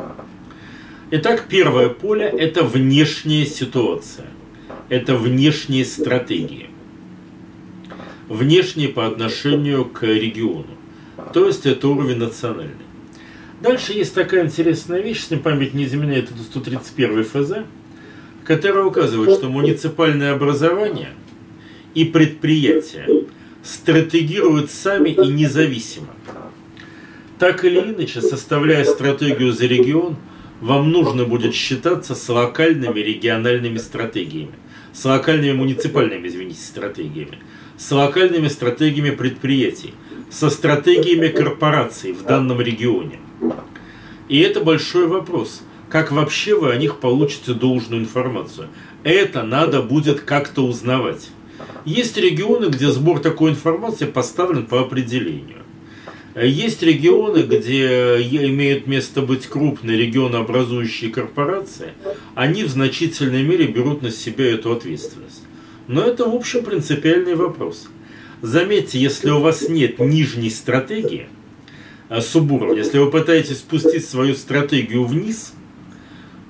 Итак, 1.11 1.45
первое 1.49 1.89
поле– 1.89 2.25
это 2.37 2.63
внешняя 2.63 3.45
ситуация. 3.45 4.27
Это 4.89 5.15
внешние 5.15 5.85
стратегии. 5.85 6.69
Внешние 8.27 8.89
по 8.89 9.07
отношению 9.07 9.85
к 9.85 10.03
региону. 10.03 10.67
То 11.33 11.47
есть 11.47 11.65
это 11.65 11.87
уровень 11.87 12.17
национальный. 12.17 12.73
Дальше 13.61 13.93
есть 13.93 14.13
такая 14.13 14.45
интересная 14.45 15.01
вещь, 15.01 15.21
если 15.21 15.35
память 15.35 15.73
не 15.73 15.85
изменяет, 15.85 16.31
это 16.31 16.41
131 16.43 17.23
ФЗ– 17.23 17.53
которая 18.49 18.83
указывает, 18.83 19.37
что 19.37 19.47
муниципальное 19.47 20.33
образование 20.33 21.09
и 21.93 22.03
предприятия 22.03 23.07
стратегируют 23.63 24.71
сами 24.71 25.09
и 25.09 25.27
независимо. 25.27 26.07
Так 27.37 27.63
или 27.63 27.79
иначе, 27.79 28.21
составляя 28.21 28.83
стратегию 28.85 29.53
за 29.53 29.67
регион, 29.67 30.15
вам 30.61 30.91
нужно 30.91 31.25
будет 31.25 31.53
считаться 31.53 32.15
с 32.15 32.29
локальными 32.29 32.99
региональными 32.99 33.77
стратегиями, 33.77 34.53
с 34.93 35.05
локальными 35.05 35.53
муниципальными, 35.53 36.27
извините, 36.27 36.61
стратегиями, 36.61 37.39
с 37.77 37.91
локальными 37.91 38.47
стратегиями 38.47 39.11
предприятий, 39.11 39.93
со 40.29 40.49
стратегиями 40.49 41.27
корпораций 41.27 42.11
в 42.11 42.23
данном 42.23 42.61
регионе. 42.61 43.19
И 44.27 44.39
это 44.39 44.59
большой 44.59 45.07
вопрос– 45.07 45.63
как 45.89 46.11
вообще 46.11 46.57
вы 46.57 46.71
о 46.71 46.77
них 46.77 46.99
получите 46.99 47.53
должную 47.53 48.03
информацию. 48.03 48.67
Это 49.03 49.43
надо 49.43 49.81
будет 49.81 50.21
как-то 50.21 50.61
узнавать. 50.65 51.29
Есть 51.83 52.17
регионы, 52.17 52.65
где 52.65 52.91
сбор 52.91 53.19
такой 53.19 53.51
информации 53.51 54.05
поставлен 54.05 54.65
по 54.65 54.79
определению. 54.79 55.58
Есть 56.41 56.83
регионы, 56.83 57.39
где 57.39 58.17
имеют 58.21 58.87
место 58.87 59.21
быть 59.21 59.47
крупные 59.47 59.97
регионообразующие 59.97 61.11
корпорации, 61.11 61.93
они 62.35 62.63
в 62.63 62.69
значительной 62.69 63.43
мере 63.43 63.67
берут 63.67 64.01
на 64.01 64.11
себя 64.11 64.53
эту 64.53 64.71
ответственность. 64.71 65.43
Но 65.87 66.03
это, 66.03 66.25
в 66.29 66.35
общем, 66.35 66.63
принципиальный 66.63 67.35
вопрос. 67.35 67.89
Заметьте, 68.41 68.99
если 68.99 69.31
у 69.31 69.39
вас 69.39 69.67
нет 69.67 69.99
нижней 69.99 70.49
стратегии, 70.49 71.27
а, 72.07 72.21
субуровня, 72.21 72.77
если 72.77 72.99
вы 72.99 73.11
пытаетесь 73.11 73.57
спустить 73.57 74.05
свою 74.05 74.35
стратегию 74.35 75.03
вниз– 75.05 75.53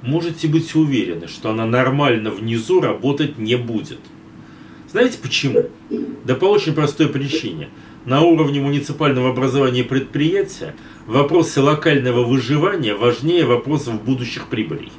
можете 0.02 0.48
быть 0.48 0.76
уверены, 0.76 1.28
что 1.28 1.50
она 1.52 1.66
нормально 1.66 2.32
внизу 2.32 2.82
работать 2.82 3.38
не 3.38 3.56
будет. 3.56 4.00
Знаете 4.90 5.18
почему? 5.22 5.66
Да 6.26 6.36
по 6.36 6.46
очень 6.46 6.74
простой 6.74 7.10
причине. 7.10 7.70
На 8.06 8.22
уровне 8.22 8.62
муниципального 8.62 9.30
образования 9.30 9.84
предприятия 9.84 10.76
вопросы 11.06 11.62
локального 11.62 12.24
выживания 12.24 12.96
важнее 12.96 13.46
вопросов 13.46 14.04
будущих 14.04 14.48
прибылей. 14.48 14.92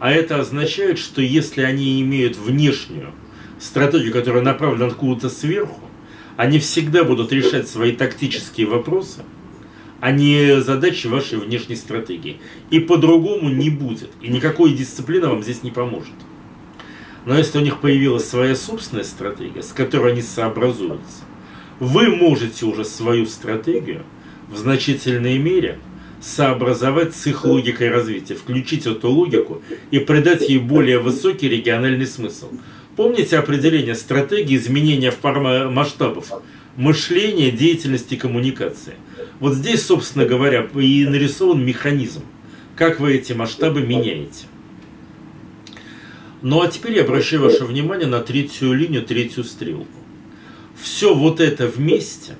А 0.00 0.10
это 0.10 0.40
означает, 0.40 0.98
что 0.98 1.22
если 1.22 1.62
они 1.62 2.00
имеют 2.02 2.36
внешнюю 2.36 3.12
стратегию, 3.58 4.12
которая 4.12 4.42
направлена 4.42 4.86
откуда-то 4.86 5.30
сверху, 5.30 5.80
они 6.36 6.58
всегда 6.58 7.04
будут 7.04 7.32
решать 7.32 7.68
свои 7.68 7.92
тактические 7.92 8.66
вопросы– 8.66 9.22
а 10.04 10.10
не 10.10 10.60
задачи 10.60 11.06
вашей 11.06 11.38
внешней 11.38 11.76
стратегии. 11.76 12.36
И 12.68 12.78
по-другому 12.78 13.48
не 13.48 13.70
будет. 13.70 14.10
И 14.20 14.28
никакой 14.28 14.74
дисциплина 14.74 15.30
вам 15.30 15.42
здесь 15.42 15.62
не 15.62 15.70
поможет. 15.70 16.12
Но 17.24 17.38
если 17.38 17.56
у 17.56 17.62
них 17.62 17.80
появилась 17.80 18.28
своя 18.28 18.54
собственная 18.54 19.04
стратегия, 19.04 19.62
с 19.62 19.72
которой 19.72 20.12
они 20.12 20.20
сообразуются, 20.20 21.22
вы 21.80 22.08
можете 22.08 22.66
уже 22.66 22.84
свою 22.84 23.26
стратегию 23.26 24.02
в 24.48 24.56
значительной 24.56 25.38
мере 25.38 25.78
сообразовать 26.20 27.14
с 27.14 27.26
их 27.26 27.44
логикой 27.44 27.90
развития, 27.90 28.34
включить 28.34 28.86
эту 28.86 29.10
логику 29.10 29.62
и 29.90 29.98
придать 29.98 30.48
ей 30.48 30.58
более 30.58 30.98
высокий 30.98 31.48
региональный 31.48 32.06
смысл. 32.06 32.50
Помните 32.96 33.38
определение 33.38 33.94
стратегии 33.94 34.56
изменения 34.56 35.10
форма 35.10 35.70
масштабов, 35.70 36.30
мышления, 36.76 37.50
деятельности, 37.50 38.16
коммуникации– 38.16 38.94
вот 39.40 39.54
здесь, 39.54 39.84
собственно 39.84 40.24
говоря, 40.24 40.66
и 40.74 41.06
нарисован 41.06 41.64
механизм, 41.64 42.22
как 42.76 43.00
вы 43.00 43.14
эти 43.14 43.32
масштабы 43.32 43.82
меняете. 43.82 44.46
Ну 46.42 46.60
а 46.60 46.68
теперь 46.68 46.94
я 46.94 47.02
обращаю 47.02 47.42
ваше 47.42 47.64
внимание 47.64 48.06
на 48.06 48.20
третью 48.20 48.74
линию, 48.74 49.02
третью 49.02 49.44
стрелку. 49.44 49.86
Все 50.80 51.14
вот 51.14 51.40
это 51.40 51.66
вместе, 51.66 52.36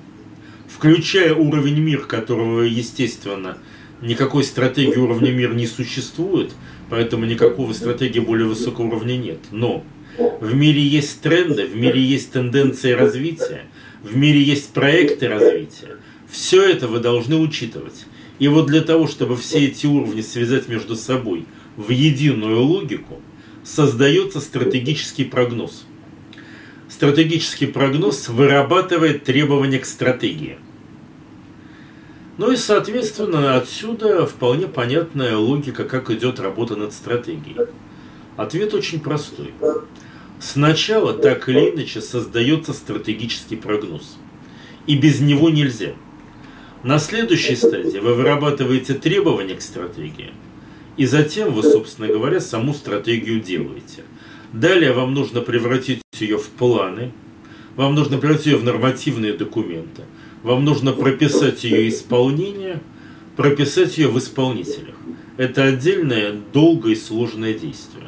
включая 0.67 1.33
уровень 1.33 1.79
мир, 1.79 2.05
которого, 2.05 2.61
естественно, 2.61 3.57
никакой 4.01 4.43
стратегии 4.43 4.97
уровня 4.97 5.31
мир 5.31 5.53
не 5.53 5.67
существует, 5.67 6.51
поэтому 6.89 7.25
никакого 7.25 7.73
стратегии 7.73 8.19
более 8.19 8.47
высокого 8.47 8.87
уровня 8.87 9.17
нет. 9.17 9.39
Но 9.51 9.83
в 10.39 10.53
мире 10.53 10.81
есть 10.81 11.21
тренды, 11.21 11.65
в 11.65 11.75
мире 11.75 12.01
есть 12.01 12.31
тенденции 12.31 12.91
развития, 12.91 13.63
в 14.03 14.15
мире 14.15 14.41
есть 14.41 14.71
проекты 14.71 15.27
развития, 15.27 15.97
все 16.29 16.63
это 16.63 16.87
вы 16.87 16.99
должны 16.99 17.37
учитывать. 17.37 18.05
И 18.39 18.47
вот 18.47 18.67
для 18.67 18.81
того, 18.81 19.07
чтобы 19.07 19.37
все 19.37 19.67
эти 19.67 19.85
уровни 19.85 20.21
связать 20.21 20.67
между 20.67 20.95
собой 20.95 21.45
в 21.77 21.89
единую 21.89 22.61
логику, 22.61 23.21
создается 23.63 24.39
стратегический 24.41 25.23
прогноз. 25.23 25.85
Стратегический 26.95 27.65
прогноз 27.65 28.29
вырабатывает 28.29 29.25
требования 29.25 29.79
к 29.79 29.85
стратегии. 29.85 30.57
Ну 32.37 32.53
и, 32.53 32.55
соответственно, 32.55 33.57
отсюда 33.57 34.25
вполне 34.25 34.67
понятная 34.67 35.35
логика, 35.35 35.83
как 35.83 36.09
идет 36.09 36.39
работа 36.39 36.77
над 36.77 36.93
стратегией. 36.93 37.67
Ответ 38.37 38.73
очень 38.73 39.01
простой. 39.01 39.51
Сначала 40.39 41.11
так 41.11 41.49
или 41.49 41.71
иначе 41.71 41.99
создается 41.99 42.71
стратегический 42.71 43.57
прогноз. 43.57 44.17
И 44.87 44.97
без 44.97 45.19
него 45.19 45.49
нельзя. 45.49 45.95
На 46.81 46.97
следующей 46.97 47.57
стадии 47.57 47.99
вы 47.99 48.13
вырабатываете 48.13 48.93
требования 48.93 49.55
к 49.55 49.61
стратегии, 49.61 50.31
и 50.95 51.05
затем 51.05 51.51
вы, 51.51 51.61
собственно 51.63 52.07
говоря, 52.07 52.39
саму 52.39 52.73
стратегию 52.73 53.41
делаете. 53.41 54.03
Далее 54.53 54.93
вам 54.93 55.13
нужно 55.13 55.41
превратить 55.41 56.04
ее 56.21 56.37
в 56.37 56.49
планы, 56.49 57.11
вам 57.75 57.95
нужно 57.95 58.17
превратить 58.17 58.47
ее 58.47 58.57
в 58.57 58.63
нормативные 58.63 59.33
документы, 59.33 60.03
вам 60.43 60.63
нужно 60.63 60.93
прописать 60.93 61.63
ее 61.63 61.89
исполнение, 61.89 62.81
прописать 63.35 63.97
ее 63.97 64.07
в 64.07 64.17
исполнителях. 64.17 64.95
Это 65.37 65.63
отдельное, 65.63 66.33
долгое 66.53 66.93
и 66.93 66.95
сложное 66.95 67.53
действие. 67.53 68.05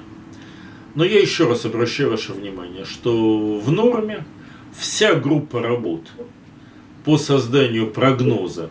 Но 0.96 1.04
я 1.04 1.20
еще 1.20 1.48
раз 1.48 1.66
обращаю 1.66 2.10
ваше 2.10 2.34
внимание, 2.34 2.86
что 2.86 3.60
в 3.60 3.72
норме 3.72 4.26
вся 4.78 5.16
группа 5.16 5.62
работ 5.62 6.08
по 7.04 7.18
созданию 7.18 7.88
прогноза 7.88 8.70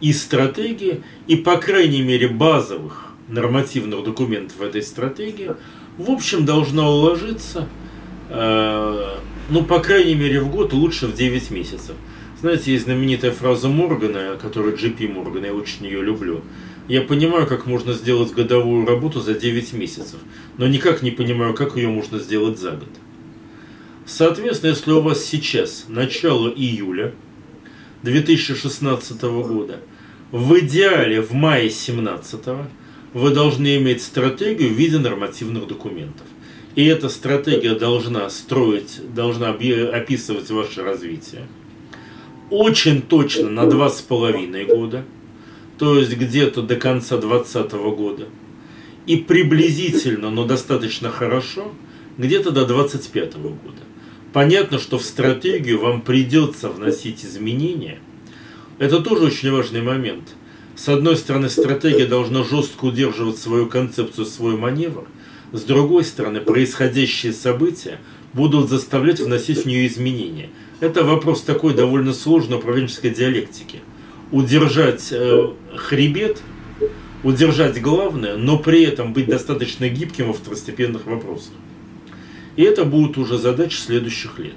и 0.00 0.12
стратегии, 0.12 1.02
и 1.26 1.36
по 1.36 1.56
крайней 1.56 2.02
мере 2.02 2.28
базовых 2.28 3.12
нормативных 3.28 4.02
документов 4.02 4.60
этой 4.60 4.82
стратегии, 4.82 5.52
в 5.98 6.10
общем, 6.10 6.44
должна 6.44 6.88
уложиться, 6.88 7.68
ну, 8.30 9.64
по 9.64 9.80
крайней 9.80 10.14
мере, 10.14 10.40
в 10.40 10.50
год, 10.50 10.72
лучше 10.72 11.06
в 11.06 11.14
9 11.14 11.50
месяцев. 11.50 11.96
Знаете, 12.40 12.72
есть 12.72 12.84
знаменитая 12.84 13.32
фраза 13.32 13.68
Моргана, 13.68 14.38
которую 14.40 14.76
Джи 14.76 14.94
Моргана, 15.08 15.46
я 15.46 15.54
очень 15.54 15.84
ее 15.84 16.00
люблю. 16.02 16.40
Я 16.88 17.02
понимаю, 17.02 17.46
как 17.46 17.66
можно 17.66 17.92
сделать 17.92 18.32
годовую 18.32 18.86
работу 18.86 19.20
за 19.20 19.34
9 19.34 19.72
месяцев, 19.74 20.18
но 20.56 20.66
никак 20.66 21.02
не 21.02 21.10
понимаю, 21.10 21.54
как 21.54 21.76
ее 21.76 21.88
можно 21.88 22.18
сделать 22.18 22.58
за 22.58 22.72
год. 22.72 22.88
Соответственно, 24.06 24.70
если 24.70 24.90
у 24.92 25.00
вас 25.00 25.24
сейчас 25.24 25.84
начало 25.88 26.48
июля 26.48 27.12
2016 28.02 29.22
года, 29.22 29.80
в 30.32 30.58
идеале 30.60 31.20
в 31.20 31.32
мае 31.32 31.68
2017 31.68 32.40
вы 33.12 33.30
должны 33.30 33.76
иметь 33.76 34.02
стратегию 34.02 34.70
в 34.70 34.78
виде 34.78 34.98
нормативных 34.98 35.66
документов. 35.66 36.26
И 36.80 36.86
эта 36.86 37.10
стратегия 37.10 37.74
должна 37.74 38.30
строить, 38.30 39.00
должна 39.14 39.50
описывать 39.50 40.48
ваше 40.48 40.82
развитие. 40.82 41.46
Очень 42.48 43.02
точно 43.02 43.50
на 43.50 43.66
два 43.66 43.90
с 43.90 44.00
половиной 44.00 44.64
года, 44.64 45.04
то 45.78 45.98
есть 45.98 46.16
где-то 46.16 46.62
до 46.62 46.76
конца 46.76 47.18
2020 47.18 47.72
года. 47.94 48.28
И 49.04 49.16
приблизительно, 49.16 50.30
но 50.30 50.46
достаточно 50.46 51.10
хорошо, 51.10 51.70
где-то 52.16 52.50
до 52.50 52.64
2025 52.64 53.34
года. 53.36 53.82
Понятно, 54.32 54.78
что 54.78 54.96
в 54.96 55.02
стратегию 55.02 55.80
вам 55.80 56.00
придется 56.00 56.70
вносить 56.70 57.26
изменения. 57.26 57.98
Это 58.78 59.00
тоже 59.00 59.24
очень 59.24 59.52
важный 59.52 59.82
момент. 59.82 60.30
С 60.76 60.88
одной 60.88 61.18
стороны, 61.18 61.50
стратегия 61.50 62.06
должна 62.06 62.42
жестко 62.42 62.86
удерживать 62.86 63.36
свою 63.36 63.66
концепцию, 63.66 64.24
свой 64.24 64.56
маневр. 64.56 65.06
С 65.52 65.62
другой 65.62 66.04
стороны, 66.04 66.40
происходящие 66.40 67.32
события 67.32 67.98
будут 68.32 68.70
заставлять 68.70 69.20
вносить 69.20 69.64
в 69.64 69.66
нее 69.66 69.86
изменения. 69.86 70.50
Это 70.78 71.04
вопрос 71.04 71.42
такой 71.42 71.74
довольно 71.74 72.12
сложной 72.12 72.58
управленческой 72.58 73.10
диалектики. 73.10 73.80
Удержать 74.30 75.08
э, 75.10 75.48
хребет, 75.76 76.40
удержать 77.24 77.82
главное, 77.82 78.36
но 78.36 78.58
при 78.58 78.84
этом 78.84 79.12
быть 79.12 79.26
достаточно 79.26 79.88
гибким 79.88 80.28
во 80.28 80.32
второстепенных 80.32 81.06
вопросах. 81.06 81.52
И 82.56 82.62
это 82.62 82.84
будут 82.84 83.18
уже 83.18 83.36
задачи 83.38 83.76
следующих 83.76 84.38
лет. 84.38 84.54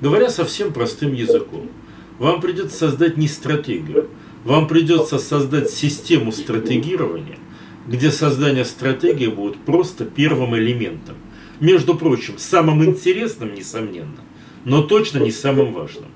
Говоря 0.00 0.28
совсем 0.28 0.72
простым 0.72 1.14
языком, 1.14 1.70
вам 2.18 2.40
придется 2.40 2.76
создать 2.76 3.16
не 3.16 3.28
стратегию, 3.28 4.08
вам 4.44 4.66
придется 4.66 5.18
создать 5.18 5.70
систему 5.70 6.32
стратегирования, 6.32 7.38
где 7.86 8.10
создание 8.10 8.64
стратегии 8.64 9.26
будет 9.26 9.58
просто 9.58 10.04
первым 10.04 10.56
элементом. 10.56 11.16
Между 11.60 11.94
прочим, 11.94 12.38
самым 12.38 12.84
интересным, 12.84 13.54
несомненно, 13.54 14.20
но 14.64 14.82
точно 14.82 15.18
не 15.18 15.30
самым 15.30 15.72
важным. 15.72 16.10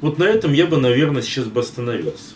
Вот 0.00 0.18
на 0.18 0.24
этом 0.24 0.52
я 0.52 0.66
бы, 0.66 0.78
наверное, 0.78 1.22
сейчас 1.22 1.44
бы 1.46 1.60
остановился. 1.60 2.34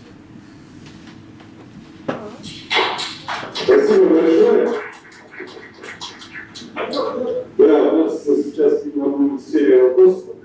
Спасибо 3.55 4.09
большое. 4.09 4.75
Да, 7.59 7.83
у 7.83 8.05
нас 8.05 8.25
сейчас 8.25 8.85
будет 8.85 9.41
серия 9.49 9.83
вопросов. 9.83 10.37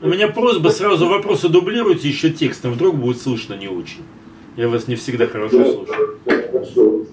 У 0.00 0.08
меня 0.08 0.26
просьба 0.26 0.70
сразу 0.70 1.06
вопросы 1.06 1.48
дублируйте 1.48 2.08
еще 2.08 2.30
текстом, 2.30 2.72
вдруг 2.72 2.96
будет 2.96 3.20
слышно 3.20 3.54
не 3.54 3.68
очень. 3.68 4.02
Я 4.56 4.68
вас 4.68 4.86
не 4.86 4.96
всегда 4.96 5.26
хорошо 5.26 5.58
да, 5.58 5.64
слушаю. 5.64 6.18
Хорошо. 6.52 7.04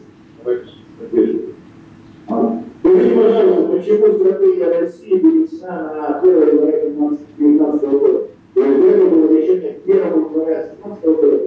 Скажите, 2.82 3.16
пожалуйста, 3.16 3.78
почему 3.78 4.14
стратегия 4.18 4.80
России 4.80 5.18
перенесена 5.18 5.94
на 5.94 6.20
1 6.20 6.30
января 6.32 6.90
2019 6.90 7.90
года? 7.90 8.28
То 8.53 8.64
есть 8.64 8.86
это 8.86 9.06
было 9.06 9.38
решение 9.38 9.80
1 9.86 9.95
января 9.95 10.74
2017 10.82 11.06
года. 11.06 11.40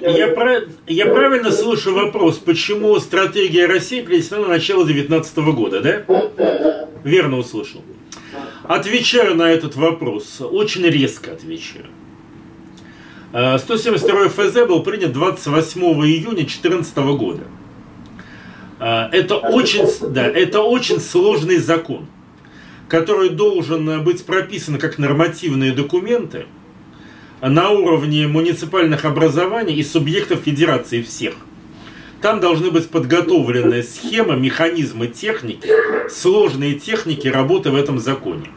Я, 0.00 0.28
про... 0.28 0.62
я 0.86 1.06
правильно 1.06 1.50
слышу 1.50 1.92
вопрос, 1.94 2.38
почему 2.38 2.98
стратегия 2.98 3.66
России 3.66 4.02
перенесена 4.02 4.42
на 4.42 4.48
начало 4.48 4.84
2019 4.84 5.38
года, 5.54 5.80
да? 5.80 6.88
Верно 7.02 7.38
услышал. 7.38 7.80
Отвечаю 8.64 9.34
на 9.34 9.50
этот 9.50 9.76
вопрос, 9.76 10.40
очень 10.40 10.84
резко 10.84 11.32
отвечаю. 11.32 11.86
172 13.32 14.24
э, 14.24 14.28
ФЗ 14.28 14.66
был 14.66 14.82
принят 14.82 15.12
28 15.12 15.80
июня 15.80 16.36
2014 16.36 16.96
года. 16.96 17.42
Э, 18.80 19.08
это 19.12 19.36
очень, 19.36 19.86
да, 20.12 20.26
это 20.26 20.62
очень 20.62 21.00
сложный 21.00 21.58
закон, 21.58 22.06
который 22.88 23.28
должен 23.30 24.02
быть 24.02 24.24
прописан 24.24 24.78
как 24.78 24.98
нормативные 24.98 25.72
документы– 25.72 26.46
на 27.40 27.70
уровне 27.70 28.26
муниципальных 28.26 29.04
образований 29.04 29.74
и 29.74 29.84
субъектов 29.84 30.40
федерации 30.40 31.02
всех. 31.02 31.34
Там 32.20 32.40
должны 32.40 32.70
быть 32.70 32.88
подготовлены 32.88 33.82
схемы, 33.84 34.36
механизмы 34.36 35.06
техники, 35.06 35.68
сложные 36.10 36.74
техники 36.74 37.28
работы 37.28 37.70
в 37.70 37.76
этом 37.76 38.00
законе. 38.00 38.48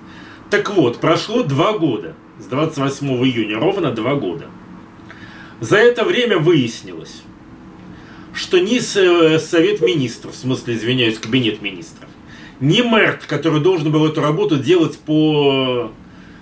Так 0.49 0.71
вот, 0.71 0.99
прошло 0.99 1.43
два 1.43 1.77
года, 1.77 2.15
с 2.39 2.45
28 2.45 3.07
июня, 3.23 3.59
ровно 3.59 3.91
два 3.91 4.15
года. 4.15 4.47
За 5.61 5.77
это 5.77 6.03
время 6.03 6.39
выяснилось, 6.39 7.21
что 8.33 8.59
ни 8.59 8.77
э, 8.79 9.39
Совет 9.39 9.79
Министров, 9.81 10.33
в 10.33 10.37
смысле, 10.37 10.73
извиняюсь, 10.73 11.19
Кабинет 11.19 11.61
Министров, 11.61 12.09
ни 12.59 12.81
МЭРТ, 12.81 13.25
который 13.27 13.61
должен 13.61 13.91
был 13.91 14.07
эту 14.07 14.21
работу 14.21 14.57
делать 14.57 14.97
по 14.97 15.91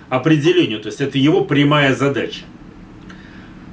определению, 0.08 0.80
то 0.80 0.86
есть 0.86 1.02
это 1.02 1.18
его 1.18 1.44
прямая 1.44 1.94
задача. 1.94 2.44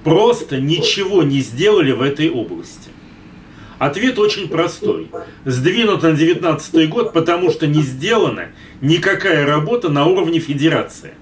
Просто 0.04 0.60
ничего 0.60 1.24
не 1.24 1.40
сделали 1.40 1.94
в 1.94 2.02
этой 2.02 2.30
области. 2.30 2.90
Ответ 3.80 4.20
очень 4.20 4.50
простой. 4.50 5.08
Сдвинут 5.46 6.04
на 6.04 6.12
19 6.12 6.90
год, 6.90 7.14
потому 7.14 7.52
что 7.52 7.68
не 7.68 7.84
сделана 7.84 8.50
никакая 8.82 9.46
работа 9.46 9.88
на 9.88 10.08
уровне 10.08 10.40
федерации. 10.40 11.14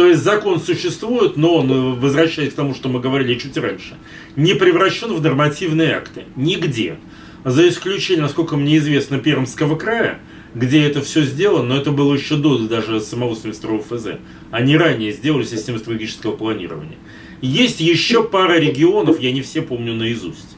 То 0.00 0.06
есть 0.06 0.22
закон 0.22 0.58
существует, 0.58 1.36
но 1.36 1.56
он, 1.56 2.00
возвращаясь 2.00 2.54
к 2.54 2.56
тому, 2.56 2.74
что 2.74 2.88
мы 2.88 3.00
говорили 3.00 3.38
чуть 3.38 3.58
раньше, 3.58 3.98
не 4.34 4.54
превращен 4.54 5.12
в 5.12 5.20
нормативные 5.20 5.92
акты. 5.92 6.24
Нигде. 6.36 6.96
За 7.44 7.68
исключением, 7.68 8.22
насколько 8.22 8.56
мне 8.56 8.78
известно, 8.78 9.18
Пермского 9.18 9.76
края, 9.76 10.18
где 10.54 10.84
это 10.84 11.02
все 11.02 11.22
сделано, 11.22 11.74
но 11.74 11.76
это 11.76 11.90
было 11.90 12.14
еще 12.14 12.36
до 12.36 12.56
даже 12.60 13.02
самого 13.02 13.36
72 13.36 13.80
ФЗ. 13.80 14.06
Они 14.50 14.74
ранее 14.74 15.12
сделали 15.12 15.44
систему 15.44 15.78
стратегического 15.78 16.34
планирования. 16.34 16.96
Есть 17.42 17.80
еще 17.80 18.24
пара 18.24 18.58
регионов, 18.58 19.20
я 19.20 19.32
не 19.32 19.42
все 19.42 19.60
помню 19.60 19.92
наизусть. 19.92 20.56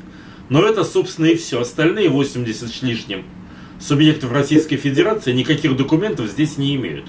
Но 0.51 0.63
это, 0.63 0.85
собственно, 0.85 1.27
и 1.27 1.35
все. 1.35 1.63
Остальные 1.63 2.11
80 2.11 2.69
с 2.69 2.83
лишним 2.83 3.25
субъектов 3.81 4.31
Российской 4.31 4.77
Федерации 4.77 5.33
никаких 5.33 5.77
документов 5.77 6.29
здесь 6.29 6.59
не 6.59 6.77
имеют. 6.77 7.07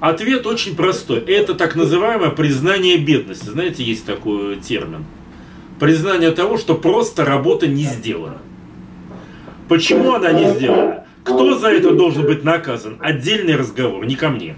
Ответ 0.00 0.46
очень 0.46 0.76
простой. 0.76 1.20
Это 1.20 1.54
так 1.54 1.74
называемое 1.74 2.30
признание 2.30 2.98
бедности. 2.98 3.46
Знаете, 3.46 3.82
есть 3.82 4.04
такой 4.04 4.56
термин. 4.56 5.04
Признание 5.80 6.32
того, 6.32 6.58
что 6.58 6.74
просто 6.74 7.24
работа 7.24 7.66
не 7.66 7.84
сделана. 7.84 8.38
Почему 9.68 10.12
она 10.12 10.32
не 10.32 10.50
сделана? 10.54 11.04
Кто 11.24 11.58
за 11.58 11.68
это 11.68 11.92
должен 11.92 12.24
быть 12.24 12.44
наказан? 12.44 12.98
Отдельный 13.00 13.56
разговор, 13.56 14.04
не 14.06 14.16
ко 14.16 14.28
мне. 14.28 14.54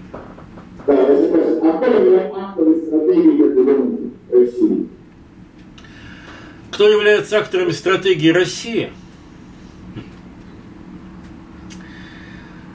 Кто 6.71 6.87
является 6.87 7.37
акторами 7.39 7.71
стратегии 7.71 8.29
России? 8.29 8.91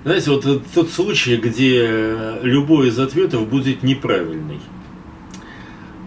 Знаете, 0.05 0.33
вот 0.33 0.47
тот 0.75 0.91
случай, 0.91 1.37
где 1.37 2.39
любой 2.43 2.89
из 2.89 2.99
ответов 2.99 3.49
будет 3.49 3.83
неправильный. 3.83 4.61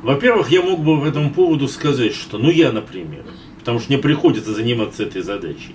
Во-первых, 0.03 0.52
я 0.52 0.61
мог 0.61 0.82
бы 0.82 1.02
по 1.02 1.06
этому 1.06 1.32
поводу 1.32 1.68
сказать, 1.68 2.14
что, 2.14 2.38
ну 2.38 2.52
я, 2.52 2.72
например, 2.72 3.26
потому 3.57 3.80
что 3.80 3.91
мне 3.91 3.98
приходится 3.98 4.53
заниматься 4.53 5.02
этой 5.02 5.24
задачей. 5.24 5.74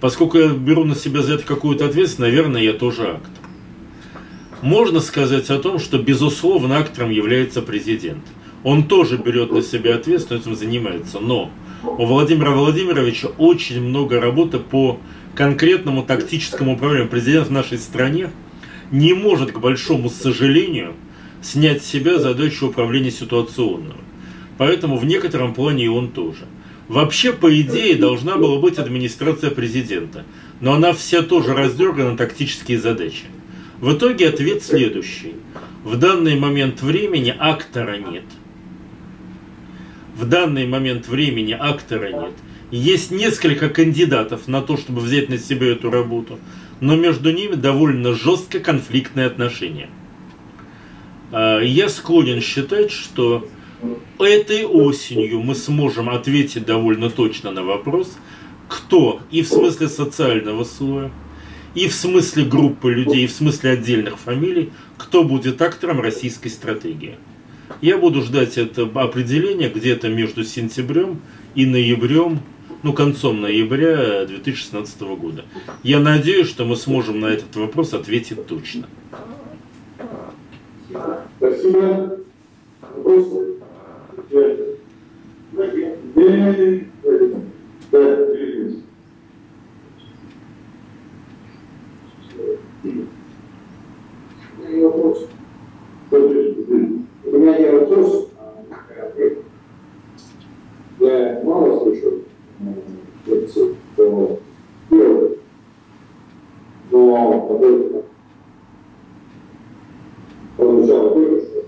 Поскольку 0.00 0.38
я 0.38 0.48
беру 0.50 0.84
на 0.84 0.94
себя 0.94 1.22
за 1.22 1.34
это 1.34 1.44
какую-то 1.44 1.86
ответственность, 1.86 2.20
наверное, 2.20 2.62
я 2.62 2.72
тоже 2.72 3.02
актор. 3.02 3.44
Можно 4.62 5.00
сказать 5.00 5.50
о 5.50 5.58
том, 5.58 5.80
что, 5.80 5.98
безусловно, 5.98 6.78
актором 6.78 7.10
является 7.10 7.62
президент. 7.62 8.24
Он 8.62 8.84
тоже 8.84 9.16
берет 9.16 9.50
на 9.50 9.62
себя 9.62 9.96
ответственность, 9.96 10.46
этим 10.46 10.54
занимается. 10.54 11.18
Но 11.18 11.50
у 11.82 12.06
Владимира 12.06 12.52
Владимировича 12.52 13.28
очень 13.38 13.82
много 13.82 14.20
работы 14.20 14.60
по 14.60 15.00
конкретному 15.34 16.02
тактическому 16.02 16.74
управлению. 16.74 17.08
Президент 17.08 17.48
в 17.48 17.52
нашей 17.52 17.78
стране 17.78 18.30
не 18.90 19.14
может, 19.14 19.52
к 19.52 19.58
большому 19.58 20.10
сожалению, 20.10 20.94
снять 21.42 21.82
с 21.82 21.86
себя 21.86 22.18
задачу 22.18 22.66
управления 22.66 23.10
ситуационного. 23.10 24.00
Поэтому 24.58 24.98
в 24.98 25.04
некотором 25.04 25.54
плане 25.54 25.84
и 25.84 25.88
он 25.88 26.10
тоже. 26.10 26.44
Вообще, 26.88 27.32
по 27.32 27.48
идее, 27.60 27.94
должна 27.94 28.36
была 28.36 28.58
быть 28.60 28.78
администрация 28.78 29.50
президента, 29.50 30.24
но 30.60 30.74
она 30.74 30.92
вся 30.92 31.22
тоже 31.22 31.54
раздергана 31.54 32.12
на 32.12 32.16
тактические 32.16 32.80
задачи. 32.80 33.24
В 33.80 33.96
итоге 33.96 34.28
ответ 34.28 34.62
следующий. 34.62 35.34
В 35.84 35.96
данный 35.96 36.38
момент 36.38 36.82
времени 36.82 37.34
актора 37.38 37.96
нет. 37.96 38.24
В 40.16 40.26
данный 40.26 40.66
момент 40.66 41.08
времени 41.08 41.56
актора 41.58 42.10
нет. 42.10 42.32
Есть 42.70 43.10
несколько 43.10 43.68
кандидатов 43.68 44.46
на 44.46 44.62
то, 44.62 44.76
чтобы 44.76 45.00
взять 45.00 45.28
на 45.28 45.38
себя 45.38 45.72
эту 45.72 45.90
работу, 45.90 46.38
но 46.80 46.96
между 46.96 47.32
ними 47.32 47.54
довольно 47.54 48.14
жестко 48.14 48.60
конфликтные 48.60 49.26
отношения. 49.26 49.88
А, 51.32 51.60
я 51.60 51.88
склонен 51.88 52.40
считать, 52.40 52.92
что 52.92 53.48
этой 54.18 54.64
осенью 54.64 55.40
мы 55.40 55.54
сможем 55.54 56.10
ответить 56.10 56.64
довольно 56.64 57.10
точно 57.10 57.50
на 57.50 57.64
вопрос, 57.64 58.16
кто 58.68 59.20
и 59.32 59.42
в 59.42 59.48
смысле 59.48 59.88
социального 59.88 60.62
слоя, 60.62 61.10
и 61.74 61.88
в 61.88 61.94
смысле 61.94 62.44
группы 62.44 62.92
людей, 62.92 63.24
и 63.24 63.26
в 63.26 63.32
смысле 63.32 63.70
отдельных 63.70 64.18
фамилий, 64.18 64.70
кто 64.96 65.24
будет 65.24 65.60
актором 65.60 66.00
российской 66.00 66.48
стратегии. 66.48 67.16
Я 67.80 67.98
буду 67.98 68.22
ждать 68.22 68.58
это 68.58 68.82
определение 68.94 69.70
где-то 69.70 70.08
между 70.08 70.44
сентябрем 70.44 71.20
и 71.54 71.66
ноябрем, 71.66 72.40
ну, 72.82 72.92
концом 72.92 73.40
ноября 73.40 74.24
2016 74.26 75.00
года. 75.00 75.44
Я 75.82 76.00
надеюсь, 76.00 76.48
что 76.48 76.64
мы 76.64 76.76
сможем 76.76 77.20
на 77.20 77.26
этот 77.26 77.54
вопрос 77.56 77.94
ответить 77.94 78.46
точно. 78.46 78.86
Спасибо. 81.38 82.18
Вопросы? 82.96 83.56
Да, 87.90 88.16
вопрос. 94.82 95.28
У 96.10 96.16
меня 96.16 97.58
не 97.58 97.70
вопрос, 97.70 98.30
а 98.38 98.64
ответ. 99.06 99.38
Я 100.98 101.40
мало 101.44 101.84
слышал 101.84 102.12
лекцию 103.30 103.76
про 103.96 104.38
первый, 104.88 105.38
но 106.90 107.46
поскольку 107.48 108.04
прозвучало 110.56 111.10
только 111.10 111.46
что, 111.46 111.64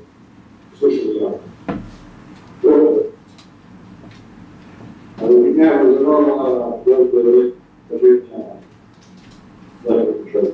слышал 0.78 1.12
я 1.12 1.38
город. 2.62 3.06
А 5.18 5.24
у 5.24 5.42
меня 5.42 5.82
вызывало 5.82 6.80
долгое 6.84 7.52
движение, 7.88 8.56
да, 9.84 10.06
сейчас 10.26 10.48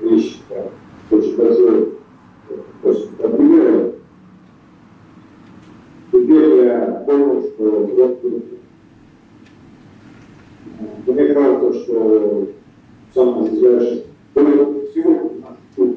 вещи, 0.00 0.40
очень 1.10 1.36
большое, 1.36 1.88
очень 2.82 3.08
проблемировало. 3.16 3.92
Теперь 6.12 6.64
я 6.64 7.04
понял, 7.06 7.42
что 7.42 7.64
вот 7.64 8.55
мне 10.78 11.34
кажется, 11.34 11.84
что 11.84 12.48
наш 15.40 15.56
клуб 15.74 15.96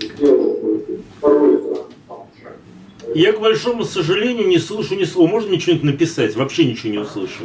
сделал 0.00 0.56
второй 1.18 1.56
я, 3.14 3.32
к 3.32 3.40
большому 3.40 3.84
сожалению, 3.84 4.48
не 4.48 4.58
слышу 4.58 4.94
ни 4.94 5.04
слова. 5.04 5.28
Можно 5.28 5.50
мне 5.50 5.60
что-нибудь 5.60 5.84
написать? 5.84 6.34
Вообще 6.34 6.64
ничего 6.64 6.92
не 6.92 6.98
услышу. 6.98 7.44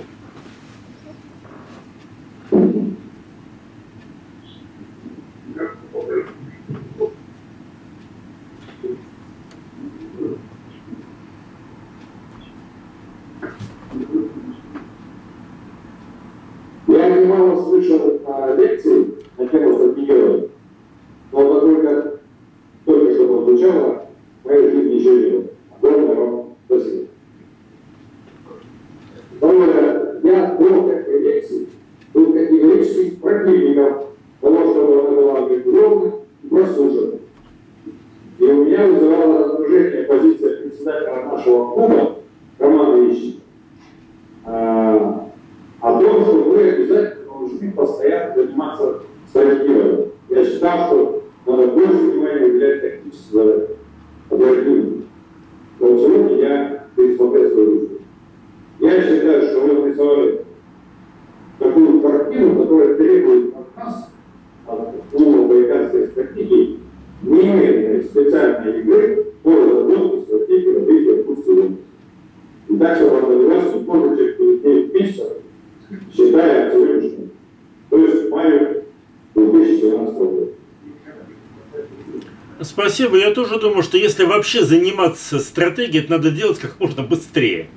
Если 84.22 84.31
вообще 84.31 84.64
заниматься 84.64 85.39
стратегией, 85.39 86.03
это 86.03 86.11
надо 86.11 86.30
делать 86.30 86.60
как 86.60 86.80
можно 86.80 87.02
быстрее. 87.02 87.69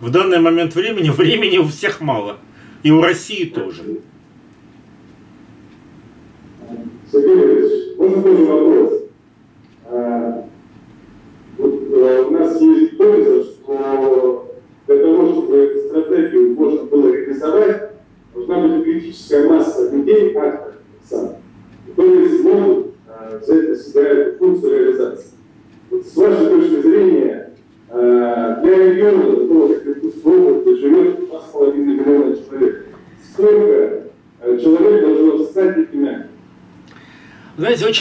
В 0.00 0.10
данный 0.10 0.38
момент 0.38 0.74
времени 0.74 1.10
времени 1.16 1.58
у 1.58 1.68
всех 1.68 2.00
мало. 2.00 2.38
И 2.82 2.90
у 2.90 3.02
России 3.02 3.44
тоже. 3.44 3.82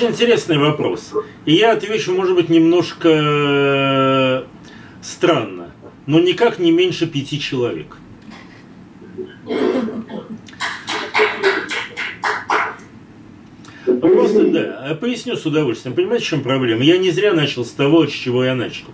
Очень 0.02 0.14
интересный 0.14 0.58
вопрос. 0.58 1.14
И 1.46 1.54
я 1.54 1.74
отвечу, 1.74 2.14
может 2.14 2.36
быть, 2.36 2.50
немножко 2.50 3.10
э, 3.10 4.44
странно, 5.02 5.72
но 6.08 6.20
никак 6.20 6.58
не 6.60 6.72
меньше 6.72 7.08
пяти 7.08 7.40
человек. 7.40 7.98
Просто 13.86 14.46
да, 14.48 14.98
поясню 15.00 15.36
с 15.36 15.46
удовольствием. 15.46 15.96
Понимаете, 15.96 16.26
в 16.26 16.28
чем 16.30 16.42
проблема? 16.42 16.84
Я 16.84 16.98
не 16.98 17.12
зря 17.12 17.34
начал 17.34 17.64
с 17.64 17.72
того, 17.72 18.08
с 18.08 18.12
чего 18.12 18.44
я 18.44 18.56
начал. 18.56 18.88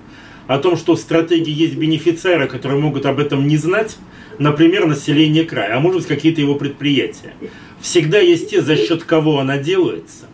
О 0.47 0.59
том, 0.59 0.75
что 0.75 0.95
в 0.95 0.99
стратегии 0.99 1.53
есть 1.53 1.75
бенефициары, 1.75 2.47
которые 2.47 2.79
могут 2.79 3.05
об 3.05 3.19
этом 3.19 3.47
не 3.47 3.57
знать, 3.57 3.97
например, 4.39 4.87
население 4.87 5.45
края, 5.45 5.77
а 5.77 5.79
может 5.79 5.99
быть 5.99 6.07
какие-то 6.07 6.41
его 6.41 6.55
предприятия. 6.55 7.33
Всегда 7.81 8.19
есть 8.19 8.49
те, 8.49 8.61
за 8.61 8.75
счет 8.75 9.03
кого 9.03 9.39
она 9.39 9.57
делается. 9.57 10.27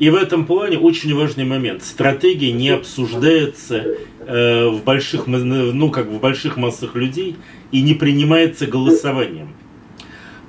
И 0.00 0.08
в 0.08 0.14
этом 0.14 0.46
плане 0.46 0.78
очень 0.78 1.14
важный 1.14 1.44
момент. 1.44 1.84
Стратегия 1.84 2.52
не 2.52 2.70
обсуждается 2.70 3.84
э, 4.26 4.66
в 4.66 4.82
больших, 4.82 5.26
ну, 5.26 5.90
как 5.90 6.06
в 6.06 6.18
больших 6.18 6.56
массах 6.56 6.94
людей 6.94 7.36
и 7.70 7.82
не 7.82 7.92
принимается 7.92 8.66
голосованием. 8.66 9.50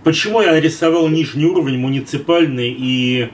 Почему 0.05 0.41
я 0.41 0.53
нарисовал 0.53 1.09
нижний 1.09 1.45
уровень 1.45 1.77
муниципальный 1.77 2.71
и, 2.71 3.27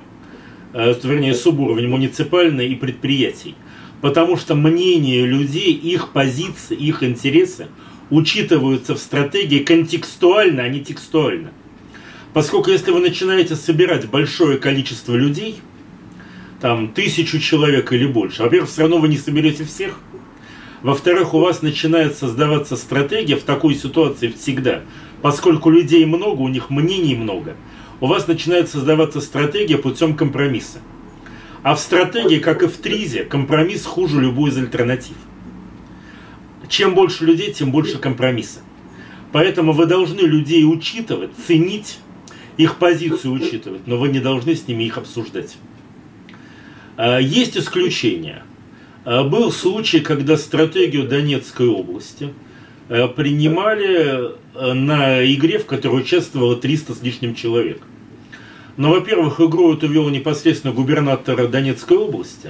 э, 0.73 0.95
вернее, 1.03 1.35
субуровень 1.35 1.88
муниципальный 1.88 2.68
и 2.68 2.73
предприятий? 2.73 3.53
Потому 4.02 4.38
что 4.38 4.56
мнение 4.56 5.23
людей, 5.23 5.72
их 5.72 6.14
позиции, 6.14 6.76
их 6.76 7.03
интересы 7.03 7.68
учитываются 8.10 8.95
в 8.95 8.98
стратегии 8.98 9.60
контекстуально, 9.60 10.64
а 10.64 10.68
не 10.68 10.80
текстуально. 10.80 11.52
Поскольку 12.34 12.72
если 12.72 12.89
вы 12.89 13.02
начинаете 13.02 13.56
собирать 13.56 14.10
большое 14.10 14.57
количество 14.57 15.14
людей, 15.14 15.57
там 16.59 16.89
тысячу 16.89 17.39
человек 17.39 17.91
или 17.91 18.05
больше, 18.05 18.43
во-первых, 18.43 18.69
все 18.69 18.81
равно 18.81 18.97
вы 18.97 19.07
не 19.07 19.17
соберете 19.17 19.63
всех, 19.63 19.99
во-вторых, 20.81 21.34
у 21.34 21.39
вас 21.39 21.61
начинает 21.61 22.15
создаваться 22.17 22.75
стратегия 22.75 23.35
в 23.35 23.43
такой 23.43 23.75
ситуации 23.75 24.27
всегда, 24.27 24.81
поскольку 25.21 25.69
людей 25.69 26.05
много, 26.05 26.41
у 26.41 26.47
них 26.47 26.69
мнений 26.69 27.15
много, 27.15 27.55
у 27.99 28.07
вас 28.07 28.27
начинает 28.27 28.69
создаваться 28.69 29.21
стратегия 29.21 29.77
путем 29.77 30.15
компромисса. 30.15 30.79
А 31.63 31.75
в 31.75 31.79
стратегии, 31.79 32.38
как 32.38 32.61
и 32.61 32.67
в 32.67 32.77
тризе, 32.77 33.23
компромисс 33.23 33.85
хуже 33.85 34.21
любой 34.21 34.51
из 34.51 34.57
альтернатив. 34.57 35.15
Чем 36.69 36.93
больше 36.93 37.25
людей, 37.25 37.51
тем 37.51 37.71
больше 37.71 37.97
компромисса. 37.97 38.59
Поэтому 39.31 39.73
вы 39.73 39.85
должны 39.85 40.21
людей 40.21 40.63
учитывать, 40.63 41.31
ценить, 41.47 41.99
их 42.57 42.77
позицию 42.77 43.34
учитывать, 43.34 43.88
но 43.88 43.97
вы 43.97 44.09
не 44.09 44.19
должны 44.19 44.55
с 44.55 44.67
ними 44.67 44.84
их 44.84 44.97
обсуждать. 44.97 45.57
А, 46.98 47.19
есть 47.19 47.56
исключения. 47.56 48.44
А, 49.06 49.24
был 49.24 49.52
случай, 49.52 49.99
когда 49.99 50.36
стратегию 50.36 51.07
Донецкой 51.07 51.68
области 51.68 52.34
а, 52.90 53.07
принимали 53.07 54.32
на 54.56 55.24
игре, 55.32 55.60
в 55.60 55.68
которой 55.68 56.02
участвовало 56.02 56.56
300 56.56 56.95
с 56.95 57.02
лишним 57.03 57.36
человек. 57.36 57.82
Но, 58.76 58.90
во-первых, 58.90 59.40
игру 59.40 59.74
эту 59.74 59.88
вел 59.88 60.10
непосредственно 60.10 60.74
губернатор 60.74 61.48
Донецкой 61.48 61.98
области. 61.98 62.49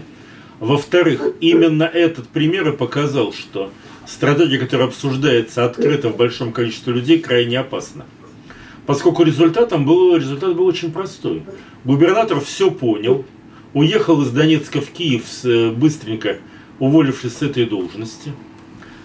Во-вторых, 0.61 1.22
именно 1.41 1.84
этот 1.84 2.30
пример 2.30 2.69
и 2.69 2.76
показал, 2.76 3.34
что 3.34 3.72
стратегия, 4.06 4.57
которая 4.57 4.88
обсуждается 4.88 5.65
открыто 5.65 6.10
в 6.10 6.18
большом 6.18 6.53
количестве 6.53 6.94
людей, 6.94 7.19
крайне 7.19 7.60
опасна. 7.60 8.06
Поскольку 8.86 9.24
результатом 9.24 9.86
был, 9.86 10.15
результат 10.15 10.56
был 10.56 10.65
очень 10.65 10.94
простой. 10.94 11.44
Губернатор 11.84 12.40
все 12.40 12.72
понял, 12.72 13.26
уехал 13.77 14.23
из 14.23 14.31
Донецка 14.31 14.81
в 14.81 14.89
Киев 14.89 15.23
э, 15.43 15.69
быстренько, 15.69 16.37
уволившись 16.79 17.37
с 17.37 17.41
этой 17.43 17.65
должности. 17.65 18.31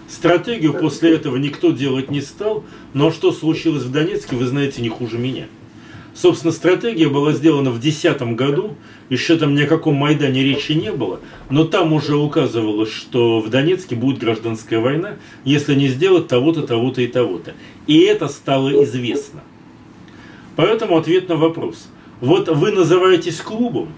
Стратегию 0.09 0.73
после 0.73 1.13
этого 1.13 1.37
никто 1.37 1.71
делать 1.71 2.09
не 2.09 2.21
стал, 2.21 2.63
но 2.93 3.11
что 3.11 3.31
случилось 3.31 3.83
в 3.83 3.91
Донецке, 3.91 4.35
вы 4.35 4.45
знаете 4.45 4.81
не 4.81 4.89
хуже 4.89 5.19
меня. 5.19 5.45
Собственно, 6.15 6.51
стратегия 6.51 7.07
была 7.07 7.33
сделана 7.33 7.69
в 7.69 7.79
2010 7.79 8.35
году, 8.35 8.75
еще 9.09 9.37
там 9.37 9.53
ни 9.53 9.61
о 9.61 9.67
каком 9.67 9.95
Майдане 9.95 10.43
речи 10.43 10.71
не 10.71 10.91
было, 10.91 11.19
но 11.51 11.65
там 11.65 11.93
уже 11.93 12.15
указывалось, 12.15 12.91
что 12.91 13.41
в 13.41 13.49
Донецке 13.51 13.95
будет 13.95 14.19
гражданская 14.19 14.79
война, 14.79 15.17
если 15.43 15.75
не 15.75 15.87
сделать 15.87 16.27
того-то, 16.27 16.63
того-то 16.63 17.01
и 17.01 17.07
того-то. 17.07 17.53
И 17.85 17.99
это 17.99 18.27
стало 18.27 18.83
известно. 18.83 19.41
Поэтому 20.55 20.97
ответ 20.97 21.29
на 21.29 21.35
вопрос. 21.35 21.89
Вот 22.21 22.47
вы 22.47 22.71
называетесь 22.71 23.37
клубом, 23.37 23.89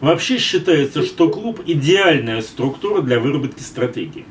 вообще 0.00 0.38
считается, 0.38 1.02
что 1.02 1.28
клуб 1.28 1.60
идеальная 1.66 2.42
структура 2.42 3.02
для 3.02 3.20
выработки 3.20 3.62
стратегии. 3.62 4.24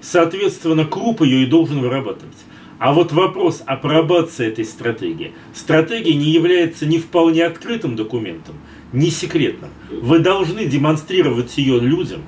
Соответственно, 0.00 0.84
клуб 0.84 1.22
ее 1.22 1.44
и 1.44 1.46
должен 1.46 1.80
вырабатывать. 1.80 2.36
А 2.78 2.92
вот 2.92 3.12
вопрос 3.12 3.62
апробации 3.64 4.48
этой 4.48 4.64
стратегии. 4.64 5.32
Стратегия 5.54 6.14
не 6.14 6.30
является 6.30 6.86
не 6.86 6.98
вполне 6.98 7.44
открытым 7.44 7.96
документом, 7.96 8.56
не 8.92 9.10
секретным. 9.10 9.70
Вы 9.90 10.18
должны 10.18 10.66
демонстрировать 10.66 11.56
ее 11.56 11.78
людям, 11.80 12.22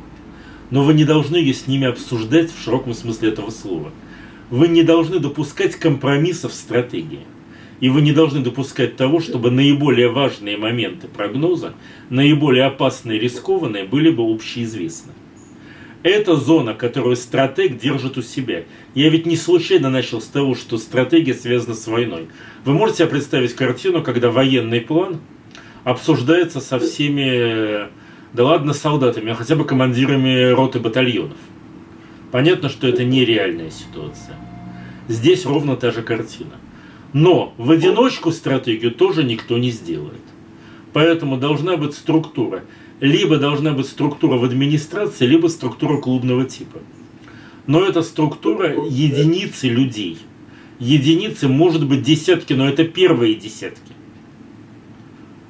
но 0.70 0.82
вы 0.82 0.94
не 0.94 1.04
должны 1.04 1.36
ее 1.36 1.52
с 1.52 1.66
ними 1.66 1.86
обсуждать 1.86 2.50
в 2.50 2.62
широком 2.62 2.94
смысле 2.94 3.30
этого 3.30 3.50
слова. 3.50 3.92
Вы 4.48 4.68
не 4.68 4.82
должны 4.82 5.18
допускать 5.18 5.76
компромиссов 5.76 6.52
в 6.52 6.54
стратегии. 6.54 7.26
И 7.80 7.88
вы 7.88 8.00
не 8.00 8.12
должны 8.12 8.40
допускать 8.40 8.96
того, 8.96 9.20
чтобы 9.20 9.50
наиболее 9.50 10.08
важные 10.08 10.56
моменты 10.56 11.08
прогноза, 11.08 11.74
наиболее 12.08 12.64
опасные 12.64 13.18
и 13.18 13.20
рискованные 13.20 13.84
были 13.84 14.10
бы 14.10 14.22
общеизвестны. 14.22 15.12
Это 16.02 16.36
зона, 16.36 16.72
которую 16.72 17.16
стратег 17.16 17.78
держит 17.78 18.16
у 18.16 18.22
себя. 18.22 18.62
Я 18.94 19.08
ведь 19.08 19.26
не 19.26 19.36
случайно 19.36 19.90
начал 19.90 20.20
с 20.20 20.26
того, 20.26 20.54
что 20.54 20.78
стратегия 20.78 21.34
связана 21.34 21.74
с 21.74 21.86
войной. 21.86 22.28
Вы 22.64 22.74
можете 22.74 22.98
себе 22.98 23.08
представить 23.08 23.54
картину, 23.54 24.02
когда 24.02 24.30
военный 24.30 24.80
план 24.80 25.18
обсуждается 25.84 26.60
со 26.60 26.78
всеми, 26.78 27.88
да 28.32 28.44
ладно, 28.44 28.72
солдатами, 28.72 29.32
а 29.32 29.34
хотя 29.34 29.56
бы 29.56 29.64
командирами 29.64 30.50
роты 30.52 30.78
батальонов. 30.78 31.38
Понятно, 32.30 32.68
что 32.68 32.86
это 32.86 33.04
нереальная 33.04 33.70
ситуация. 33.70 34.36
Здесь 35.08 35.44
ровно 35.44 35.76
та 35.76 35.90
же 35.90 36.02
картина. 36.02 36.52
Но 37.16 37.54
в 37.56 37.70
одиночку 37.70 38.30
стратегию 38.30 38.92
тоже 38.92 39.24
никто 39.24 39.56
не 39.56 39.70
сделает. 39.70 40.20
Поэтому 40.92 41.38
должна 41.38 41.78
быть 41.78 41.94
структура 41.94 42.62
либо 43.00 43.38
должна 43.38 43.72
быть 43.72 43.86
структура 43.86 44.36
в 44.36 44.44
администрации, 44.44 45.24
либо 45.24 45.46
структура 45.46 45.96
клубного 45.96 46.44
типа. 46.44 46.80
Но 47.66 47.82
это 47.82 48.02
структура 48.02 48.74
единицы 48.86 49.68
людей. 49.68 50.18
Единицы 50.78 51.48
может 51.48 51.88
быть 51.88 52.02
десятки, 52.02 52.52
но 52.52 52.68
это 52.68 52.84
первые 52.84 53.34
десятки. 53.34 53.94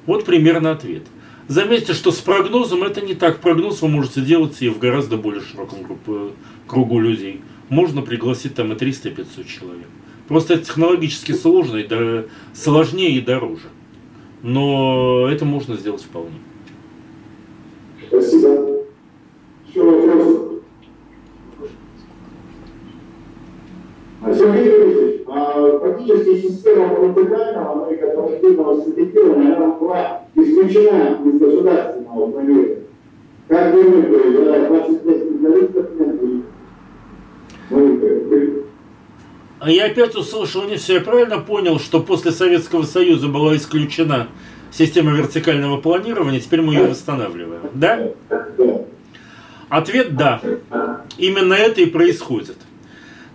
Вот 0.05 0.23
примерно 0.23 0.71
ответ. 0.71 1.03
Заметьте, 1.49 1.91
что 1.91 2.13
с 2.13 2.19
прогнозом 2.19 2.83
это 2.83 3.01
не 3.01 3.13
так. 3.13 3.41
Прогноз 3.41 3.81
вы 3.81 3.89
можете 3.89 4.21
делать 4.21 4.61
и 4.61 4.69
в 4.69 4.79
гораздо 4.79 5.17
более 5.17 5.41
широком 5.41 5.83
группе, 5.83 6.33
кругу 6.65 7.01
людей. 7.01 7.41
Можно 7.67 8.03
пригласить 8.03 8.55
там 8.55 8.71
и 8.71 8.77
300, 8.77 9.09
и 9.09 9.11
500 9.11 9.47
человек. 9.47 9.87
Просто 10.27 10.55
это 10.55 10.65
технологически 10.65 11.31
сложно, 11.31 11.77
и 11.77 12.27
сложнее 12.53 13.11
и 13.11 13.21
дороже. 13.21 13.69
Но 14.43 15.27
это 15.31 15.45
можно 15.45 15.75
сделать 15.75 16.03
вполне. 16.03 16.39
Спасибо. 18.07 18.83
Еще 19.67 19.83
вопрос? 19.83 20.43
Сергей 24.35 24.65
Юрьевич, 24.65 25.21
а 25.27 25.79
фактически 25.79 26.41
система 26.41 26.87
муниципального, 26.87 27.75
ну 27.75 27.93
и 27.93 27.97
корпоративного 27.97 28.83
субъективного, 28.83 29.55
она 29.55 29.67
была 29.75 30.21
исключена 30.35 31.19
из 31.25 31.39
государственного 31.39 32.31
планирования. 32.31 32.77
Как 33.47 33.73
вы 33.73 33.83
думаете, 33.83 34.43
за 34.43 34.67
20 34.67 35.05
лет 35.05 35.23
специалистов 35.23 35.85
нет? 35.99 36.17
А 39.59 39.71
я 39.71 39.85
опять 39.85 40.15
услышал 40.15 40.63
не 40.63 40.77
все. 40.77 40.95
Я 40.95 41.01
правильно 41.01 41.39
понял, 41.39 41.79
что 41.79 42.01
после 42.01 42.31
Советского 42.31 42.83
Союза 42.83 43.27
была 43.27 43.55
исключена 43.55 44.27
система 44.71 45.11
вертикального 45.11 45.77
планирования, 45.77 46.39
теперь 46.39 46.61
мы 46.61 46.73
ее 46.73 46.87
восстанавливаем. 46.87 47.61
Да? 47.73 48.11
Ответ 49.69 50.15
да. 50.15 50.41
Именно 51.17 51.53
это 51.53 51.81
и 51.81 51.85
происходит. 51.87 52.57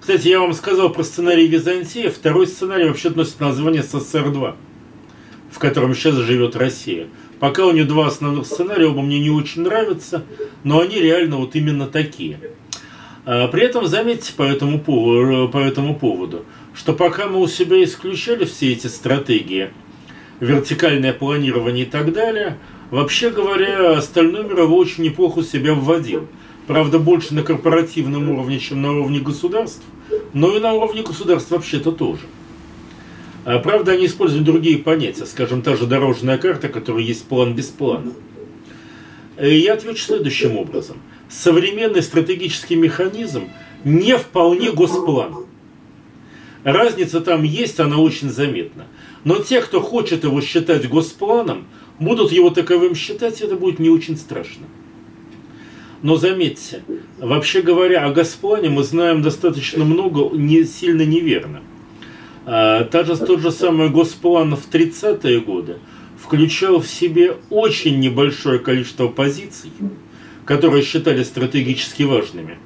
Кстати, 0.01 0.29
я 0.29 0.41
вам 0.41 0.53
сказал 0.53 0.91
про 0.91 1.03
сценарий 1.05 1.47
Византии. 1.47 2.09
Второй 2.09 2.47
сценарий 2.47 2.87
вообще 2.87 3.11
носит 3.11 3.41
название 3.41 3.83
СССР-2, 3.83 4.55
в 5.51 5.59
котором 5.59 5.95
сейчас 5.95 6.15
живет 6.17 6.57
Россия. 6.57 7.07
Пока 7.39 7.67
у 7.67 7.73
нее 7.73 7.85
два 7.85 8.07
основных 8.07 8.47
сценария, 8.47 8.87
оба 8.87 9.03
мне 9.03 9.21
не 9.21 9.31
очень 9.31 9.63
нравятся, 9.63 10.25
но 10.65 10.81
они 10.81 11.01
реально 11.01 11.37
вот 11.37 11.55
именно 11.57 11.87
такие. 11.87 12.39
А, 13.25 13.49
при 13.49 13.63
этом 13.63 13.87
заметьте 13.87 14.33
по 14.33 14.43
этому, 14.43 14.81
поводу, 14.81 15.49
по 15.49 15.59
этому 15.59 15.95
поводу, 15.95 16.45
что 16.75 16.93
пока 16.93 17.29
мы 17.29 17.41
у 17.41 17.47
себя 17.47 17.83
исключали 17.85 18.45
все 18.45 18.73
эти 18.73 18.87
стратегии– 18.87 19.71
вертикальное 20.43 21.13
планирование 21.13 21.87
и 21.87 21.89
так 21.89 22.13
далее, 22.13 22.59
вообще 22.91 23.31
говоря, 23.31 23.97
остальной 23.97 24.43
мировой 24.43 24.81
очень 24.81 25.05
неплохо 25.05 25.45
себя 25.45 25.73
вводил. 25.73 26.27
Правда, 26.67 26.99
больше 26.99 27.33
на 27.35 27.43
корпоративном 27.45 28.29
уровне, 28.29 28.59
чем 28.59 28.83
на 28.83 28.93
уровне 28.93 29.21
государств, 29.21 29.83
но 30.33 30.57
и 30.57 30.61
на 30.61 30.73
уровне 30.73 31.03
государств 31.03 31.51
вообще-то 31.53 31.93
тоже. 31.93 32.23
А, 33.45 33.61
правда, 33.61 33.93
они 33.93 34.07
используют 34.07 34.45
другие 34.45 34.79
понятия, 34.79 35.27
скажем, 35.27 35.63
та 35.63 35.77
же 35.77 35.87
дорожная 35.87 36.39
карта, 36.39 36.69
которая 36.69 37.05
есть 37.05 37.25
план 37.27 37.55
без 37.55 37.67
плана. 37.67 38.13
И 39.39 39.45
э, 39.45 39.59
я 39.59 39.75
отвечу 39.75 40.03
следующим 40.03 40.57
образом. 40.57 40.97
Современный 41.33 42.03
стратегический 42.03 42.77
механизм 42.77 43.49
не 43.85 44.19
вполне 44.19 44.71
госплан. 44.71 45.47
Разница 46.63 47.23
там 47.23 47.43
есть, 47.43 47.81
она 47.81 47.97
очень 47.97 48.29
заметна. 48.29 48.87
Но 49.25 49.39
те, 49.39 49.63
кто 49.63 49.81
хочет 49.81 50.25
его 50.25 50.43
считать 50.43 50.87
госпланом, 50.91 51.65
будут 51.99 52.33
его 52.33 52.51
таковым 52.51 52.95
считать, 52.95 53.41
и 53.41 53.45
это 53.45 53.57
будет 53.57 53.79
не 53.79 53.89
очень 53.89 54.19
страшно. 54.19 54.67
Но 56.03 56.17
заметьте, 56.17 56.83
вообще 57.19 57.63
говоря, 57.63 58.05
о 58.05 58.13
госплане 58.13 58.69
мы 58.69 58.85
знаем 58.85 59.23
достаточно 59.23 59.85
много, 59.85 60.37
не 60.37 60.65
сильно 60.65 61.03
неверно. 61.03 61.63
А, 62.45 62.87
же, 62.93 63.17
тот 63.17 63.41
же 63.41 63.51
самый 63.51 63.89
госплан 63.89 64.55
в 64.55 64.69
30-е 64.69 65.41
годы 65.41 65.79
включал 66.23 66.81
в 66.81 66.87
себе 66.87 67.37
очень 67.49 68.01
небольшое 68.01 68.59
количество 68.59 69.09
позиций, 69.09 69.71
которые 70.45 70.83
считали 70.83 71.23
стратегически 71.23 72.03
важными 72.03 72.59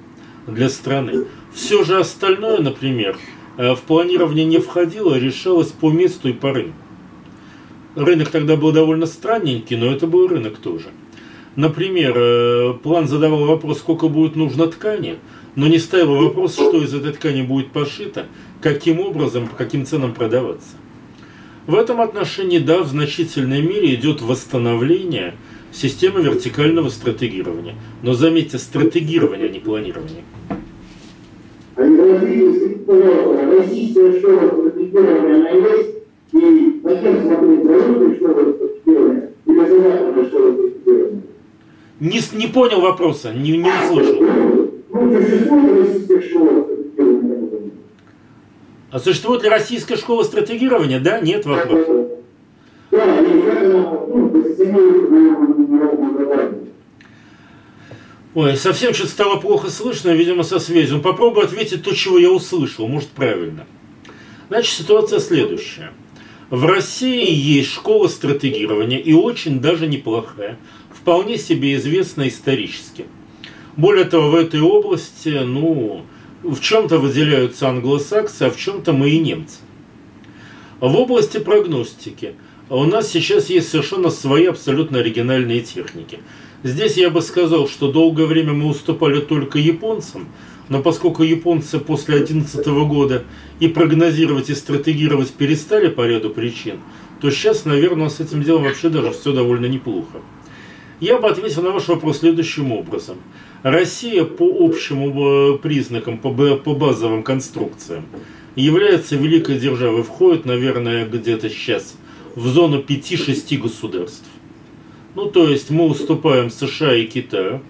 для 0.47 0.69
страны. 0.69 1.25
Все 1.55 1.85
же 1.85 1.99
остальное, 1.99 2.59
например, 2.59 3.19
э, 3.57 3.75
в 3.75 3.81
планирование 3.83 4.45
не 4.45 4.59
входило, 4.59 5.19
решалось 5.19 5.69
по 5.69 5.91
месту 5.91 6.29
и 6.29 6.33
по 6.33 6.53
рынку. 6.53 6.77
Рынок 7.95 8.29
тогда 8.29 8.57
был 8.57 8.73
довольно 8.73 9.07
странненький, 9.07 9.77
но 9.77 9.87
это 9.87 10.07
был 10.07 10.29
рынок 10.29 10.59
тоже. 10.59 10.89
Например, 11.57 12.13
э, 12.15 12.75
план 12.83 13.09
задавал 13.09 13.47
вопрос, 13.47 13.79
сколько 13.79 14.09
будет 14.09 14.37
нужно 14.37 14.67
ткани, 14.67 15.17
но 15.55 15.67
не 15.67 15.79
ставил 15.79 16.17
вопрос, 16.17 16.55
что 16.55 16.83
из 16.83 16.93
этой 16.93 17.13
ткани 17.13 17.41
будет 17.41 17.73
пошито, 17.73 18.27
каким 18.61 19.01
образом, 19.01 19.49
по 19.49 19.57
каким 19.57 19.87
ценам 19.87 20.13
продаваться. 20.13 20.77
В 21.67 21.75
этом 21.75 22.01
отношении, 22.01 22.59
да, 22.59 22.83
в 22.83 22.89
значительной 22.89 23.63
мере 23.63 23.95
идет 23.95 24.21
восстановление 24.21 25.35
системы 25.73 26.23
вертикального 26.23 26.89
стратегирования. 26.89 27.75
Но 28.03 28.15
заметьте, 28.15 28.59
стратегирование, 28.59 29.49
а 29.49 29.53
не 29.53 29.59
планирование. 29.59 30.25
Не, 41.99 42.21
не 42.39 42.47
понял 42.47 42.81
вопроса, 42.81 43.33
не, 43.33 43.57
не 43.57 43.71
услышал. 43.71 44.23
А 48.91 48.99
существует 48.99 49.43
ли 49.43 49.49
российская 49.49 49.97
школа 49.97 50.23
стратегирования? 50.23 51.01
Да, 51.01 51.21
нет 51.21 51.45
вопроса. 51.45 52.16
Ой, 58.35 58.57
совсем 58.57 58.93
что-то 58.93 59.11
стало 59.11 59.37
плохо 59.37 59.71
слышно, 59.71 60.11
видимо, 60.11 60.43
со 60.43 60.59
связью. 60.59 61.01
Попробую 61.01 61.47
ответить 61.47 61.83
то, 61.83 61.95
чего 61.95 62.19
я 62.19 62.31
услышал, 62.31 62.87
может, 62.87 63.09
правильно. 63.09 63.67
Значит, 64.49 64.73
ситуация 64.73 65.21
следующая. 65.21 65.93
В 66.51 66.65
России 66.67 67.33
есть 67.33 67.73
школа 67.73 68.09
стратегирования, 68.09 69.01
и 69.01 69.13
очень 69.15 69.61
даже 69.61 69.87
неплохая, 69.89 70.59
вполне 70.93 71.39
себе 71.39 71.75
известна 71.77 72.29
исторически. 72.29 73.07
Более 73.77 74.05
того, 74.05 74.31
в 74.31 74.37
этой 74.37 74.61
области, 74.61 75.31
ну, 75.31 76.05
в 76.43 76.61
чем-то 76.61 76.99
выделяются 76.99 77.69
англосаксы, 77.69 78.45
а 78.45 78.51
в 78.51 78.57
чем-то 78.57 78.93
мы 78.93 79.11
и 79.11 79.19
немцы. 79.19 79.59
В 80.81 80.95
области 80.95 81.39
прогностики 81.39 82.35
у 82.69 82.85
нас 82.85 83.11
сейчас 83.11 83.49
есть 83.49 83.69
совершенно 83.69 84.11
свои 84.11 84.47
абсолютно 84.47 84.99
оригинальные 84.99 85.61
техники. 85.61 86.19
Здесь 86.65 86.97
я 86.97 87.11
бы 87.11 87.23
сказал, 87.23 87.69
что 87.69 87.93
долгое 87.93 88.27
время 88.27 88.53
мы 88.53 88.67
уступали 88.67 89.21
только 89.21 89.59
японцам, 89.59 90.27
но 90.69 90.83
поскольку 90.83 91.23
японцы 91.23 91.79
после 91.79 92.19
2011 92.19 92.67
года 92.89 93.23
и 93.61 93.69
прогнозировать, 93.69 94.51
и 94.51 94.55
стратегировать 94.55 95.31
перестали 95.31 95.89
по 95.89 96.07
ряду 96.07 96.31
причин, 96.31 96.81
то 97.21 97.31
сейчас, 97.31 97.65
наверное, 97.67 98.09
с 98.09 98.19
этим 98.19 98.43
делом 98.43 98.65
вообще 98.65 98.89
даже 98.89 99.13
все 99.13 99.33
довольно 99.33 99.67
неплохо. 99.67 100.19
Я 100.99 101.19
бы 101.19 101.29
ответил 101.29 101.63
на 101.63 101.71
ваш 101.71 101.87
вопрос 101.89 102.19
следующим 102.19 102.73
образом. 102.73 103.19
Россия 103.63 104.25
по 104.25 104.45
общим 104.45 105.55
э, 105.55 105.59
признакам, 105.59 106.19
по 106.19 106.31
базовым 106.31 107.23
конструкциям 107.23 108.07
является 108.57 109.15
великой 109.17 109.59
державой, 109.59 110.03
входит, 110.03 110.47
наверное, 110.47 111.07
где-то 111.07 111.51
сейчас 111.51 111.97
в 112.37 112.47
зону 112.47 112.81
5-6 112.81 113.59
государств. 113.59 114.29
Ну, 115.17 115.27
то 115.27 115.49
есть 115.49 115.71
мы 115.71 115.87
уступаем 115.87 116.51
США 116.51 116.95
и 116.95 117.07
Китаю 117.07 117.63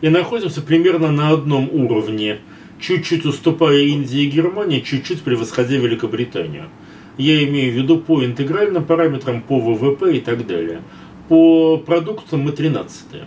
и 0.00 0.08
находимся 0.08 0.62
примерно 0.62 1.12
на 1.12 1.30
одном 1.30 1.68
уровне, 1.70 2.38
чуть-чуть 2.80 3.26
уступая 3.26 3.80
Индии 3.80 4.22
и 4.22 4.30
Германии, 4.30 4.80
чуть-чуть 4.80 5.20
превосходя 5.20 5.76
Великобританию. 5.76 6.70
Я 7.18 7.44
имею 7.44 7.72
в 7.72 7.76
виду 7.76 7.98
по 7.98 8.24
интегральным 8.24 8.84
параметрам, 8.84 9.42
по 9.42 9.60
ВВП 9.60 10.16
и 10.16 10.20
так 10.20 10.46
далее. 10.46 10.80
По 11.28 11.76
продуктам 11.76 12.40
мы 12.40 12.52
13 12.52 13.12
-е 13.12 13.24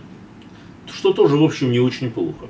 что 0.92 1.12
тоже, 1.12 1.36
в 1.36 1.44
общем, 1.44 1.70
не 1.70 1.80
очень 1.80 2.10
плохо. 2.10 2.46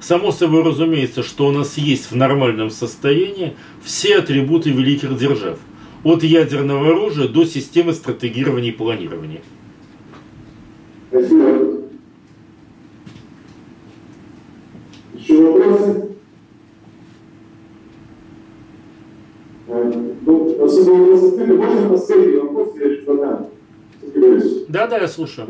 Само 0.00 0.32
собой 0.32 0.62
разумеется, 0.62 1.22
что 1.22 1.46
у 1.46 1.52
нас 1.52 1.78
есть 1.78 2.10
в 2.10 2.16
нормальном 2.16 2.70
состоянии 2.70 3.54
все 3.82 4.18
атрибуты 4.18 4.70
великих 4.70 5.16
держав. 5.16 5.58
От 6.04 6.24
ядерного 6.24 6.88
оружия 6.88 7.28
до 7.28 7.44
системы 7.44 7.92
стратегирования 7.92 8.70
и 8.70 8.72
планирования. 8.72 9.40
Спасибо. 11.10 11.82
Еще 15.14 15.40
вопросы? 15.40 16.08
Ну, 19.68 20.64
особо 20.64 20.90
вопросы 20.90 21.46
можно 21.46 21.88
последний 21.88 22.36
вопрос 22.38 22.74
я 22.76 23.04
задам? 23.06 23.48
Да, 24.68 24.86
да, 24.88 24.98
я 24.98 25.08
слушаю. 25.08 25.46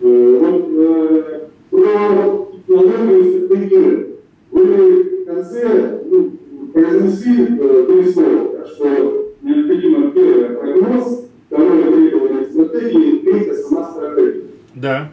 Э, 0.00 0.38
вот, 0.38 0.68
э, 0.70 1.48
про 1.70 2.48
технологию 2.66 3.46
стратегии. 3.46 4.06
Вы 4.50 5.02
в 5.02 5.24
конце 5.26 6.00
ну, 6.04 6.32
произнесли 6.72 7.58
э, 7.58 7.86
три 7.86 8.12
слова, 8.12 8.66
что 8.66 9.25
необходимо 9.46 10.10
первое 10.10 10.56
прогноз, 10.56 11.24
второе 11.46 11.92
требование 11.92 12.44
стратегии, 12.46 13.18
третье 13.18 13.54
сама 13.54 13.90
стратегия. 13.92 14.42
Да. 14.74 15.10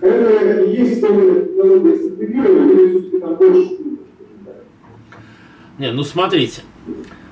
Это 0.00 0.64
и 0.64 0.76
есть 0.76 1.00
технология 1.00 1.96
стратегирования, 1.96 2.72
или 2.72 2.90
все-таки 2.90 3.18
там 3.18 3.34
больше? 3.36 3.70
Не, 5.78 5.92
ну 5.92 6.04
смотрите. 6.04 6.62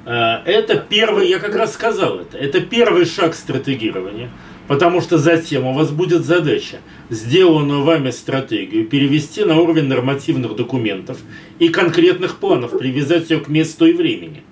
Э, 0.07 0.43
это 0.45 0.77
первый, 0.77 1.29
я 1.29 1.39
как 1.39 1.55
раз 1.55 1.75
сказал 1.75 2.21
это, 2.21 2.37
это 2.37 2.61
первый 2.61 3.05
шаг 3.05 3.35
стратегирования. 3.35 4.31
Потому 4.67 5.03
что 5.03 5.19
затем 5.19 5.67
у 5.67 5.75
вас 5.75 5.91
будет 5.91 6.25
задача 6.25 6.79
сделанную 7.11 7.83
вами 7.83 8.11
стратегию 8.11 8.87
перевести 8.87 9.45
на 9.45 9.61
уровень 9.61 9.85
нормативных 9.85 10.57
документов 10.57 11.19
и 11.59 11.69
конкретных 11.69 12.37
планов, 12.37 12.79
привязать 12.79 13.29
ее 13.29 13.41
к 13.41 13.49
месту 13.49 13.85
и 13.85 13.93
времени. 13.93 14.43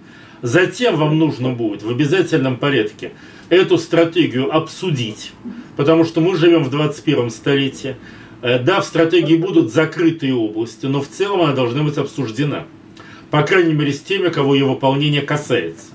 Затем 0.42 0.96
вам 0.96 1.18
нужно 1.18 1.50
будет 1.50 1.84
в 1.84 1.90
обязательном 1.90 2.56
порядке 2.56 3.12
эту 3.48 3.78
стратегию 3.78 4.54
обсудить, 4.54 5.32
потому 5.76 6.04
что 6.04 6.20
мы 6.20 6.36
живем 6.36 6.64
в 6.64 6.70
21 6.70 7.30
столетии. 7.30 7.94
Э, 8.42 8.58
да, 8.58 8.80
в 8.80 8.84
стратегии 8.84 9.36
будут 9.36 9.72
закрытые 9.72 10.34
области, 10.34 10.86
но 10.86 11.00
в 11.00 11.08
целом 11.08 11.42
она 11.42 11.52
должна 11.52 11.84
быть 11.84 11.96
обсуждена. 11.96 12.64
По 13.30 13.42
крайней 13.42 13.72
мере, 13.72 13.92
с 13.92 14.00
теми, 14.00 14.28
кого 14.28 14.54
ее 14.54 14.66
выполнение 14.66 15.22
касается. 15.22 15.92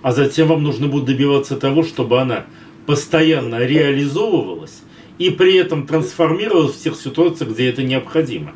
А 0.00 0.12
затем 0.12 0.48
вам 0.48 0.62
нужно 0.62 0.88
будет 0.88 1.04
добиваться 1.04 1.56
того, 1.56 1.84
чтобы 1.84 2.18
она 2.18 2.46
постоянно 2.86 3.64
реализовывалась 3.64 4.82
и 5.18 5.30
при 5.30 5.54
этом 5.56 5.86
трансформировалась 5.86 6.74
в 6.76 6.82
тех 6.82 6.96
ситуациях, 6.96 7.50
где 7.50 7.68
это 7.68 7.82
необходимо. 7.82 8.54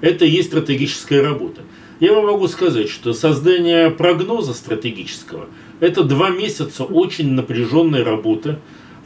Это 0.00 0.24
и 0.24 0.30
есть 0.30 0.48
стратегическая 0.48 1.22
работа. 1.22 1.62
Я 2.00 2.14
вам 2.14 2.26
могу 2.26 2.46
сказать, 2.46 2.88
что 2.88 3.12
создание 3.12 3.90
прогноза 3.90 4.54
стратегического– 4.54 5.46
это 5.80 6.04
два 6.04 6.30
месяца 6.30 6.84
очень 6.84 7.32
напряженной 7.32 8.04
работы, 8.04 8.58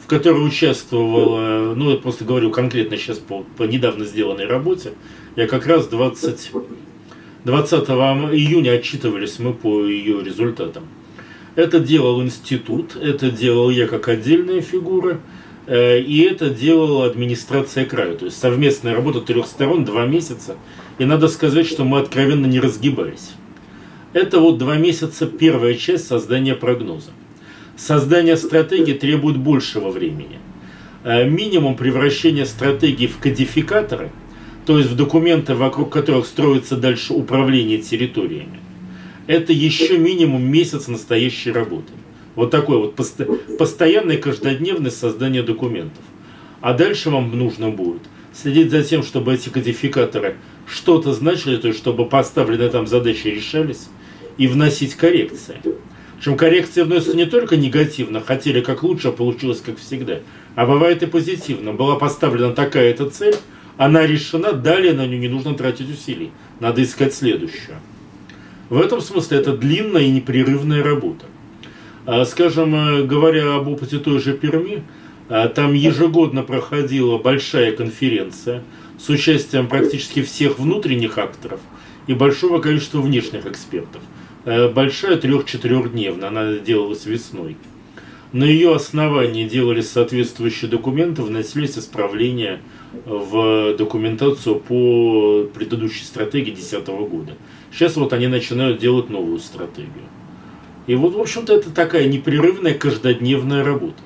в 0.03 0.07
которой 0.07 0.45
участвовала, 0.45 1.73
ну 1.75 1.89
я 1.91 1.97
просто 1.97 2.23
говорю 2.25 2.51
конкретно 2.51 2.97
сейчас 2.97 3.17
по, 3.17 3.45
по 3.57 3.63
недавно 3.63 4.05
сделанной 4.05 4.45
работе, 4.45 4.93
я 5.35 5.47
как 5.47 5.65
раз 5.65 5.87
20, 5.87 6.51
20 7.45 7.73
июня 7.73 8.71
отчитывались 8.71 9.39
мы 9.39 9.53
по 9.53 9.85
ее 9.85 10.23
результатам. 10.23 10.83
Это 11.55 11.79
делал 11.79 12.21
институт, 12.21 12.95
это 12.95 13.31
делал 13.31 13.69
я 13.69 13.87
как 13.87 14.07
отдельная 14.07 14.61
фигура, 14.61 15.19
э, 15.67 15.99
и 15.99 16.21
это 16.21 16.49
делала 16.49 17.05
администрация 17.05 17.85
края. 17.85 18.15
То 18.15 18.25
есть 18.25 18.37
совместная 18.39 18.95
работа 18.95 19.21
трех 19.21 19.45
сторон, 19.45 19.85
два 19.85 20.05
месяца. 20.05 20.57
И 20.99 21.05
надо 21.05 21.27
сказать, 21.27 21.67
что 21.67 21.83
мы 21.83 21.99
откровенно 21.99 22.45
не 22.45 22.59
разгибались. 22.59 23.31
Это 24.13 24.39
вот 24.39 24.59
два 24.59 24.77
месяца 24.77 25.25
первая 25.25 25.73
часть 25.73 26.07
создания 26.07 26.53
прогноза. 26.53 27.11
Создание 27.75 28.37
стратегии 28.37 28.93
требует 28.93 29.37
большего 29.37 29.89
времени. 29.89 30.39
Э, 31.03 31.27
минимум 31.27 31.75
превращения 31.75 32.45
стратегии 32.45 33.07
в 33.07 33.17
кодификаторы, 33.17 34.11
то 34.67 34.77
есть 34.77 34.91
в 34.91 34.95
документы, 34.95 35.55
вокруг 35.55 35.91
которых 35.91 36.27
строится 36.27 36.77
дальше 36.77 37.13
управление 37.13 37.79
территориями, 37.79 38.59
это 39.25 39.51
еще 39.51 39.97
минимум 39.97 40.43
месяц 40.43 40.87
настоящей 40.87 41.51
работы. 41.51 41.91
Вот 42.35 42.51
такое 42.51 42.77
вот 42.77 42.95
посто 42.95 43.25
постоянное 43.57 44.17
каждодневное 44.17 44.91
создание 44.91 45.43
документов. 45.43 46.03
А 46.61 46.73
дальше 46.73 47.09
вам 47.09 47.37
нужно 47.37 47.69
будет 47.69 48.03
следить 48.33 48.71
за 48.71 48.83
тем, 48.83 49.03
чтобы 49.03 49.33
эти 49.33 49.49
кодификаторы 49.49 50.37
что-то 50.67 51.13
значили, 51.13 51.57
то 51.57 51.67
есть 51.67 51.79
чтобы 51.79 52.05
поставленные 52.05 52.69
там 52.69 52.87
задачи 52.87 53.27
решались, 53.27 53.87
и 54.37 54.47
вносить 54.47 54.95
коррекции. 54.95 55.57
Причем 56.17 56.37
коррекции 56.37 56.81
вносятся 56.83 57.17
не 57.17 57.25
только 57.25 57.57
негативно, 57.57 58.21
хотели 58.21 58.61
как 58.61 58.83
лучше, 58.83 59.09
а 59.09 59.11
получилось 59.11 59.61
как 59.61 59.77
всегда, 59.77 60.19
а 60.55 60.65
бывает 60.65 61.03
и 61.03 61.05
позитивно. 61.05 61.73
Была 61.73 61.95
поставлена 61.95 62.53
такая-то 62.53 63.09
цель, 63.09 63.35
она 63.77 64.05
решена, 64.05 64.53
далее 64.53 64.93
на 64.93 65.05
нее 65.05 65.19
не 65.19 65.27
нужно 65.27 65.53
тратить 65.53 65.89
усилий, 65.89 66.31
надо 66.59 66.83
искать 66.83 67.13
следующую. 67.13 67.77
В 68.69 68.79
этом 68.79 69.01
смысле 69.01 69.39
это 69.39 69.55
длинная 69.55 70.03
и 70.03 70.11
непрерывная 70.11 70.83
работа. 70.83 71.25
А, 72.05 72.25
скажем, 72.25 72.73
э, 72.75 73.03
говоря 73.03 73.55
об 73.55 73.67
опыте 73.67 73.97
той 73.99 74.19
же 74.19 74.33
Перми, 74.33 74.83
а, 75.29 75.47
там 75.47 75.73
ежегодно 75.73 76.43
проходила 76.43 77.17
большая 77.17 77.71
конференция 77.75 78.63
с 79.03 79.09
участием 79.09 79.67
практически 79.67 80.21
всех 80.21 80.59
внутренних 80.59 81.17
акторов 81.17 81.59
и 82.07 82.13
большого 82.13 82.59
количества 82.59 83.01
внешних 83.01 83.45
экспертов. 83.45 84.01
Э, 84.45 84.69
большая 84.69 85.17
трех-четырехдневная, 85.17 86.29
она 86.29 86.53
делалась 86.53 87.05
весной. 87.05 87.57
На 88.31 88.45
ее 88.45 88.73
основании 88.73 89.47
делались 89.47 89.89
соответствующие 89.89 90.71
документы, 90.71 91.21
вносились 91.21 91.77
исправления 91.77 92.61
в 93.05 93.75
документацию 93.77 94.55
по 94.55 95.47
предыдущей 95.53 96.05
стратегии 96.05 96.51
2010 96.51 96.87
года. 96.87 97.33
Сейчас 97.71 97.95
вот 97.95 98.13
они 98.13 98.27
начинают 98.27 98.79
делать 98.79 99.09
новую 99.09 99.39
стратегию. 99.39 100.05
И 100.87 100.95
вот, 100.95 101.13
в 101.13 101.19
общем-то, 101.19 101.53
это 101.53 101.71
такая 101.71 102.07
непрерывная 102.07 102.73
каждодневная 102.73 103.63
работа. 103.63 104.01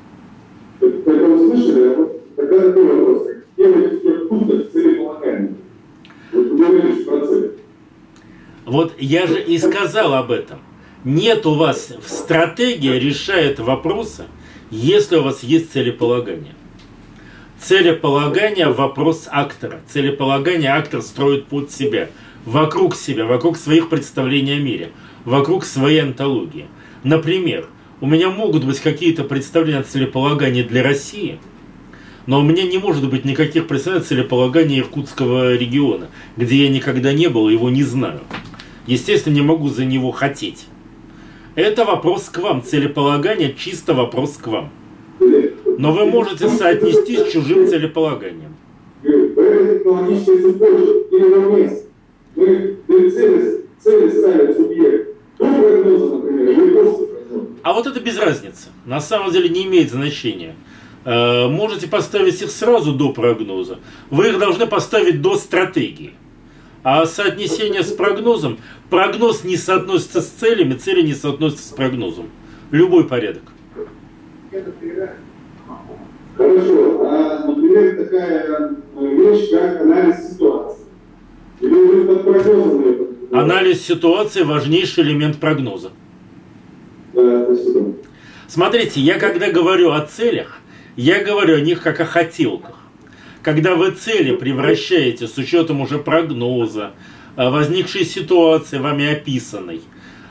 Поэтому 0.80 1.38
слышали, 1.38 1.95
вот 1.95 2.36
тогда 2.36 2.60
такой 2.60 2.84
вопрос. 2.84 3.28
Где 3.56 3.68
в 3.68 3.78
этих 3.78 4.30
пунктах 4.30 4.72
целеполагания? 4.72 5.56
Вот 6.32 6.48
вы 6.48 6.57
говорите 6.57 7.03
про 7.06 7.28
цель. 7.28 7.52
Вот 8.68 8.95
я 8.99 9.27
же 9.27 9.41
и 9.41 9.57
сказал 9.57 10.14
об 10.14 10.30
этом. 10.30 10.60
Нет 11.06 11.45
у 11.45 11.53
вас 11.53 11.94
в 12.06 12.10
стратегии 12.10 12.99
решает 12.99 13.60
вопросы, 13.60 14.26
если 14.69 15.15
у 15.15 15.23
вас 15.23 15.41
есть 15.41 15.72
целеполагание. 15.72 16.53
Целеполагание– 17.61 18.68
вопрос 18.73 19.30
актора. 19.31 19.80
Целеполагание 19.88 20.72
актор 20.72 21.02
строит 21.02 21.45
под 21.45 21.72
себя, 21.72 22.10
вокруг 22.45 22.95
себя, 22.95 23.26
вокруг 23.26 23.57
своих 23.57 23.88
представлений 23.88 24.53
о 24.53 24.60
мире– 24.60 24.91
вокруг 25.26 25.64
своей 25.64 26.02
антологии. 26.02 26.68
Например, 27.06 27.68
у 28.02 28.06
меня 28.06 28.30
могут 28.30 28.65
быть 28.65 28.81
какие-то 28.81 29.23
представления 29.23 29.80
о 29.80 29.84
целеполагании 29.84 30.64
для 30.64 30.84
России, 30.84 31.39
но 32.26 32.41
у 32.41 32.44
меня 32.44 32.64
не 32.64 32.80
может 32.80 33.10
быть 33.10 33.23
никаких 33.23 33.68
представлений 33.68 34.03
о 34.03 34.07
целеполагании 34.07 34.80
Иркутского 34.80 35.56
региона, 35.56 36.10
где 36.35 36.64
я 36.64 36.69
никогда 36.69 37.14
не 37.14 37.27
был 37.27 37.48
его 37.48 37.69
не 37.69 37.84
знаю. 37.84 38.19
Естественно, 38.88 39.35
не 39.35 39.41
могу 39.41 39.69
за 39.69 39.85
него 39.85 40.11
хотеть. 40.11 40.65
Это 41.55 41.85
вопрос 41.85 42.30
к 42.30 42.38
вам. 42.39 42.64
Целеполагание– 42.64 43.53
чисто 43.57 43.93
вопрос 43.93 44.38
к 44.38 44.47
вам. 44.47 44.72
Но 45.77 45.91
вы 45.91 46.05
можете 46.05 46.49
соотнести 46.49 47.18
с 47.18 47.31
чужим 47.31 47.68
целеполаганием. 47.68 48.55
А 57.64 57.73
вот 57.73 57.85
это 57.85 57.99
без 57.99 58.18
разницы. 58.18 58.69
На 58.85 59.01
самом 59.01 59.31
деле 59.31 59.49
не 59.49 59.65
имеет 59.65 59.91
значения. 59.91 60.55
Э, 61.03 61.47
можете 61.47 61.88
поставить 61.88 62.41
их 62.41 62.49
сразу 62.49 62.93
до 62.93 63.11
прогноза. 63.11 63.80
Вы 64.09 64.30
их 64.30 64.39
должны 64.39 64.68
поставить 64.68 65.22
до 65.22 65.35
стратегии. 65.35 66.14
А 66.89 67.05
соотнесение 67.05 67.84
с 67.84 67.91
прогнозом, 67.91 68.59
прогноз 68.89 69.43
не 69.43 69.57
соотносится 69.57 70.22
с 70.22 70.27
целями, 70.27 70.73
цели 70.76 71.01
не 71.01 71.14
соотносятся 71.14 71.68
с 71.68 71.72
прогнозом. 71.72 72.30
Любой 72.72 73.03
порядок. 73.03 73.43
Хорошо. 76.38 77.01
А, 77.09 77.45
например, 77.45 78.05
такая 78.05 78.77
вещь, 79.01 79.49
как 79.49 79.81
анализ 79.81 80.31
ситуации. 80.31 80.85
Или 81.59 81.73
вы 81.73 82.05
под 82.05 82.23
прогнозом 82.23 83.07
Анализ 83.34 83.81
ситуации– 83.81 84.43
важнейший 84.43 85.03
элемент 85.03 85.41
прогноза. 85.41 85.91
Смотрите, 88.47 89.01
я 89.01 89.19
когда 89.19 89.51
говорю 89.51 89.91
о 89.91 89.99
целях, 90.05 90.61
я 90.95 91.22
говорю 91.22 91.57
о 91.57 91.59
них 91.59 91.81
как 91.81 91.99
о 91.99 92.05
хотелках. 92.05 92.77
Когда 93.43 93.76
вы 93.76 93.91
цели 93.91 94.35
превращаете 94.35 95.27
с 95.27 95.38
учетом 95.38 95.81
уже 95.81 95.99
прогноза, 95.99 96.91
э, 97.35 97.49
возникшей 97.49 98.05
ситуации, 98.05 98.77
вами 98.77 99.11
описанной, 99.11 99.81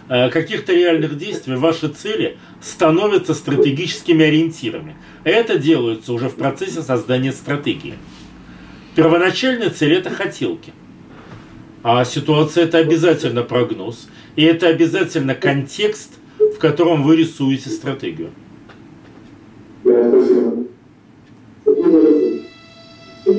э, 0.08 0.30
каких-то 0.30 0.72
реальных 0.72 1.16
действий, 1.16 1.56
ваши 1.56 1.88
цели 1.88 2.36
становятся 2.60 3.34
стратегическими 3.34 4.24
ориентирами. 4.24 4.96
Это 5.24 5.58
делается 5.58 6.12
уже 6.12 6.28
в 6.28 6.36
процессе 6.36 6.82
создания 6.82 7.32
стратегии. 7.32 7.94
Первоначальная 8.94 9.70
цель– 9.70 9.92
это 9.94 10.10
хотелки– 10.10 10.72
а 11.88 12.04
ситуация 12.04 12.64
это 12.64 12.78
обязательно 12.78 13.44
прогноз. 13.44 14.08
И 14.34 14.42
это 14.42 14.66
обязательно 14.66 15.36
контекст, 15.36 16.14
в 16.36 16.58
котором 16.58 17.04
вы 17.04 17.14
рисуете 17.14 17.70
стратегию. 17.70 18.30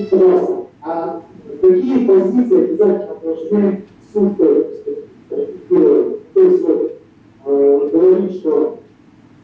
Пожалуйста, 0.10 0.68
а 0.82 1.22
какие 1.62 2.06
позиции 2.06 2.64
обязательно 2.64 3.16
должны 3.22 3.84
присутствовать 4.14 4.86
То 5.30 6.42
есть 6.42 6.62
вот, 6.64 7.02
э, 7.46 7.90
говорить, 7.92 8.40
что 8.40 8.80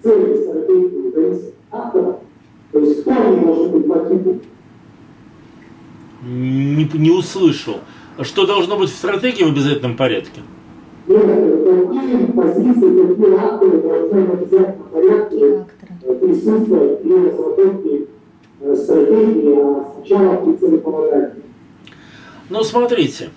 цели 0.01 0.43
стратегии 0.43 1.11
зависят 1.11 1.53
от 1.71 1.79
автора, 1.85 2.19
то 2.71 2.79
есть 2.79 3.01
кто 3.01 3.11
они 3.11 3.37
может 3.37 3.71
быть 3.71 3.87
по 3.87 3.99
Не, 6.25 6.89
не 6.93 7.11
услышал. 7.11 7.75
Что 8.21 8.45
должно 8.45 8.77
быть 8.77 8.89
в 8.89 8.95
стратегии 8.95 9.43
в 9.43 9.51
обязательном 9.51 9.97
порядке? 9.97 10.41
Какие 11.07 12.25
позиции, 12.27 13.07
какие 13.07 13.35
акторы 13.35 13.81
должны 13.81 14.21
в 14.21 14.33
обязательном 14.33 14.87
порядке 14.91 15.65
присутствовать 16.01 17.01
при 17.01 17.13
разработке 17.13 18.07
стратегии, 18.75 19.59
а 19.59 19.93
сначала 19.95 20.35
при 20.37 20.57
целеполагании? 20.57 21.43
Ну, 22.49 22.63
смотрите. 22.63 23.29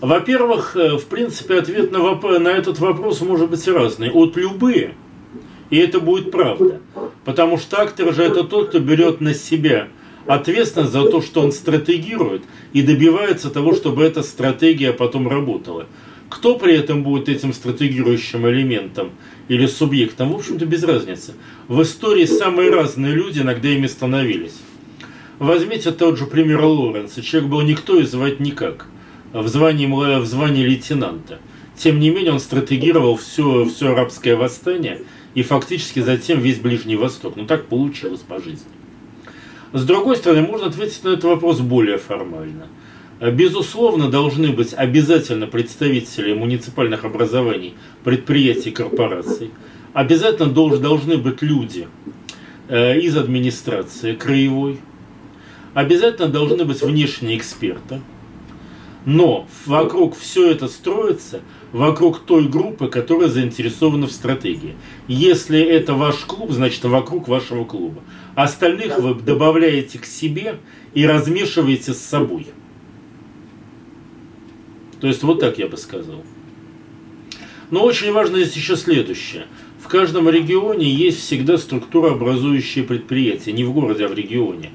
Во-первых, 0.00 0.76
э, 0.76 0.96
в 0.96 1.04
принципе, 1.06 1.58
ответ 1.58 1.92
на, 1.92 1.98
воп- 1.98 2.38
на 2.38 2.48
этот 2.48 2.78
вопрос 2.78 3.20
может 3.20 3.50
быть 3.50 3.66
разный. 3.68 4.10
От 4.10 4.36
любые, 4.36 4.94
и 5.70 5.76
это 5.76 6.00
будет 6.00 6.30
правда. 6.30 6.80
Потому 7.24 7.58
что 7.58 7.80
актор 7.80 8.14
же 8.14 8.22
это 8.22 8.44
тот, 8.44 8.70
кто 8.70 8.78
берет 8.78 9.20
на 9.20 9.34
себя 9.34 9.88
ответственность 10.26 10.92
за 10.92 11.04
то, 11.04 11.20
что 11.20 11.42
он 11.42 11.52
стратегирует 11.52 12.42
и 12.72 12.82
добивается 12.82 13.50
того, 13.50 13.74
чтобы 13.74 14.04
эта 14.04 14.22
стратегия 14.22 14.92
потом 14.92 15.28
работала. 15.28 15.86
Кто 16.28 16.58
при 16.58 16.74
этом 16.74 17.02
будет 17.02 17.28
этим 17.28 17.52
стратегирующим 17.52 18.46
элементом 18.48 19.10
или 19.48 19.66
субъектом, 19.66 20.32
в 20.32 20.36
общем-то 20.36 20.66
без 20.66 20.84
разницы. 20.84 21.34
В 21.66 21.82
истории 21.82 22.26
самые 22.26 22.70
разные 22.70 23.14
люди 23.14 23.40
иногда 23.40 23.68
ими 23.68 23.86
становились. 23.86 24.58
Возьмите 25.38 25.90
тот 25.92 26.18
же 26.18 26.26
пример 26.26 26.62
Лоренса. 26.62 27.22
Человек 27.22 27.50
был 27.50 27.60
никто 27.62 27.98
и 27.98 28.04
звать 28.04 28.40
никак. 28.40 28.86
В 29.32 29.46
звании, 29.48 29.86
в 29.86 30.26
звании 30.26 30.64
лейтенанта. 30.64 31.38
Тем 31.76 32.00
не 32.00 32.10
менее, 32.10 32.32
он 32.32 32.40
стратегировал 32.40 33.16
все, 33.16 33.64
все 33.66 33.92
арабское 33.92 34.36
восстание 34.36 35.02
и 35.34 35.42
фактически 35.42 36.00
затем 36.00 36.40
весь 36.40 36.58
Ближний 36.58 36.96
Восток. 36.96 37.36
Ну 37.36 37.46
так 37.46 37.66
получилось 37.66 38.20
по 38.20 38.38
жизни. 38.42 38.66
С 39.72 39.84
другой 39.84 40.16
стороны, 40.16 40.46
можно 40.46 40.66
ответить 40.66 41.04
на 41.04 41.10
этот 41.10 41.24
вопрос 41.24 41.60
более 41.60 41.98
формально. 41.98 42.66
Безусловно, 43.20 44.08
должны 44.08 44.52
быть 44.52 44.72
обязательно 44.74 45.48
представители 45.48 46.34
муниципальных 46.34 47.04
образований, 47.04 47.74
предприятий, 48.04 48.70
корпораций. 48.70 49.50
Обязательно 49.92 50.50
должны 50.52 51.16
быть 51.16 51.42
люди 51.42 51.88
э, 52.68 53.00
из 53.00 53.16
администрации 53.16 54.14
краевой. 54.14 54.78
Обязательно 55.74 56.28
должны 56.28 56.64
быть 56.64 56.80
внешние 56.80 57.36
эксперты. 57.36 58.00
Но 59.04 59.48
вокруг 59.66 60.16
все 60.16 60.50
это 60.50 60.68
строится 60.68 61.40
вокруг 61.72 62.20
той 62.20 62.46
группы, 62.46 62.88
которая 62.88 63.28
заинтересована 63.28 64.06
в 64.06 64.12
стратегии. 64.12 64.76
Если 65.08 65.60
это 65.60 65.94
ваш 65.94 66.16
клуб, 66.18 66.52
значит 66.52 66.84
вокруг 66.84 67.26
вашего 67.26 67.64
клуба. 67.64 68.02
Остальных 68.36 68.98
вы 68.98 69.14
добавляете 69.14 69.98
к 69.98 70.04
себе 70.04 70.58
и 70.94 71.04
размешиваете 71.04 71.94
с 71.94 71.98
собой. 71.98 72.46
То 75.00 75.06
есть 75.06 75.22
вот 75.22 75.40
так 75.40 75.58
я 75.58 75.68
бы 75.68 75.76
сказал. 75.76 76.22
Но 77.70 77.84
очень 77.84 78.12
важно 78.12 78.40
здесь 78.42 78.56
еще 78.56 78.76
следующее. 78.76 79.46
В 79.82 79.88
каждом 79.88 80.28
регионе 80.28 80.90
есть 80.90 81.20
всегда 81.20 81.56
структура, 81.56 82.12
образующие 82.12 82.84
предприятия, 82.84 83.52
не 83.52 83.64
в 83.64 83.72
городе, 83.72 84.06
а 84.06 84.08
в 84.08 84.14
регионе. 84.14 84.70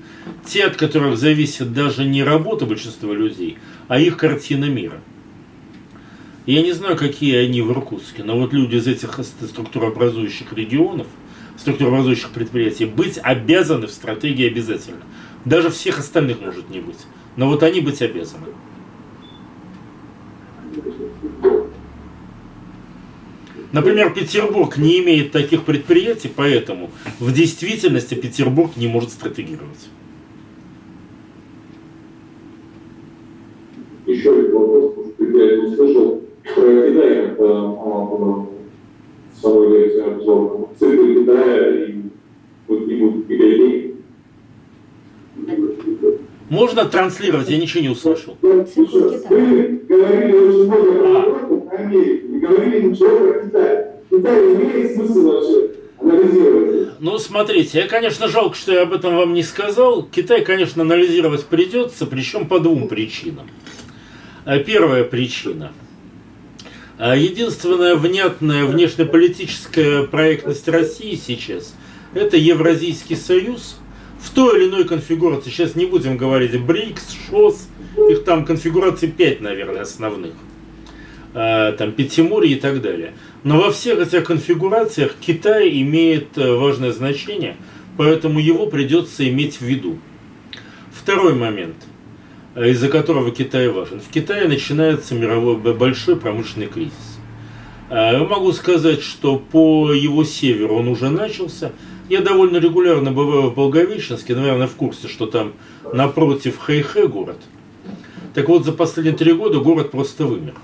Те, 0.45 0.65
от 0.65 0.75
которых 0.75 1.17
зависит 1.17 1.73
даже 1.73 2.05
не 2.05 2.23
работа 2.23 2.65
большинства 2.65 3.13
людей, 3.13 3.57
а 3.87 3.99
их 3.99 4.17
картина 4.17 4.65
мира. 4.65 5.01
Я 6.45 6.61
не 6.61 6.73
знаю, 6.73 6.97
какие 6.97 7.37
они 7.37 7.61
в 7.61 7.71
Иркутске, 7.71 8.23
но 8.23 8.37
вот 8.37 8.53
люди 8.53 8.75
из 8.75 8.87
этих 8.87 9.19
структурообразующих 9.23 10.51
регионов, 10.53 11.07
структурообразующих 11.57 12.31
предприятий, 12.31 12.85
быть 12.85 13.19
обязаны 13.21 13.87
в 13.87 13.91
стратегии 13.91 14.47
обязательно. 14.47 15.03
Даже 15.45 15.69
всех 15.69 15.99
остальных 15.99 16.41
может 16.41 16.69
не 16.69 16.79
быть. 16.79 16.99
Но 17.37 17.47
вот 17.47 17.63
они 17.63 17.81
быть 17.81 18.01
обязаны. 18.01 18.47
Например, 23.71 24.13
Петербург 24.13 24.77
не 24.77 24.99
имеет 24.99 25.31
таких 25.31 25.63
предприятий, 25.63 26.31
поэтому 26.33 26.91
в 27.19 27.33
действительности 27.33 28.13
Петербург 28.13 28.77
не 28.77 28.87
может 28.87 29.09
стратегировать. 29.09 29.89
Еще 34.05 34.31
один 34.31 34.53
вопрос, 34.53 34.93
потому 34.93 35.13
что 35.13 35.23
я 35.23 35.55
не 35.55 35.63
услышал 35.63 36.21
про 36.43 36.89
Китай, 36.89 37.27
как 37.29 37.37
в 37.37 38.47
самой 39.41 39.69
лекции 39.69 40.13
обзор. 40.13 40.69
Цифры 40.77 41.15
Китая 41.15 41.85
и 41.85 42.01
вот-нибудь 42.67 43.25
перевели. 43.27 43.95
Можно 46.53 46.85
транслировать, 46.85 47.49
я 47.49 47.57
ничего 47.57 47.81
не 47.81 47.89
услышал. 47.89 48.37
Вы 48.43 48.61
говорили 49.89 50.33
очень 50.37 50.65
много 50.67 50.93
про 50.99 51.77
Америку 51.77 52.37
говорили 52.45 52.89
ничего 52.89 53.17
про 53.17 53.41
Китай. 53.41 53.85
Китай 54.11 54.39
имеет 54.53 54.95
смысл 54.95 55.31
вообще 55.31 55.69
анализировать? 55.99 56.89
Ну, 56.99 57.17
смотрите, 57.17 57.79
я, 57.79 57.87
конечно, 57.87 58.27
жалко, 58.27 58.55
что 58.55 58.71
я 58.71 58.83
об 58.83 58.93
этом 58.93 59.15
вам 59.15 59.33
не 59.33 59.41
сказал. 59.41 60.03
Китай, 60.03 60.45
конечно, 60.45 60.83
анализировать 60.83 61.43
придется, 61.45 62.05
причем 62.05 62.47
по 62.47 62.59
двум 62.59 62.87
причинам. 62.87 63.49
Э, 64.45 64.59
первая 64.59 65.05
причина. 65.05 65.71
Э, 66.99 67.17
единственная 67.17 67.95
внятная 67.95 68.65
внешнеполитическая 68.65 70.03
проектность 70.03 70.67
России 70.67 71.15
сейчас– 71.15 71.73
это 72.13 72.37
Евразийский 72.37 73.15
союз 73.15 73.77
в 74.23 74.29
той 74.31 74.59
или 74.59 74.69
иной 74.69 74.85
конфигурации. 74.85 75.49
Сейчас 75.49 75.75
не 75.75 75.85
будем 75.85 76.17
говорить 76.17 76.59
БРИКС, 76.59 77.17
ШОС, 77.29 77.67
их 78.09 78.23
там 78.23 78.45
конфигураций 78.45 79.09
5, 79.09 79.41
наверное, 79.41 79.81
основных– 79.81 80.33
Э, 81.35 81.73
там, 81.75 81.93
Пятимурье 81.93 82.55
и 82.55 82.59
так 82.59 82.81
далее. 82.81 83.13
Но 83.43 83.59
во 83.59 83.71
всех 83.71 83.99
этих 83.99 84.23
конфигурациях 84.23 85.15
Китай 85.19 85.81
имеет 85.81 86.37
э, 86.37 86.53
важное 86.53 86.91
значение, 86.91 87.57
поэтому 87.97 88.39
его 88.39 88.67
придется 88.67 89.27
иметь 89.27 89.59
в 89.59 89.63
виду. 89.63 89.97
Второй 90.91 91.33
момент, 91.33 91.75
э, 92.53 92.69
из-за 92.69 92.87
которого 92.87 93.31
Китай 93.31 93.67
важен. 93.67 93.99
В 93.99 94.13
Китае 94.13 94.47
начинается 94.47 95.15
мировой 95.15 95.55
большой 95.73 96.17
промышленный 96.17 96.67
кризис. 96.67 96.93
Я 97.89 98.23
могу 98.23 98.51
сказать, 98.53 99.01
что 99.01 99.37
по 99.37 99.91
его 99.91 100.23
северу 100.23 100.75
он 100.75 100.87
уже 100.87 101.09
начался. 101.09 101.73
Я 102.09 102.21
довольно 102.21 102.57
регулярно 102.57 103.11
бываю 103.11 103.49
в 103.49 103.55
Благовещенске, 103.55 104.35
наверное, 104.35 104.67
в 104.67 104.75
курсе, 104.75 105.07
что 105.07 105.25
там 105.25 105.53
напротив 105.93 106.57
Хэйхэ 106.59 107.07
город. 107.07 107.37
Так 108.33 108.49
вот, 108.49 108.65
за 108.65 108.71
последние 108.71 109.15
три 109.15 109.33
года 109.33 109.59
город 109.59 109.91
просто 109.91 110.25
вымер. 110.25 110.55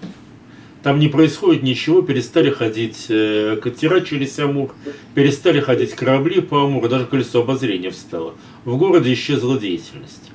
Там 0.84 1.00
не 1.00 1.10
происходит 1.10 1.62
ничего, 1.62 2.02
перестали 2.02 2.50
ходить 2.50 3.08
э, 3.10 3.58
катера 3.62 4.00
через 4.00 4.40
Амур, 4.40 4.74
перестали 5.14 5.60
ходить 5.60 5.92
корабли 5.92 6.40
по 6.40 6.64
Амуру, 6.64 6.88
даже 6.88 7.06
колесо 7.06 7.42
обозрения 7.42 7.92
встало. 7.92 8.36
В 8.64 8.78
городе 8.78 9.14
исчезла 9.14 9.60
деятельность. 9.60 10.32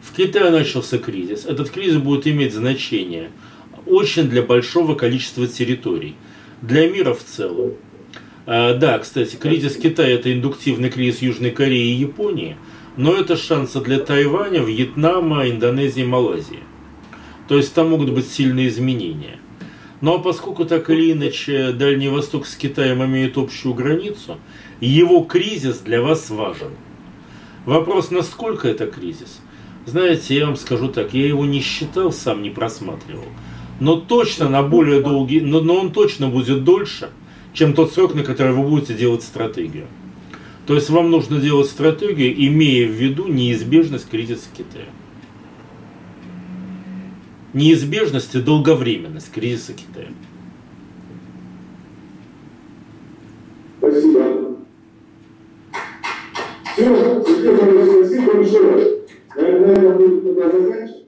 В 0.00 0.14
Китае 0.16 0.50
начался 0.50 0.98
кризис. 0.98 1.44
Этот 1.44 1.70
кризис 1.70 1.98
будет 1.98 2.26
иметь 2.26 2.54
значение 2.54 3.30
очень 3.86 4.28
для 4.28 4.42
большого 4.42 4.94
количества 4.94 5.46
территорий, 5.46 6.16
для 6.62 6.88
мира 6.88 7.12
в 7.12 7.22
целом. 7.22 7.72
А, 8.44 8.74
да, 8.74 8.98
кстати, 8.98 9.36
кризис 9.36 9.76
Китая– 9.76 10.14
это 10.14 10.32
индуктивный 10.32 10.90
кризис 10.90 11.22
Южной 11.22 11.50
Кореи 11.50 11.92
и 11.92 12.00
Японии, 12.00 12.56
но 12.96 13.14
это 13.14 13.36
шансы 13.36 13.80
для 13.80 13.98
Тайваня, 14.00 14.60
Вьетнама, 14.60 15.48
Индонезии, 15.48 16.04
Малайзии. 16.04 16.60
То 17.48 17.56
есть 17.56 17.72
там 17.74 17.90
могут 17.90 18.10
быть 18.10 18.28
сильные 18.28 18.68
изменения. 18.68 19.38
Но 20.00 20.18
поскольку 20.18 20.64
так 20.64 20.90
или 20.90 21.12
иначе 21.12 21.70
Дальний 21.72 22.08
Восток 22.08 22.46
с 22.46 22.56
Китаем 22.56 23.04
имеет 23.04 23.38
общую 23.38 23.74
границу, 23.74 24.38
его 24.80 25.20
кризис 25.20 25.78
для 25.78 26.02
вас 26.02 26.28
важен. 26.28 26.72
Вопрос, 27.66 28.10
насколько 28.10 28.66
это 28.66 28.88
кризис? 28.88 29.40
Знаете, 29.86 30.36
я 30.36 30.46
вам 30.46 30.56
скажу 30.56 30.88
так, 30.88 31.14
я 31.14 31.26
его 31.26 31.44
не 31.44 31.60
считал, 31.60 32.12
сам 32.12 32.42
не 32.42 32.50
просматривал. 32.50 33.26
Но 33.78 33.96
точно 33.96 34.48
на 34.48 34.62
более 34.62 35.00
долгий, 35.00 35.40
но, 35.40 35.60
но 35.60 35.76
он 35.76 35.92
точно 35.92 36.28
будет 36.28 36.64
дольше, 36.64 37.10
чем 37.52 37.74
тот 37.74 37.92
срок, 37.92 38.14
на 38.14 38.22
который 38.22 38.54
вы 38.54 38.68
будете 38.68 38.94
делать 38.94 39.22
стратегию. 39.22 39.86
То 40.66 40.74
есть 40.74 40.90
вам 40.90 41.10
нужно 41.10 41.40
делать 41.40 41.68
стратегию, 41.68 42.34
имея 42.46 42.86
в 42.86 42.92
виду 42.92 43.26
неизбежность 43.26 44.08
кризиса 44.08 44.48
Китая 44.56 44.86
неизбежность 47.52 48.34
и 48.34 48.40
долговременность 48.40 49.30
кризиса 49.32 49.72
Китая. 49.72 50.08
Спасибо. 53.78 54.56
Все, 56.72 57.22
спасибо 57.22 58.34
большое. 58.34 59.02
На 59.34 59.40
этом 59.40 59.96
будет 59.96 60.34
заканчивать. 60.34 61.01